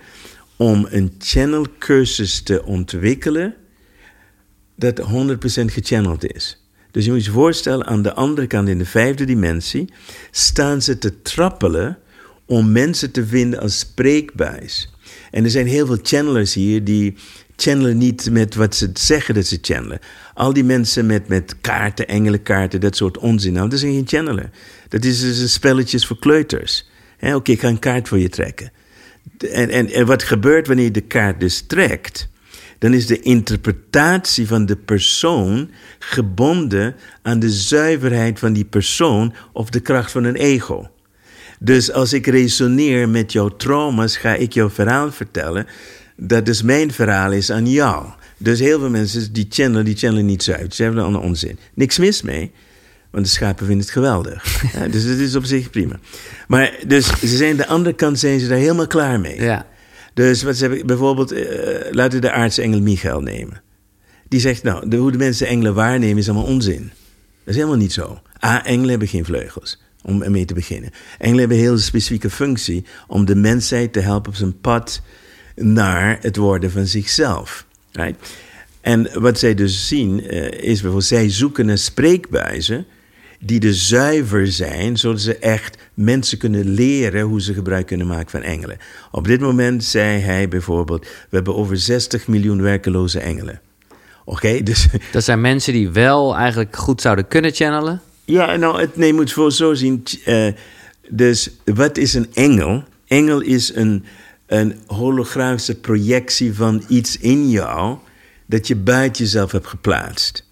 om 0.57 0.87
een 0.91 1.13
channelcursus 1.19 2.43
te 2.43 2.65
ontwikkelen 2.65 3.55
dat 4.77 4.99
100% 5.01 5.73
gechanneld 5.73 6.35
is. 6.35 6.63
Dus 6.99 7.07
je 7.07 7.13
moet 7.13 7.25
je 7.25 7.31
voorstellen, 7.31 7.87
aan 7.87 8.03
de 8.03 8.15
andere 8.15 8.47
kant 8.47 8.69
in 8.69 8.79
de 8.79 8.85
vijfde 8.85 9.25
dimensie 9.25 9.93
staan 10.31 10.83
ze 10.83 10.99
te 10.99 11.23
trappelen 11.23 11.99
om 12.47 12.73
mensen 12.73 13.11
te 13.11 13.27
vinden 13.27 13.61
als 13.61 13.79
spreekbuis. 13.79 14.93
En 15.31 15.45
er 15.45 15.51
zijn 15.51 15.67
heel 15.67 15.87
veel 15.87 15.99
channelers 16.03 16.55
hier 16.55 16.85
die 16.85 17.15
channelen 17.57 17.99
niet 17.99 18.31
met 18.31 18.55
wat 18.55 18.75
ze 18.75 18.91
zeggen 18.93 19.35
dat 19.35 19.47
ze 19.47 19.59
channelen. 19.61 19.99
Al 20.35 20.53
die 20.53 20.65
mensen 20.65 21.07
met, 21.07 21.29
met 21.29 21.55
kaarten, 21.61 22.09
engelenkaarten, 22.09 22.81
dat 22.81 22.97
soort 22.97 23.19
onzin, 23.19 23.53
nou, 23.53 23.69
dat 23.69 23.79
is 23.79 23.85
geen 23.85 24.09
channelen. 24.09 24.53
Dat 24.89 25.05
is 25.05 25.21
dus 25.21 25.39
een 25.39 25.49
spelletjes 25.49 26.07
voor 26.07 26.19
kleuters. 26.19 26.89
Oké, 27.21 27.51
ik 27.51 27.61
ga 27.61 27.69
een 27.69 27.79
kaart 27.79 28.09
voor 28.09 28.19
je 28.19 28.29
trekken. 28.29 28.73
En, 29.39 29.71
en, 29.71 29.91
en 29.91 30.07
wat 30.07 30.23
gebeurt 30.23 30.67
wanneer 30.67 30.85
je 30.85 30.91
de 30.91 31.01
kaart 31.01 31.41
dus 31.41 31.61
trekt? 31.67 32.29
Dan 32.79 32.95
is 32.95 33.07
de 33.07 33.21
interpretatie 33.21 34.47
van 34.47 34.67
de 34.67 34.77
persoon 34.77 35.71
gebonden 35.99 36.95
aan 37.23 37.39
de 37.39 37.51
zuiverheid 37.51 38.39
van 38.39 38.53
die 38.53 38.65
persoon 38.65 39.35
of 39.53 39.71
de 39.71 39.81
kracht 39.81 40.11
van 40.11 40.25
een 40.25 40.37
ego. 40.37 40.91
Dus 41.59 41.93
als 41.93 42.13
ik 42.13 42.27
resoneer 42.27 43.09
met 43.09 43.33
jouw 43.33 43.49
trauma's, 43.49 44.17
ga 44.17 44.35
ik 44.35 44.53
jouw 44.53 44.71
verhaal 44.71 45.13
vertellen. 45.13 45.67
Dat 46.17 46.47
dus 46.47 46.63
mijn 46.63 46.93
verhaal 46.93 47.33
is 47.33 47.51
aan 47.51 47.67
jou. 47.67 48.07
Dus 48.37 48.59
heel 48.59 48.79
veel 48.79 48.91
mensen 48.91 49.33
die 49.33 49.47
channelen, 49.49 49.85
die 49.85 49.97
channelen 49.97 50.27
niet 50.27 50.43
zuiver. 50.43 50.75
Ze 50.75 50.83
hebben 50.83 51.05
een 51.05 51.17
onzin. 51.17 51.59
Niks 51.75 51.99
mis 51.99 52.23
mee. 52.23 52.53
Want 53.11 53.25
de 53.25 53.31
schapen 53.31 53.67
vinden 53.67 53.85
het 53.85 53.95
geweldig. 53.95 54.63
Ja, 54.73 54.89
dus 54.89 55.03
het 55.03 55.19
is 55.19 55.37
op 55.37 55.45
zich 55.45 55.71
prima. 55.71 55.99
Maar 56.49 56.79
dus 56.87 57.07
ze 57.07 57.37
zijn 57.37 57.57
de 57.57 57.67
andere 57.67 57.95
kant 57.95 58.19
zijn 58.19 58.41
ze 58.41 58.49
daar 58.49 58.59
helemaal 58.59 58.87
klaar 58.87 59.21
mee. 59.21 59.41
Ja. 59.41 59.67
Dus 60.19 60.43
wat 60.43 60.57
ze 60.57 60.83
bijvoorbeeld, 60.87 61.33
eh, 61.33 61.91
laten 61.91 62.21
we 62.21 62.27
de 62.27 62.33
aartsengel 62.33 62.81
Michael 62.81 63.21
nemen. 63.21 63.63
Die 64.29 64.41
zegt, 64.41 64.63
nou, 64.63 64.89
de, 64.89 64.97
hoe 64.97 65.13
de 65.13 65.19
mensen 65.19 65.47
engelen 65.47 65.75
waarnemen 65.75 66.19
is 66.19 66.29
allemaal 66.29 66.47
onzin. 66.47 66.83
Dat 67.45 67.55
is 67.55 67.55
helemaal 67.55 67.77
niet 67.77 67.93
zo. 67.93 68.21
A, 68.45 68.65
engelen 68.65 68.91
hebben 68.91 69.09
geen 69.09 69.25
vleugels, 69.25 69.81
om 70.03 70.23
ermee 70.23 70.45
te 70.45 70.55
beginnen. 70.55 70.91
Engelen 71.19 71.39
hebben 71.39 71.57
een 71.57 71.63
heel 71.63 71.79
specifieke 71.79 72.31
functie 72.31 72.85
om 73.07 73.25
de 73.25 73.35
mensheid 73.35 73.93
te 73.93 74.01
helpen 74.01 74.31
op 74.31 74.37
zijn 74.37 74.61
pad 74.61 75.03
naar 75.55 76.19
het 76.21 76.37
worden 76.37 76.71
van 76.71 76.87
zichzelf. 76.87 77.67
Right? 77.93 78.33
En 78.81 79.21
wat 79.21 79.39
zij 79.39 79.55
dus 79.55 79.89
zien, 79.89 80.27
eh, 80.27 80.43
is 80.51 80.81
bijvoorbeeld, 80.81 81.05
zij 81.05 81.31
zoeken 81.31 81.67
naar 81.67 81.79
spreekbuizen 81.79 82.87
die 83.39 83.61
dus 83.61 83.89
zuiver 83.89 84.47
zijn, 84.47 84.97
zodat 84.97 85.21
ze 85.21 85.39
echt 85.39 85.77
mensen 85.95 86.39
kunnen 86.39 86.69
leren 86.69 87.23
hoe 87.23 87.41
ze 87.43 87.55
gebruik 87.55 87.87
kunnen 87.87 88.07
maken 88.07 88.31
van 88.31 88.43
engelen. 88.43 88.77
Op 89.11 89.27
dit 89.27 89.41
moment 89.41 89.85
zei 89.85 90.21
hij 90.21 90.49
bijvoorbeeld, 90.49 91.03
we 91.03 91.37
hebben 91.37 91.55
over 91.57 91.77
60 91.77 92.27
miljoen 92.27 92.63
werkeloze 92.63 93.19
engelen. 93.21 93.61
Oké, 94.25 94.63
dus 94.63 94.87
Dat 95.13 95.25
zijn 95.25 95.41
mensen 95.41 95.73
die 95.73 95.91
wel 95.91 96.37
eigenlijk 96.37 96.77
goed 96.77 97.01
zouden 97.01 97.29
kunnen 97.29 97.53
channelen. 97.55 98.01
ja, 98.25 98.57
nou, 98.57 98.81
het, 98.81 98.97
nee, 98.97 99.07
je 99.07 99.15
moet 99.15 99.33
voor 99.33 99.53
zo 99.53 99.75
zien. 99.75 100.03
eh, 100.25 100.47
dus 101.09 101.51
wat 101.65 101.99
is 101.99 102.15
een 102.15 102.29
engel? 102.35 102.85
Engel 103.07 103.41
is 103.41 103.75
een, 103.75 104.05
een 104.47 104.75
holografische 104.87 105.75
projectie 105.81 106.55
van 106.55 106.83
iets 106.89 107.19
in 107.19 107.51
jou 107.51 107.97
dat 108.47 108.67
je 108.67 108.77
buiten 108.77 109.25
jezelf 109.25 109.53
hebt 109.53 109.67
geplaatst. 109.67 110.47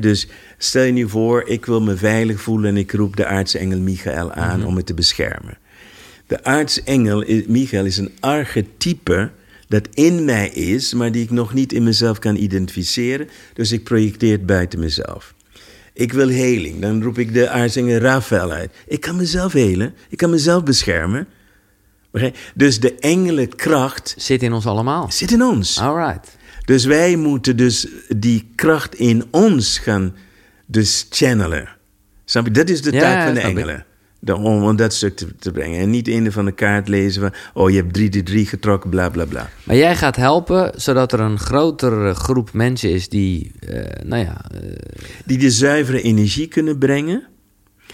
Dus 0.00 0.28
stel 0.58 0.82
je 0.82 0.92
nu 0.92 1.08
voor, 1.08 1.48
ik 1.48 1.66
wil 1.66 1.80
me 1.80 1.96
veilig 1.96 2.40
voelen 2.40 2.70
en 2.70 2.76
ik 2.76 2.92
roep 2.92 3.16
de 3.16 3.26
aartsengel 3.26 3.78
Michael 3.78 4.32
aan 4.32 4.64
om 4.64 4.74
me 4.74 4.84
te 4.84 4.94
beschermen. 4.94 5.58
De 6.26 6.44
aartsengel 6.44 7.24
Michael 7.46 7.84
is 7.84 7.96
een 7.96 8.12
archetype 8.20 9.30
dat 9.68 9.88
in 9.94 10.24
mij 10.24 10.48
is, 10.48 10.94
maar 10.94 11.12
die 11.12 11.22
ik 11.22 11.30
nog 11.30 11.54
niet 11.54 11.72
in 11.72 11.82
mezelf 11.82 12.18
kan 12.18 12.36
identificeren. 12.36 13.28
Dus 13.52 13.72
ik 13.72 13.84
projecteer 13.84 14.32
het 14.32 14.46
buiten 14.46 14.78
mezelf. 14.78 15.34
Ik 15.92 16.12
wil 16.12 16.28
heling, 16.28 16.80
dan 16.80 17.02
roep 17.02 17.18
ik 17.18 17.32
de 17.32 17.48
aartsengel 17.48 17.98
Raphaël 17.98 18.52
uit. 18.52 18.70
Ik 18.86 19.00
kan 19.00 19.16
mezelf 19.16 19.52
helen, 19.52 19.94
ik 20.08 20.18
kan 20.18 20.30
mezelf 20.30 20.62
beschermen. 20.62 21.26
Dus 22.54 22.80
de 22.80 22.94
engelenkracht 22.94 24.14
Zit 24.18 24.42
in 24.42 24.52
ons 24.52 24.66
allemaal. 24.66 25.10
zit 25.10 25.30
in 25.30 25.42
ons. 25.42 25.80
Alright. 25.80 26.36
Dus 26.68 26.84
wij 26.84 27.16
moeten 27.16 27.56
dus 27.56 27.86
die 28.16 28.50
kracht 28.54 28.94
in 28.94 29.24
ons 29.30 29.78
gaan 29.78 30.14
dus 30.66 31.06
channelen. 31.10 31.68
Snap 32.24 32.44
je? 32.44 32.50
Dat 32.50 32.68
is 32.68 32.82
de 32.82 32.92
Ja, 32.92 33.00
taak 33.00 33.24
van 33.24 33.34
de 33.34 33.40
engelen. 33.40 33.84
De- 34.18 34.36
om, 34.36 34.64
om 34.64 34.76
dat 34.76 34.92
stuk 34.94 35.16
te, 35.16 35.36
te 35.38 35.50
brengen. 35.52 35.80
En 35.80 35.90
niet 35.90 36.08
een 36.08 36.32
van 36.32 36.44
de 36.44 36.52
kaart 36.52 36.88
lezen 36.88 37.22
van... 37.22 37.32
oh, 37.54 37.70
je 37.70 37.76
hebt 37.76 37.92
3 37.92 38.08
3 38.08 38.22
3 38.22 38.46
getrokken, 38.46 38.90
bla, 38.90 39.08
bla, 39.08 39.24
bla. 39.24 39.50
Maar 39.64 39.76
jij 39.76 39.96
gaat 39.96 40.16
helpen 40.16 40.72
zodat 40.76 41.12
er 41.12 41.20
een 41.20 41.38
grotere 41.38 42.14
groep 42.14 42.52
mensen 42.52 42.90
is 42.90 43.08
die, 43.08 43.52
eh, 43.68 44.04
nou 44.04 44.24
ja, 44.24 44.44
eh, 44.50 44.60
Die 45.24 45.38
de 45.38 45.50
zuivere 45.50 46.02
energie 46.02 46.46
kunnen 46.46 46.78
brengen... 46.78 47.26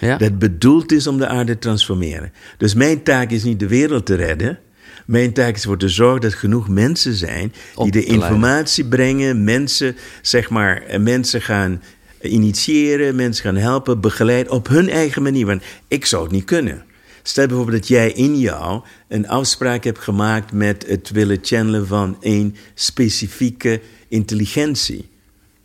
ja. 0.01 0.17
dat 0.17 0.39
bedoeld 0.39 0.93
is 0.93 1.07
om 1.07 1.19
de 1.19 1.27
aarde 1.27 1.53
te 1.53 1.59
transformeren. 1.59 2.33
Dus 2.59 2.75
mijn 2.75 3.03
taak 3.03 3.31
is 3.31 3.45
niet 3.45 3.59
de 3.61 3.69
wereld 3.69 4.07
te 4.07 4.15
redden... 4.15 4.59
Mijn 5.05 5.33
taak 5.33 5.55
is 5.55 5.61
ervoor 5.61 5.79
te 5.79 5.89
zorgen 5.89 6.21
dat 6.21 6.35
genoeg 6.35 6.69
mensen 6.69 7.15
zijn... 7.15 7.53
Die 7.77 7.91
de 7.91 8.05
informatie 8.05 8.85
brengen, 8.85 9.45
mensen, 9.45 9.97
zeg 10.23 10.51
maar... 10.51 10.83
eh, 10.83 11.01
mensen 11.01 11.43
gaan 11.43 11.83
initiëren, 12.23 13.15
mensen 13.15 13.45
gaan 13.45 13.57
helpen, 13.57 14.01
begeleiden... 14.01 14.53
op 14.53 14.69
hun 14.69 14.89
eigen 14.89 15.23
manier, 15.23 15.47
want 15.47 15.63
ik 15.89 16.07
zou 16.07 16.23
het 16.23 16.33
niet 16.33 16.45
kunnen... 16.45 16.85
Stel 17.27 17.47
bijvoorbeeld 17.47 17.79
dat 17.79 17.89
jij 17.89 18.13
in 18.13 18.39
jou 18.39 18.83
een 19.09 19.29
afspraak 19.29 19.85
hebt 19.85 19.99
gemaakt 19.99 20.53
met 20.53 20.85
het 20.87 21.11
willen 21.11 21.39
channelen 21.43 21.87
van 21.87 22.17
een 22.21 22.57
specifieke 22.75 23.81
intelligentie. 24.09 25.09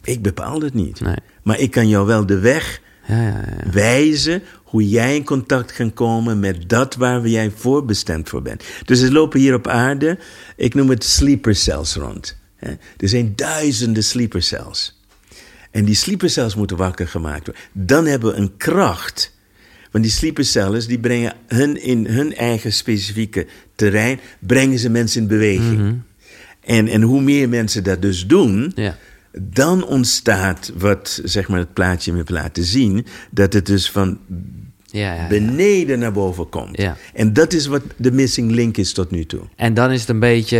Ik 0.03 0.21
bepaal 0.21 0.61
het 0.61 0.73
niet. 0.73 1.01
Nee. 1.01 1.15
Maar 1.43 1.59
ik 1.59 1.71
kan 1.71 1.87
jou 1.87 2.05
wel 2.05 2.25
de 2.25 2.39
weg 2.39 2.81
ja, 3.07 3.21
ja, 3.21 3.27
ja. 3.27 3.71
wijzen 3.71 4.41
hoe 4.70 4.89
jij 4.89 5.15
in 5.15 5.24
contact 5.24 5.74
kan 5.74 5.93
komen 5.93 6.39
met 6.39 6.70
dat 6.70 6.95
waar 6.95 7.28
jij 7.28 7.51
voorbestemd 7.55 8.30
voor 8.30 8.41
bent. 8.41 8.63
Dus 8.86 9.01
er 9.01 9.11
lopen 9.11 9.39
hier 9.39 9.53
op 9.53 9.67
aarde, 9.67 10.17
ik 10.55 10.74
noem 10.74 10.89
het 10.89 11.03
sleeper 11.03 11.55
cells 11.55 11.95
rond. 11.95 12.38
Er 12.97 13.09
zijn 13.09 13.34
duizenden 13.36 14.03
sleeper 14.03 14.41
cells. 14.41 14.99
En 15.72 15.86
die 15.86 15.95
sleeper 15.95 16.30
cells 16.30 16.55
moeten 16.55 16.78
wakker 16.78 17.07
gemaakt 17.07 17.45
worden. 17.45 17.63
Dan 17.72 18.05
hebben 18.05 18.32
we 18.32 18.38
een 18.38 18.57
kracht. 18.57 19.38
Want 19.91 20.03
die 20.03 20.13
sleeper 20.13 20.45
cells 20.45 20.88
die 20.88 20.99
brengen 20.99 21.34
hun 21.47 21.82
in 21.82 22.05
hun 22.05 22.36
eigen 22.36 22.74
specifieke 22.74 23.47
terrein, 23.76 24.20
brengen 24.39 24.80
ze 24.80 24.89
mensen 24.89 25.22
in 25.22 25.28
beweging. 25.28 26.01
en, 26.63 26.88
en 26.88 27.01
hoe 27.01 27.22
meer 27.22 27.49
mensen 27.49 27.84
dat 27.84 28.01
dus 28.01 28.28
doen, 28.28 28.72
Ja. 28.76 28.97
Dan 29.32 29.86
ontstaat 29.86 30.71
wat 30.77 31.21
zeg 31.23 31.47
maar, 31.47 31.59
het 31.59 31.73
plaatje 31.73 32.13
me 32.13 32.23
laten 32.25 32.63
zien, 32.63 33.05
dat 33.32 33.53
het 33.53 33.65
dus 33.65 33.91
van 33.91 34.17
Ja, 34.91 35.13
ja, 35.13 35.21
ja. 35.21 35.27
beneden 35.27 35.99
naar 35.99 36.11
boven 36.11 36.49
komt. 36.49 36.84
En 37.13 37.34
dat 37.34 37.53
is 37.53 37.67
wat 37.67 37.82
de 37.97 38.11
missing 38.11 38.51
link 38.51 38.77
is 38.77 38.93
tot 38.93 39.11
nu 39.11 39.25
toe. 39.25 39.41
En 39.55 39.73
dan 39.73 39.91
is 39.91 39.99
het 39.99 40.09
een 40.09 40.19
beetje 40.19 40.59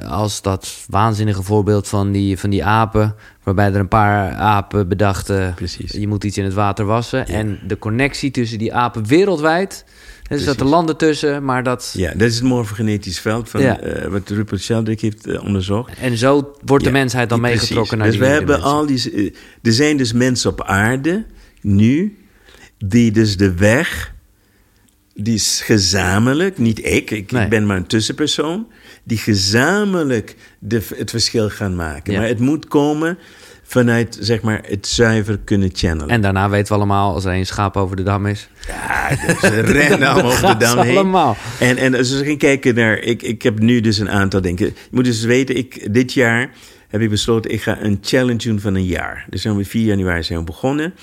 eh, 0.00 0.10
als 0.10 0.42
dat 0.42 0.84
waanzinnige 0.88 1.42
voorbeeld 1.42 1.88
van 1.88 2.12
die, 2.12 2.38
van 2.38 2.50
die 2.50 2.64
apen. 2.64 3.14
Waarbij 3.42 3.66
er 3.66 3.80
een 3.80 3.88
paar 3.88 4.32
apen 4.32 4.88
bedachten. 4.88 5.54
Precies. 5.54 5.92
Je 5.92 6.08
moet 6.08 6.24
iets 6.24 6.38
in 6.38 6.44
het 6.44 6.54
water 6.54 6.84
wassen. 6.84 7.26
En 7.26 7.58
de 7.66 7.78
connectie 7.78 8.30
tussen 8.30 8.58
die 8.58 8.74
apen 8.74 9.06
wereldwijd. 9.06 9.84
Er 10.30 10.38
zaten 10.38 10.66
landen 10.66 10.96
tussen, 10.96 11.44
maar 11.44 11.62
dat. 11.62 11.92
Ja, 11.96 12.12
dat 12.12 12.28
is 12.28 12.34
het 12.34 12.44
morfogenetisch 12.44 13.20
veld 13.20 13.48
van 13.48 13.60
Ja. 13.62 13.80
eh, 13.80 14.06
wat 14.08 14.28
Rupert 14.28 14.60
Sheldrake 14.62 15.04
heeft 15.06 15.26
eh, 15.26 15.44
onderzocht. 15.44 15.98
En 15.98 16.16
zo 16.16 16.54
wordt 16.64 16.84
de 16.84 16.90
Ja, 16.90 16.96
mensheid 16.96 17.28
dan 17.28 17.40
meegetrokken 17.40 17.98
naar 17.98 18.06
dus 18.06 18.16
die 18.16 18.24
we 18.24 18.30
hebben 18.32 18.60
al 18.62 18.86
die. 18.86 19.12
eh, 19.12 19.24
Er 19.62 19.72
zijn 19.72 19.96
dus 19.96 20.12
mensen 20.12 20.50
op 20.50 20.62
aarde 20.62 21.24
nu 21.60 22.16
die 22.78 23.10
dus 23.10 23.36
de 23.36 23.54
weg 23.54 24.14
die 25.14 25.34
is 25.34 25.60
gezamenlijk, 25.64 26.58
niet 26.58 26.78
ik, 26.84 27.10
ik, 27.10 27.30
Nee. 27.32 27.42
ik 27.44 27.48
ben 27.50 27.66
maar 27.66 27.76
een 27.76 27.86
tussenpersoon, 27.86 28.66
die 29.04 29.18
gezamenlijk 29.18 30.36
de, 30.58 30.82
het 30.96 31.10
verschil 31.10 31.48
gaan 31.50 31.76
maken. 31.76 32.12
Ja. 32.12 32.18
Maar 32.18 32.28
het 32.28 32.38
moet 32.38 32.66
komen 32.68 33.18
vanuit, 33.70 34.18
zeg 34.20 34.42
maar, 34.42 34.62
het 34.66 34.86
zuiver 34.86 35.38
kunnen 35.44 35.70
channelen. 35.72 36.08
En 36.08 36.20
daarna 36.20 36.50
weten 36.50 36.68
we 36.68 36.74
allemaal, 36.74 37.14
als 37.14 37.24
er 37.24 37.32
een 37.32 37.46
schaap 37.46 37.76
over 37.76 37.96
de 37.96 38.02
dam 38.02 38.26
is... 38.26 38.48
Ja, 38.66 39.16
ze 39.40 39.60
rennen 39.60 40.08
allemaal 40.08 40.32
over 40.32 40.48
de 40.48 40.56
dam 40.56 40.78
heen. 40.78 40.96
allemaal. 40.96 41.36
En, 41.60 41.76
en 41.76 41.94
als 41.94 42.18
we 42.18 42.24
gaan 42.24 42.36
kijken 42.36 42.74
naar... 42.74 42.98
Ik, 42.98 43.22
ik 43.22 43.42
heb 43.42 43.58
nu 43.58 43.80
dus 43.80 43.98
een 43.98 44.10
aantal 44.10 44.40
dingen. 44.40 44.64
Je 44.64 44.72
moet 44.90 45.04
dus 45.04 45.22
weten, 45.22 45.56
ik, 45.56 45.94
dit 45.94 46.12
jaar 46.12 46.50
heb 46.88 47.00
ik 47.00 47.10
besloten... 47.10 47.50
ik 47.50 47.62
ga 47.62 47.82
een 47.82 47.98
challenge 48.00 48.48
doen 48.48 48.60
van 48.60 48.74
een 48.74 48.84
jaar. 48.84 49.26
Dus 49.28 49.42
zijn 49.42 49.56
we 49.56 49.64
4 49.64 49.84
januari 49.84 50.22
zijn 50.22 50.38
we 50.38 50.44
begonnen. 50.44 50.94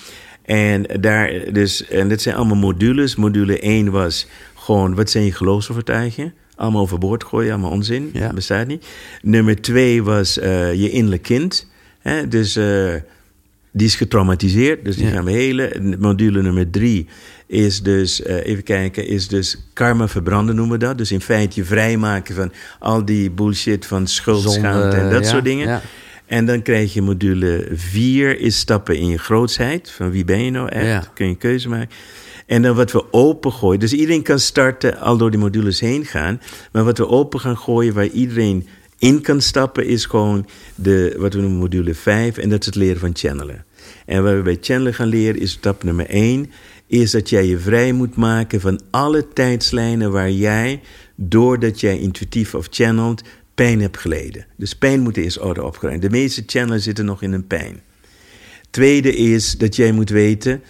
En, 0.46 0.84
daar, 1.00 1.32
dus, 1.52 1.88
en 1.88 2.10
dat 2.10 2.22
zijn 2.22 2.36
allemaal 2.36 2.58
modules. 2.58 3.16
Module 3.16 3.60
1 3.60 3.92
was 3.92 4.28
gewoon... 4.56 4.96
wat 4.96 5.10
zijn 5.10 5.24
je 5.24 5.32
geloofsovertuigingen? 5.32 6.34
Allemaal 6.56 6.82
overboord 6.82 7.24
gooien, 7.24 7.52
allemaal 7.52 7.72
onzin. 7.72 8.10
Ja. 8.14 8.26
Dat 8.26 8.36
bestaat 8.36 8.68
niet. 8.68 8.86
Nummer 9.22 9.62
2 9.62 10.04
was 10.04 10.40
eh, 10.40 10.74
je 10.74 10.90
innerlijk 10.90 11.24
kind. 11.24 11.68
Hè? 12.10 12.28
Dus... 12.28 12.56
eh, 12.56 12.94
die 13.72 13.88
is 13.88 13.96
getraumatiseerd, 13.96 14.86
dus 14.86 14.96
die 14.96 15.06
Ja. 15.06 15.12
gaan 15.12 15.26
we 15.26 15.32
helen. 15.32 15.96
Module 16.00 16.42
nummer 16.42 16.70
drie 16.70 17.08
is 17.48 17.82
dus, 17.84 18.22
eh, 18.22 18.46
even 18.46 18.64
kijken, 18.64 19.08
is 19.08 19.28
dus 19.28 19.70
karma 19.74 20.08
verbranden 20.08 20.56
noemen 20.56 20.80
we 20.80 20.86
dat. 20.86 20.98
Dus 20.98 21.12
in 21.12 21.22
feite 21.22 21.60
je 21.60 21.66
vrijmaken 21.66 22.36
van 22.36 22.52
al 22.80 23.06
die 23.06 23.32
bullshit 23.32 23.86
van 23.86 24.08
schuld, 24.08 24.52
schaamte 24.52 24.98
en 24.98 25.10
dat 25.10 25.24
ja, 25.24 25.30
soort 25.30 25.44
dingen. 25.44 25.68
ja. 25.68 25.82
En 26.26 26.46
dan 26.46 26.62
krijg 26.62 26.94
je 26.94 27.02
module 27.02 27.68
vier 27.74 28.40
is 28.40 28.58
stappen 28.58 28.98
in 28.98 29.08
je 29.08 29.18
grootsheid. 29.18 29.92
Van 29.92 30.12
wie 30.12 30.26
ben 30.26 30.44
je 30.44 30.52
nou 30.52 30.70
echt? 30.70 30.86
Ja. 30.86 31.04
Kun 31.14 31.26
je 31.26 31.32
een 31.32 31.38
keuze 31.38 31.70
maken. 31.70 31.90
En 32.46 32.62
dan 32.62 32.76
wat 32.76 32.92
we 32.92 33.14
open 33.14 33.52
gooien. 33.52 33.80
Dus 33.80 33.94
iedereen 33.94 34.24
kan 34.24 34.40
starten, 34.40 35.00
al 35.00 35.18
door 35.18 35.30
die 35.32 35.40
modules 35.40 35.80
heen 35.80 36.06
gaan. 36.06 36.42
Maar 36.72 36.84
wat 36.84 36.98
we 36.98 37.08
open 37.08 37.40
gaan 37.40 37.58
gooien, 37.58 37.94
waar 37.94 38.08
iedereen 38.08 38.68
in 39.00 39.22
kan 39.22 39.42
stappen, 39.42 39.86
is 39.86 40.06
gewoon 40.06 40.48
de, 40.76 41.16
wat 41.18 41.34
we 41.34 41.42
noemen 41.42 41.60
module 41.60 41.94
5. 41.94 42.38
En 42.38 42.50
dat 42.50 42.60
is 42.60 42.66
het 42.66 42.76
leren 42.76 43.00
van 43.00 43.16
channelen. 43.16 43.66
En 44.06 44.24
wat 44.24 44.34
we 44.34 44.42
bij 44.42 44.58
channelen 44.62 44.94
gaan 44.94 45.08
leren, 45.08 45.42
is 45.42 45.52
stap 45.52 45.84
nummer 45.84 46.10
1. 46.10 46.52
Is 46.88 47.12
dat 47.12 47.30
jij 47.30 47.46
je 47.46 47.60
vrij 47.60 47.92
moet 47.92 48.16
maken 48.16 48.62
van 48.62 48.80
alle 48.92 49.28
tijdslijnen 49.34 50.12
waar 50.12 50.32
jij, 50.32 50.82
doordat 51.16 51.80
jij 51.80 52.00
intuïtief 52.00 52.56
of 52.56 52.68
channelt, 52.70 53.22
pijn 53.56 53.82
hebt 53.82 53.98
geleden. 53.98 54.46
Dus 54.56 54.76
pijn 54.76 55.00
moet 55.00 55.18
eerst 55.18 55.40
orde 55.40 55.64
opgeruimd. 55.64 56.02
De 56.02 56.10
meeste 56.10 56.44
channels 56.46 56.84
zitten 56.84 57.06
nog 57.06 57.22
in 57.22 57.32
een 57.32 57.48
pijn. 57.48 57.82
Tweede 58.70 59.16
is 59.16 59.58
dat 59.58 59.76
jij 59.76 59.92
moet 59.92 60.10
weten 60.10 60.62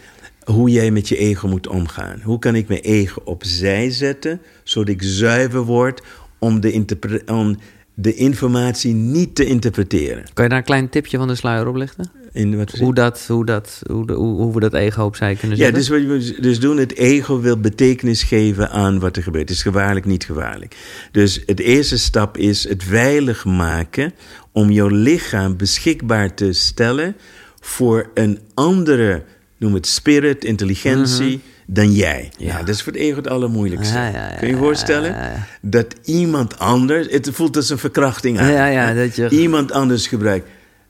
hoe 0.43 0.69
jij 0.69 0.91
met 0.91 1.07
je 1.07 1.17
ego 1.17 1.47
moet 1.47 1.67
omgaan. 1.67 2.21
Hoe 2.23 2.39
kan 2.39 2.55
ik 2.55 2.67
mijn 2.67 2.82
ego 2.82 3.21
opzij 3.23 3.89
zetten, 3.89 4.41
zodat 4.63 4.89
ik 4.89 5.01
zuiver 5.01 5.63
word 5.63 6.01
om 6.39 6.59
de, 6.59 6.71
interpre- 6.71 7.21
om 7.25 7.57
de 7.99 8.13
informatie 8.13 8.93
niet 8.93 9.35
te 9.35 9.45
interpreteren. 9.45 10.23
Kan 10.33 10.43
je 10.43 10.49
daar 10.49 10.59
een 10.59 10.65
klein 10.65 10.89
tipje 10.89 11.17
van 11.17 11.27
de 11.27 11.35
sluier 11.35 11.67
oplichten? 11.67 12.11
In 12.31 12.57
wat 12.57 12.71
we 12.71 12.77
Hoe, 12.83 12.93
dat, 12.93 13.25
hoe, 13.27 13.45
dat, 13.45 13.81
hoe, 13.91 14.07
de- 14.07 14.13
hoe, 14.13 14.41
hoe 14.41 14.53
we 14.53 14.59
dat 14.59 14.73
ego 14.73 15.03
opzij 15.03 15.35
kunnen 15.35 15.57
Ja, 15.57 15.63
zetten? 15.63 15.79
dus 15.81 15.89
wat 15.89 16.01
je 16.01 16.07
moet 16.07 16.43
dus 16.43 16.59
doen, 16.59 16.77
het 16.77 16.95
ego 16.95 17.39
wil 17.39 17.59
betekenis 17.59 18.23
geven 18.23 18.69
aan 18.69 18.99
wat 18.99 19.15
er 19.17 19.23
gebeurt. 19.23 19.47
Het 19.49 19.57
is 19.57 19.63
gevaarlijk, 19.63 20.05
niet 20.05 20.23
gevaarlijk. 20.25 20.75
Dus 21.11 21.43
het 21.45 21.59
eerste 21.59 21.97
stap 21.97 22.37
is 22.37 22.67
het 22.67 22.83
veilig 22.83 23.45
maken 23.45 24.13
om 24.51 24.71
jouw 24.71 24.87
lichaam 24.89 25.57
beschikbaar 25.57 26.33
te 26.33 26.53
stellen 26.53 27.15
voor 27.59 28.09
een 28.13 28.39
andere, 28.53 29.23
noem 29.57 29.73
het 29.73 29.87
spirit, 29.87 30.43
intelligentie, 30.45 31.41
dan 31.70 31.91
jij. 31.93 32.32
Ja. 32.38 32.45
Ja. 32.47 32.57
dat 32.63 32.76
is 32.76 32.82
voor 32.82 32.93
het 32.93 33.01
ego 33.01 33.15
het 33.18 33.28
allermoeilijkste. 33.28 33.93
Ja, 33.95 34.07
ja, 34.07 34.30
ja, 34.30 34.36
Kun 34.38 34.47
je 34.47 34.53
je 34.53 34.59
voorstellen? 34.59 35.15
Dat 35.61 35.95
iemand 36.03 36.59
anders, 36.59 37.07
het 37.11 37.30
voelt 37.34 37.55
als 37.55 37.70
een 37.70 37.78
verkrachting 37.78 38.39
aan. 38.39 38.51
Ja, 38.51 38.65
ja, 38.65 38.93
dat 38.93 39.15
je- 39.15 39.30
Iemand 39.30 39.72
anders 39.72 40.07
gebruikt. 40.07 40.47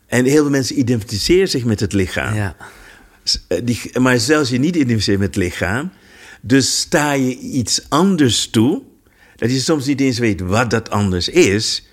En 0.07 0.25
heel 0.25 0.41
veel 0.41 0.49
mensen 0.49 0.79
identificeren 0.79 1.47
zich 1.49 1.63
met 1.65 1.79
het 1.79 1.93
lichaam. 1.93 2.35
eh, 3.47 3.57
Die, 3.63 3.99
maar 3.99 4.19
zelfs 4.19 4.49
je 4.49 4.57
niet 4.59 4.75
identificeert 4.75 5.19
met 5.19 5.27
het 5.35 5.43
lichaam. 5.43 5.89
Dus 6.41 6.79
sta 6.79 7.11
je 7.13 7.37
iets 7.37 7.81
anders 7.89 8.49
toe. 8.49 8.81
Dat 9.35 9.51
je 9.51 9.59
soms 9.59 9.85
niet 9.85 10.01
eens 10.01 10.19
weet 10.19 10.41
wat 10.41 10.69
dat 10.69 10.89
anders 10.89 11.29
is. 11.29 11.87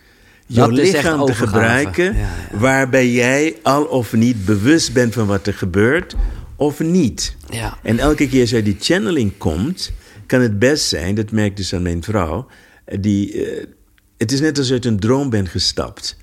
Jouw 0.47 0.67
Dat 0.69 0.77
lichaam 0.77 1.27
te 1.27 1.35
gebruiken. 1.35 2.17
Waarbij 2.53 3.11
jij 3.11 3.57
al 3.63 3.85
of 3.85 4.13
niet 4.13 4.45
bewust 4.45 4.93
bent 4.93 5.15
van 5.15 5.27
wat 5.27 5.47
er 5.47 5.55
gebeurt. 5.55 6.17
Of 6.57 6.81
niet. 6.81 7.37
Ja. 7.51 7.79
En 7.83 7.99
elke 7.99 8.29
keer 8.29 8.41
als 8.41 8.51
die 8.51 8.77
channeling 8.81 9.33
komt. 9.39 9.93
Kan 10.27 10.41
het 10.41 10.59
best 10.59 10.89
zijn. 10.89 11.15
Dat 11.15 11.31
merk 11.31 11.51
ik 11.51 11.57
dus 11.57 11.75
aan 11.75 11.83
mijn 11.83 12.03
vrouw. 12.03 12.47
eh, 12.85 12.99
Die, 13.01 13.45
eh, 13.47 13.65
het 14.19 14.33
is 14.33 14.41
net 14.41 14.59
als 14.59 14.67
je 14.67 14.73
uit 14.73 14.85
een 14.85 15.01
droom 15.01 15.31
bent 15.31 15.49
gestapt. 15.49 16.17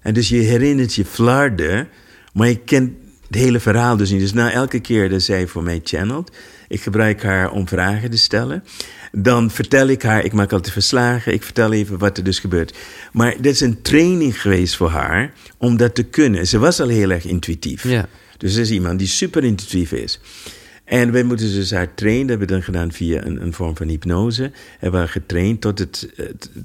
En 0.00 0.14
dus 0.14 0.28
je 0.28 0.36
herinnert 0.36 0.94
je 0.94 1.04
flarden, 1.04 1.88
maar 2.32 2.48
je 2.48 2.58
kent 2.58 2.92
het 3.26 3.34
hele 3.34 3.60
verhaal 3.60 3.96
dus 3.96 4.10
niet. 4.10 4.20
Dus 4.20 4.32
na 4.32 4.52
elke 4.52 4.80
keer 4.80 5.08
dat 5.08 5.22
zij 5.22 5.46
voor 5.46 5.62
mij 5.62 5.80
channelt, 5.84 6.36
ik 6.68 6.80
gebruik 6.82 7.22
haar 7.22 7.50
om 7.50 7.68
vragen 7.68 8.10
te 8.10 8.16
stellen. 8.18 8.64
Dan 9.12 9.50
vertel 9.50 9.86
ik 9.88 10.02
haar, 10.02 10.24
ik 10.24 10.32
maak 10.32 10.52
altijd 10.52 10.72
verslagen, 10.72 11.32
ik 11.32 11.42
vertel 11.42 11.72
even 11.72 11.98
wat 11.98 12.16
er 12.18 12.24
dus 12.24 12.38
gebeurt. 12.38 12.76
Maar 13.12 13.34
dit 13.40 13.52
is 13.54 13.60
een 13.60 13.82
training 13.82 14.40
geweest 14.40 14.76
voor 14.76 14.90
haar 14.90 15.32
om 15.58 15.76
dat 15.76 15.94
te 15.94 16.02
kunnen. 16.02 16.46
Ze 16.46 16.58
was 16.58 16.80
al 16.80 16.88
heel 16.88 17.10
erg 17.10 17.24
intuïtief. 17.24 17.82
Ja. 17.88 18.08
Dus 18.44 18.54
ze 18.54 18.60
is 18.60 18.70
iemand 18.70 18.98
die 18.98 19.08
super 19.08 19.44
intuïtief 19.44 19.92
is. 19.92 20.20
En 20.84 21.12
wij 21.12 21.22
moeten 21.22 21.52
dus 21.52 21.70
haar 21.70 21.94
trainen. 21.94 22.26
Dat 22.26 22.38
hebben 22.38 22.46
we 22.46 22.52
dan 22.52 22.62
gedaan 22.62 22.92
via 22.92 23.24
een, 23.24 23.42
een 23.42 23.52
vorm 23.52 23.76
van 23.76 23.88
hypnose. 23.88 24.50
Hebben 24.78 25.00
we 25.00 25.08
getraind 25.08 25.60
tot 25.60 25.78
het... 25.78 26.08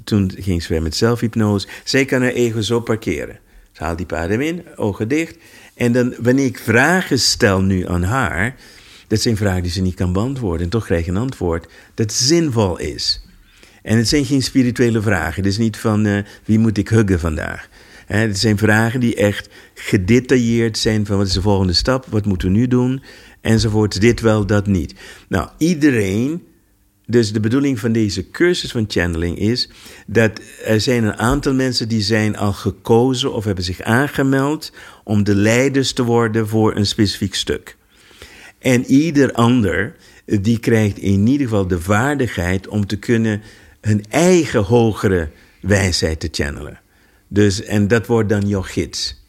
toen 0.04 0.32
ging 0.38 0.62
ze 0.62 0.68
weer 0.68 0.82
met 0.82 0.96
zelfhypnose. 0.96 1.68
Zij 1.84 2.04
kan 2.04 2.22
haar 2.22 2.32
ego 2.32 2.60
zo 2.60 2.80
parkeren. 2.80 3.38
Ze 3.72 3.84
haalt 3.84 3.98
diep 3.98 4.12
adem 4.12 4.40
in, 4.40 4.62
ogen 4.76 5.08
dicht. 5.08 5.36
En 5.74 5.92
dan, 5.92 6.14
wanneer 6.18 6.44
ik 6.44 6.58
vragen 6.58 7.18
stel 7.18 7.60
nu 7.62 7.88
aan 7.88 8.02
haar... 8.02 8.56
Dat 9.06 9.20
zijn 9.20 9.36
vragen 9.36 9.62
die 9.62 9.72
ze 9.72 9.80
niet 9.80 9.94
kan 9.94 10.12
beantwoorden. 10.12 10.62
En 10.62 10.70
toch 10.70 10.84
krijg 10.84 11.04
je 11.04 11.10
een 11.10 11.16
antwoord 11.16 11.66
dat 11.94 12.12
zinvol 12.12 12.78
is. 12.78 13.22
En 13.82 13.96
het 13.96 14.08
zijn 14.08 14.24
geen 14.24 14.42
spirituele 14.42 15.02
vragen. 15.02 15.42
Het 15.42 15.52
is 15.52 15.58
niet 15.58 15.76
van 15.76 16.06
eh, 16.06 16.24
wie 16.44 16.58
moet 16.58 16.78
ik 16.78 16.88
huggen 16.88 17.20
vandaag. 17.20 17.68
Het 18.18 18.38
zijn 18.38 18.58
vragen 18.58 19.00
die 19.00 19.14
echt 19.14 19.48
gedetailleerd 19.74 20.78
zijn 20.78 21.06
van 21.06 21.16
wat 21.16 21.26
is 21.26 21.32
de 21.32 21.42
volgende 21.42 21.72
stap, 21.72 22.06
wat 22.08 22.26
moeten 22.26 22.52
we 22.52 22.58
nu 22.58 22.66
doen, 22.66 23.02
enzovoort. 23.40 24.00
Dit 24.00 24.20
wel, 24.20 24.46
dat 24.46 24.66
niet. 24.66 24.94
Nou, 25.28 25.48
iedereen, 25.58 26.42
dus 27.06 27.32
de 27.32 27.40
bedoeling 27.40 27.78
van 27.78 27.92
deze 27.92 28.30
cursus 28.30 28.70
van 28.70 28.84
channeling 28.88 29.38
is 29.38 29.70
dat 30.06 30.40
er 30.64 30.80
zijn 30.80 31.04
een 31.04 31.18
aantal 31.18 31.54
mensen 31.54 31.88
die 31.88 32.02
zijn 32.02 32.36
al 32.36 32.52
gekozen 32.52 33.32
of 33.32 33.44
hebben 33.44 33.64
zich 33.64 33.80
aangemeld 33.80 34.72
om 35.04 35.24
de 35.24 35.34
leiders 35.34 35.92
te 35.92 36.04
worden 36.04 36.48
voor 36.48 36.76
een 36.76 36.86
specifiek 36.86 37.34
stuk. 37.34 37.76
En 38.58 38.84
ieder 38.84 39.32
ander, 39.32 39.96
die 40.24 40.58
krijgt 40.58 40.98
in 40.98 41.26
ieder 41.26 41.46
geval 41.46 41.66
de 41.66 41.80
vaardigheid 41.80 42.68
om 42.68 42.86
te 42.86 42.96
kunnen 42.96 43.42
hun 43.80 44.04
eigen 44.08 44.62
hogere 44.62 45.30
wijsheid 45.60 46.20
te 46.20 46.28
channelen. 46.30 46.80
Dus, 47.32 47.62
en 47.62 47.88
dat 47.88 48.06
wordt 48.06 48.28
dan 48.28 48.48
jouw 48.48 48.62
gids. 48.62 49.24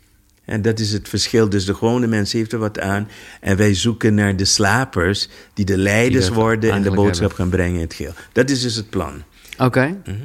En 0.45 0.61
dat 0.61 0.79
is 0.79 0.91
het 0.91 1.09
verschil. 1.09 1.49
Dus 1.49 1.65
de 1.65 1.73
gewone 1.73 2.07
mens 2.07 2.33
heeft 2.33 2.53
er 2.53 2.59
wat 2.59 2.79
aan. 2.79 3.07
En 3.41 3.57
wij 3.57 3.73
zoeken 3.73 4.13
naar 4.13 4.35
de 4.35 4.45
slapers 4.45 5.29
die 5.53 5.65
de 5.65 5.77
leiders 5.77 6.29
worden 6.29 6.71
en 6.71 6.81
de 6.81 6.91
boodschap 6.91 7.19
hebben. 7.19 7.37
gaan 7.37 7.49
brengen 7.49 7.75
in 7.75 7.81
het 7.81 7.93
geheel. 7.93 8.13
Dat 8.31 8.49
is 8.49 8.61
dus 8.61 8.75
het 8.75 8.89
plan. 8.89 9.23
Oké. 9.57 9.97
Mhm. 10.05 10.17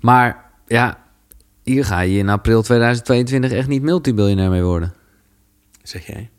Maar 0.00 0.50
ja, 0.66 1.04
hier 1.62 1.84
ga 1.84 2.00
je 2.00 2.18
in 2.18 2.28
april 2.28 2.62
2022 2.62 3.52
echt 3.52 3.68
niet 3.68 3.82
multibiljonair 3.82 4.50
mee 4.50 4.62
worden. 4.62 4.94
Zeg 5.82 6.06
jij? 6.06 6.30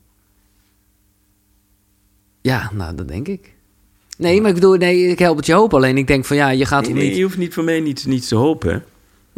Ja, 2.42 2.72
nou, 2.74 2.96
dat 2.96 3.08
denk 3.08 3.28
ik. 3.28 3.54
Nee, 4.18 4.42
maar 4.42 4.50
ik 4.50 4.56
bedoel, 4.56 4.76
nee, 4.76 5.08
ik 5.08 5.20
help 5.20 5.38
het 5.38 5.46
je 5.46 5.54
hoop. 5.54 5.74
Alleen 5.74 5.98
ik 5.98 6.08
denk 6.08 6.26
van 6.26 6.38
ja, 6.38 6.50
je 6.50 6.66
gaat 6.66 6.82
Nee, 6.82 6.90
toch 6.90 7.00
nee, 7.00 7.08
niet... 7.08 7.18
je 7.18 7.24
hoeft 7.24 7.38
niet 7.38 7.54
voor 7.54 7.64
mij 7.64 7.80
niet, 7.80 8.06
niet 8.06 8.28
te 8.28 8.36
hopen. 8.36 8.84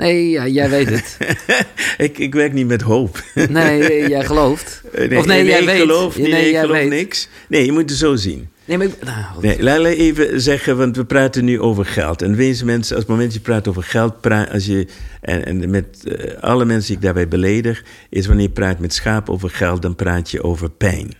Nee, 0.02 0.30
ja, 0.30 0.48
jij 0.48 0.70
weet 0.70 0.90
het. 0.90 1.18
ik, 2.08 2.18
ik 2.18 2.34
werk 2.34 2.54
niet 2.54 2.68
met 2.68 2.82
hoop. 2.82 3.24
Nee, 3.50 4.10
jij 4.10 4.26
gelooft. 4.26 4.82
Nee, 4.98 5.18
of 5.18 5.26
nee, 5.26 5.46
jij 5.46 5.60
ik 5.60 5.66
weet. 5.66 5.80
geloof, 5.80 6.18
nee, 6.18 6.32
nee, 6.32 6.46
ik 6.46 6.52
jij 6.52 6.62
geloof 6.62 6.78
weet. 6.78 6.90
niks. 6.90 7.28
Nee, 7.48 7.66
je 7.66 7.72
moet 7.72 7.90
het 7.90 8.00
zo 8.00 8.16
zien. 8.16 8.50
Nee, 8.66 8.78
maar 8.78 8.88
ik, 8.88 9.04
nou. 9.04 9.16
Nee, 9.42 9.64
laat 9.64 9.82
me 9.82 9.96
even 9.96 10.42
zeggen, 10.42 10.78
want 10.78 10.96
we 10.96 11.06
praten 11.06 11.46
nu 11.46 11.60
over 11.60 11.86
geld. 11.86 12.22
En 12.22 12.36
wees 12.36 12.64
mensen, 12.64 12.96
als 12.96 13.04
het 13.04 13.14
moment 13.14 13.34
je 13.34 13.40
praat 13.40 13.68
over 13.68 13.84
geld, 13.84 14.22
pra- 14.22 14.48
als 14.52 14.66
je, 14.66 14.88
en, 15.22 15.46
en 15.46 15.70
met 15.70 16.04
eh, 16.04 16.42
alle 16.44 16.66
mensen 16.66 16.88
die 16.88 16.96
ik 16.96 17.02
daarbij 17.02 17.28
beledig, 17.28 17.84
is 18.10 18.26
wanneer 18.28 18.46
je 18.46 18.52
praat 18.52 18.80
met 18.80 18.94
schaap 18.94 19.30
over 19.30 19.50
geld, 19.50 19.82
dan 19.82 19.96
praat 19.96 20.32
je 20.32 20.44
over 20.44 20.70
pijn. 20.70 21.14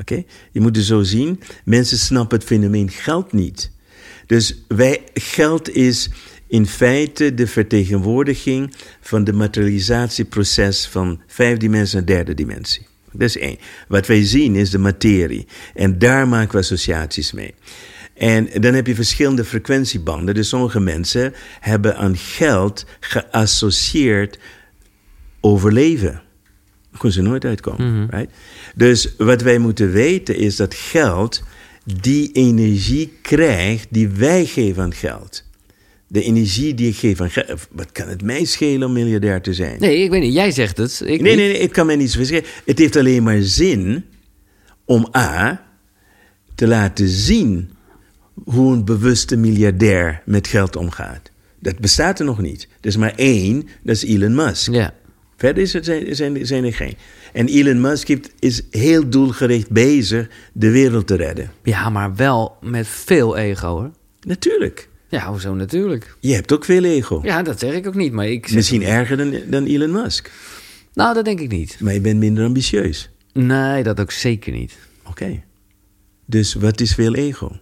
Oké? 0.00 0.22
Je 0.52 0.60
moet 0.60 0.76
het 0.76 0.84
zo 0.84 1.02
zien, 1.02 1.40
mensen 1.64 1.98
snappen 1.98 2.38
het 2.38 2.46
fenomeen 2.46 2.90
geld 2.90 3.32
niet. 3.32 3.70
Dus 4.26 4.64
wij, 4.68 5.00
geld 5.14 5.70
is 5.74 6.10
in 6.48 6.66
feite 6.66 7.34
de 7.34 7.46
vertegenwoordiging 7.46 8.74
van 9.00 9.24
de 9.24 9.32
materialisatieproces 9.32 10.86
van 10.86 11.20
vijf 11.26 11.58
dimensies 11.58 11.92
naar 11.92 12.04
derde 12.04 12.34
dimensie. 12.34 12.86
Dat 13.12 13.28
is 13.28 13.38
één. 13.38 13.58
Wat 13.88 14.06
wij 14.06 14.24
zien 14.24 14.56
is 14.56 14.70
de 14.70 14.78
materie. 14.78 15.46
En 15.74 15.98
daar 15.98 16.28
maken 16.28 16.52
we 16.52 16.58
associaties 16.58 17.32
mee. 17.32 17.54
En 18.14 18.48
dan 18.60 18.74
heb 18.74 18.86
je 18.86 18.94
verschillende 18.94 19.44
frequentiebanden. 19.44 20.34
Dus 20.34 20.48
sommige 20.48 20.80
mensen 20.80 21.34
hebben 21.60 21.96
aan 21.96 22.16
geld 22.16 22.84
geassocieerd 23.00 24.38
overleven. 25.40 26.12
Daar 26.90 27.00
kunnen 27.00 27.12
ze 27.12 27.22
nooit 27.22 27.44
uitkomen. 27.44 28.08
right? 28.10 28.30
Dus 28.74 29.14
wat 29.16 29.42
wij 29.42 29.58
moeten 29.58 29.90
weten 29.90 30.36
is 30.36 30.56
dat 30.56 30.74
geld 30.74 31.42
die 32.00 32.32
energie 32.32 33.18
krijgt 33.22 33.86
die 33.90 34.08
wij 34.08 34.44
geven 34.44 34.82
aan 34.82 34.94
geld. 34.94 35.44
De 36.10 36.22
energie 36.22 36.74
die 36.74 36.88
ik 36.88 36.96
geef 36.96 37.20
aan 37.20 37.30
geld. 37.30 37.68
Wat 37.70 37.92
kan 37.92 38.08
het 38.08 38.22
mij 38.22 38.44
schelen 38.44 38.88
om 38.88 38.92
miljardair 38.92 39.40
te 39.40 39.54
zijn? 39.54 39.80
Nee, 39.80 40.02
ik 40.02 40.10
weet 40.10 40.20
niet. 40.20 40.34
Jij 40.34 40.50
zegt 40.50 40.76
het. 40.76 41.00
Ik 41.04 41.20
Nee, 41.20 41.36
nee, 41.36 41.52
nee, 41.52 41.62
het 41.62 41.70
kan 41.70 41.86
mij 41.86 41.96
niet 41.96 42.12
verschillen. 42.12 42.44
Het 42.64 42.78
heeft 42.78 42.96
alleen 42.96 43.22
maar 43.22 43.42
zin 43.42 44.04
om 44.84 45.08
A. 45.16 45.62
te 46.54 46.66
laten 46.66 47.08
zien 47.08 47.70
hoe 48.44 48.72
een 48.72 48.84
bewuste 48.84 49.36
miljardair 49.36 50.22
met 50.24 50.46
geld 50.46 50.76
omgaat. 50.76 51.30
Dat 51.60 51.78
bestaat 51.78 52.18
er 52.18 52.24
nog 52.24 52.40
niet. 52.40 52.68
Er 52.80 52.86
is 52.88 52.96
maar 52.96 53.14
één, 53.16 53.68
dat 53.82 53.94
is 53.94 54.04
Elon 54.04 54.34
Musk. 54.34 54.72
Ja. 54.72 54.94
Verder 55.36 55.62
is 55.62 55.72
het, 55.72 55.84
zijn, 55.84 56.16
zijn, 56.16 56.46
zijn 56.46 56.64
er 56.64 56.74
geen. 56.74 56.96
En 57.32 57.46
Elon 57.46 57.80
Musk 57.80 58.08
heeft, 58.08 58.32
is 58.38 58.62
heel 58.70 59.08
doelgericht 59.08 59.70
bezig 59.70 60.28
de 60.52 60.70
wereld 60.70 61.06
te 61.06 61.14
redden. 61.14 61.50
ja, 61.62 61.90
maar 61.90 62.14
wel 62.14 62.56
met 62.60 62.86
veel 62.86 63.36
ego 63.36 63.68
hoor. 63.68 63.90
Natuurlijk. 64.20 64.88
Ja, 65.08 65.26
hoezo 65.26 65.54
natuurlijk? 65.54 66.16
Je 66.20 66.34
hebt 66.34 66.52
ook 66.52 66.64
veel 66.64 66.84
ego. 66.84 67.20
Ja, 67.22 67.42
dat 67.42 67.58
zeg 67.58 67.74
ik 67.74 67.86
ook 67.86 67.94
niet. 67.94 68.12
Maar 68.12 68.26
ik 68.26 68.52
Misschien 68.52 68.82
erger 68.82 69.16
dan, 69.16 69.34
dan 69.46 69.64
Elon 69.64 69.90
Musk. 69.90 70.30
Nou, 70.94 71.14
dat 71.14 71.24
denk 71.24 71.40
ik 71.40 71.50
niet. 71.50 71.76
Maar 71.80 71.92
je 71.92 72.00
bent 72.00 72.18
minder 72.18 72.44
ambitieus. 72.44 73.10
Nee, 73.32 73.82
dat 73.82 74.00
ook 74.00 74.10
zeker 74.10 74.52
niet. 74.52 74.78
Oké. 75.04 75.42
Dus 76.24 76.54
wat 76.54 76.80
is 76.80 76.94
veel 76.94 77.14
ego? 77.14 77.52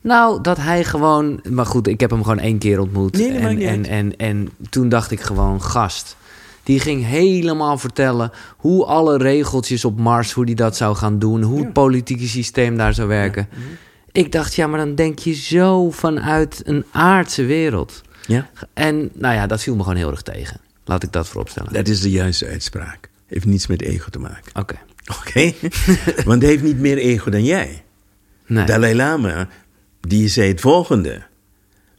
Nou, 0.00 0.42
dat 0.42 0.56
hij 0.56 0.84
gewoon... 0.84 1.40
Maar 1.50 1.66
goed, 1.66 1.86
ik 1.86 2.00
heb 2.00 2.10
hem 2.10 2.22
gewoon 2.22 2.38
één 2.38 2.58
keer 2.58 2.80
ontmoet. 2.80 3.16
Nee, 3.16 3.30
en, 3.30 3.58
en, 3.58 3.86
en, 3.86 4.16
en 4.16 4.48
toen 4.70 4.88
dacht 4.88 5.10
ik 5.10 5.20
gewoon, 5.20 5.62
gast... 5.62 6.16
Die 6.64 6.80
ging 6.80 7.04
helemaal 7.04 7.78
vertellen 7.78 8.30
hoe 8.56 8.84
alle 8.84 9.16
regeltjes 9.16 9.84
op 9.84 9.98
Mars, 9.98 10.32
hoe 10.32 10.46
die 10.46 10.54
dat 10.54 10.76
zou 10.76 10.96
gaan 10.96 11.18
doen, 11.18 11.42
hoe 11.42 11.60
het 11.60 11.72
politieke 11.72 12.26
systeem 12.26 12.76
daar 12.76 12.94
zou 12.94 13.08
werken. 13.08 13.48
Mhm. 13.50 13.60
Ik 14.14 14.32
dacht, 14.32 14.54
ja, 14.54 14.66
maar 14.66 14.78
dan 14.78 14.94
denk 14.94 15.18
je 15.18 15.32
zo 15.34 15.90
vanuit 15.90 16.62
een 16.64 16.84
aardse 16.92 17.44
wereld. 17.44 18.02
Ja? 18.26 18.50
En 18.74 19.10
nou 19.14 19.34
ja, 19.34 19.46
dat 19.46 19.62
viel 19.62 19.74
me 19.76 19.82
gewoon 19.82 19.96
heel 19.98 20.10
erg 20.10 20.22
tegen. 20.22 20.60
Laat 20.84 21.02
ik 21.02 21.12
dat 21.12 21.28
vooropstellen. 21.28 21.72
Dat 21.72 21.88
is 21.88 22.00
de 22.00 22.10
juiste 22.10 22.46
uitspraak. 22.46 23.08
Heeft 23.26 23.44
niets 23.46 23.66
met 23.66 23.82
ego 23.82 24.10
te 24.10 24.18
maken. 24.18 24.52
Oké. 24.60 24.74
Oké? 25.20 25.52
Want 26.30 26.42
hij 26.42 26.50
heeft 26.50 26.62
niet 26.62 26.78
meer 26.80 26.96
ego 26.98 27.30
dan 27.30 27.44
jij. 27.44 27.82
Nee. 28.46 28.64
Dalai 28.66 28.94
Lama, 28.94 29.48
die 30.00 30.28
zei 30.28 30.48
het 30.48 30.60
volgende. 30.60 31.22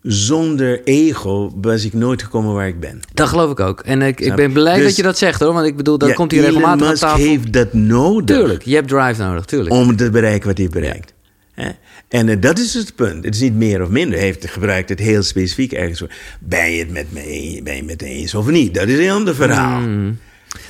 Zonder 0.02 0.84
ego 0.84 1.52
was 1.62 1.84
ik 1.86 1.94
nooit 1.94 2.24
gekomen 2.24 2.54
waar 2.54 2.68
ik 2.68 2.80
ben. 2.80 3.00
Dat 3.14 3.28
geloof 3.28 3.52
ik 3.52 3.60
ook. 3.60 3.80
En 3.82 4.02
ik, 4.02 4.20
ik 4.20 4.36
ben 4.36 4.52
blij 4.54 4.76
Dus- 4.76 4.84
dat 4.86 4.96
je 4.96 5.04
dat 5.04 5.18
zegt 5.18 5.40
hoor. 5.40 5.54
Want 5.54 5.68
ik 5.68 5.76
bedoel, 5.78 5.98
dat 5.98 6.10
Ja, 6.10 6.16
komt 6.16 6.32
hier 6.32 6.42
regelmatig 6.42 6.70
Elon 6.76 6.84
aan 6.84 6.90
Musk 6.90 7.02
tafel. 7.04 7.26
heeft 7.26 7.54
dat 7.54 7.74
nodig 7.74 8.38
Tuurlijk, 8.38 8.64
je 8.64 8.76
hebt 8.76 8.88
drive 8.88 9.22
nodig, 9.22 9.46
tuurlijk. 9.46 9.76
om 9.76 9.96
te 9.96 10.10
bereiken 10.10 10.48
wat 10.48 10.58
hij 10.58 10.68
bereikt. 10.70 11.14
En 12.08 12.30
eh, 12.30 12.42
dat 12.42 12.60
is 12.60 12.74
het 12.74 12.96
punt. 12.96 13.26
Het 13.26 13.36
is 13.36 13.42
niet 13.42 13.54
meer 13.56 13.82
of 13.82 13.90
minder. 13.90 14.18
Hij 14.18 14.26
heeft 14.28 14.50
gebruikt 14.50 14.90
het 14.90 15.00
heel 15.00 15.24
specifiek 15.24 15.72
ergens. 15.72 16.04
Ben 16.40 16.72
je 16.72 16.80
het 16.80 16.92
met 16.92 17.12
me, 17.12 17.60
ben 17.64 17.74
je 17.74 17.78
het 17.80 17.86
met 17.86 18.02
me 18.02 18.08
eens 18.08 18.34
of 18.36 18.48
niet? 18.50 18.74
Dat 18.74 18.88
is 18.88 19.00
een 19.00 19.12
ander 19.12 19.36
verhaal. 19.36 19.80
Mm. 19.80 20.20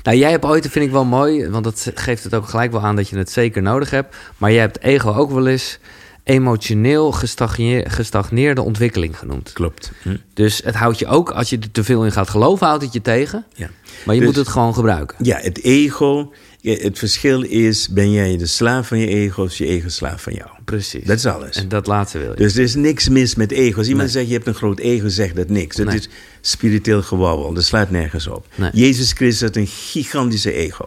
Nou, 0.03 0.17
jij 0.17 0.31
hebt 0.31 0.45
ooit, 0.45 0.63
dat 0.63 0.71
vind 0.71 0.85
ik 0.85 0.91
wel 0.91 1.05
mooi, 1.05 1.49
want 1.49 1.63
dat 1.63 1.91
geeft 1.95 2.23
het 2.23 2.33
ook 2.33 2.49
gelijk 2.49 2.71
wel 2.71 2.81
aan 2.81 2.95
dat 2.95 3.09
je 3.09 3.17
het 3.17 3.31
zeker 3.31 3.61
nodig 3.61 3.89
hebt. 3.89 4.15
Maar 4.37 4.51
jij 4.51 4.59
hebt 4.61 4.81
ego 4.81 5.13
ook 5.13 5.31
wel 5.31 5.47
eens 5.47 5.79
emotioneel 6.23 7.11
gestagneer- 7.11 7.91
gestagneerde 7.91 8.61
ontwikkeling 8.61 9.17
genoemd. 9.17 9.53
Klopt. 9.53 9.91
Hm? 10.01 10.15
Dus 10.33 10.61
het 10.63 10.75
houdt 10.75 10.99
je 10.99 11.07
ook, 11.07 11.31
als 11.31 11.49
je 11.49 11.57
er 11.59 11.71
te 11.71 11.83
veel 11.83 12.05
in 12.05 12.11
gaat 12.11 12.29
geloven, 12.29 12.67
houdt 12.67 12.83
het 12.83 12.93
je 12.93 13.01
tegen. 13.01 13.45
Ja. 13.53 13.69
Maar 14.05 14.13
je 14.15 14.21
Dus- 14.21 14.29
moet 14.29 14.37
het 14.39 14.47
gewoon 14.47 14.73
gebruiken. 14.73 15.17
Ja, 15.25 15.37
het 15.37 15.63
ego. 15.63 16.33
Ja, 16.65 16.75
Het 16.83 16.99
verschil 16.99 17.41
is: 17.41 17.89
ben 17.89 18.11
jij 18.11 18.37
de 18.37 18.45
slaaf 18.45 18.87
van 18.87 18.99
je 18.99 19.07
ego 19.07 19.41
of 19.43 19.49
is 19.51 19.57
je 19.57 19.65
ego 19.65 19.89
slaaf 19.89 20.21
van 20.21 20.33
jou? 20.33 20.49
Precies. 20.65 21.03
Dat 21.05 21.17
is 21.17 21.25
alles. 21.25 21.55
En 21.55 21.67
dat 21.69 21.87
laatste 21.87 22.17
wil 22.17 22.29
je. 22.29 22.35
Dus 22.35 22.55
er 22.55 22.63
is 22.63 22.75
niks 22.75 23.09
mis 23.09 23.35
met 23.35 23.51
ego. 23.51 23.77
Als 23.77 23.87
iemand 23.87 24.03
Nee. 24.05 24.13
zegt 24.13 24.27
je 24.27 24.33
hebt 24.33 24.47
een 24.47 24.53
groot 24.53 24.79
ego, 24.79 25.07
zegt 25.07 25.35
dat 25.35 25.49
niks. 25.49 25.75
Dat 25.75 25.85
Nee. 25.85 25.97
is 25.97 26.09
spiritueel 26.41 27.01
gewabbel. 27.01 27.53
Dat 27.53 27.63
slaat 27.63 27.89
nergens 27.91 28.27
op. 28.27 28.47
Nee. 28.55 28.69
Jezus 28.73 29.11
Christus 29.11 29.41
had 29.41 29.55
een 29.55 29.67
gigantische 29.67 30.53
ego. 30.53 30.85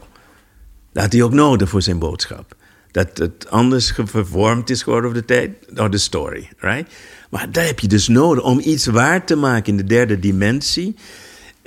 Dat 0.93 1.03
had 1.03 1.13
hij 1.13 1.23
ook 1.23 1.33
nodig 1.33 1.69
voor 1.69 1.83
zijn 1.83 1.99
boodschap. 1.99 2.57
Dat 2.91 3.19
het 3.19 3.51
anders 3.51 3.93
vervormd 4.05 4.71
is 4.71 4.83
geworden 4.83 5.11
over 5.11 5.21
de 5.23 5.27
tijd, 5.27 5.51
or 5.77 5.91
the 5.91 5.99
story, 5.99 6.49
right? 6.59 6.93
Maar 7.31 7.53
daar 7.53 7.67
heb 7.67 7.81
je 7.81 7.87
dus 7.89 8.09
nodig 8.09 8.45
om 8.45 8.61
iets 8.65 8.87
waar 8.87 9.27
te 9.27 9.37
maken 9.37 9.71
in 9.71 9.77
de 9.77 9.85
derde 9.85 10.19
dimensie. 10.19 10.95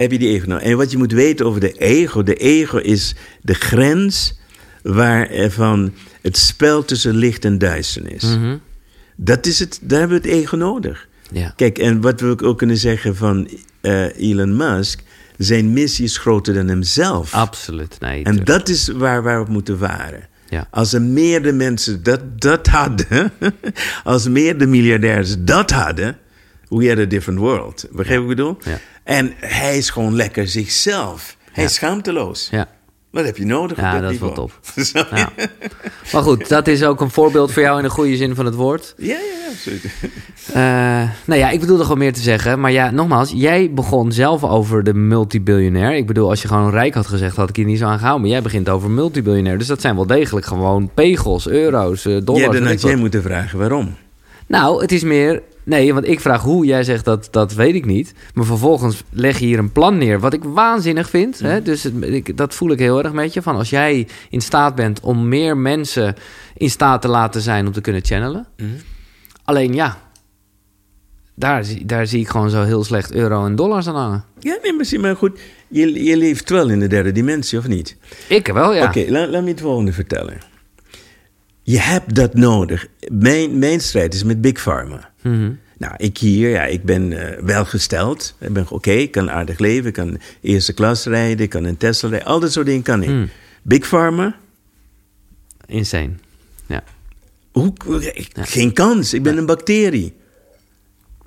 Heb 0.01 0.11
je 0.11 0.19
die 0.19 0.29
ego 0.29 0.47
nodig. 0.47 0.63
En 0.63 0.77
wat 0.77 0.91
je 0.91 0.97
moet 0.97 1.11
weten 1.11 1.45
over 1.45 1.59
de 1.59 1.71
ego, 1.71 2.23
de 2.23 2.35
ego 2.35 2.77
is 2.77 3.15
de 3.41 3.53
grens 3.53 4.39
waarvan 4.81 5.93
het 6.21 6.37
spel 6.37 6.85
tussen 6.85 7.15
licht 7.15 7.45
en 7.45 7.57
duisternis. 7.57 8.23
Mhm. 8.23 8.57
Dat 9.15 9.45
is 9.45 9.59
het, 9.59 9.79
daar 9.81 9.99
hebben 9.99 10.21
we 10.21 10.27
het 10.27 10.37
ego 10.37 10.55
nodig. 10.55 11.07
Ja. 11.31 11.53
Kijk, 11.55 11.77
en 11.77 12.01
wat 12.01 12.21
we 12.21 12.43
ook 12.43 12.57
kunnen 12.57 12.77
zeggen 12.77 13.15
van 13.15 13.49
eh, 13.81 14.17
Elon 14.17 14.55
Musk, 14.55 14.99
zijn 15.37 15.73
missie 15.73 16.05
is 16.05 16.17
groter 16.17 16.53
dan 16.53 16.67
hemzelf. 16.67 17.33
Absoluut. 17.33 17.97
Nee, 17.99 18.23
En 18.23 18.43
dat 18.43 18.69
is 18.69 18.87
waar, 18.87 19.23
waar 19.23 19.45
we 19.45 19.51
moeten 19.51 19.77
varen. 19.77 20.27
Ja. 20.49 20.67
Als 20.71 20.93
er 20.93 21.01
meerdere 21.01 21.53
mensen 21.53 22.03
dat, 22.03 22.41
dat 22.41 22.67
hadden, 22.67 23.31
als 24.03 24.27
meerdere 24.27 24.69
miljardairs 24.69 25.35
dat 25.39 25.71
hadden, 25.71 26.17
we 26.69 26.89
had 26.89 26.97
a 26.97 27.05
different 27.05 27.39
world. 27.39 27.87
Begrijp 27.91 28.21
ik 28.21 28.27
bedoel? 28.27 28.57
Ja. 28.63 28.79
En 29.11 29.33
hij 29.39 29.77
is 29.77 29.89
gewoon 29.89 30.15
lekker 30.15 30.47
zichzelf. 30.47 31.37
Hij 31.51 31.63
is 31.63 31.73
schaamteloos. 31.73 32.47
Ja. 32.51 32.67
Wat 33.11 33.25
heb 33.25 33.37
je 33.37 33.45
nodig 33.45 33.77
Ja, 33.77 33.93
dat 33.93 34.01
dat 34.01 34.11
is 34.11 34.19
wel 34.19 34.33
top. 34.33 34.59
Ja. 34.93 35.29
Maar 36.11 36.21
goed, 36.23 36.49
dat 36.49 36.67
is 36.67 36.83
ook 36.83 37.01
een 37.01 37.09
voorbeeld 37.09 37.51
voor 37.51 37.61
jou 37.61 37.77
in 37.77 37.83
de 37.83 37.89
goede 37.89 38.15
zin 38.15 38.35
van 38.35 38.45
het 38.45 38.55
woord. 38.55 38.93
Ja, 38.97 39.05
ja, 39.07 39.13
ja, 39.13 39.49
absoluut. 39.51 39.83
Eh, 40.53 41.09
nou 41.25 41.39
ja, 41.39 41.49
ik 41.49 41.59
bedoel 41.59 41.77
er 41.77 41.83
gewoon 41.83 41.97
meer 41.97 42.13
te 42.13 42.21
zeggen. 42.21 42.59
Maar 42.59 42.71
ja, 42.71 42.91
nogmaals, 42.91 43.31
jij 43.35 43.71
begon 43.73 44.11
zelf 44.11 44.43
over 44.43 44.83
de 44.83 44.93
multibiljonair. 44.93 45.95
Ik 45.95 46.07
bedoel, 46.07 46.29
als 46.29 46.41
je 46.41 46.47
gewoon 46.47 46.71
rijk 46.71 46.93
had 46.93 47.07
gezegd, 47.07 47.35
had 47.35 47.49
ik 47.49 47.55
hier 47.55 47.65
niet 47.65 47.79
zo 47.79 47.85
aan 47.85 47.97
gehouden. 47.97 48.21
Maar 48.21 48.31
jij 48.31 48.41
begint 48.41 48.69
over 48.69 48.89
multibiljonair. 48.89 49.57
Dus 49.57 49.67
dat 49.67 49.81
zijn 49.81 49.95
wel 49.95 50.07
degelijk 50.07 50.45
gewoon 50.45 50.91
pegels, 50.93 51.47
euro's, 51.47 52.05
eh, 52.05 52.17
dollars. 52.23 52.45
Ja, 52.45 52.51
dan 52.51 52.67
had 52.67 52.81
jij 52.81 52.95
moeten 52.95 53.21
vragen 53.21 53.59
waarom. 53.59 53.95
Nou, 54.47 54.81
het 54.81 54.91
is 54.91 55.03
meer... 55.03 55.41
Nee, 55.63 55.93
want 55.93 56.07
ik 56.07 56.19
vraag 56.19 56.41
hoe. 56.41 56.65
Jij 56.65 56.83
zegt 56.83 57.05
dat, 57.05 57.27
dat 57.31 57.53
weet 57.53 57.75
ik 57.75 57.85
niet. 57.85 58.13
Maar 58.33 58.45
vervolgens 58.45 59.03
leg 59.09 59.39
je 59.39 59.45
hier 59.45 59.59
een 59.59 59.71
plan 59.71 59.97
neer. 59.97 60.19
Wat 60.19 60.33
ik 60.33 60.43
waanzinnig 60.43 61.09
vind. 61.09 61.39
Hè? 61.39 61.61
Dus 61.61 61.83
het- 61.83 62.03
ik, 62.03 62.37
dat 62.37 62.53
voel 62.53 62.71
ik 62.71 62.79
heel 62.79 63.03
erg 63.03 63.13
met 63.13 63.33
je. 63.33 63.41
Van 63.41 63.55
als 63.55 63.69
jij 63.69 64.07
in 64.29 64.41
staat 64.41 64.75
bent 64.75 64.99
om 64.99 65.27
meer 65.27 65.57
mensen 65.57 66.15
in 66.57 66.69
staat 66.69 67.01
te 67.01 67.07
laten 67.07 67.41
zijn 67.41 67.65
om 67.67 67.71
te 67.73 67.81
kunnen 67.81 68.03
channelen. 68.05 68.47
Alleen 69.43 69.73
ja, 69.73 69.97
daar, 71.35 71.63
zie- 71.65 71.85
daar 71.85 72.07
zie 72.07 72.19
ik 72.19 72.27
gewoon 72.27 72.49
zo 72.49 72.63
heel 72.63 72.83
slecht 72.83 73.11
euro 73.13 73.45
en 73.45 73.55
dollars 73.55 73.87
aan 73.87 73.95
hangen. 73.95 74.23
Ja, 74.39 74.57
nee, 74.63 74.73
maar, 74.73 74.85
zie 74.85 74.99
maar 74.99 75.15
goed. 75.15 75.39
Je, 75.67 76.03
je 76.03 76.17
leeft 76.17 76.49
wel 76.49 76.69
in 76.69 76.79
de 76.79 76.87
derde 76.87 77.11
dimensie, 77.11 77.57
of 77.59 77.67
niet? 77.67 77.97
Ik 78.29 78.47
wel, 78.47 78.73
ja. 78.73 78.83
Oké, 78.85 79.05
laat, 79.07 79.29
laat 79.29 79.43
me 79.43 79.49
het 79.49 79.61
volgende 79.61 79.93
vertellen. 79.93 80.37
Je 81.63 81.79
hebt 81.79 82.15
dat 82.15 82.33
nodig. 82.33 82.87
Mijn, 83.11 83.59
mijn 83.59 83.81
strijd 83.81 84.13
is 84.13 84.23
met 84.23 84.41
Big 84.41 84.61
Pharma. 84.61 85.11
Mhm. 85.21 85.51
Nou, 85.77 85.93
ik 85.97 86.17
hier, 86.17 86.49
ja, 86.49 86.63
ik 86.63 86.83
ben 86.83 87.13
eh, 87.13 87.43
welgesteld. 87.43 88.35
Ik 88.39 88.53
ben 88.53 88.65
oké, 88.69 88.91
ik 88.91 89.11
kan 89.11 89.31
aardig 89.31 89.59
leven. 89.59 89.87
Ik 89.87 89.93
kan 89.93 90.19
eerste 90.41 90.73
klas 90.73 91.05
rijden, 91.05 91.43
ik 91.43 91.49
kan 91.49 91.63
een 91.63 91.77
Tesla 91.77 92.09
rijden. 92.09 92.27
Al 92.27 92.39
dat 92.39 92.51
soort 92.51 92.65
dingen 92.65 92.81
kan 92.81 93.03
ik. 93.03 93.09
Mm. 93.09 93.29
Big 93.61 93.87
Pharma, 93.87 94.35
Insane. 95.65 96.11
Ja. 96.65 96.83
hoe, 97.51 97.73
geen 98.33 98.73
kans. 98.73 99.13
Ik 99.13 99.23
ben 99.23 99.37
een 99.37 99.45
bacterie. 99.45 100.13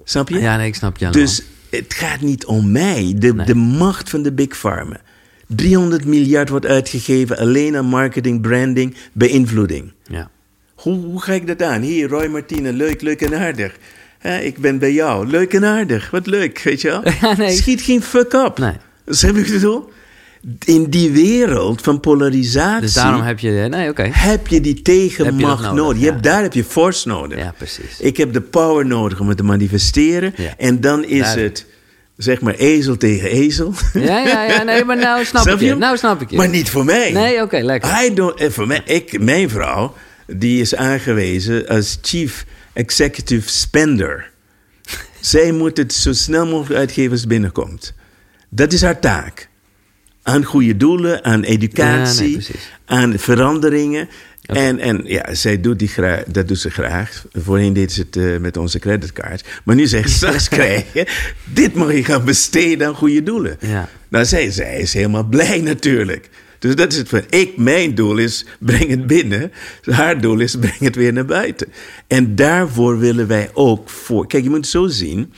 Snap 0.05 0.29
je? 0.29 0.39
ja, 0.39 0.57
nee, 0.57 0.67
ik 0.67 0.75
snap 0.75 0.97
je. 0.97 1.11
Dus 1.11 1.43
het 1.71 1.95
gaat 1.95 2.21
niet 2.21 2.45
om 2.45 2.73
mij. 2.73 3.15
De, 3.17 3.35
Nee. 3.35 3.47
de 3.47 3.55
macht 3.55 4.11
van 4.11 4.23
de 4.23 4.33
Big 4.33 4.59
Pharma. 4.59 5.01
300 5.47 6.05
miljard 6.05 6.49
wordt 6.49 6.67
uitgegeven 6.67 7.39
alleen 7.39 7.77
aan 7.77 7.87
marketing, 7.87 8.41
branding, 8.41 8.95
beïnvloeding. 9.13 9.93
Ja. 10.07 10.31
Hoe, 10.75 11.05
hoe 11.05 11.23
ga 11.23 11.33
ik 11.33 11.47
dat 11.47 11.63
aan? 11.63 11.83
Hier, 11.83 12.09
Roy 12.09 12.27
Martine, 12.27 12.73
leuk, 12.73 13.01
leuk 13.01 13.21
en 13.21 13.35
aardig. 13.39 13.77
Hè, 14.19 14.39
ik 14.39 14.59
ben 14.59 14.79
bij 14.79 14.93
jou, 14.93 15.27
leuk 15.27 15.55
en 15.55 15.65
aardig. 15.65 16.11
Wat 16.11 16.27
leuk, 16.27 16.61
weet 16.63 16.81
je 16.81 16.89
wel? 16.89 17.03
Ja, 17.21 17.37
nee. 17.37 17.57
Schiet 17.57 17.83
geen 17.83 18.03
fuck 18.03 18.33
up. 18.33 18.59
Nee. 18.59 18.73
Wat 19.05 19.23
ik 19.23 19.53
bedoel? 19.53 19.93
In 20.65 20.91
die 20.91 21.11
wereld 21.11 21.83
van 21.83 22.01
polarisatie 22.01 22.81
Dus 22.81 22.93
daarom 22.93 23.23
heb 23.23 23.39
je... 23.39 23.51
Nee, 23.51 23.89
oké. 23.89 24.03
heb 24.13 24.47
je 24.47 24.61
die 24.61 24.83
tegenmacht 24.83 25.63
nodig, 25.63 25.73
nodig. 25.73 25.99
Je 25.99 26.05
ja. 26.05 26.11
hebt, 26.11 26.25
daar 26.25 26.43
heb 26.43 26.53
je 26.53 26.65
force 26.65 27.09
nodig. 27.09 27.39
Ja, 27.39 27.55
precies. 27.57 28.01
Ik 28.01 28.17
heb 28.17 28.33
de 28.33 28.41
power 28.41 28.87
nodig 28.87 29.21
om 29.21 29.29
het 29.29 29.37
te 29.37 29.45
manifesteren. 29.45 30.33
Ja. 30.37 30.55
En 30.57 30.81
dan 30.81 31.05
is 31.05 31.21
Duidelijk. 31.21 31.57
het, 31.57 31.67
zeg 32.17 32.41
maar, 32.41 32.55
ezel 32.55 32.97
tegen 32.97 33.29
ezel. 33.31 33.75
Ja, 33.93 34.19
ja, 34.19 34.43
ja. 34.45 34.63
Nee, 34.63 34.85
maar 34.85 34.97
nou 34.97 35.25
snap, 35.25 35.43
Snap 35.47 35.55
ik 35.55 35.61
je. 35.61 35.67
je? 35.67 35.75
Nou 35.75 35.97
snap 35.97 36.21
ik 36.21 36.31
je. 36.31 36.37
Maar 36.37 36.49
niet 36.49 36.71
voor 36.71 36.85
mij. 36.85 37.13
Nee, 37.13 37.43
oké, 37.43 37.59
lekker. 37.59 38.05
I 38.05 38.15
don't, 38.15 38.41
en 38.41 38.53
voor 38.53 38.67
mij, 38.67 38.83
ik, 38.85 39.21
mijn 39.21 39.51
vrouw, 39.51 39.95
die 40.27 40.61
is 40.61 40.75
aangewezen 40.75 41.67
als 41.69 41.99
chief 42.03 42.45
executive 42.73 43.49
spender. 43.49 44.31
Zij 45.21 45.53
moet 45.53 45.77
het 45.77 45.93
zo 45.93 46.13
snel 46.13 46.47
mogelijk 46.47 46.81
uitgeven 46.81 47.11
als 47.11 47.21
het 47.21 47.29
binnenkomt. 47.29 47.93
Dat 48.49 48.73
is 48.73 48.83
haar 48.83 49.01
taak. 49.01 49.49
Aan 50.23 50.45
goede 50.45 50.77
doelen, 50.77 51.25
aan 51.25 51.43
educatie, 51.43 52.15
Ja, 52.17 52.21
nee, 52.23 52.33
precies. 52.33 52.71
aan 52.87 53.19
veranderingen. 53.19 54.09
En, 54.47 54.79
en 54.79 55.03
ja, 55.05 55.35
zij 55.35 55.61
doet 55.61 55.79
die 55.79 55.89
graag, 55.89 56.25
dat 56.25 56.49
doet 56.49 56.59
ze 56.59 56.71
graag. 56.71 57.25
Voorheen 57.33 57.73
deed 57.73 57.93
ze 57.93 58.01
het 58.01 58.17
eh, 58.17 58.37
met 58.37 58.57
onze 58.57 58.79
creditcard. 58.79 59.45
Maar 59.65 59.75
nu 59.75 59.87
zegt 59.87 60.11
ze, 60.11 60.17
straks 60.27 60.49
krijgen, 60.49 61.07
dit 61.45 61.75
mag 61.75 61.93
je 61.93 62.05
gaan 62.05 62.25
besteden 62.25 62.87
aan 62.87 62.95
goede 62.95 63.23
doelen. 63.23 63.57
Ja. 63.61 63.89
Nou, 64.09 64.25
zij, 64.25 64.51
zij 64.51 64.79
is 64.79 64.93
helemaal 64.93 65.25
blij 65.25 65.61
natuurlijk. 65.61 66.31
Dus 66.59 66.75
dat 66.75 66.93
is 66.93 66.99
het 66.99 67.09
van, 67.09 67.23
ik, 67.29 67.57
mijn 67.57 67.95
doel 67.95 68.17
is, 68.17 68.47
breng 68.59 68.91
het 68.91 69.07
binnen. 69.07 69.53
Haar 69.83 70.21
doel 70.21 70.41
is, 70.41 70.57
breng 70.57 70.79
het 70.79 70.95
weer 70.95 71.13
naar 71.13 71.25
buiten. 71.25 71.67
En 72.07 72.35
daarvoor 72.35 72.99
willen 72.99 73.27
wij 73.27 73.51
ook 73.53 73.91
voor... 73.91 74.27
Kijk, 74.27 74.43
je 74.43 74.49
moet 74.49 74.59
het 74.59 74.67
zo 74.67 74.87
zien 74.87 75.33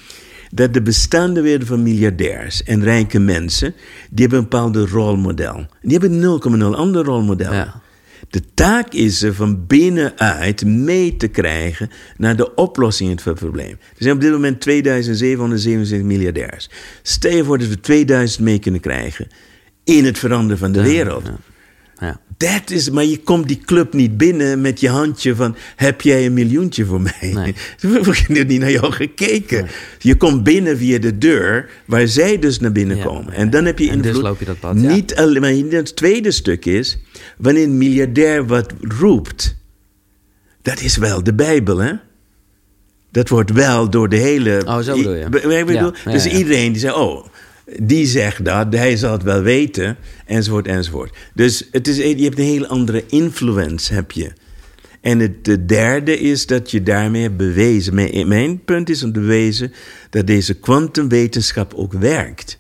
dat 0.51 0.75
de 0.75 0.83
bestaande 0.83 1.41
wereld 1.41 1.69
van 1.69 1.83
miljardairs 1.83 2.63
en 2.63 2.83
rijke 2.83 3.19
mensen... 3.19 3.75
die 4.11 4.21
hebben 4.21 4.39
een 4.39 4.49
bepaalde 4.49 4.87
rolmodel. 4.87 5.67
Die 5.83 5.99
hebben 5.99 6.41
0,0 6.73 6.77
ander 6.77 7.05
rolmodel. 7.05 7.53
Ja. 7.53 7.81
De 8.31 8.43
taak 8.55 8.93
is 8.93 9.23
er 9.23 9.35
van 9.35 9.67
binnenuit 9.67 10.65
mee 10.65 11.17
te 11.17 11.29
krijgen 11.29 11.91
naar 12.17 12.37
de 12.37 12.55
oplossing 12.55 13.23
van 13.23 13.33
het 13.33 13.41
probleem. 13.41 13.71
Er 13.71 13.79
zijn 13.99 14.15
op 14.15 14.21
dit 14.21 14.31
moment 14.33 14.61
2777 14.61 16.03
miljardairs. 16.03 16.71
Stel 17.03 17.37
je 17.37 17.45
voor 17.45 17.59
dat 17.59 17.69
we 17.69 17.81
2000 17.81 18.43
mee 18.45 18.59
kunnen 18.59 18.81
krijgen 18.81 19.29
in 19.85 20.05
het 20.05 20.19
veranderen 20.19 20.59
van 20.59 20.73
de 20.73 20.83
wereld. 20.83 21.25
Ja. 21.27 21.39
Ja. 22.01 22.21
Dat 22.37 22.71
is, 22.71 22.91
maar 22.91 23.05
je 23.05 23.19
komt 23.19 23.49
die 23.49 23.61
club 23.65 23.93
niet 23.93 24.17
binnen 24.17 24.61
met 24.61 24.81
je 24.81 24.89
handje 24.89 25.35
van... 25.35 25.57
heb 25.77 26.01
jij 26.01 26.27
een 26.27 26.33
miljoentje 26.35 26.85
voor 26.85 27.01
mij? 27.01 27.15
Nee. 27.33 27.55
Er 27.95 28.05
wordt 28.05 28.29
niet 28.29 28.59
naar 28.61 28.71
jou 28.71 28.93
gekeken. 28.93 29.67
Je 29.99 30.17
komt 30.17 30.43
binnen 30.43 30.77
via 30.79 30.99
de 30.99 31.19
deur 31.19 31.71
waar 31.85 32.09
zij 32.09 32.39
dus 32.39 32.59
naar 32.61 32.73
binnen 32.73 32.97
Ja. 32.97 33.05
komen. 33.05 33.33
En 33.33 33.51
dan 33.51 33.65
heb 33.65 33.79
je 33.79 33.91
En 33.91 33.97
dus 33.97 34.07
invloed. 34.07 34.23
loop 34.23 34.39
je 34.39 34.45
dat 34.45 34.61
pad, 34.61 34.81
ja. 34.81 34.95
Niet 34.95 35.15
alleen, 35.15 35.41
maar 35.41 35.79
het 35.79 35.97
tweede 35.97 36.31
stuk 36.31 36.65
is... 36.65 36.99
wanneer 37.37 37.63
een 37.63 37.79
miljardair 37.79 38.47
wat 38.47 38.73
roept... 38.81 39.57
dat 40.63 40.81
is 40.81 40.97
wel 40.97 41.23
de 41.23 41.35
Bijbel, 41.35 41.79
hè? 41.79 41.93
Dat 43.11 43.29
wordt 43.29 43.51
wel 43.51 43.91
door 43.91 44.09
de 44.09 44.17
hele... 44.17 44.63
Oh, 44.67 44.79
zo 44.79 44.97
bedoel 44.97 45.15
je. 45.15 45.25
Ik 45.25 45.67
bedoel? 45.67 45.93
Ja, 46.05 46.11
dus 46.11 46.25
ja. 46.25 46.31
iedereen 46.31 46.73
die 46.73 46.81
zegt... 46.81 46.95
oh, 46.95 47.27
die 47.83 48.07
zegt 48.07 48.45
dat, 48.45 48.73
hij 48.73 48.97
zal 48.97 49.13
het 49.13 49.23
wel 49.23 49.43
weten, 49.43 49.97
enzovoort, 50.27 50.67
enzovoort. 50.67 51.17
Dus 51.35 51.69
het 51.71 51.89
is, 51.89 51.97
je 51.97 52.25
hebt 52.25 52.39
een 52.39 52.45
heel 52.45 52.67
andere 52.67 53.05
influence, 53.07 53.95
heb 53.95 54.11
je. 54.11 54.33
En 55.01 55.19
het 55.19 55.45
de 55.45 55.65
derde 55.65 56.19
is 56.19 56.47
dat 56.47 56.71
je 56.71 56.83
daarmee 56.83 57.23
hebt 57.23 57.37
bewezen... 57.37 57.95
Mijn, 57.95 58.29
mijn 58.29 58.65
punt 58.65 58.89
is 58.89 59.03
om 59.03 59.13
te 59.13 59.21
bewezen 59.21 59.73
dat 60.11 60.27
deze 60.27 60.55
kwantumwetenschap 60.55 61.75
ook 61.75 61.93
werkt. 61.93 62.59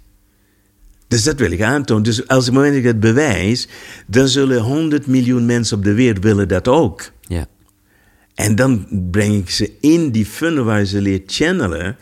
Dus 1.08 1.22
dat 1.22 1.38
wil 1.38 1.50
ik 1.50 1.62
aantonen. 1.62 2.02
Dus 2.02 2.28
als 2.28 2.44
het 2.44 2.54
moment 2.54 2.74
dat 2.74 2.84
ik 2.84 2.90
dat 2.90 3.00
bewijs... 3.00 3.68
dan 4.06 4.28
zullen 4.28 4.60
100 4.60 5.06
miljoen 5.06 5.46
mensen 5.46 5.76
op 5.76 5.84
de 5.84 5.94
wereld 5.94 6.24
willen 6.24 6.48
dat 6.48 6.68
ook. 6.68 7.10
Ja. 7.20 7.46
En 8.34 8.54
dan 8.54 8.86
breng 9.10 9.34
ik 9.34 9.50
ze 9.50 9.72
in 9.80 10.10
die 10.10 10.26
funnel 10.26 10.64
waar 10.64 10.84
ze 10.84 11.00
leert 11.00 11.32
channelen. 11.32 11.96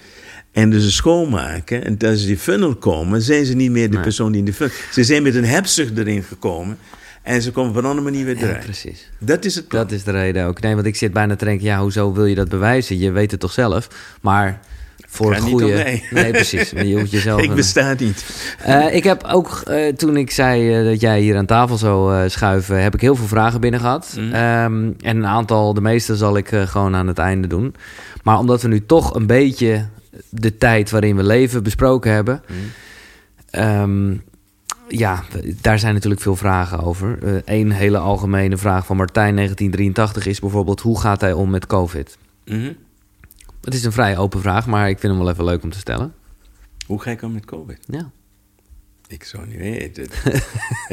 En 0.52 0.70
dus 0.70 0.94
schoonmaken. 0.94 1.84
En 1.84 1.98
als 1.98 2.20
ze 2.20 2.26
die 2.26 2.38
funnel 2.38 2.74
komen, 2.74 3.22
zijn 3.22 3.44
ze 3.44 3.54
niet 3.54 3.70
meer 3.70 3.90
de 3.90 4.00
persoon 4.00 4.30
die 4.32 4.40
in 4.40 4.46
de 4.46 4.52
funnel. 4.52 4.74
Ze 4.92 5.04
zijn 5.04 5.22
met 5.22 5.34
een 5.34 5.44
hebzucht 5.44 5.98
erin 5.98 6.22
gekomen. 6.22 6.78
En 7.22 7.42
ze 7.42 7.50
komen 7.50 7.70
op 7.70 7.76
een 7.76 7.84
andere 7.84 8.10
manier 8.10 8.24
weer 8.24 8.36
ja, 8.36 8.42
eruit. 8.42 8.64
precies. 8.64 9.10
dat 9.18 9.44
is 9.44 9.54
het 9.54 9.68
plan. 9.68 9.82
Dat 9.82 9.92
is 9.92 10.04
de 10.04 10.10
reden 10.10 10.46
ook. 10.46 10.60
Nee, 10.60 10.74
want 10.74 10.86
ik 10.86 10.96
zit 10.96 11.12
bijna 11.12 11.36
te 11.36 11.44
denken, 11.44 11.66
ja, 11.66 11.80
hoezo 11.80 12.12
wil 12.12 12.24
je 12.24 12.34
dat 12.34 12.48
bewijzen? 12.48 12.98
Je 12.98 13.10
weet 13.10 13.30
het 13.30 13.40
toch 13.40 13.52
zelf? 13.52 13.88
Maar 14.20 14.60
voor 15.14 15.36
goede... 15.36 15.66
mij. 15.66 16.02
Nee, 16.10 16.30
precies. 16.30 16.72
Maar 16.72 16.84
je 16.84 16.98
hoeft 16.98 17.10
jezelf... 17.10 17.40
ik 17.42 17.48
een- 17.48 17.54
besta 17.54 17.94
niet. 17.98 18.24
Eh, 18.58 18.94
ik 18.94 19.04
heb 19.04 19.24
ook, 19.24 19.60
eh, 19.66 19.92
toen 19.92 20.16
ik 20.16 20.30
zei 20.30 20.78
eh, 20.78 20.84
dat 20.84 21.00
jij 21.00 21.20
hier 21.20 21.36
aan 21.36 21.46
tafel 21.46 21.76
zou 21.76 22.28
schuiven, 22.30 22.82
heb 22.82 22.94
ik 22.94 23.00
heel 23.00 23.14
veel 23.16 23.26
vragen 23.26 23.60
binnen 23.60 23.80
gehad. 23.80 24.14
Mhm. 24.16 24.32
Ehm, 24.32 24.90
en 25.00 25.16
een 25.16 25.26
aantal, 25.26 25.74
de 25.74 25.80
meeste 25.80 26.16
zal 26.16 26.36
ik 26.36 26.48
gewoon 26.48 26.94
aan 26.96 27.06
het 27.06 27.18
einde 27.18 27.46
doen. 27.48 27.74
Maar 28.22 28.38
omdat 28.38 28.62
we 28.62 28.68
nu 28.68 28.86
toch 28.86 29.14
een 29.14 29.26
beetje 29.26 29.86
de 30.28 30.58
tijd 30.58 30.90
waarin 30.90 31.16
we 31.16 31.22
leven 31.22 31.62
besproken 31.62 32.12
hebben. 32.12 32.42
Mhm. 32.46 32.58
ehm, 33.50 34.16
ja, 34.88 35.22
daar 35.60 35.78
zijn 35.78 35.94
natuurlijk 35.94 36.22
veel 36.22 36.36
vragen 36.36 36.80
over. 36.80 37.18
Eén 37.44 37.70
hele 37.72 37.98
algemene 37.98 38.56
vraag 38.56 38.86
van 38.86 38.96
Martijn 38.96 39.34
1983 39.34 40.26
is 40.26 40.40
bijvoorbeeld: 40.40 40.80
hoe 40.80 41.00
gaat 41.00 41.20
hij 41.20 41.32
om 41.32 41.50
met 41.50 41.66
COVID? 41.66 42.18
Mhm. 42.44 42.72
Het 43.64 43.74
is 43.74 43.84
een 43.84 43.92
vrij 43.92 44.16
open 44.18 44.40
vraag, 44.40 44.66
maar 44.66 44.88
ik 44.88 44.98
vind 44.98 45.12
hem 45.12 45.22
wel 45.22 45.32
even 45.32 45.44
leuk 45.44 45.62
om 45.62 45.70
te 45.70 45.78
stellen. 45.78 46.14
Hoe 46.86 47.02
ga 47.02 47.10
ik 47.10 47.22
om 47.22 47.32
met 47.32 47.44
COVID? 47.44 47.78
Ja. 47.86 48.10
Ik 49.08 49.24
zou 49.24 49.46
niet 49.46 49.58
weten. 49.58 50.06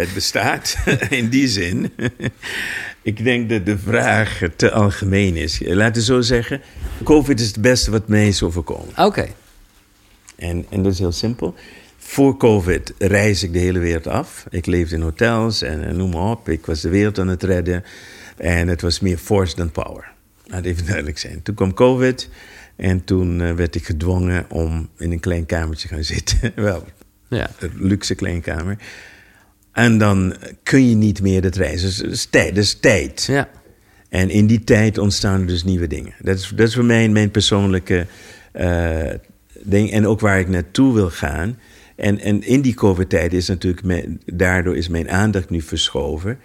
het 0.01 0.13
bestaat 0.13 0.77
in 1.09 1.29
die 1.29 1.47
zin. 1.47 1.93
ik 3.01 3.23
denk 3.23 3.49
dat 3.49 3.65
de 3.65 3.77
vraag 3.77 4.41
te 4.55 4.71
algemeen 4.71 5.35
is. 5.35 5.59
Laten 5.63 5.93
we 5.93 6.01
zo 6.01 6.21
zeggen: 6.21 6.61
COVID 7.03 7.39
is 7.39 7.47
het 7.47 7.61
beste 7.61 7.91
wat 7.91 8.07
mij 8.07 8.27
is 8.27 8.43
overkomen. 8.43 8.97
Oké. 8.97 9.27
En, 10.35 10.65
en 10.69 10.83
dat 10.83 10.91
is 10.91 10.99
heel 10.99 11.11
simpel. 11.11 11.55
Voor 11.97 12.37
COVID 12.37 12.93
reis 12.97 13.43
ik 13.43 13.53
de 13.53 13.59
hele 13.59 13.79
wereld 13.79 14.07
af. 14.07 14.45
Ik 14.49 14.65
leefde 14.65 14.95
in 14.95 15.01
hotels 15.01 15.61
en, 15.61 15.83
en 15.83 15.97
noem 15.97 16.09
maar 16.09 16.29
op. 16.29 16.49
Ik 16.49 16.65
was 16.65 16.81
de 16.81 16.89
wereld 16.89 17.19
aan 17.19 17.27
het 17.27 17.43
redden. 17.43 17.83
En 18.37 18.67
het 18.67 18.81
was 18.81 18.99
meer 18.99 19.17
force 19.17 19.55
dan 19.55 19.71
power. 19.71 20.11
Laat 20.45 20.65
even 20.65 20.85
duidelijk 20.85 21.17
zijn. 21.17 21.41
Toen 21.41 21.55
kwam 21.55 21.73
COVID. 21.73 22.29
En 22.81 23.03
toen 23.03 23.41
eh, 23.41 23.51
werd 23.53 23.75
ik 23.75 23.85
gedwongen 23.85 24.45
om 24.49 24.89
in 24.97 25.11
een 25.11 25.19
klein 25.19 25.45
kamertje 25.45 25.87
te 25.87 25.93
gaan 25.93 26.03
zitten. 26.03 26.51
Wel, 26.55 26.85
Ja. 27.29 27.49
een 27.59 27.71
luxe 27.75 28.15
kleinkamer. 28.15 28.77
En 29.71 29.97
dan 29.97 30.35
kun 30.63 30.89
je 30.89 30.95
niet 30.95 31.21
meer 31.21 31.41
dat 31.41 31.55
reizen. 31.55 31.87
Dus 31.87 31.97
dat 31.97 32.11
is 32.11 32.25
tijd. 32.25 32.55
Dat 32.55 32.63
is 32.63 32.73
tijd. 32.79 33.23
Ja. 33.25 33.49
En 34.09 34.29
in 34.29 34.47
die 34.47 34.63
tijd 34.63 34.97
ontstaan 34.97 35.39
er 35.41 35.47
dus 35.47 35.63
nieuwe 35.63 35.87
dingen. 35.87 36.13
Dat 36.19 36.37
is, 36.37 36.51
dat 36.55 36.67
is 36.67 36.75
voor 36.75 36.85
mij 36.85 37.09
mijn 37.09 37.31
persoonlijke 37.31 38.05
eh, 38.51 39.09
ding. 39.63 39.91
En 39.91 40.07
ook 40.07 40.19
waar 40.19 40.39
ik 40.39 40.47
naartoe 40.47 40.93
wil 40.93 41.09
gaan. 41.09 41.59
En, 41.95 42.19
en 42.19 42.43
in 42.43 42.61
die 42.61 42.73
COVID-tijd 42.73 43.33
is 43.33 43.47
natuurlijk... 43.47 43.83
Mijn, 43.83 44.21
daardoor 44.25 44.77
is 44.77 44.87
mijn 44.87 45.09
aandacht 45.09 45.49
nu 45.49 45.61
verschoven. 45.61 46.39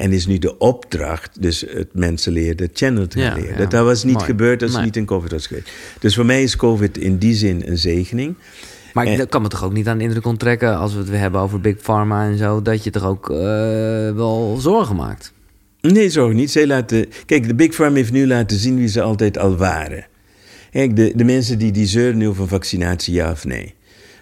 En 0.00 0.12
is 0.12 0.26
nu 0.26 0.38
de 0.38 0.58
opdracht, 0.58 1.42
dus 1.42 1.60
het 1.68 1.88
mensen 1.92 2.32
leren, 2.32 2.56
de 2.56 2.70
channel 2.72 3.06
te 3.06 3.18
Ja, 3.18 3.34
leren. 3.34 3.50
ja. 3.52 3.56
Dat, 3.58 3.70
dat 3.70 3.84
was 3.84 4.04
niet 4.04 4.14
Mooi. 4.14 4.26
gebeurd 4.26 4.62
als 4.62 4.72
het 4.72 4.84
niet 4.84 4.96
in 4.96 5.04
COVID 5.04 5.30
was 5.30 5.46
geweest. 5.46 5.70
Dus 6.00 6.14
voor 6.14 6.26
mij 6.26 6.42
is 6.42 6.56
COVID 6.56 6.98
in 6.98 7.18
die 7.18 7.34
zin 7.34 7.62
een 7.66 7.78
zegening. 7.78 8.34
Maar 8.92 9.06
ik 9.06 9.18
En- 9.18 9.28
kan 9.28 9.42
me 9.42 9.48
toch 9.48 9.64
ook 9.64 9.72
niet 9.72 9.86
aan 9.88 9.98
de 9.98 10.04
indruk 10.04 10.26
onttrekken... 10.26 10.76
als 10.78 10.92
we 10.92 10.98
het 10.98 11.08
weer 11.08 11.18
hebben 11.18 11.40
over 11.40 11.60
Big 11.60 11.76
Pharma 11.76 12.24
en 12.24 12.38
zo... 12.38 12.62
dat 12.62 12.84
je 12.84 12.90
toch 12.90 13.04
ook 13.04 13.30
eh, 13.30 13.36
wel 14.14 14.56
zorgen 14.60 14.96
maakt. 14.96 15.32
Nee, 15.80 16.08
zo 16.08 16.32
niet. 16.32 16.50
Zij 16.50 16.66
laten, 16.66 17.06
kijk, 17.26 17.46
de 17.46 17.54
Big 17.54 17.74
Pharma 17.74 17.96
heeft 17.96 18.12
nu 18.12 18.26
laten 18.26 18.58
zien 18.58 18.76
wie 18.76 18.88
ze 18.88 19.02
altijd 19.02 19.38
al 19.38 19.56
waren. 19.56 20.06
Kijk, 20.70 20.96
de, 20.96 21.12
de 21.16 21.24
mensen 21.24 21.58
die, 21.58 21.72
die 21.72 21.86
zeuren 21.86 22.18
nu 22.18 22.28
over 22.28 22.48
vaccinatie, 22.48 23.14
ja 23.14 23.30
of 23.30 23.44
nee. 23.44 23.74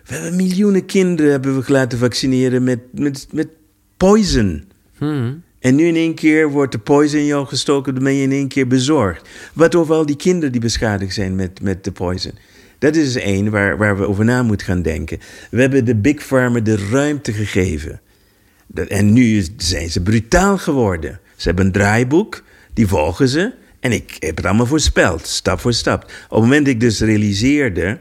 We 0.04 0.14
hebben 0.14 0.36
miljoenen 0.36 0.86
kinderen 0.86 1.30
hebben 1.30 1.60
we 1.62 1.72
laten 1.72 1.98
vaccineren 1.98 2.64
met, 2.64 2.78
met, 2.92 3.26
met 3.32 3.48
poison. 3.96 4.64
Hmm. 4.98 5.42
En 5.58 5.74
nu 5.74 5.86
in 5.86 5.96
één 5.96 6.14
keer 6.14 6.50
wordt 6.50 6.72
de 6.72 6.78
poison 6.78 7.20
in 7.20 7.26
jou 7.26 7.46
gestoken, 7.46 7.94
dan 7.94 8.02
ben 8.02 8.14
je 8.14 8.22
in 8.22 8.32
één 8.32 8.48
keer 8.48 8.66
bezorgd. 8.66 9.28
Wat 9.52 9.74
over 9.74 9.94
al 9.94 10.06
die 10.06 10.16
kinderen 10.16 10.52
die 10.52 10.60
beschadigd 10.60 11.14
zijn 11.14 11.34
met, 11.36 11.60
met 11.60 11.84
de 11.84 11.92
poison. 11.92 12.32
Dat 12.78 12.96
is 12.96 13.16
één 13.16 13.50
waar, 13.50 13.76
waar 13.76 13.98
we 13.98 14.08
over 14.08 14.24
na 14.24 14.42
moeten 14.42 14.66
gaan 14.66 14.82
denken. 14.82 15.18
We 15.50 15.60
hebben 15.60 15.84
de 15.84 15.96
Big 15.96 16.26
Pharma 16.26 16.60
de 16.60 16.88
ruimte 16.90 17.32
gegeven. 17.32 18.00
En 18.88 19.12
nu 19.12 19.44
zijn 19.56 19.90
ze 19.90 20.02
brutaal 20.02 20.58
geworden. 20.58 21.20
Ze 21.36 21.48
hebben 21.48 21.66
een 21.66 21.72
draaiboek, 21.72 22.42
die 22.74 22.86
volgen 22.86 23.28
ze. 23.28 23.52
En 23.80 23.92
ik 23.92 24.16
heb 24.18 24.36
het 24.36 24.46
allemaal 24.46 24.66
voorspeld, 24.66 25.26
stap 25.26 25.60
voor 25.60 25.72
stap. 25.72 26.02
Op 26.02 26.30
het 26.30 26.40
moment 26.40 26.64
dat 26.64 26.74
ik 26.74 26.80
dus 26.80 27.00
realiseerde 27.00 27.98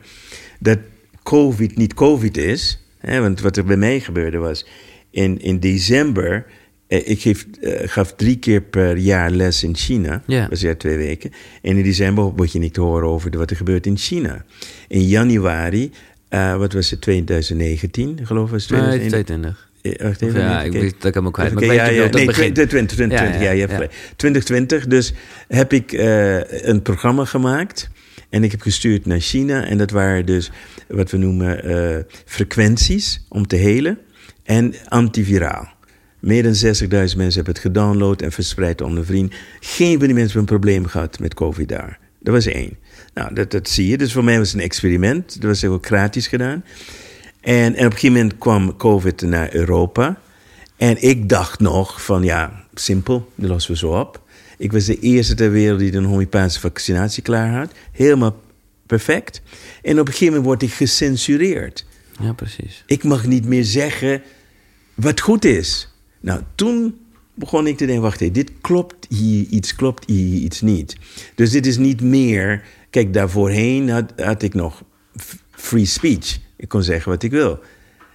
dat 0.59 0.77
COVID 1.23 1.77
niet 1.77 1.93
COVID 1.93 2.37
is... 2.37 2.81
Hè, 2.97 3.21
want 3.21 3.41
wat 3.41 3.57
er 3.57 3.65
bij 3.65 3.77
mij 3.77 3.99
gebeurde 3.99 4.37
was... 4.37 4.65
in, 5.11 5.41
in 5.41 5.59
december... 5.59 6.45
eh, 6.87 7.09
ik 7.09 7.21
geef, 7.21 7.45
eh, 7.61 7.87
gaf 7.89 8.13
drie 8.15 8.37
keer 8.37 8.61
per 8.61 8.97
jaar 8.97 9.31
les 9.31 9.63
in 9.63 9.75
China. 9.75 10.23
Ja. 10.25 10.41
Dat 10.41 10.49
was 10.49 10.61
ja 10.61 10.75
twee 10.75 10.97
weken. 10.97 11.31
En 11.61 11.77
in 11.77 11.83
december 11.83 12.23
word 12.23 12.51
je 12.51 12.59
niet 12.59 12.73
te 12.73 12.81
horen 12.81 13.07
over 13.07 13.37
wat 13.37 13.49
er 13.49 13.55
gebeurt 13.55 13.85
in 13.85 13.97
China. 13.97 14.45
In 14.87 15.07
januari, 15.07 15.91
eh, 16.29 16.57
wat 16.57 16.73
was 16.73 16.89
het, 16.89 17.01
2019 17.01 18.19
geloof 18.23 18.45
ik? 18.45 18.51
Was 18.51 18.61
het 18.61 18.71
Nee, 18.71 18.79
2021? 18.79 19.69
22. 19.81 19.97
Eh, 19.99 20.05
wacht 20.07 20.21
Of 20.21 20.27
even, 20.27 20.41
ja, 20.41 20.63
ik 20.63 20.71
weet 20.71 20.95
dat 20.97 21.05
ik 21.05 21.13
hem 21.13 21.27
ook 21.27 21.33
kwijt. 21.33 21.53
Maar 21.53 21.63
ja, 21.63 21.73
ja, 21.73 21.89
nee, 21.89 21.99
het 22.01 22.11
begin. 22.11 22.53
2020, 22.53 22.95
2020, 22.95 23.39
ja, 23.39 23.45
Ja, 23.45 23.49
ja, 23.49 23.51
je 23.51 23.59
hebt 23.59 23.71
ja. 23.71 23.77
gelijk. 23.77 23.93
2020, 24.15 24.87
dus 24.87 25.13
heb 25.47 25.73
ik 25.73 25.91
een 26.61 26.81
programma 26.81 27.25
gemaakt. 27.25 27.89
En 28.29 28.43
ik 28.43 28.51
heb 28.51 28.61
gestuurd 28.61 29.05
naar 29.05 29.19
China. 29.19 29.65
En 29.65 29.77
dat 29.77 29.91
waren 29.91 30.25
dus 30.25 30.51
wat 30.87 31.11
we 31.11 31.17
noemen 31.17 32.05
frequenties 32.25 33.25
om 33.29 33.47
te 33.47 33.55
helen. 33.55 33.97
En 34.43 34.73
antiviraal. 34.87 35.76
Meer 36.19 36.43
dan 36.43 36.53
60.000 36.53 36.89
mensen 36.89 37.15
hebben 37.17 37.53
het 37.53 37.59
gedownload 37.59 38.21
en 38.21 38.31
verspreid 38.31 38.81
onder 38.81 39.05
vrienden. 39.05 39.37
Geen 39.59 39.97
van 39.97 40.05
die 40.05 40.15
mensen 40.15 40.37
hebben 40.37 40.41
een 40.41 40.59
probleem 40.59 40.85
gehad 40.85 41.19
met 41.19 41.33
COVID 41.33 41.69
daar. 41.69 41.99
Dat 42.19 42.33
was 42.33 42.45
één. 42.45 42.77
Nou, 43.13 43.33
dat, 43.33 43.51
dat 43.51 43.69
zie 43.69 43.87
je. 43.87 43.97
Dus 43.97 44.13
voor 44.13 44.23
mij 44.23 44.37
was 44.37 44.47
het 44.47 44.57
een 44.57 44.65
experiment. 44.65 45.33
Dat 45.41 45.49
was 45.49 45.59
democratisch 45.59 46.27
gedaan. 46.27 46.63
En, 47.41 47.75
en 47.75 47.85
op 47.85 47.91
een 47.91 47.91
gegeven 47.91 48.11
moment 48.11 48.37
kwam 48.37 48.77
COVID 48.77 49.21
naar 49.21 49.53
Europa. 49.53 50.19
En 50.77 51.03
ik 51.03 51.29
dacht 51.29 51.59
nog 51.59 52.03
van 52.03 52.23
ja, 52.23 52.63
simpel, 52.73 53.31
dat 53.35 53.49
lossen 53.49 53.71
we 53.71 53.77
zo 53.77 53.99
op. 53.99 54.21
Ik 54.57 54.71
was 54.71 54.85
de 54.85 54.99
eerste 54.99 55.35
ter 55.35 55.51
wereld 55.51 55.79
die 55.79 55.93
een 55.93 56.03
homeopathische 56.03 56.59
vaccinatie 56.59 57.23
klaar 57.23 57.57
had. 57.57 57.71
Helemaal 57.91 58.41
perfect. 58.85 59.41
En 59.81 59.99
op 59.99 60.07
een 60.07 60.13
gegeven 60.13 60.25
moment 60.25 60.45
word 60.45 60.61
ik 60.61 60.73
gecensureerd. 60.73 61.85
Ja, 62.19 62.33
precies. 62.33 62.83
Ik 62.85 63.03
mag 63.03 63.25
niet 63.25 63.45
meer 63.45 63.63
zeggen 63.63 64.21
wat 64.93 65.19
goed 65.19 65.45
is. 65.45 65.89
Nou, 66.19 66.41
toen 66.55 66.97
begon 67.33 67.67
ik 67.67 67.77
te 67.77 67.85
denken: 67.85 68.03
wacht 68.03 68.21
even, 68.21 68.33
dit 68.33 68.51
klopt 68.61 69.05
hier 69.09 69.45
iets, 69.49 69.75
klopt 69.75 70.09
hier 70.09 70.41
iets 70.41 70.61
niet. 70.61 70.97
Dus 71.35 71.51
dit 71.51 71.65
is 71.65 71.77
niet 71.77 72.01
meer. 72.01 72.63
Kijk, 72.89 73.13
daarvoorheen 73.13 73.89
had, 73.89 74.13
had 74.15 74.41
ik 74.41 74.53
nog 74.53 74.83
free 75.51 75.85
speech. 75.85 76.39
Ik 76.57 76.69
kon 76.69 76.83
zeggen 76.83 77.11
wat 77.11 77.23
ik 77.23 77.31
wil. 77.31 77.59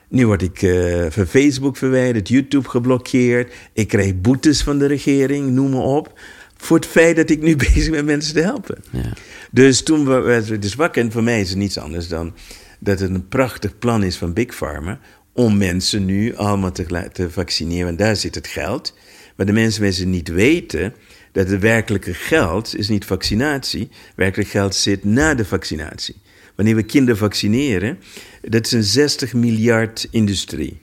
Nu 0.08 0.26
word 0.26 0.42
ik 0.42 0.62
uh, 0.62 1.06
van 1.08 1.26
Facebook 1.26 1.76
verwijderd, 1.76 2.28
YouTube 2.28 2.68
geblokkeerd. 2.68 3.52
Ik 3.72 3.88
krijg 3.88 4.20
boetes 4.20 4.62
van 4.62 4.78
de 4.78 4.86
regering, 4.86 5.50
noem 5.50 5.70
maar 5.70 5.80
op. 5.80 6.20
Voor 6.56 6.76
het 6.76 6.86
feit 6.86 7.16
dat 7.16 7.30
ik 7.30 7.42
nu 7.42 7.56
bezig 7.72 7.90
ben 7.90 8.04
mensen 8.04 8.34
te 8.34 8.40
helpen. 8.40 8.78
Ja. 8.90 9.12
Dus 9.50 9.82
toen 9.82 10.04
werd 10.04 10.46
we 10.46 10.58
dus 10.58 10.74
wakker. 10.74 11.02
En 11.02 11.12
voor 11.12 11.22
mij 11.22 11.40
is 11.40 11.48
het 11.48 11.58
niets 11.58 11.78
anders 11.78 12.08
dan 12.08 12.34
dat 12.78 13.00
het 13.00 13.10
een 13.10 13.28
prachtig 13.28 13.78
plan 13.78 14.02
is 14.02 14.16
van 14.16 14.32
Big 14.32 14.54
Pharma. 14.54 15.00
Om 15.32 15.56
mensen 15.56 16.04
nu 16.04 16.34
allemaal 16.34 16.72
te, 16.72 17.08
te 17.12 17.30
vaccineren. 17.30 17.84
Want 17.84 17.98
daar 17.98 18.16
zit 18.16 18.34
het 18.34 18.46
geld. 18.46 18.94
Maar 19.36 19.46
de 19.46 19.52
mensen 19.52 19.82
mensen 19.82 20.10
niet 20.10 20.28
weten 20.28 20.94
dat 21.32 21.48
het 21.48 21.60
werkelijke 21.60 22.14
geld 22.14 22.76
is 22.76 22.88
niet 22.88 23.04
vaccinatie. 23.04 23.88
Werkelijk 24.16 24.50
geld 24.50 24.74
zit 24.74 25.04
na 25.04 25.34
de 25.34 25.44
vaccinatie. 25.44 26.14
Wanneer 26.54 26.76
we 26.76 26.82
kinderen 26.82 27.16
vaccineren, 27.16 27.98
dat 28.42 28.66
is 28.66 28.72
een 28.72 28.84
60 28.84 29.32
miljard 29.32 30.08
industrie. 30.10 30.80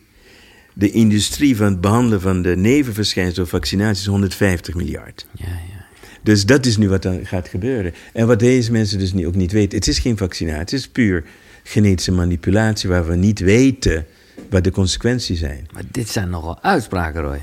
De 0.74 0.92
industrie 0.92 1.56
van 1.56 1.66
het 1.66 1.82
behandelen 1.82 2.22
van 2.22 2.42
de 2.42 2.56
nevenverschijnselen 2.56 3.40
door 3.40 3.60
vaccinatie 3.60 4.02
is 4.02 4.06
150 4.06 4.76
miljard. 4.76 5.28
Ja, 5.36 5.46
ja. 5.46 5.86
Dus 6.24 6.46
dat 6.46 6.66
is 6.66 6.78
nu 6.78 6.90
wat 6.90 7.06
er 7.06 7.28
gaat 7.28 7.48
gebeuren. 7.48 7.94
En 8.14 8.28
wat 8.28 8.40
deze 8.40 8.72
mensen 8.72 9.00
dus 9.00 9.26
ook 9.26 9.36
niet 9.36 9.52
weten, 9.52 9.78
het 9.78 9.88
is 9.88 10.00
geen 10.00 10.18
vaccinatie, 10.18 10.60
het 10.60 10.74
is 10.74 10.88
puur 10.88 11.24
genetische 11.64 12.12
manipulatie 12.12 12.90
waar 12.90 13.08
we 13.08 13.16
niet 13.16 13.40
weten 13.40 14.06
wat 14.50 14.64
de 14.64 14.72
consequenties 14.72 15.40
zijn. 15.40 15.68
Maar 15.74 15.84
dit 15.92 16.10
zijn 16.10 16.30
nogal 16.30 16.62
uitspraken, 16.62 17.22
Roy. 17.22 17.42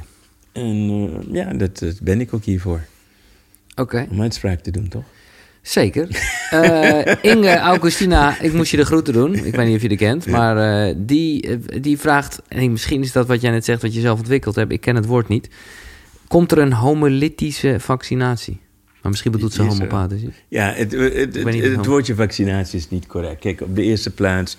En 0.52 0.90
uh, 0.90 1.35
ja, 1.35 1.52
dat, 1.52 1.78
dat, 1.78 2.01
ben 2.01 2.20
ik 2.20 2.35
ook 2.35 2.44
hiervoor. 2.44 2.81
Oké. 3.70 3.81
Okay. 3.81 4.06
Om 4.10 4.23
uitspraak 4.23 4.60
te 4.60 4.70
doen, 4.70 4.89
toch? 4.89 5.05
Zeker. 5.62 6.09
Uh, 6.52 7.14
Inge 7.32 7.56
Augustina, 7.56 8.40
ik 8.40 8.52
moest 8.52 8.70
je 8.70 8.77
de 8.77 8.85
groeten 8.85 9.12
doen. 9.12 9.35
Ik 9.35 9.55
weet 9.55 9.66
niet 9.66 9.77
of 9.77 9.82
je 9.82 9.89
die 9.89 9.97
kent. 9.97 10.27
Maar 10.27 10.89
uh, 10.89 10.94
die, 10.97 11.59
die 11.81 11.98
vraagt, 11.98 12.43
en 12.48 12.73
misschien 12.73 13.02
is 13.02 13.12
dat 13.12 13.27
wat 13.27 13.40
jij 13.40 13.51
net 13.51 13.64
zegt, 13.64 13.82
wat 13.82 13.94
je 13.94 14.01
zelf 14.01 14.18
ontwikkeld 14.18 14.55
hebt. 14.55 14.73
Ik 14.73 14.81
ken 14.81 14.97
het 14.97 15.06
woord 15.06 15.28
niet. 15.28 15.48
Komt 16.28 16.52
er 16.52 16.59
een 16.59 16.73
homolytische 16.73 17.77
vaccinatie? 17.81 18.59
Maar 19.02 19.10
misschien 19.10 19.32
bedoelt 19.32 19.52
ze 19.52 19.62
homopathisch. 19.62 20.23
Ja, 20.48 20.73
het, 20.73 20.93
het, 20.93 21.35
het, 21.35 21.62
het, 21.62 21.86
woordje 21.86 22.14
vaccinatie 22.14 22.78
is 22.78 22.90
niet 22.90 23.06
correct. 23.06 23.40
Kijk, 23.40 23.60
op 23.60 23.77
de 23.77 23.82
eerste 23.82 24.10
plaats 24.10 24.56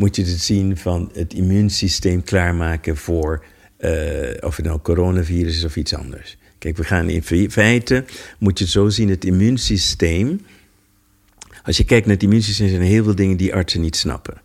moet 0.00 0.16
je 0.16 0.24
het 0.24 0.40
zien 0.40 0.76
van 0.76 1.10
het 1.12 1.34
immuunsysteem 1.34 2.22
klaarmaken 2.22 2.96
voor... 2.96 3.44
Uh, 3.78 3.90
of 4.40 4.56
het 4.56 4.64
nou 4.64 4.80
coronavirus 4.80 5.56
is 5.56 5.64
of 5.64 5.76
iets 5.76 5.94
anders. 5.94 6.36
Kijk, 6.58 6.76
we 6.76 6.84
gaan 6.84 7.08
in 7.08 7.50
feite, 7.50 8.04
moet 8.38 8.58
je 8.58 8.64
het 8.64 8.72
zo 8.72 8.88
zien, 8.88 9.08
het 9.08 9.24
immuunsysteem. 9.24 10.40
Als 11.62 11.76
je 11.76 11.84
kijkt 11.84 12.06
naar 12.06 12.14
het 12.14 12.24
immuunsysteem, 12.24 12.68
zijn 12.68 12.80
er 12.80 12.86
heel 12.86 13.04
veel 13.04 13.14
dingen 13.14 13.36
die 13.36 13.54
artsen 13.54 13.80
niet 13.80 13.96
snappen. 13.96 14.40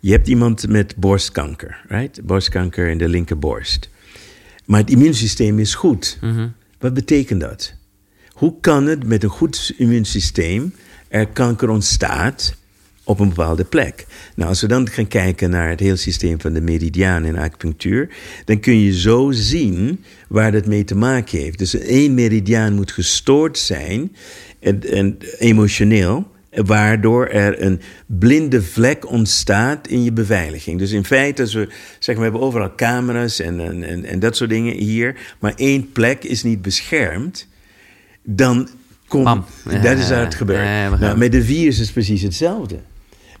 Je 0.00 0.10
hebt 0.10 0.28
iemand 0.28 0.68
met 0.68 0.96
borstkanker, 0.96 1.84
right? 1.88 2.22
Borstkanker 2.22 2.88
in 2.88 2.98
de 2.98 3.08
linkerborst. 3.08 3.90
Maar 4.64 4.80
het 4.80 4.90
immuunsysteem 4.90 5.58
is 5.58 5.74
goed. 5.74 6.18
Mm 6.20 6.34
-hmm. 6.34 6.52
Wat 6.78 6.94
betekent 6.94 7.40
dat? 7.40 7.74
Hoe 8.28 8.54
kan 8.60 8.86
het 8.86 9.06
met 9.06 9.22
een 9.22 9.28
goed 9.28 9.72
immuunsysteem 9.76 10.74
er 11.08 11.28
kanker 11.28 11.68
ontstaat 11.68 12.56
op 13.08 13.20
een 13.20 13.28
bepaalde 13.28 13.64
plek. 13.64 14.06
Nou, 14.34 14.48
als 14.48 14.60
we 14.60 14.66
dan 14.66 14.88
gaan 14.88 15.08
kijken 15.08 15.50
naar 15.50 15.68
het 15.68 15.80
hele 15.80 15.96
systeem 15.96 16.40
van 16.40 16.52
de 16.52 16.60
meridiaan 16.60 17.24
in 17.24 17.38
acupunctuur, 17.38 18.08
dan 18.44 18.60
kun 18.60 18.80
je 18.80 18.98
zo 18.98 19.30
zien 19.30 20.04
waar 20.28 20.52
dat 20.52 20.66
mee 20.66 20.84
te 20.84 20.96
maken 20.96 21.38
heeft. 21.38 21.58
Dus 21.58 21.78
één 21.78 22.14
meridiaan 22.14 22.74
moet 22.74 22.92
gestoord 22.92 23.58
zijn, 23.58 24.16
en, 24.60 24.90
en 24.90 25.18
emotioneel, 25.38 26.30
waardoor 26.50 27.26
er 27.26 27.62
een 27.62 27.80
blinde 28.06 28.62
vlek 28.62 29.10
ontstaat 29.10 29.86
in 29.86 30.04
je 30.04 30.12
beveiliging. 30.12 30.78
Dus 30.78 30.90
in 30.90 31.04
feite, 31.04 31.42
als 31.42 31.54
we 31.54 31.68
zeggen, 31.98 32.16
we 32.16 32.30
hebben 32.30 32.40
overal 32.40 32.74
camera's 32.74 33.40
en, 33.40 33.84
en, 33.84 34.04
en 34.04 34.18
dat 34.18 34.36
soort 34.36 34.50
dingen 34.50 34.74
hier, 34.74 35.16
maar 35.38 35.52
één 35.56 35.92
plek 35.92 36.24
is 36.24 36.42
niet 36.42 36.62
beschermd, 36.62 37.48
dan 38.22 38.68
komt. 39.06 39.46
Dat 39.82 39.98
is 39.98 40.08
waar 40.08 40.24
het 40.24 40.34
gebeurt. 40.34 41.00
nou, 41.00 41.18
met 41.18 41.32
de 41.32 41.44
virus 41.44 41.74
is 41.74 41.84
het 41.84 41.92
precies 41.92 42.22
hetzelfde. 42.22 42.78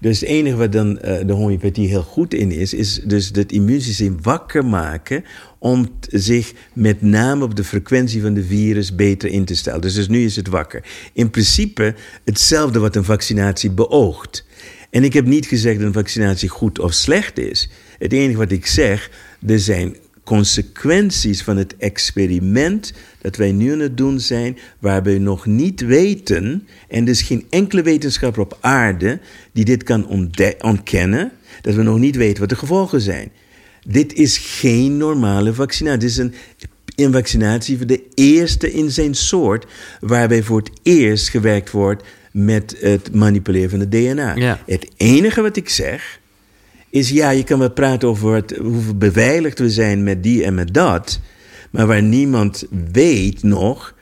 Dus 0.00 0.20
het 0.20 0.28
enige 0.28 0.56
wat 0.56 0.72
dan 0.72 0.90
uh, 0.90 1.18
de 1.26 1.32
homeopathie 1.32 1.88
heel 1.88 2.02
goed 2.02 2.34
in 2.34 2.52
is, 2.52 2.74
is 2.74 3.00
dus 3.04 3.30
het 3.32 3.52
immuunsysteem 3.52 4.16
wakker 4.22 4.64
maken 4.64 5.24
om 5.58 5.88
zich 6.00 6.52
met 6.72 7.02
name 7.02 7.44
op 7.44 7.54
de 7.54 7.64
frequentie 7.64 8.22
van 8.22 8.34
de 8.34 8.44
virus 8.44 8.94
beter 8.94 9.30
in 9.30 9.44
te 9.44 9.54
stellen. 9.54 9.80
Dus, 9.80 9.94
dus 9.94 10.08
nu 10.08 10.24
is 10.24 10.36
het 10.36 10.48
wakker. 10.48 10.84
In 11.12 11.30
principe 11.30 11.94
hetzelfde 12.24 12.78
wat 12.78 12.96
een 12.96 13.04
vaccinatie 13.04 13.70
beoogt. 13.70 14.46
En 14.90 15.04
ik 15.04 15.12
heb 15.12 15.26
niet 15.26 15.46
gezegd 15.46 15.78
dat 15.78 15.86
een 15.86 15.92
vaccinatie 15.92 16.48
goed 16.48 16.78
of 16.78 16.92
slecht 16.92 17.38
is. 17.38 17.68
Het 17.98 18.12
enige 18.12 18.38
wat 18.38 18.52
ik 18.52 18.66
zeg, 18.66 19.10
er 19.46 19.60
zijn 19.60 19.96
consequenties 20.28 21.42
van 21.42 21.56
het 21.56 21.76
experiment 21.76 22.92
dat 23.20 23.36
wij 23.36 23.52
nu 23.52 23.72
aan 23.72 23.78
het 23.78 23.96
doen 23.96 24.20
zijn, 24.20 24.58
waarbij 24.78 25.12
we 25.12 25.18
nog 25.18 25.46
niet 25.46 25.80
weten, 25.80 26.68
en 26.88 27.02
er 27.02 27.08
is 27.08 27.22
geen 27.22 27.46
enkele 27.50 27.82
wetenschapper 27.82 28.42
op 28.42 28.58
aarde 28.60 29.20
die 29.52 29.64
dit 29.64 29.82
kan 29.82 30.06
ontkennen, 30.60 31.32
dat 31.60 31.74
we 31.74 31.82
nog 31.82 31.98
niet 31.98 32.16
weten 32.16 32.40
wat 32.40 32.48
de 32.48 32.56
gevolgen 32.56 33.00
zijn. 33.00 33.30
Dit 33.86 34.12
is 34.12 34.38
geen 34.38 34.96
normale 34.96 35.54
vaccinatie. 35.54 36.00
Dit 36.00 36.10
is 36.10 36.16
een, 36.16 36.34
een 36.96 37.12
vaccinatie 37.12 37.76
voor 37.76 37.86
de 37.86 38.02
eerste 38.14 38.72
in 38.72 38.90
zijn 38.90 39.14
soort, 39.14 39.66
waarbij 40.00 40.42
voor 40.42 40.58
het 40.58 40.70
eerst 40.82 41.28
gewerkt 41.28 41.70
wordt 41.70 42.02
met 42.32 42.76
het 42.80 43.14
manipuleren 43.14 43.70
van 43.70 43.80
het 43.80 43.90
DNA. 43.90 44.34
Ja. 44.34 44.62
Het 44.66 44.88
enige 44.96 45.42
wat 45.42 45.56
ik 45.56 45.68
zeg, 45.68 46.20
is 46.90 47.10
ja, 47.10 47.30
je 47.30 47.44
kan 47.44 47.58
wel 47.58 47.70
praten 47.70 48.08
over 48.08 48.34
het, 48.34 48.56
hoe 48.56 48.94
beveiligd 48.94 49.58
we 49.58 49.70
zijn 49.70 50.02
met 50.02 50.22
die 50.22 50.44
en 50.44 50.54
met 50.54 50.74
dat. 50.74 51.20
Maar 51.70 51.86
waar 51.86 52.02
niemand 52.02 52.64
weet 52.92 53.42
nog. 53.42 53.96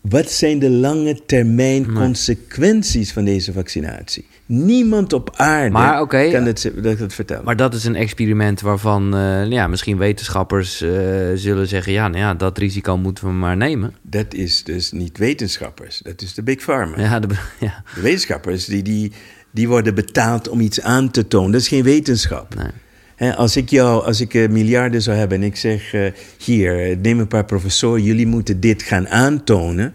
Wat 0.00 0.30
zijn 0.30 0.58
de 0.58 0.70
lange 0.70 1.24
termijn 1.26 1.92
consequenties 1.92 3.12
van 3.12 3.24
deze 3.24 3.52
vaccinatie? 3.52 4.26
Niemand 4.46 5.12
op 5.12 5.30
aarde 5.36 5.70
maar, 5.70 6.00
okay, 6.00 6.30
kan 6.30 6.44
het, 6.44 6.72
dat 6.82 7.14
vertellen. 7.14 7.44
Maar 7.44 7.56
dat 7.56 7.74
is 7.74 7.84
een 7.84 7.94
experiment 7.94 8.60
waarvan 8.60 9.16
uh, 9.16 9.50
ja, 9.50 9.66
misschien 9.66 9.98
wetenschappers 9.98 10.82
uh, 10.82 10.90
zullen 11.34 11.68
zeggen... 11.68 11.92
Ja, 11.92 12.08
nou 12.08 12.18
ja, 12.18 12.34
dat 12.34 12.58
risico 12.58 12.96
moeten 12.96 13.24
we 13.24 13.32
maar 13.32 13.56
nemen. 13.56 13.94
Dat 14.02 14.34
is 14.34 14.64
dus 14.64 14.92
niet 14.92 15.18
wetenschappers, 15.18 15.98
dat 15.98 16.22
is 16.22 16.34
de 16.34 16.42
Big 16.42 16.62
Pharma. 16.62 17.00
Ja, 17.00 17.20
de, 17.20 17.28
ja. 17.60 17.82
de 17.94 18.00
wetenschappers 18.00 18.64
die, 18.64 18.82
die, 18.82 19.12
die 19.52 19.68
worden 19.68 19.94
betaald 19.94 20.48
om 20.48 20.60
iets 20.60 20.80
aan 20.80 21.10
te 21.10 21.28
tonen. 21.28 21.52
Dat 21.52 21.60
is 21.60 21.68
geen 21.68 21.82
wetenschap. 21.82 22.54
Nee. 22.54 23.32
als 23.32 23.56
ik 23.56 23.70
jou, 23.70 24.04
als 24.04 24.20
ik 24.20 24.50
miljarden 24.50 25.02
zou 25.02 25.16
hebben 25.16 25.40
en 25.40 25.46
ik 25.46 25.56
zeg: 25.56 25.92
uh, 25.92 26.06
hier, 26.38 26.96
neem 27.02 27.18
een 27.18 27.28
paar 27.28 27.44
professoren, 27.44 28.02
jullie 28.02 28.26
moeten 28.26 28.60
dit 28.60 28.82
gaan 28.82 29.08
aantonen. 29.08 29.94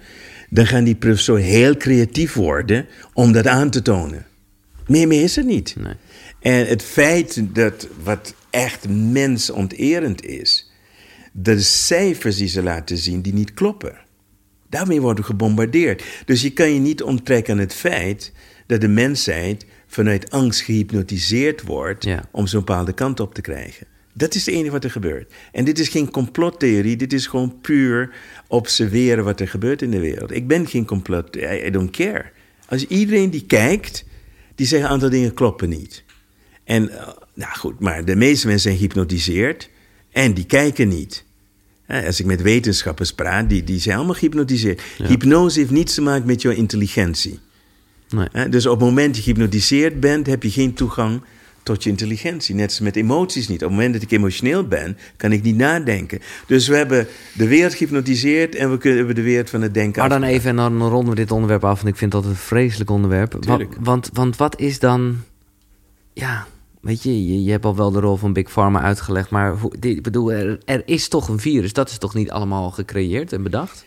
Dan 0.50 0.68
gaan 0.68 0.84
die 0.84 0.96
professoren 0.96 1.44
heel 1.44 1.78
creatief 1.78 2.34
worden 2.34 2.86
om 3.14 3.32
dat 3.32 3.48
aan 3.48 3.70
te 3.70 3.82
tonen. 3.82 4.26
Meer, 4.88 5.08
meer 5.08 5.24
is 5.24 5.36
het 5.36 5.46
niet. 5.46 5.76
Nee. 5.80 5.94
En 6.40 6.68
het 6.68 6.84
feit 6.84 7.56
dat 7.56 7.88
wat 8.04 8.34
echt 8.50 8.90
mensonterend 8.90 10.26
is, 10.26 10.72
de 11.32 11.62
cijfers 11.62 12.38
die 12.38 12.48
ze 12.48 12.64
laten 12.64 12.98
zien, 12.98 13.22
die 13.22 13.34
niet 13.34 13.54
kloppen. 13.54 13.98
Daarmee 14.70 15.02
worden 15.02 15.24
we 15.24 15.30
gebombardeerd. 15.30 16.04
Dus 16.26 16.42
je 16.42 16.50
kan 16.50 16.74
je 16.74 16.80
niet 16.80 17.04
onttrekken 17.04 17.54
aan 17.54 17.60
het 17.60 17.74
feit 17.74 18.32
dat 18.68 18.82
de 18.82 18.88
mensheid 18.88 19.66
vanuit 19.88 20.32
angst 20.32 20.62
gehypnotiseerd 20.62 21.62
wordt 21.62 22.04
ja. 22.04 22.30
om 22.32 22.48
zo'n 22.48 22.60
bepaalde 22.60 22.94
kant 22.94 23.20
op 23.20 23.34
te 23.34 23.42
krijgen. 23.42 23.88
Dat 24.14 24.36
is 24.36 24.46
het 24.46 24.56
enige 24.56 24.72
wat 24.72 24.84
er 24.84 24.92
gebeurt. 24.92 25.34
En 25.52 25.66
dit 25.66 25.80
is 25.80 25.90
geen 25.90 26.12
complottheorie, 26.12 26.96
dit 26.96 27.14
is 27.14 27.28
gewoon 27.28 27.62
puur 27.62 28.10
observeren 28.48 29.24
wat 29.24 29.40
er 29.40 29.48
gebeurt 29.48 29.82
in 29.82 29.92
de 29.92 30.00
wereld. 30.00 30.32
Ik 30.32 30.48
ben 30.48 30.68
geen 30.68 30.86
complot, 30.86 31.36
I, 31.36 31.66
I 31.66 31.70
don't 31.70 31.92
care. 31.92 32.26
Als 32.70 32.86
iedereen 32.86 33.30
die 33.30 33.46
kijkt, 33.46 34.06
die 34.56 34.68
zegt 34.68 34.84
een 34.84 34.90
aantal 34.90 35.10
dingen 35.10 35.34
kloppen 35.34 35.70
niet. 35.70 36.04
En, 36.64 36.84
uh, 36.84 37.08
nou 37.34 37.58
goed, 37.58 37.80
maar 37.80 38.06
de 38.06 38.16
meeste 38.16 38.48
mensen 38.48 38.70
zijn 38.70 38.76
gehypnotiseerd 38.76 39.70
en 40.12 40.34
die 40.34 40.46
kijken 40.46 40.88
niet. 40.88 41.26
Als 41.88 42.20
ik 42.20 42.26
met 42.26 42.42
wetenschappers 42.42 43.14
praat, 43.14 43.50
die, 43.50 43.64
die 43.64 43.80
zijn 43.80 43.98
allemaal 43.98 44.16
gehypnotiseerd. 44.16 44.82
Hypnose 44.98 45.60
heeft 45.60 45.72
niets 45.72 45.94
te 45.94 46.02
maken 46.02 46.28
met 46.28 46.42
jouw 46.42 46.52
intelligentie. 46.52 47.40
Nee. 48.10 48.50
Dus 48.50 48.66
op 48.66 48.80
het 48.80 48.88
moment 48.90 49.08
dat 49.08 49.16
je 49.16 49.22
gehypnotiseerd 49.24 50.00
bent, 50.00 50.28
heb 50.28 50.44
je 50.44 50.50
geen 50.52 50.74
toegang 50.74 51.22
tot 51.64 51.84
je 51.84 51.90
intelligentie. 51.90 52.56
Net 52.56 52.66
als 52.70 52.80
met 52.80 52.96
emoties 52.96 53.48
niet. 53.48 53.58
Op 53.64 53.68
het 53.68 53.72
moment 53.78 53.94
dat 53.94 54.02
ik 54.02 54.12
emotioneel 54.12 54.68
ben, 54.68 54.98
kan 55.18 55.32
ik 55.32 55.44
niet 55.44 55.56
nadenken. 55.56 56.20
Dus 56.48 56.68
we 56.68 56.76
hebben 56.76 57.08
de 57.34 57.48
wereld 57.48 57.74
gehypnotiseerd 57.74 58.56
en 58.56 58.72
we 58.72 58.78
kunnen- 58.78 58.98
hebben 58.98 59.16
de 59.16 59.22
wereld 59.22 59.50
van 59.50 59.62
het 59.62 59.74
denken 59.74 60.00
Maar 60.02 60.10
dan 60.10 60.24
even, 60.24 60.50
en 60.50 60.56
dan 60.56 60.82
ronden 60.90 61.10
we 61.10 61.16
dit 61.16 61.32
onderwerp 61.32 61.64
af, 61.64 61.76
want 61.82 61.88
ik 61.94 61.96
vind 62.00 62.12
dat 62.12 62.26
een 62.26 62.36
vreselijk 62.36 62.90
onderwerp. 62.90 63.34
Wa- 63.46 63.58
want, 63.80 64.10
want 64.14 64.38
wat 64.38 64.60
is 64.60 64.80
dan... 64.80 65.18
Ja, 66.14 66.48
weet 66.82 67.04
je, 67.04 67.28
je, 67.28 67.44
je 67.44 67.52
hebt 67.52 67.66
al 67.66 67.76
wel 67.76 67.92
de 67.92 68.00
rol 68.00 68.16
van 68.16 68.34
Big 68.34 68.52
Pharma 68.52 68.82
uitgelegd, 68.82 69.30
maar 69.30 69.58
hoe, 69.58 69.74
die- 69.80 69.96
ik 69.96 70.04
bedoel, 70.04 70.32
er, 70.32 70.60
er 70.66 70.82
is 70.86 71.08
toch 71.08 71.28
een 71.28 71.40
virus. 71.40 71.74
Dat 71.74 71.90
is 71.90 71.98
toch 71.98 72.14
niet 72.14 72.32
allemaal 72.32 72.72
gecreëerd 72.72 73.34
en 73.34 73.44
bedacht? 73.44 73.86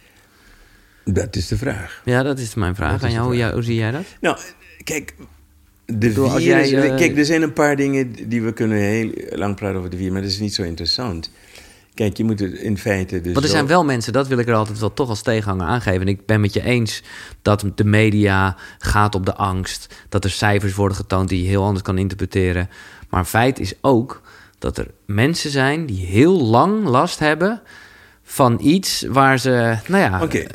Dat 1.13 1.37
is 1.37 1.49
de 1.49 1.57
vraag. 1.57 2.03
Ja, 2.05 2.23
dat 2.23 2.39
is 2.39 2.55
mijn 2.55 2.75
vraag 2.75 2.97
is 2.97 3.03
aan 3.03 3.13
jou. 3.13 3.25
Hoe, 3.25 3.35
vraag. 3.35 3.47
jij- 3.47 3.55
hoe 3.55 3.63
zie 3.63 3.75
jij 3.75 3.91
dat? 3.91 4.05
Nou, 4.21 4.39
kijk, 4.85 5.15
de 5.87 6.13
virus... 6.13 6.43
jij, 6.43 6.91
eh, 6.91 6.97
Kijk, 6.97 7.19
er 7.19 7.25
zijn 7.25 7.43
een 7.43 7.53
paar 7.53 7.77
dingen 7.77 8.29
die 8.29 8.43
we 8.43 8.53
kunnen 8.53 8.79
heel 8.79 9.11
lang 9.31 9.57
praten 9.57 9.79
over 9.79 9.91
de 9.91 9.97
virus, 9.97 10.13
maar 10.13 10.23
dat 10.23 10.31
is 10.31 10.39
niet 10.39 10.55
zo 10.55 10.63
interessant. 10.63 11.31
Kijk, 11.95 12.17
je 12.17 12.25
moet 12.25 12.41
het 12.41 12.53
in 12.53 12.79
feite 12.79 13.21
dus... 13.21 13.33
Want 13.33 13.45
er 13.45 13.51
zijn 13.51 13.67
wel 13.67 13.85
mensen, 13.85 14.13
dat 14.13 14.29
wil 14.29 14.39
ik 14.39 14.49
er 14.49 14.55
altijd 14.55 14.79
wel 14.79 14.95
toch 14.95 15.09
als 15.09 15.23
tegenhanger 15.23 15.67
aangeven. 15.67 16.01
En 16.01 16.09
ik 16.09 16.27
ben 16.27 16.41
met 16.41 16.55
je 16.55 16.63
eens 16.65 17.03
dat 17.43 17.65
de 17.75 17.85
media 17.85 18.57
gaat 18.79 19.15
op 19.15 19.27
de 19.27 19.35
angst. 19.35 19.95
Dat 20.09 20.25
er 20.25 20.31
cijfers 20.31 20.75
worden 20.75 20.97
getoond 20.97 21.29
die 21.29 21.43
je 21.43 21.49
heel 21.49 21.65
anders 21.65 21.83
kan 21.83 21.99
interpreteren. 21.99 22.69
Maar 23.09 23.25
feit 23.25 23.59
is 23.59 23.75
ook 23.81 24.21
dat 24.59 24.79
er 24.79 24.87
mensen 25.07 25.51
zijn 25.51 25.87
die 25.87 26.07
heel 26.07 26.41
lang 26.43 26.85
last 26.85 27.19
hebben 27.19 27.63
van 28.23 28.59
iets 28.63 29.05
waar 29.09 29.39
ze, 29.39 29.77
nou 29.87 30.03
ja... 30.03 30.23
Oké. 30.23 30.47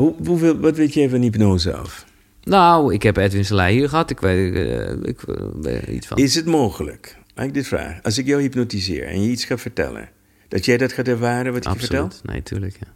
Hoe, 0.00 0.14
hoeveel, 0.26 0.58
wat 0.58 0.76
weet 0.76 0.94
jij 0.94 1.08
van 1.08 1.20
hypnose 1.20 1.74
af? 1.74 2.04
Nou, 2.42 2.94
ik 2.94 3.02
heb 3.02 3.16
Edwin 3.16 3.44
Selei 3.44 3.76
hier 3.76 3.88
gehad. 3.88 4.10
Ik 4.10 4.20
weet 4.20 4.54
eh, 4.54 4.90
ik, 5.02 5.22
eh, 5.22 5.34
weet 5.60 5.82
er 5.82 5.88
iets 5.88 6.06
van. 6.06 6.18
Is 6.18 6.34
het 6.34 6.46
mogelijk, 6.46 7.16
als 7.34 7.46
ik 7.46 7.54
dit 7.54 7.66
vraag, 7.66 8.02
als 8.02 8.18
ik 8.18 8.26
jou 8.26 8.40
hypnotiseer 8.42 9.06
en 9.06 9.22
je 9.22 9.30
iets 9.30 9.44
gaat 9.44 9.60
vertellen, 9.60 10.08
dat 10.48 10.64
jij 10.64 10.76
dat 10.76 10.92
gaat 10.92 11.08
ervaren 11.08 11.52
wat 11.52 11.56
ik 11.56 11.62
je? 11.62 11.68
Absoluut. 11.68 12.20
Nee, 12.22 12.42
tuurlijk. 12.42 12.76
Ja. 12.80 12.86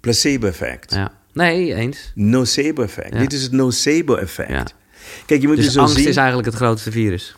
Placebo-effect. 0.00 0.94
ja. 0.94 1.12
Nee, 1.32 1.74
eens. 1.74 2.12
Nocebo-effect. 2.14 3.12
Ja. 3.12 3.18
Dit 3.18 3.32
is 3.32 3.42
het 3.42 3.52
nocebo-effect. 3.52 4.50
Ja. 4.50 4.66
Kijk, 5.26 5.40
je 5.40 5.46
moet 5.46 5.56
Dus 5.56 5.64
dus 5.64 5.74
zo 5.74 5.80
angst 5.80 5.96
zien... 5.96 6.08
is 6.08 6.16
eigenlijk 6.16 6.46
het 6.46 6.56
grootste 6.56 6.90
virus. 6.90 7.36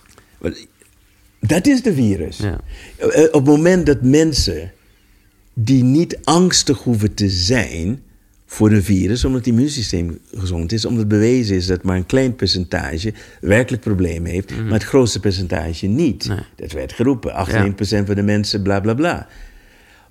Dat 1.41 1.67
is 1.67 1.83
de 1.83 1.95
virus. 1.95 2.37
Ja. 2.37 2.61
Eh, 2.97 3.23
Op 3.23 3.33
het 3.33 3.45
moment 3.45 3.87
dat 3.87 4.03
mensen 4.03 4.73
die 5.55 5.83
niet 5.83 6.19
angstig 6.25 6.79
hoeven 6.79 7.15
te 7.15 7.29
zijn 7.29 8.03
voor 8.47 8.71
een 8.71 8.83
virus, 8.83 9.25
omdat 9.25 9.39
het 9.45 9.49
immuunsysteem 9.49 10.19
gezond 10.35 10.73
is, 10.73 10.85
omdat 10.85 11.01
het 11.01 11.09
bewezen 11.09 11.57
is 11.57 11.67
dat 11.67 11.83
maar 11.83 11.97
een 11.97 12.07
klein 12.07 12.35
percentage 12.37 13.13
werkelijk 13.41 13.83
problemen 13.83 14.31
heeft, 14.31 14.51
maar 14.63 14.73
het 14.73 14.83
grootste 14.85 15.21
percentage 15.21 15.87
niet. 15.87 16.25
Mhm. 16.25 16.35
Nee. 16.35 16.45
Dat 16.57 16.73
werd 16.73 16.93
geroepen, 16.93 17.33
98% 17.35 18.07
van 18.07 18.15
de 18.15 18.23
mensen, 18.23 18.63
bla 18.63 18.81
bla 18.81 18.95
bla. 18.95 19.29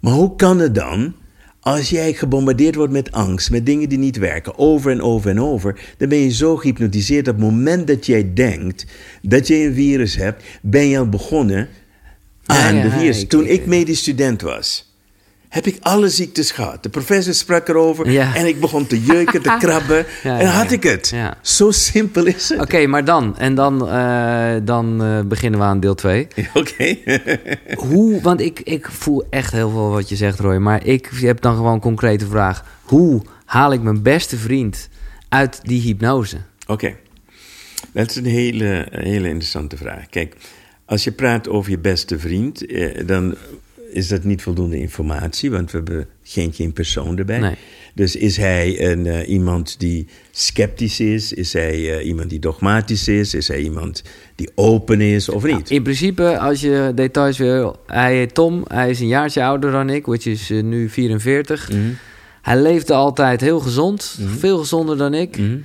Maar 0.01 0.13
hoe 0.13 0.35
kan 0.35 0.59
het 0.59 0.75
dan, 0.75 1.15
als 1.59 1.89
jij 1.89 2.13
gebombardeerd 2.13 2.75
wordt 2.75 2.93
met 2.93 3.11
angst, 3.11 3.51
met 3.51 3.65
dingen 3.65 3.89
die 3.89 3.97
niet 3.97 4.17
werken, 4.17 4.57
over 4.57 4.91
en 4.91 5.01
over 5.01 5.29
en 5.29 5.39
over, 5.41 5.79
dan 5.97 6.09
ben 6.09 6.17
je 6.17 6.31
zo 6.31 6.55
gehypnotiseerd. 6.57 7.27
Op 7.27 7.35
het 7.35 7.43
moment 7.43 7.87
dat 7.87 8.05
jij 8.05 8.33
denkt 8.33 8.85
dat 9.21 9.47
je 9.47 9.55
een 9.55 9.73
virus 9.73 10.15
hebt, 10.15 10.43
ben 10.61 10.87
je 10.87 10.97
al 10.97 11.09
begonnen 11.09 11.67
aan 12.45 12.75
Ja, 12.75 12.83
ja, 12.83 12.89
de 12.89 12.97
virus. 12.99 13.21
ik- 13.21 13.29
Toen 13.29 13.43
ik- 13.43 13.49
ik 13.49 13.65
medisch 13.65 13.99
student 13.99 14.41
was, 14.41 14.94
heb 15.55 15.67
ik 15.67 15.77
alle 15.81 16.09
ziektes 16.09 16.51
gehad. 16.51 16.83
De 16.83 16.89
professor 16.89 17.33
sprak 17.33 17.67
erover 17.67 18.11
Ja. 18.11 18.35
en 18.35 18.45
ik 18.47 18.59
begon 18.59 18.87
te 18.87 19.01
jeuken, 19.01 19.41
te 19.41 19.55
krabben 19.59 20.05
Ja, 20.23 20.39
en 20.39 20.47
had 20.47 20.71
ik 20.71 20.83
het. 20.83 21.13
Zo 21.41 21.71
simpel 21.71 22.25
is 22.25 22.49
het. 22.49 22.61
Oké, 22.61 22.87
maar 22.87 23.05
dan. 23.05 23.37
En 23.37 23.55
dan, 23.55 23.89
eh, 23.89 24.55
dan 24.63 25.03
eh, 25.03 25.19
beginnen 25.21 25.59
we 25.59 25.65
aan 25.65 25.79
deel 25.79 25.95
2. 25.95 26.27
Oké. 26.53 26.97
Hoe, 27.87 28.21
want 28.21 28.39
ik, 28.41 28.59
ik 28.59 28.87
voel 28.91 29.23
echt 29.29 29.51
heel 29.51 29.69
veel 29.69 29.89
wat 29.89 30.09
je 30.09 30.15
zegt, 30.15 30.39
Roy. 30.39 30.57
Maar 30.57 30.85
ik 30.85 31.09
heb 31.13 31.41
dan 31.41 31.55
gewoon 31.55 31.73
een 31.73 31.79
concrete 31.79 32.27
vraag. 32.27 32.63
Hoe 32.81 33.21
haal 33.45 33.73
ik 33.73 33.81
mijn 33.81 34.01
beste 34.01 34.37
vriend 34.37 34.89
uit 35.29 35.59
die 35.63 35.81
hypnose? 35.81 36.37
Oké, 36.67 36.95
dat 37.91 38.09
is 38.09 38.15
een 38.15 38.25
hele, 38.25 38.87
hele 38.91 39.27
interessante 39.27 39.77
vraag. 39.77 40.09
Kijk, 40.09 40.35
als 40.85 41.03
je 41.03 41.11
praat 41.11 41.49
over 41.49 41.71
je 41.71 41.79
beste 41.79 42.19
vriend, 42.19 42.65
eh, 42.65 43.07
dan 43.07 43.35
is 43.95 44.07
dat 44.07 44.23
niet 44.23 44.41
voldoende 44.41 44.79
informatie, 44.79 45.51
want 45.51 45.71
we 45.71 45.77
hebben 45.77 46.07
geen, 46.23 46.53
geen 46.53 46.73
persoon 46.73 47.17
erbij. 47.17 47.39
Nee. 47.39 47.55
Dus 47.93 48.15
is 48.15 48.37
hij 48.37 48.91
een, 48.91 49.05
eh, 49.05 49.29
iemand 49.29 49.79
die 49.79 50.07
sceptisch 50.31 50.99
is? 50.99 51.33
Is 51.33 51.53
hij 51.53 51.97
eh, 51.97 52.05
iemand 52.07 52.29
die 52.29 52.39
dogmatisch 52.39 53.07
is? 53.07 53.33
Is 53.33 53.47
hij 53.47 53.59
iemand 53.61 54.03
die 54.35 54.49
open 54.55 55.01
is 55.01 55.29
of 55.29 55.43
niet? 55.43 55.69
In 55.69 55.83
principe, 55.83 56.39
als 56.39 56.61
je 56.61 56.91
details 56.95 57.37
wil... 57.37 57.75
Hij 57.87 58.15
heet 58.15 58.33
Tom, 58.33 58.63
hij 58.67 58.89
is 58.89 58.99
een 58.99 59.07
jaartje 59.07 59.43
ouder 59.43 59.71
dan 59.71 59.89
ik, 59.89 60.05
which 60.05 60.25
is 60.25 60.49
eh, 60.49 60.63
nu 60.63 60.89
44. 60.89 61.69
Mhm. 61.69 61.79
Hij 62.41 62.57
leefde 62.61 62.93
altijd 62.93 63.41
heel 63.41 63.59
gezond, 63.59 64.19
veel 64.37 64.57
gezonder 64.57 64.97
dan 64.97 65.13
ik. 65.13 65.37
Mhm. 65.37 65.57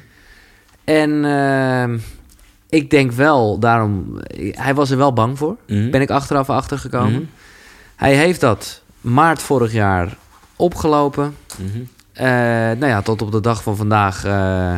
En 0.85 1.25
ehm, 1.25 1.99
ik 2.69 2.91
denk 2.91 3.13
wel, 3.13 3.59
daarom... 3.59 4.19
Hij 4.51 4.75
was 4.75 4.91
er 4.91 4.97
wel 4.97 5.13
bang 5.13 5.39
voor, 5.39 5.57
Mhm. 5.67 5.91
ben 5.91 6.01
ik 6.01 6.11
achteraf 6.11 6.51
achtergekomen. 6.51 7.31
Hij 8.01 8.17
heeft 8.17 8.41
dat 8.41 8.83
maart 9.01 9.43
vorig 9.43 9.73
jaar 9.73 10.17
opgelopen. 10.57 11.37
Mhm. 11.59 11.79
Eh, 12.13 12.27
nou 12.79 12.87
ja, 12.87 13.03
tot 13.03 13.23
op 13.23 13.33
de 13.33 13.41
dag 13.41 13.63
van 13.63 13.77
vandaag 13.77 14.25
eh, 14.25 14.77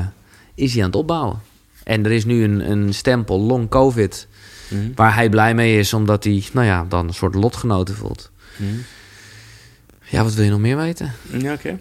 is 0.55 0.73
hij 0.73 0.83
aan 0.83 0.89
het 0.89 0.99
opbouwen. 0.99 1.41
En 1.85 2.05
er 2.05 2.11
is 2.11 2.25
nu 2.25 2.45
een, 2.45 2.71
een 2.71 2.95
stempel 2.95 3.41
long 3.41 3.69
covid... 3.69 4.29
Mhm. 4.69 4.91
waar 4.95 5.15
hij 5.15 5.29
blij 5.29 5.55
mee 5.55 5.79
is, 5.79 5.95
omdat 5.95 6.25
hij, 6.25 6.45
nou 6.53 6.67
ja, 6.67 6.85
dan 6.89 7.09
een 7.09 7.15
soort 7.15 7.35
lotgenoten 7.35 7.95
voelt. 7.95 8.31
Mhm. 8.57 8.71
Ja, 10.03 10.23
wat 10.23 10.35
wil 10.35 10.45
je 10.45 10.51
nog 10.51 10.61
meer 10.61 10.77
weten? 10.77 11.13
Ja, 11.39 11.53
oké. 11.53 11.79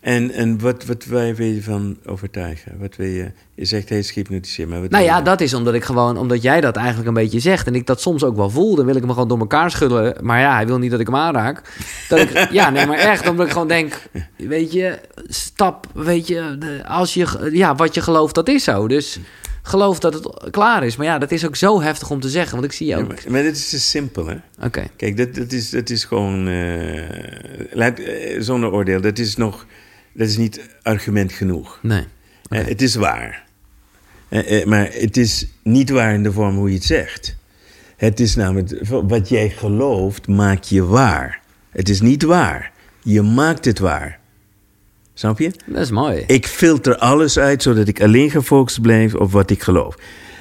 En, 0.00 0.30
en 0.30 0.60
wat, 0.60 0.84
wat 0.84 1.04
wil 1.04 1.18
je 1.44 1.62
van 1.62 1.96
overtuigen? 2.04 2.78
Wat 2.78 2.96
wil 2.96 3.06
je... 3.06 3.30
Je 3.54 3.64
zegt 3.64 3.88
hij 3.88 3.98
is 3.98 4.10
gehypnotiseerd, 4.10 4.68
maar 4.68 4.80
wat 4.80 4.90
Nou 4.90 5.04
ja, 5.04 5.16
je? 5.16 5.22
dat 5.22 5.40
is 5.40 5.54
omdat 5.54 5.74
ik 5.74 5.84
gewoon, 5.84 6.16
omdat 6.16 6.42
jij 6.42 6.60
dat 6.60 6.76
eigenlijk 6.76 7.08
een 7.08 7.14
beetje 7.14 7.40
zegt. 7.40 7.66
En 7.66 7.74
ik 7.74 7.86
dat 7.86 8.00
soms 8.00 8.24
ook 8.24 8.36
wel 8.36 8.50
voel. 8.50 8.74
Dan 8.74 8.84
wil 8.86 8.94
ik 8.94 9.02
hem 9.02 9.10
gewoon 9.10 9.28
door 9.28 9.38
elkaar 9.38 9.70
schudden. 9.70 10.16
Maar 10.20 10.40
ja, 10.40 10.54
hij 10.54 10.66
wil 10.66 10.78
niet 10.78 10.90
dat 10.90 11.00
ik 11.00 11.06
hem 11.06 11.16
aanraak. 11.16 11.62
Dat 12.08 12.18
ik, 12.18 12.46
ja, 12.52 12.70
nee, 12.70 12.86
maar 12.86 12.98
echt. 12.98 13.28
Omdat 13.28 13.46
ik 13.46 13.52
gewoon 13.52 13.68
denk, 13.68 14.02
weet 14.36 14.72
je, 14.72 14.98
stap, 15.26 15.86
weet 15.94 16.26
je, 16.26 16.56
als 16.86 17.14
je, 17.14 17.48
ja, 17.52 17.74
wat 17.74 17.94
je 17.94 18.00
gelooft, 18.00 18.34
dat 18.34 18.48
is 18.48 18.64
zo. 18.64 18.88
Dus 18.88 19.18
geloof 19.62 19.98
dat 19.98 20.14
het 20.14 20.50
klaar 20.50 20.84
is. 20.84 20.96
Maar 20.96 21.06
ja, 21.06 21.18
dat 21.18 21.30
is 21.30 21.46
ook 21.46 21.56
zo 21.56 21.80
heftig 21.82 22.10
om 22.10 22.20
te 22.20 22.28
zeggen. 22.28 22.52
Want 22.52 22.64
ik 22.64 22.72
zie 22.72 22.86
je 22.86 22.92
Ja, 22.94 23.00
ook. 23.00 23.08
maar, 23.08 23.22
maar 23.28 23.42
dit 23.42 23.56
is 23.56 23.68
dus 23.68 23.90
simpel, 23.90 24.26
hè? 24.26 24.36
Oké. 24.64 24.86
Kijk, 24.96 25.16
dat, 25.16 25.34
dat, 25.34 25.52
is, 25.52 25.70
dat 25.70 25.90
is 25.90 26.04
gewoon... 26.04 26.48
eh, 26.48 27.02
laat, 27.72 27.98
eh, 27.98 28.36
zonder 28.40 28.72
oordeel, 28.72 29.00
dat 29.00 29.18
is 29.18 29.36
nog... 29.36 29.66
Dat 30.12 30.28
is 30.28 30.36
niet 30.36 30.60
argument 30.82 31.32
genoeg. 31.32 31.78
Nee. 31.82 32.04
Eh, 32.48 32.64
het 32.64 32.82
is 32.82 32.94
waar. 32.94 33.44
Eh, 34.28 34.60
eh, 34.60 34.66
maar 34.66 34.88
het 34.92 35.16
is 35.16 35.46
niet 35.62 35.90
waar 35.90 36.14
in 36.14 36.22
de 36.22 36.32
vorm 36.32 36.56
hoe 36.56 36.68
je 36.68 36.74
het 36.74 36.84
zegt. 36.84 37.36
Het 37.96 38.20
is 38.20 38.36
namelijk... 38.36 38.88
Wat 38.88 39.28
jij 39.28 39.50
gelooft, 39.50 40.28
maak 40.28 40.62
je 40.62 40.84
waar. 40.84 41.40
Het 41.70 41.88
is 41.88 42.00
niet 42.00 42.22
waar. 42.22 42.72
Je 43.02 43.22
maakt 43.22 43.64
het 43.64 43.78
waar. 43.78 44.18
Snap 45.14 45.38
je? 45.38 45.52
Dat 45.66 45.80
is 45.80 45.90
mooi. 45.90 46.24
Ik 46.26 46.46
filter 46.46 46.96
alles 46.96 47.38
uit 47.38 47.62
zodat 47.62 47.88
ik 47.88 48.02
alleen 48.02 48.30
gefocust 48.30 48.80
blijf 48.80 49.14
op 49.14 49.32
wat 49.32 49.50
ik 49.50 49.62
geloof. 49.62 49.96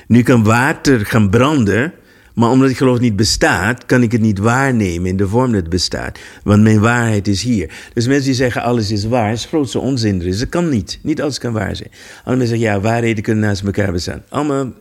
Nu 0.08 0.22
kan 0.22 0.44
water 0.44 1.06
gaan 1.06 1.30
branden, 1.30 1.94
maar 2.40 2.49
omdat 2.49 2.70
ik 2.70 2.78
geloof 2.78 2.99
niet 2.99 3.16
bestaat, 3.16 3.86
kan 3.86 4.02
ik 4.02 4.11
het 4.11 4.22
niet 4.22 4.38
waarnemen 4.38 5.10
in 5.10 5.18
de 5.18 5.28
vorm 5.28 5.52
dat 5.52 5.61
het 5.61 5.70
bestaat. 5.70 6.20
Want 6.44 6.61
mijn 6.61 6.80
waarheid 6.80 7.28
is 7.28 7.44
hier. 7.44 7.90
Dus 7.94 8.07
mensen 8.07 8.26
die 8.26 8.34
zeggen 8.34 8.61
alles 8.61 8.91
is 8.91 9.06
waar, 9.06 9.32
is 9.32 9.45
grootste 9.45 9.80
onzin 9.80 10.22
er 10.22 10.28
is. 10.28 10.40
Dat 10.40 10.49
kan 10.49 10.70
niet. 10.70 10.99
Niet 11.02 11.22
alles 11.22 11.38
kan 11.38 11.53
waar 11.53 11.76
zijn. 11.76 11.90
Andere 12.18 12.38
mensen 12.38 12.57
zeggen 12.57 12.76
ja, 12.76 12.80
waarheden 12.82 13.24
kunnen 13.24 13.44
naast 13.44 13.64
elkaar 13.64 13.91
bestaan. 13.91 14.24
Allemaal 14.30 14.74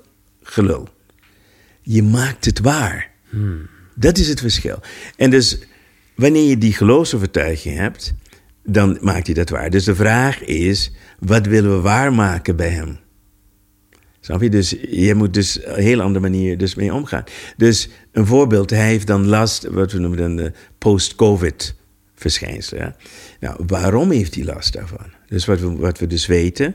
gelul. 0.43 0.89
Je 1.83 2.03
maakt 2.03 2.45
het 2.45 2.61
waar. 2.61 3.11
Dat 3.95 4.19
is 4.19 4.29
het 4.29 4.41
verschil. 4.41 4.81
En 5.17 5.31
dus 5.31 5.59
wanneer 6.15 6.49
je 6.49 6.59
die 6.59 6.73
geloofsovertuiging 6.73 7.77
hebt, 7.77 8.15
dan 8.65 8.99
maakt 9.01 9.27
hij 9.27 9.35
dat 9.35 9.49
waar. 9.49 9.71
Dus 9.71 9.85
de 9.85 9.95
vraag 9.95 10.43
is, 10.45 10.93
wat 11.19 11.47
willen 11.47 11.77
we 11.77 11.81
waarmaken 11.81 12.57
bij 12.57 12.71
hem? 12.71 12.99
Dus 14.37 14.75
je 14.91 15.15
moet 15.15 15.35
dus 15.35 15.59
een 15.65 15.83
heel 15.83 16.01
andere 16.01 16.21
manier 16.21 16.59
dus 16.59 16.75
mee 16.75 16.95
omgaan. 16.95 17.25
Dus 17.57 17.89
een 18.13 18.27
voorbeeld, 18.27 18.71
hij 18.71 18.87
heeft 18.87 19.07
dan 19.07 19.27
last, 19.27 19.67
wat 19.67 19.93
we 19.93 19.99
noemen 19.99 20.19
dan 20.19 20.37
de 20.37 20.53
post-covid 20.79 21.75
verschijnselen. 22.15 22.83
Ja? 22.83 22.97
Nou, 23.41 23.63
waarom 23.67 24.11
heeft 24.11 24.35
hij 24.35 24.45
last 24.45 24.73
daarvan? 24.73 25.07
Dus 25.27 25.45
wat 25.45 25.61
we, 25.61 25.77
wat 25.77 25.99
we 25.99 26.07
dus 26.07 26.27
weten, 26.27 26.75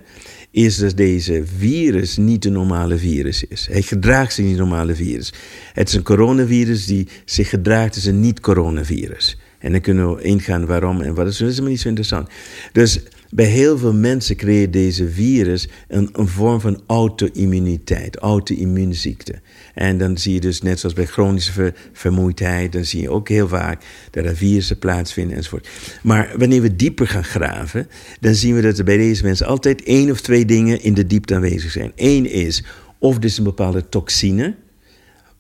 is 0.51 0.77
dat 0.77 0.97
deze 0.97 1.43
virus 1.57 2.17
niet 2.17 2.45
een 2.45 2.53
normale 2.53 2.97
virus 2.97 3.43
is. 3.43 3.67
Hij 3.71 3.81
gedraagt 3.81 4.34
zich 4.34 4.45
niet 4.45 4.53
een 4.53 4.67
normale 4.67 4.95
virus. 4.95 5.34
Het 5.73 5.88
is 5.88 5.93
een 5.93 6.03
coronavirus 6.03 6.85
die 6.85 7.07
zich 7.25 7.49
gedraagt 7.49 7.95
als 7.95 8.05
een 8.05 8.19
niet-coronavirus. 8.19 9.38
En 9.59 9.71
dan 9.71 9.81
kunnen 9.81 10.15
we 10.15 10.21
ingaan 10.21 10.65
waarom 10.65 11.01
en 11.01 11.13
wat. 11.13 11.25
Dat 11.25 11.34
is 11.34 11.39
helemaal 11.39 11.69
niet 11.69 11.80
zo 11.80 11.88
interessant. 11.88 12.30
Dus 12.71 12.99
bij 13.35 13.45
heel 13.45 13.77
veel 13.77 13.93
mensen 13.93 14.35
creëert 14.35 14.73
deze 14.73 15.10
virus 15.10 15.68
een, 15.88 16.10
vorm 16.14 16.61
van 16.61 16.81
auto-immuniteit, 16.88 18.18
auto-immuunziekte. 18.18 19.34
En 19.73 19.97
dan 19.97 20.18
zie 20.18 20.34
je 20.34 20.39
dus, 20.39 20.61
net 20.61 20.80
zoals 20.80 20.95
bij 20.95 21.05
chronische 21.05 21.73
vermoeidheid, 21.93 22.72
dan 22.72 22.85
zie 22.85 23.01
je 23.01 23.10
ook 23.10 23.30
heel 23.30 23.47
vaak 23.47 23.84
dat 24.11 24.26
er 24.26 24.35
virussen 24.35 24.80
plaatsvinden 24.80 25.38
enzovoort. 25.38 25.69
Maar 26.03 26.34
wanneer 26.38 26.61
we 26.61 26.76
dieper 26.76 27.07
gaan 27.07 27.23
graven, 27.23 27.88
dan 28.19 28.35
zien 28.35 28.55
we 28.55 28.61
dat 28.61 28.77
er 28.77 28.84
bij 28.84 28.97
deze 28.97 29.23
mensen 29.23 29.47
altijd 29.47 29.84
één 29.84 30.11
of 30.11 30.22
twee 30.22 30.45
dingen 30.45 30.81
in 30.81 30.93
de 30.93 31.07
diepte 31.07 31.35
aanwezig 31.35 31.72
zijn. 31.72 31.91
Eén 31.95 32.30
is 32.30 32.64
of 32.99 33.19
is 33.19 33.38
een 33.38 33.43
bepaalde 33.43 33.89
toxine 33.89 34.55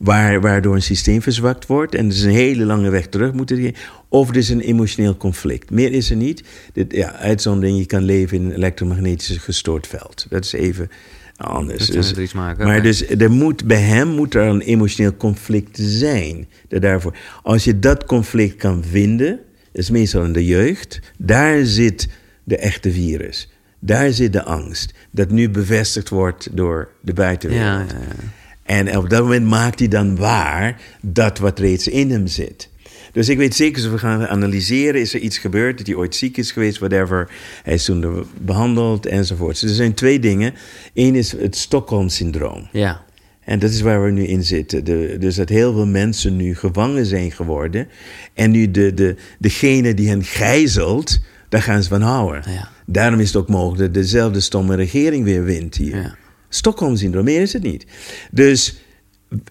waar, 0.03 0.41
waardoor 0.41 0.75
een 0.75 0.81
systeem 0.81 1.21
verzwakt 1.21 1.65
wordt 1.65 1.95
en 1.95 2.05
er 2.05 2.11
is 2.11 2.23
een 2.23 2.31
hele 2.31 2.65
lange 2.65 2.89
weg 2.89 3.07
terug 3.07 3.33
moeten. 3.33 3.73
Of 4.09 4.29
er 4.29 4.35
is 4.35 4.49
een 4.49 4.59
emotioneel 4.59 5.17
conflict. 5.17 5.71
Meer 5.71 5.91
is 5.91 6.09
er 6.09 6.15
niet. 6.15 6.43
Dit, 6.73 6.93
ja, 6.93 7.11
uitzondering, 7.11 7.77
je 7.77 7.85
kan 7.85 8.03
leven 8.03 8.37
in 8.37 8.45
een 8.45 8.55
elektromagnetisch 8.55 9.37
gestoord 9.37 9.87
veld. 9.87 10.25
Dat 10.29 10.45
is 10.45 10.53
even 10.53 10.89
anders. 11.37 11.87
Dus, 11.87 12.13
iets 12.13 12.33
maken, 12.33 12.65
maar 12.65 12.81
dus 12.81 13.07
er 13.07 13.31
moet, 13.31 13.65
bij 13.65 13.81
hem 13.81 14.07
moet 14.07 14.35
er 14.35 14.41
een 14.41 14.61
emotioneel 14.61 15.15
conflict 15.15 15.77
zijn. 15.81 16.47
Daarvoor. 16.67 17.15
Als 17.43 17.63
je 17.63 17.79
dat 17.79 18.05
conflict 18.05 18.55
kan 18.55 18.83
vinden, 18.83 19.39
is 19.71 19.89
meestal 19.89 20.23
in 20.23 20.33
de 20.33 20.45
jeugd, 20.45 20.99
daar 21.17 21.65
zit 21.65 22.09
de 22.43 22.57
echte 22.57 22.91
virus. 22.91 23.49
Daar 23.79 24.11
zit 24.11 24.33
de 24.33 24.43
angst. 24.43 24.93
Dat 25.11 25.31
nu 25.31 25.49
bevestigd 25.49 26.09
wordt 26.09 26.47
door 26.51 26.89
de 27.01 27.13
buitenwereld. 27.13 27.91
Ja, 27.91 27.97
ja, 27.97 28.05
ja. 28.05 28.42
En 28.63 28.97
op 28.97 29.09
dat 29.09 29.21
moment 29.21 29.47
maakt 29.47 29.79
hij 29.79 29.87
dan 29.87 30.15
waar 30.15 30.81
dat 31.01 31.37
wat 31.37 31.59
reeds 31.59 31.87
in 31.87 32.11
hem 32.11 32.27
zit. 32.27 32.69
Dus 33.11 33.29
ik 33.29 33.37
weet 33.37 33.55
zeker, 33.55 33.81
als 33.83 33.91
we 33.91 33.97
gaan 33.97 34.27
analyseren, 34.27 35.01
is 35.01 35.13
er 35.13 35.19
iets 35.19 35.37
gebeurd, 35.37 35.77
dat 35.77 35.87
hij 35.87 35.95
ooit 35.95 36.15
ziek 36.15 36.37
is 36.37 36.51
geweest, 36.51 36.77
whatever. 36.77 37.29
Hij 37.63 37.73
is 37.73 37.85
toen 37.85 38.25
behandeld 38.41 39.05
enzovoort. 39.05 39.59
Dus 39.59 39.69
er 39.69 39.75
zijn 39.75 39.93
twee 39.93 40.19
dingen. 40.19 40.53
Eén 40.93 41.15
is 41.15 41.31
het 41.31 41.55
Stockholm-syndroom. 41.55 42.67
Ja. 42.71 43.03
En 43.43 43.59
dat 43.59 43.69
is 43.69 43.81
waar 43.81 44.03
we 44.03 44.11
nu 44.11 44.23
in 44.23 44.43
zitten. 44.43 44.83
De, 44.83 45.15
dus 45.19 45.35
dat 45.35 45.49
heel 45.49 45.73
veel 45.73 45.85
mensen 45.85 46.35
nu 46.35 46.55
gevangen 46.55 47.05
zijn 47.05 47.31
geworden. 47.31 47.87
En 48.33 48.51
nu 48.51 48.71
de, 48.71 48.93
de, 48.93 49.15
degene 49.39 49.93
die 49.93 50.09
hen 50.09 50.23
gijzelt, 50.23 51.19
daar 51.49 51.61
gaan 51.61 51.83
ze 51.83 51.89
van 51.89 52.01
houden. 52.01 52.43
Ja. 52.45 52.69
Daarom 52.85 53.19
is 53.19 53.27
het 53.27 53.35
ook 53.35 53.49
mogelijk 53.49 53.79
dat 53.79 53.93
dezelfde 53.93 54.39
stomme 54.39 54.75
regering 54.75 55.23
weer 55.23 55.43
wint 55.43 55.75
hier. 55.75 55.95
Ja. 55.95 56.15
Stockholm-syndroom, 56.55 57.23
meer 57.25 57.41
is 57.41 57.53
het 57.53 57.63
niet. 57.63 57.85
Dus 58.31 58.75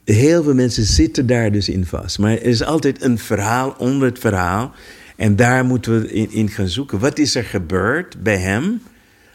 heel 0.05 0.43
veel 0.43 0.55
mensen 0.55 0.85
zitten 0.85 1.27
daar 1.27 1.53
dus 1.53 1.69
in 1.69 1.87
vast. 1.87 2.19
Maar 2.19 2.31
er 2.31 2.43
is 2.43 2.63
altijd 2.63 3.03
een 3.03 3.19
verhaal 3.19 3.75
onder 3.79 4.09
het 4.09 4.19
verhaal. 4.19 4.73
En 5.17 5.37
daar 5.37 5.65
moeten 5.65 6.01
we 6.01 6.13
in, 6.13 6.33
in 6.33 6.49
gaan 6.49 6.69
zoeken. 6.69 6.99
Wat 6.99 7.19
is 7.19 7.35
er 7.35 7.45
gebeurd 7.45 8.23
bij 8.23 8.37
hem? 8.37 8.81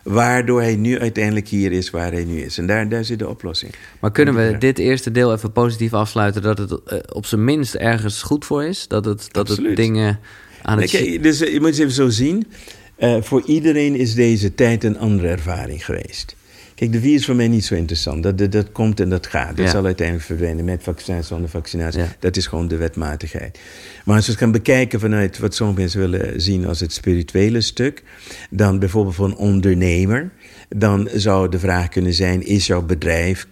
waardoor 0.07 0.61
hij 0.61 0.76
nu 0.76 0.99
uiteindelijk 0.99 1.48
hier 1.48 1.72
is 1.72 1.89
waar 1.89 2.11
hij 2.11 2.23
nu 2.23 2.41
is. 2.41 2.57
En 2.57 2.68
daar, 2.68 2.89
daar 2.89 3.06
zit 3.06 3.19
de 3.19 3.30
oplossing. 3.30 3.73
Maar 3.99 4.11
kunnen 4.11 4.35
we 4.35 4.57
dit 4.57 4.80
eerste 4.80 5.11
deel 5.11 5.34
even 5.34 5.52
positief 5.52 5.94
afsluiten... 5.94 6.41
dat 6.41 6.57
het 6.57 6.72
uh, 6.72 6.99
op 7.14 7.26
zijn 7.26 7.44
minst 7.44 7.76
ergens 7.76 8.22
goed 8.22 8.45
voor 8.45 8.64
is? 8.64 8.88
Dat 8.88 9.06
het, 9.06 9.27
dat 9.31 9.48
het 9.48 9.76
dingen 9.76 10.19
aan 10.61 10.80
het... 10.80 10.89
Kijk, 10.89 11.23
dus 11.23 11.39
je 11.39 11.60
moet 11.60 11.69
het 11.69 11.80
even 11.80 11.91
zo 11.91 12.10
zien. 12.10 12.48
Uh, 12.99 13.22
voor 13.22 13.41
iedereen 13.45 13.95
is 13.95 14.14
deze 14.14 14.56
tijd 14.56 14.84
een 14.84 14.99
andere 14.99 15.27
ervaring 15.27 15.85
geweest. 15.85 16.35
Kijk, 16.78 16.91
de 16.91 16.99
virus 16.99 17.20
is 17.20 17.26
voor 17.26 17.36
mij 17.36 17.48
niet 17.48 17.66
zo 17.66 17.76
interessant. 17.76 18.24
Dat, 18.24 18.38
dat, 18.38 18.52
dat 18.52 18.72
komt 18.72 18.99
en 18.99 19.10
dat 19.10 19.28
gaat. 19.28 19.58
Dat 19.58 19.70
zal 19.70 19.86
uiteindelijk 19.86 20.28
verdwijnen 20.28 20.66
met 20.66 20.84
vaccins, 20.84 21.28
zonder 21.28 21.49
vaccinatie. 21.49 22.02
Dat 22.20 22.38
is 22.38 22.48
gewoon 22.48 22.68
de 22.68 22.76
wetmatigheid. 22.76 23.60
Maar 24.06 24.16
als 24.16 24.26
we 24.26 24.32
het 24.32 24.41
gaan 24.41 24.52
bekijken 24.52 24.99
vanuit 24.99 25.40
wat 25.40 25.56
sommige 25.56 25.80
mensen 25.80 25.99
willen 25.99 26.41
zien 26.41 26.66
als 26.66 26.80
het 26.80 26.94
spirituele 26.94 27.62
stuk, 27.62 28.04
dan 28.49 28.80
bijvoorbeeld 28.80 29.16
voor 29.16 29.26
een 29.26 29.36
ondernemer, 29.36 30.32
dan 30.70 31.10
zou 31.14 31.49
de 31.49 31.60
vraag 31.60 31.90
kunnen 31.90 32.14
zijn: 32.14 32.45
is 32.45 32.68
jouw 32.68 32.82
bedrijf 32.82 33.48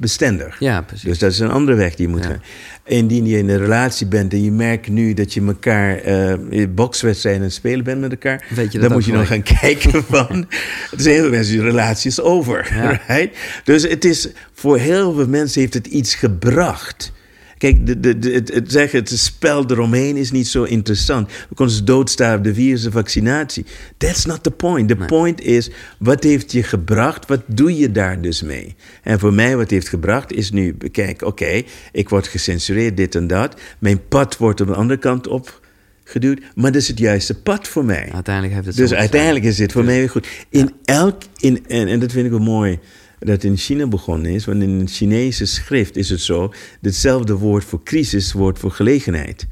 crisisbestendig? 0.00 0.58
Ja, 0.58 0.82
precies. 0.82 1.08
Dus 1.08 1.18
dat 1.18 1.32
is 1.32 1.38
een 1.38 1.50
andere 1.50 1.76
weg 1.76 1.94
die 1.94 2.06
je 2.06 2.12
moet 2.12 2.26
gaan. 2.26 2.42
Indien 2.84 3.26
je 3.26 3.38
in 3.38 3.48
een 3.48 3.58
relatie 3.58 4.06
bent 4.06 4.32
en 4.32 4.44
je 4.44 4.50
merkt 4.50 4.88
nu 4.88 5.14
dat 5.14 5.32
je 5.32 5.46
elkaar 5.46 6.08
uh, 6.50 6.66
bokswedstrijden 6.68 7.42
en 7.42 7.52
spelen 7.52 7.84
bent 7.84 8.00
met 8.00 8.10
elkaar, 8.10 8.44
dan 8.72 8.92
moet 8.92 9.04
je 9.04 9.12
nog 9.12 9.26
gaan 9.26 9.42
kijken 9.60 10.04
van. 10.04 10.46
Het 10.90 11.00
is 11.00 11.06
heel 11.06 11.20
veel 11.22 11.30
mensen, 11.30 11.54
je 11.54 11.62
relatie 11.62 12.10
is 12.10 12.20
over. 12.20 12.68
Right? 13.08 13.36
Dus 13.64 13.82
het 13.82 14.04
is 14.04 14.28
voor 14.52 14.78
heel 14.78 15.12
veel 15.12 15.28
mensen 15.28 15.60
heeft 15.60 15.74
het 15.74 15.86
iets 15.86 16.14
gebracht. 16.14 17.12
Kijk, 17.60 17.86
de, 17.86 18.00
de, 18.00 18.18
de, 18.18 18.30
het, 18.32 18.54
het, 18.54 18.72
zeggen, 18.72 18.98
het 18.98 19.18
spel 19.18 19.70
eromheen 19.70 20.16
is 20.16 20.30
niet 20.30 20.48
zo 20.48 20.62
interessant. 20.62 21.32
We 21.48 21.54
konden 21.54 21.74
ze 21.74 21.84
doodstaan 21.84 22.38
op 22.38 22.44
de 22.44 22.54
virus 22.54 22.82
de 22.82 22.90
vaccinatie. 22.90 23.64
That's 23.96 24.24
not 24.24 24.42
the 24.42 24.50
point. 24.50 24.88
The 24.88 24.96
point 24.96 25.40
is, 25.40 25.70
wat 25.98 26.22
heeft 26.22 26.52
je 26.52 26.62
gebracht? 26.62 27.26
Wat 27.26 27.40
doe 27.46 27.78
je 27.78 27.92
daar 27.92 28.20
dus 28.20 28.42
mee? 28.42 28.74
En 29.02 29.18
voor 29.18 29.34
mij, 29.34 29.56
wat 29.56 29.70
heeft 29.70 29.88
gebracht, 29.88 30.32
is 30.32 30.50
nu, 30.50 30.76
kijk, 30.92 31.22
oké, 31.22 31.62
ik 31.92 32.08
word 32.08 32.26
gecensureerd, 32.26 32.96
dit 32.96 33.14
en 33.14 33.26
dat. 33.26 33.60
Mijn 33.78 34.08
pad 34.08 34.36
wordt 34.36 34.60
op 34.60 34.66
de 34.66 34.74
andere 34.74 34.98
kant 34.98 35.26
op 35.26 35.60
geduwd, 36.04 36.40
maar 36.54 36.72
dat 36.72 36.82
is 36.82 36.88
het 36.88 36.98
juiste 36.98 37.40
pad 37.40 37.68
voor 37.68 37.84
mij. 37.84 38.08
Uiteindelijk 38.12 38.54
heeft 38.54 38.66
het 38.66 38.76
Dus 38.76 38.92
uiteindelijk 38.92 39.44
is 39.44 39.56
dit 39.56 39.72
voor 39.72 39.84
mij 39.84 39.98
weer 39.98 40.10
goed. 40.10 40.26
In 40.48 40.72
elk, 40.84 41.22
in, 41.36 41.64
en, 41.68 41.88
en 41.88 42.00
dat 42.00 42.12
vind 42.12 42.24
ik 42.24 42.30
wel 42.30 42.40
mooi 42.40 42.78
dat 43.20 43.42
in 43.42 43.56
China 43.56 43.86
begonnen 43.86 44.30
is. 44.30 44.44
Want 44.44 44.62
in 44.62 44.70
het 44.70 44.92
Chinese 44.92 45.46
schrift 45.46 45.96
is 45.96 46.10
het 46.10 46.20
zo: 46.20 46.52
hetzelfde 46.80 47.34
woord 47.34 47.64
voor 47.64 47.82
crisis 47.82 48.32
wordt 48.32 48.58
voor 48.58 48.70
gelegenheid. 48.70 49.46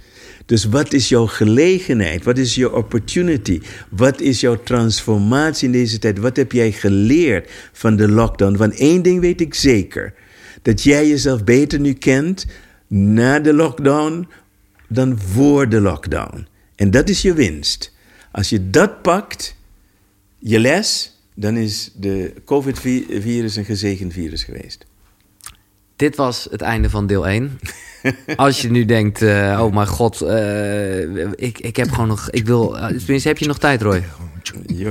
Dus 0.46 0.64
wat 0.64 0.92
is 0.92 1.08
jouw 1.08 1.26
gelegenheid? 1.26 2.24
Wat 2.24 2.38
is 2.38 2.54
jouw 2.54 2.70
opportunity? 2.70 3.60
Wat 3.90 4.20
is 4.20 4.40
jouw 4.40 4.62
transformatie 4.62 5.66
in 5.66 5.72
deze 5.72 5.98
tijd? 5.98 6.18
Wat 6.18 6.36
heb 6.36 6.52
jij 6.52 6.72
geleerd 6.72 7.50
van 7.72 7.96
de 7.96 8.08
lockdown? 8.08 8.56
Want 8.56 8.74
één 8.74 9.02
ding 9.02 9.20
weet 9.20 9.40
ik 9.40 9.54
zeker: 9.54 10.14
dat 10.62 10.82
jij 10.82 11.08
jezelf 11.08 11.44
beter 11.44 11.80
nu 11.80 11.92
kent 11.92 12.46
na 12.86 13.38
de 13.38 13.54
lockdown 13.54 14.28
dan 14.88 15.18
voor 15.18 15.68
de 15.68 15.80
lockdown. 15.80 16.46
En 16.74 16.90
dat 16.90 17.08
is 17.08 17.22
je 17.22 17.34
winst. 17.34 17.96
Als 18.32 18.48
je 18.48 18.70
dat 18.70 19.02
pakt, 19.02 19.56
je 20.38 20.58
les, 20.58 21.17
dan 21.40 21.56
is 21.56 21.90
de 21.94 22.32
COVID-virus 22.44 23.56
een 23.56 23.65
gezegend 23.65 24.12
virus 24.12 24.44
geweest. 24.44 24.86
Dit 25.97 26.16
was 26.16 26.48
het 26.51 26.60
einde 26.60 26.90
van 26.90 27.06
deel 27.06 27.27
1. 27.27 27.59
Als 28.36 28.62
je 28.62 28.70
nu 28.70 28.85
denkt, 28.85 29.23
uh, 29.23 29.60
oh 29.62 29.74
mijn 29.74 29.86
god, 29.86 30.23
uh, 30.23 31.20
ik, 31.35 31.59
ik 31.59 31.77
heb 31.77 31.90
gewoon 31.90 32.09
nog, 32.09 32.31
ik 32.31 32.47
wil, 32.47 32.77
uh, 32.77 32.86
tenminste 32.86 33.28
heb 33.28 33.39
je 33.39 33.47
nog 33.47 33.59
tijd 33.59 33.82
Roy? 33.82 34.05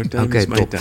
Oké, 0.07 0.21
okay, 0.21 0.45
top. 0.45 0.71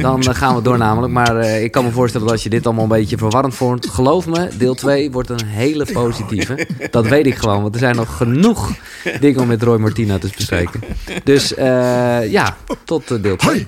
Dan 0.00 0.34
gaan 0.34 0.54
we 0.54 0.62
door 0.62 0.78
namelijk. 0.78 1.12
Maar 1.12 1.44
ik 1.44 1.70
kan 1.70 1.84
me 1.84 1.90
voorstellen 1.90 2.26
dat 2.26 2.34
als 2.34 2.44
je 2.44 2.50
dit 2.50 2.66
allemaal 2.66 2.84
een 2.84 2.90
beetje 2.90 3.16
verwarrend 3.16 3.54
vond. 3.54 3.86
Geloof 3.86 4.26
me, 4.26 4.48
deel 4.58 4.74
2 4.74 5.10
wordt 5.10 5.30
een 5.30 5.44
hele 5.44 5.86
positieve. 5.92 6.66
Dat 6.90 7.08
weet 7.08 7.26
ik 7.26 7.34
gewoon, 7.34 7.62
want 7.62 7.74
er 7.74 7.80
zijn 7.80 7.96
nog 7.96 8.16
genoeg 8.16 8.70
dingen 9.20 9.40
om 9.40 9.46
met 9.46 9.62
Roy 9.62 9.78
Martina 9.78 10.18
te 10.18 10.30
bespreken. 10.36 10.80
Dus 11.24 11.48
ja, 12.28 12.56
tot 12.84 13.22
deel 13.22 13.36
2. 13.36 13.66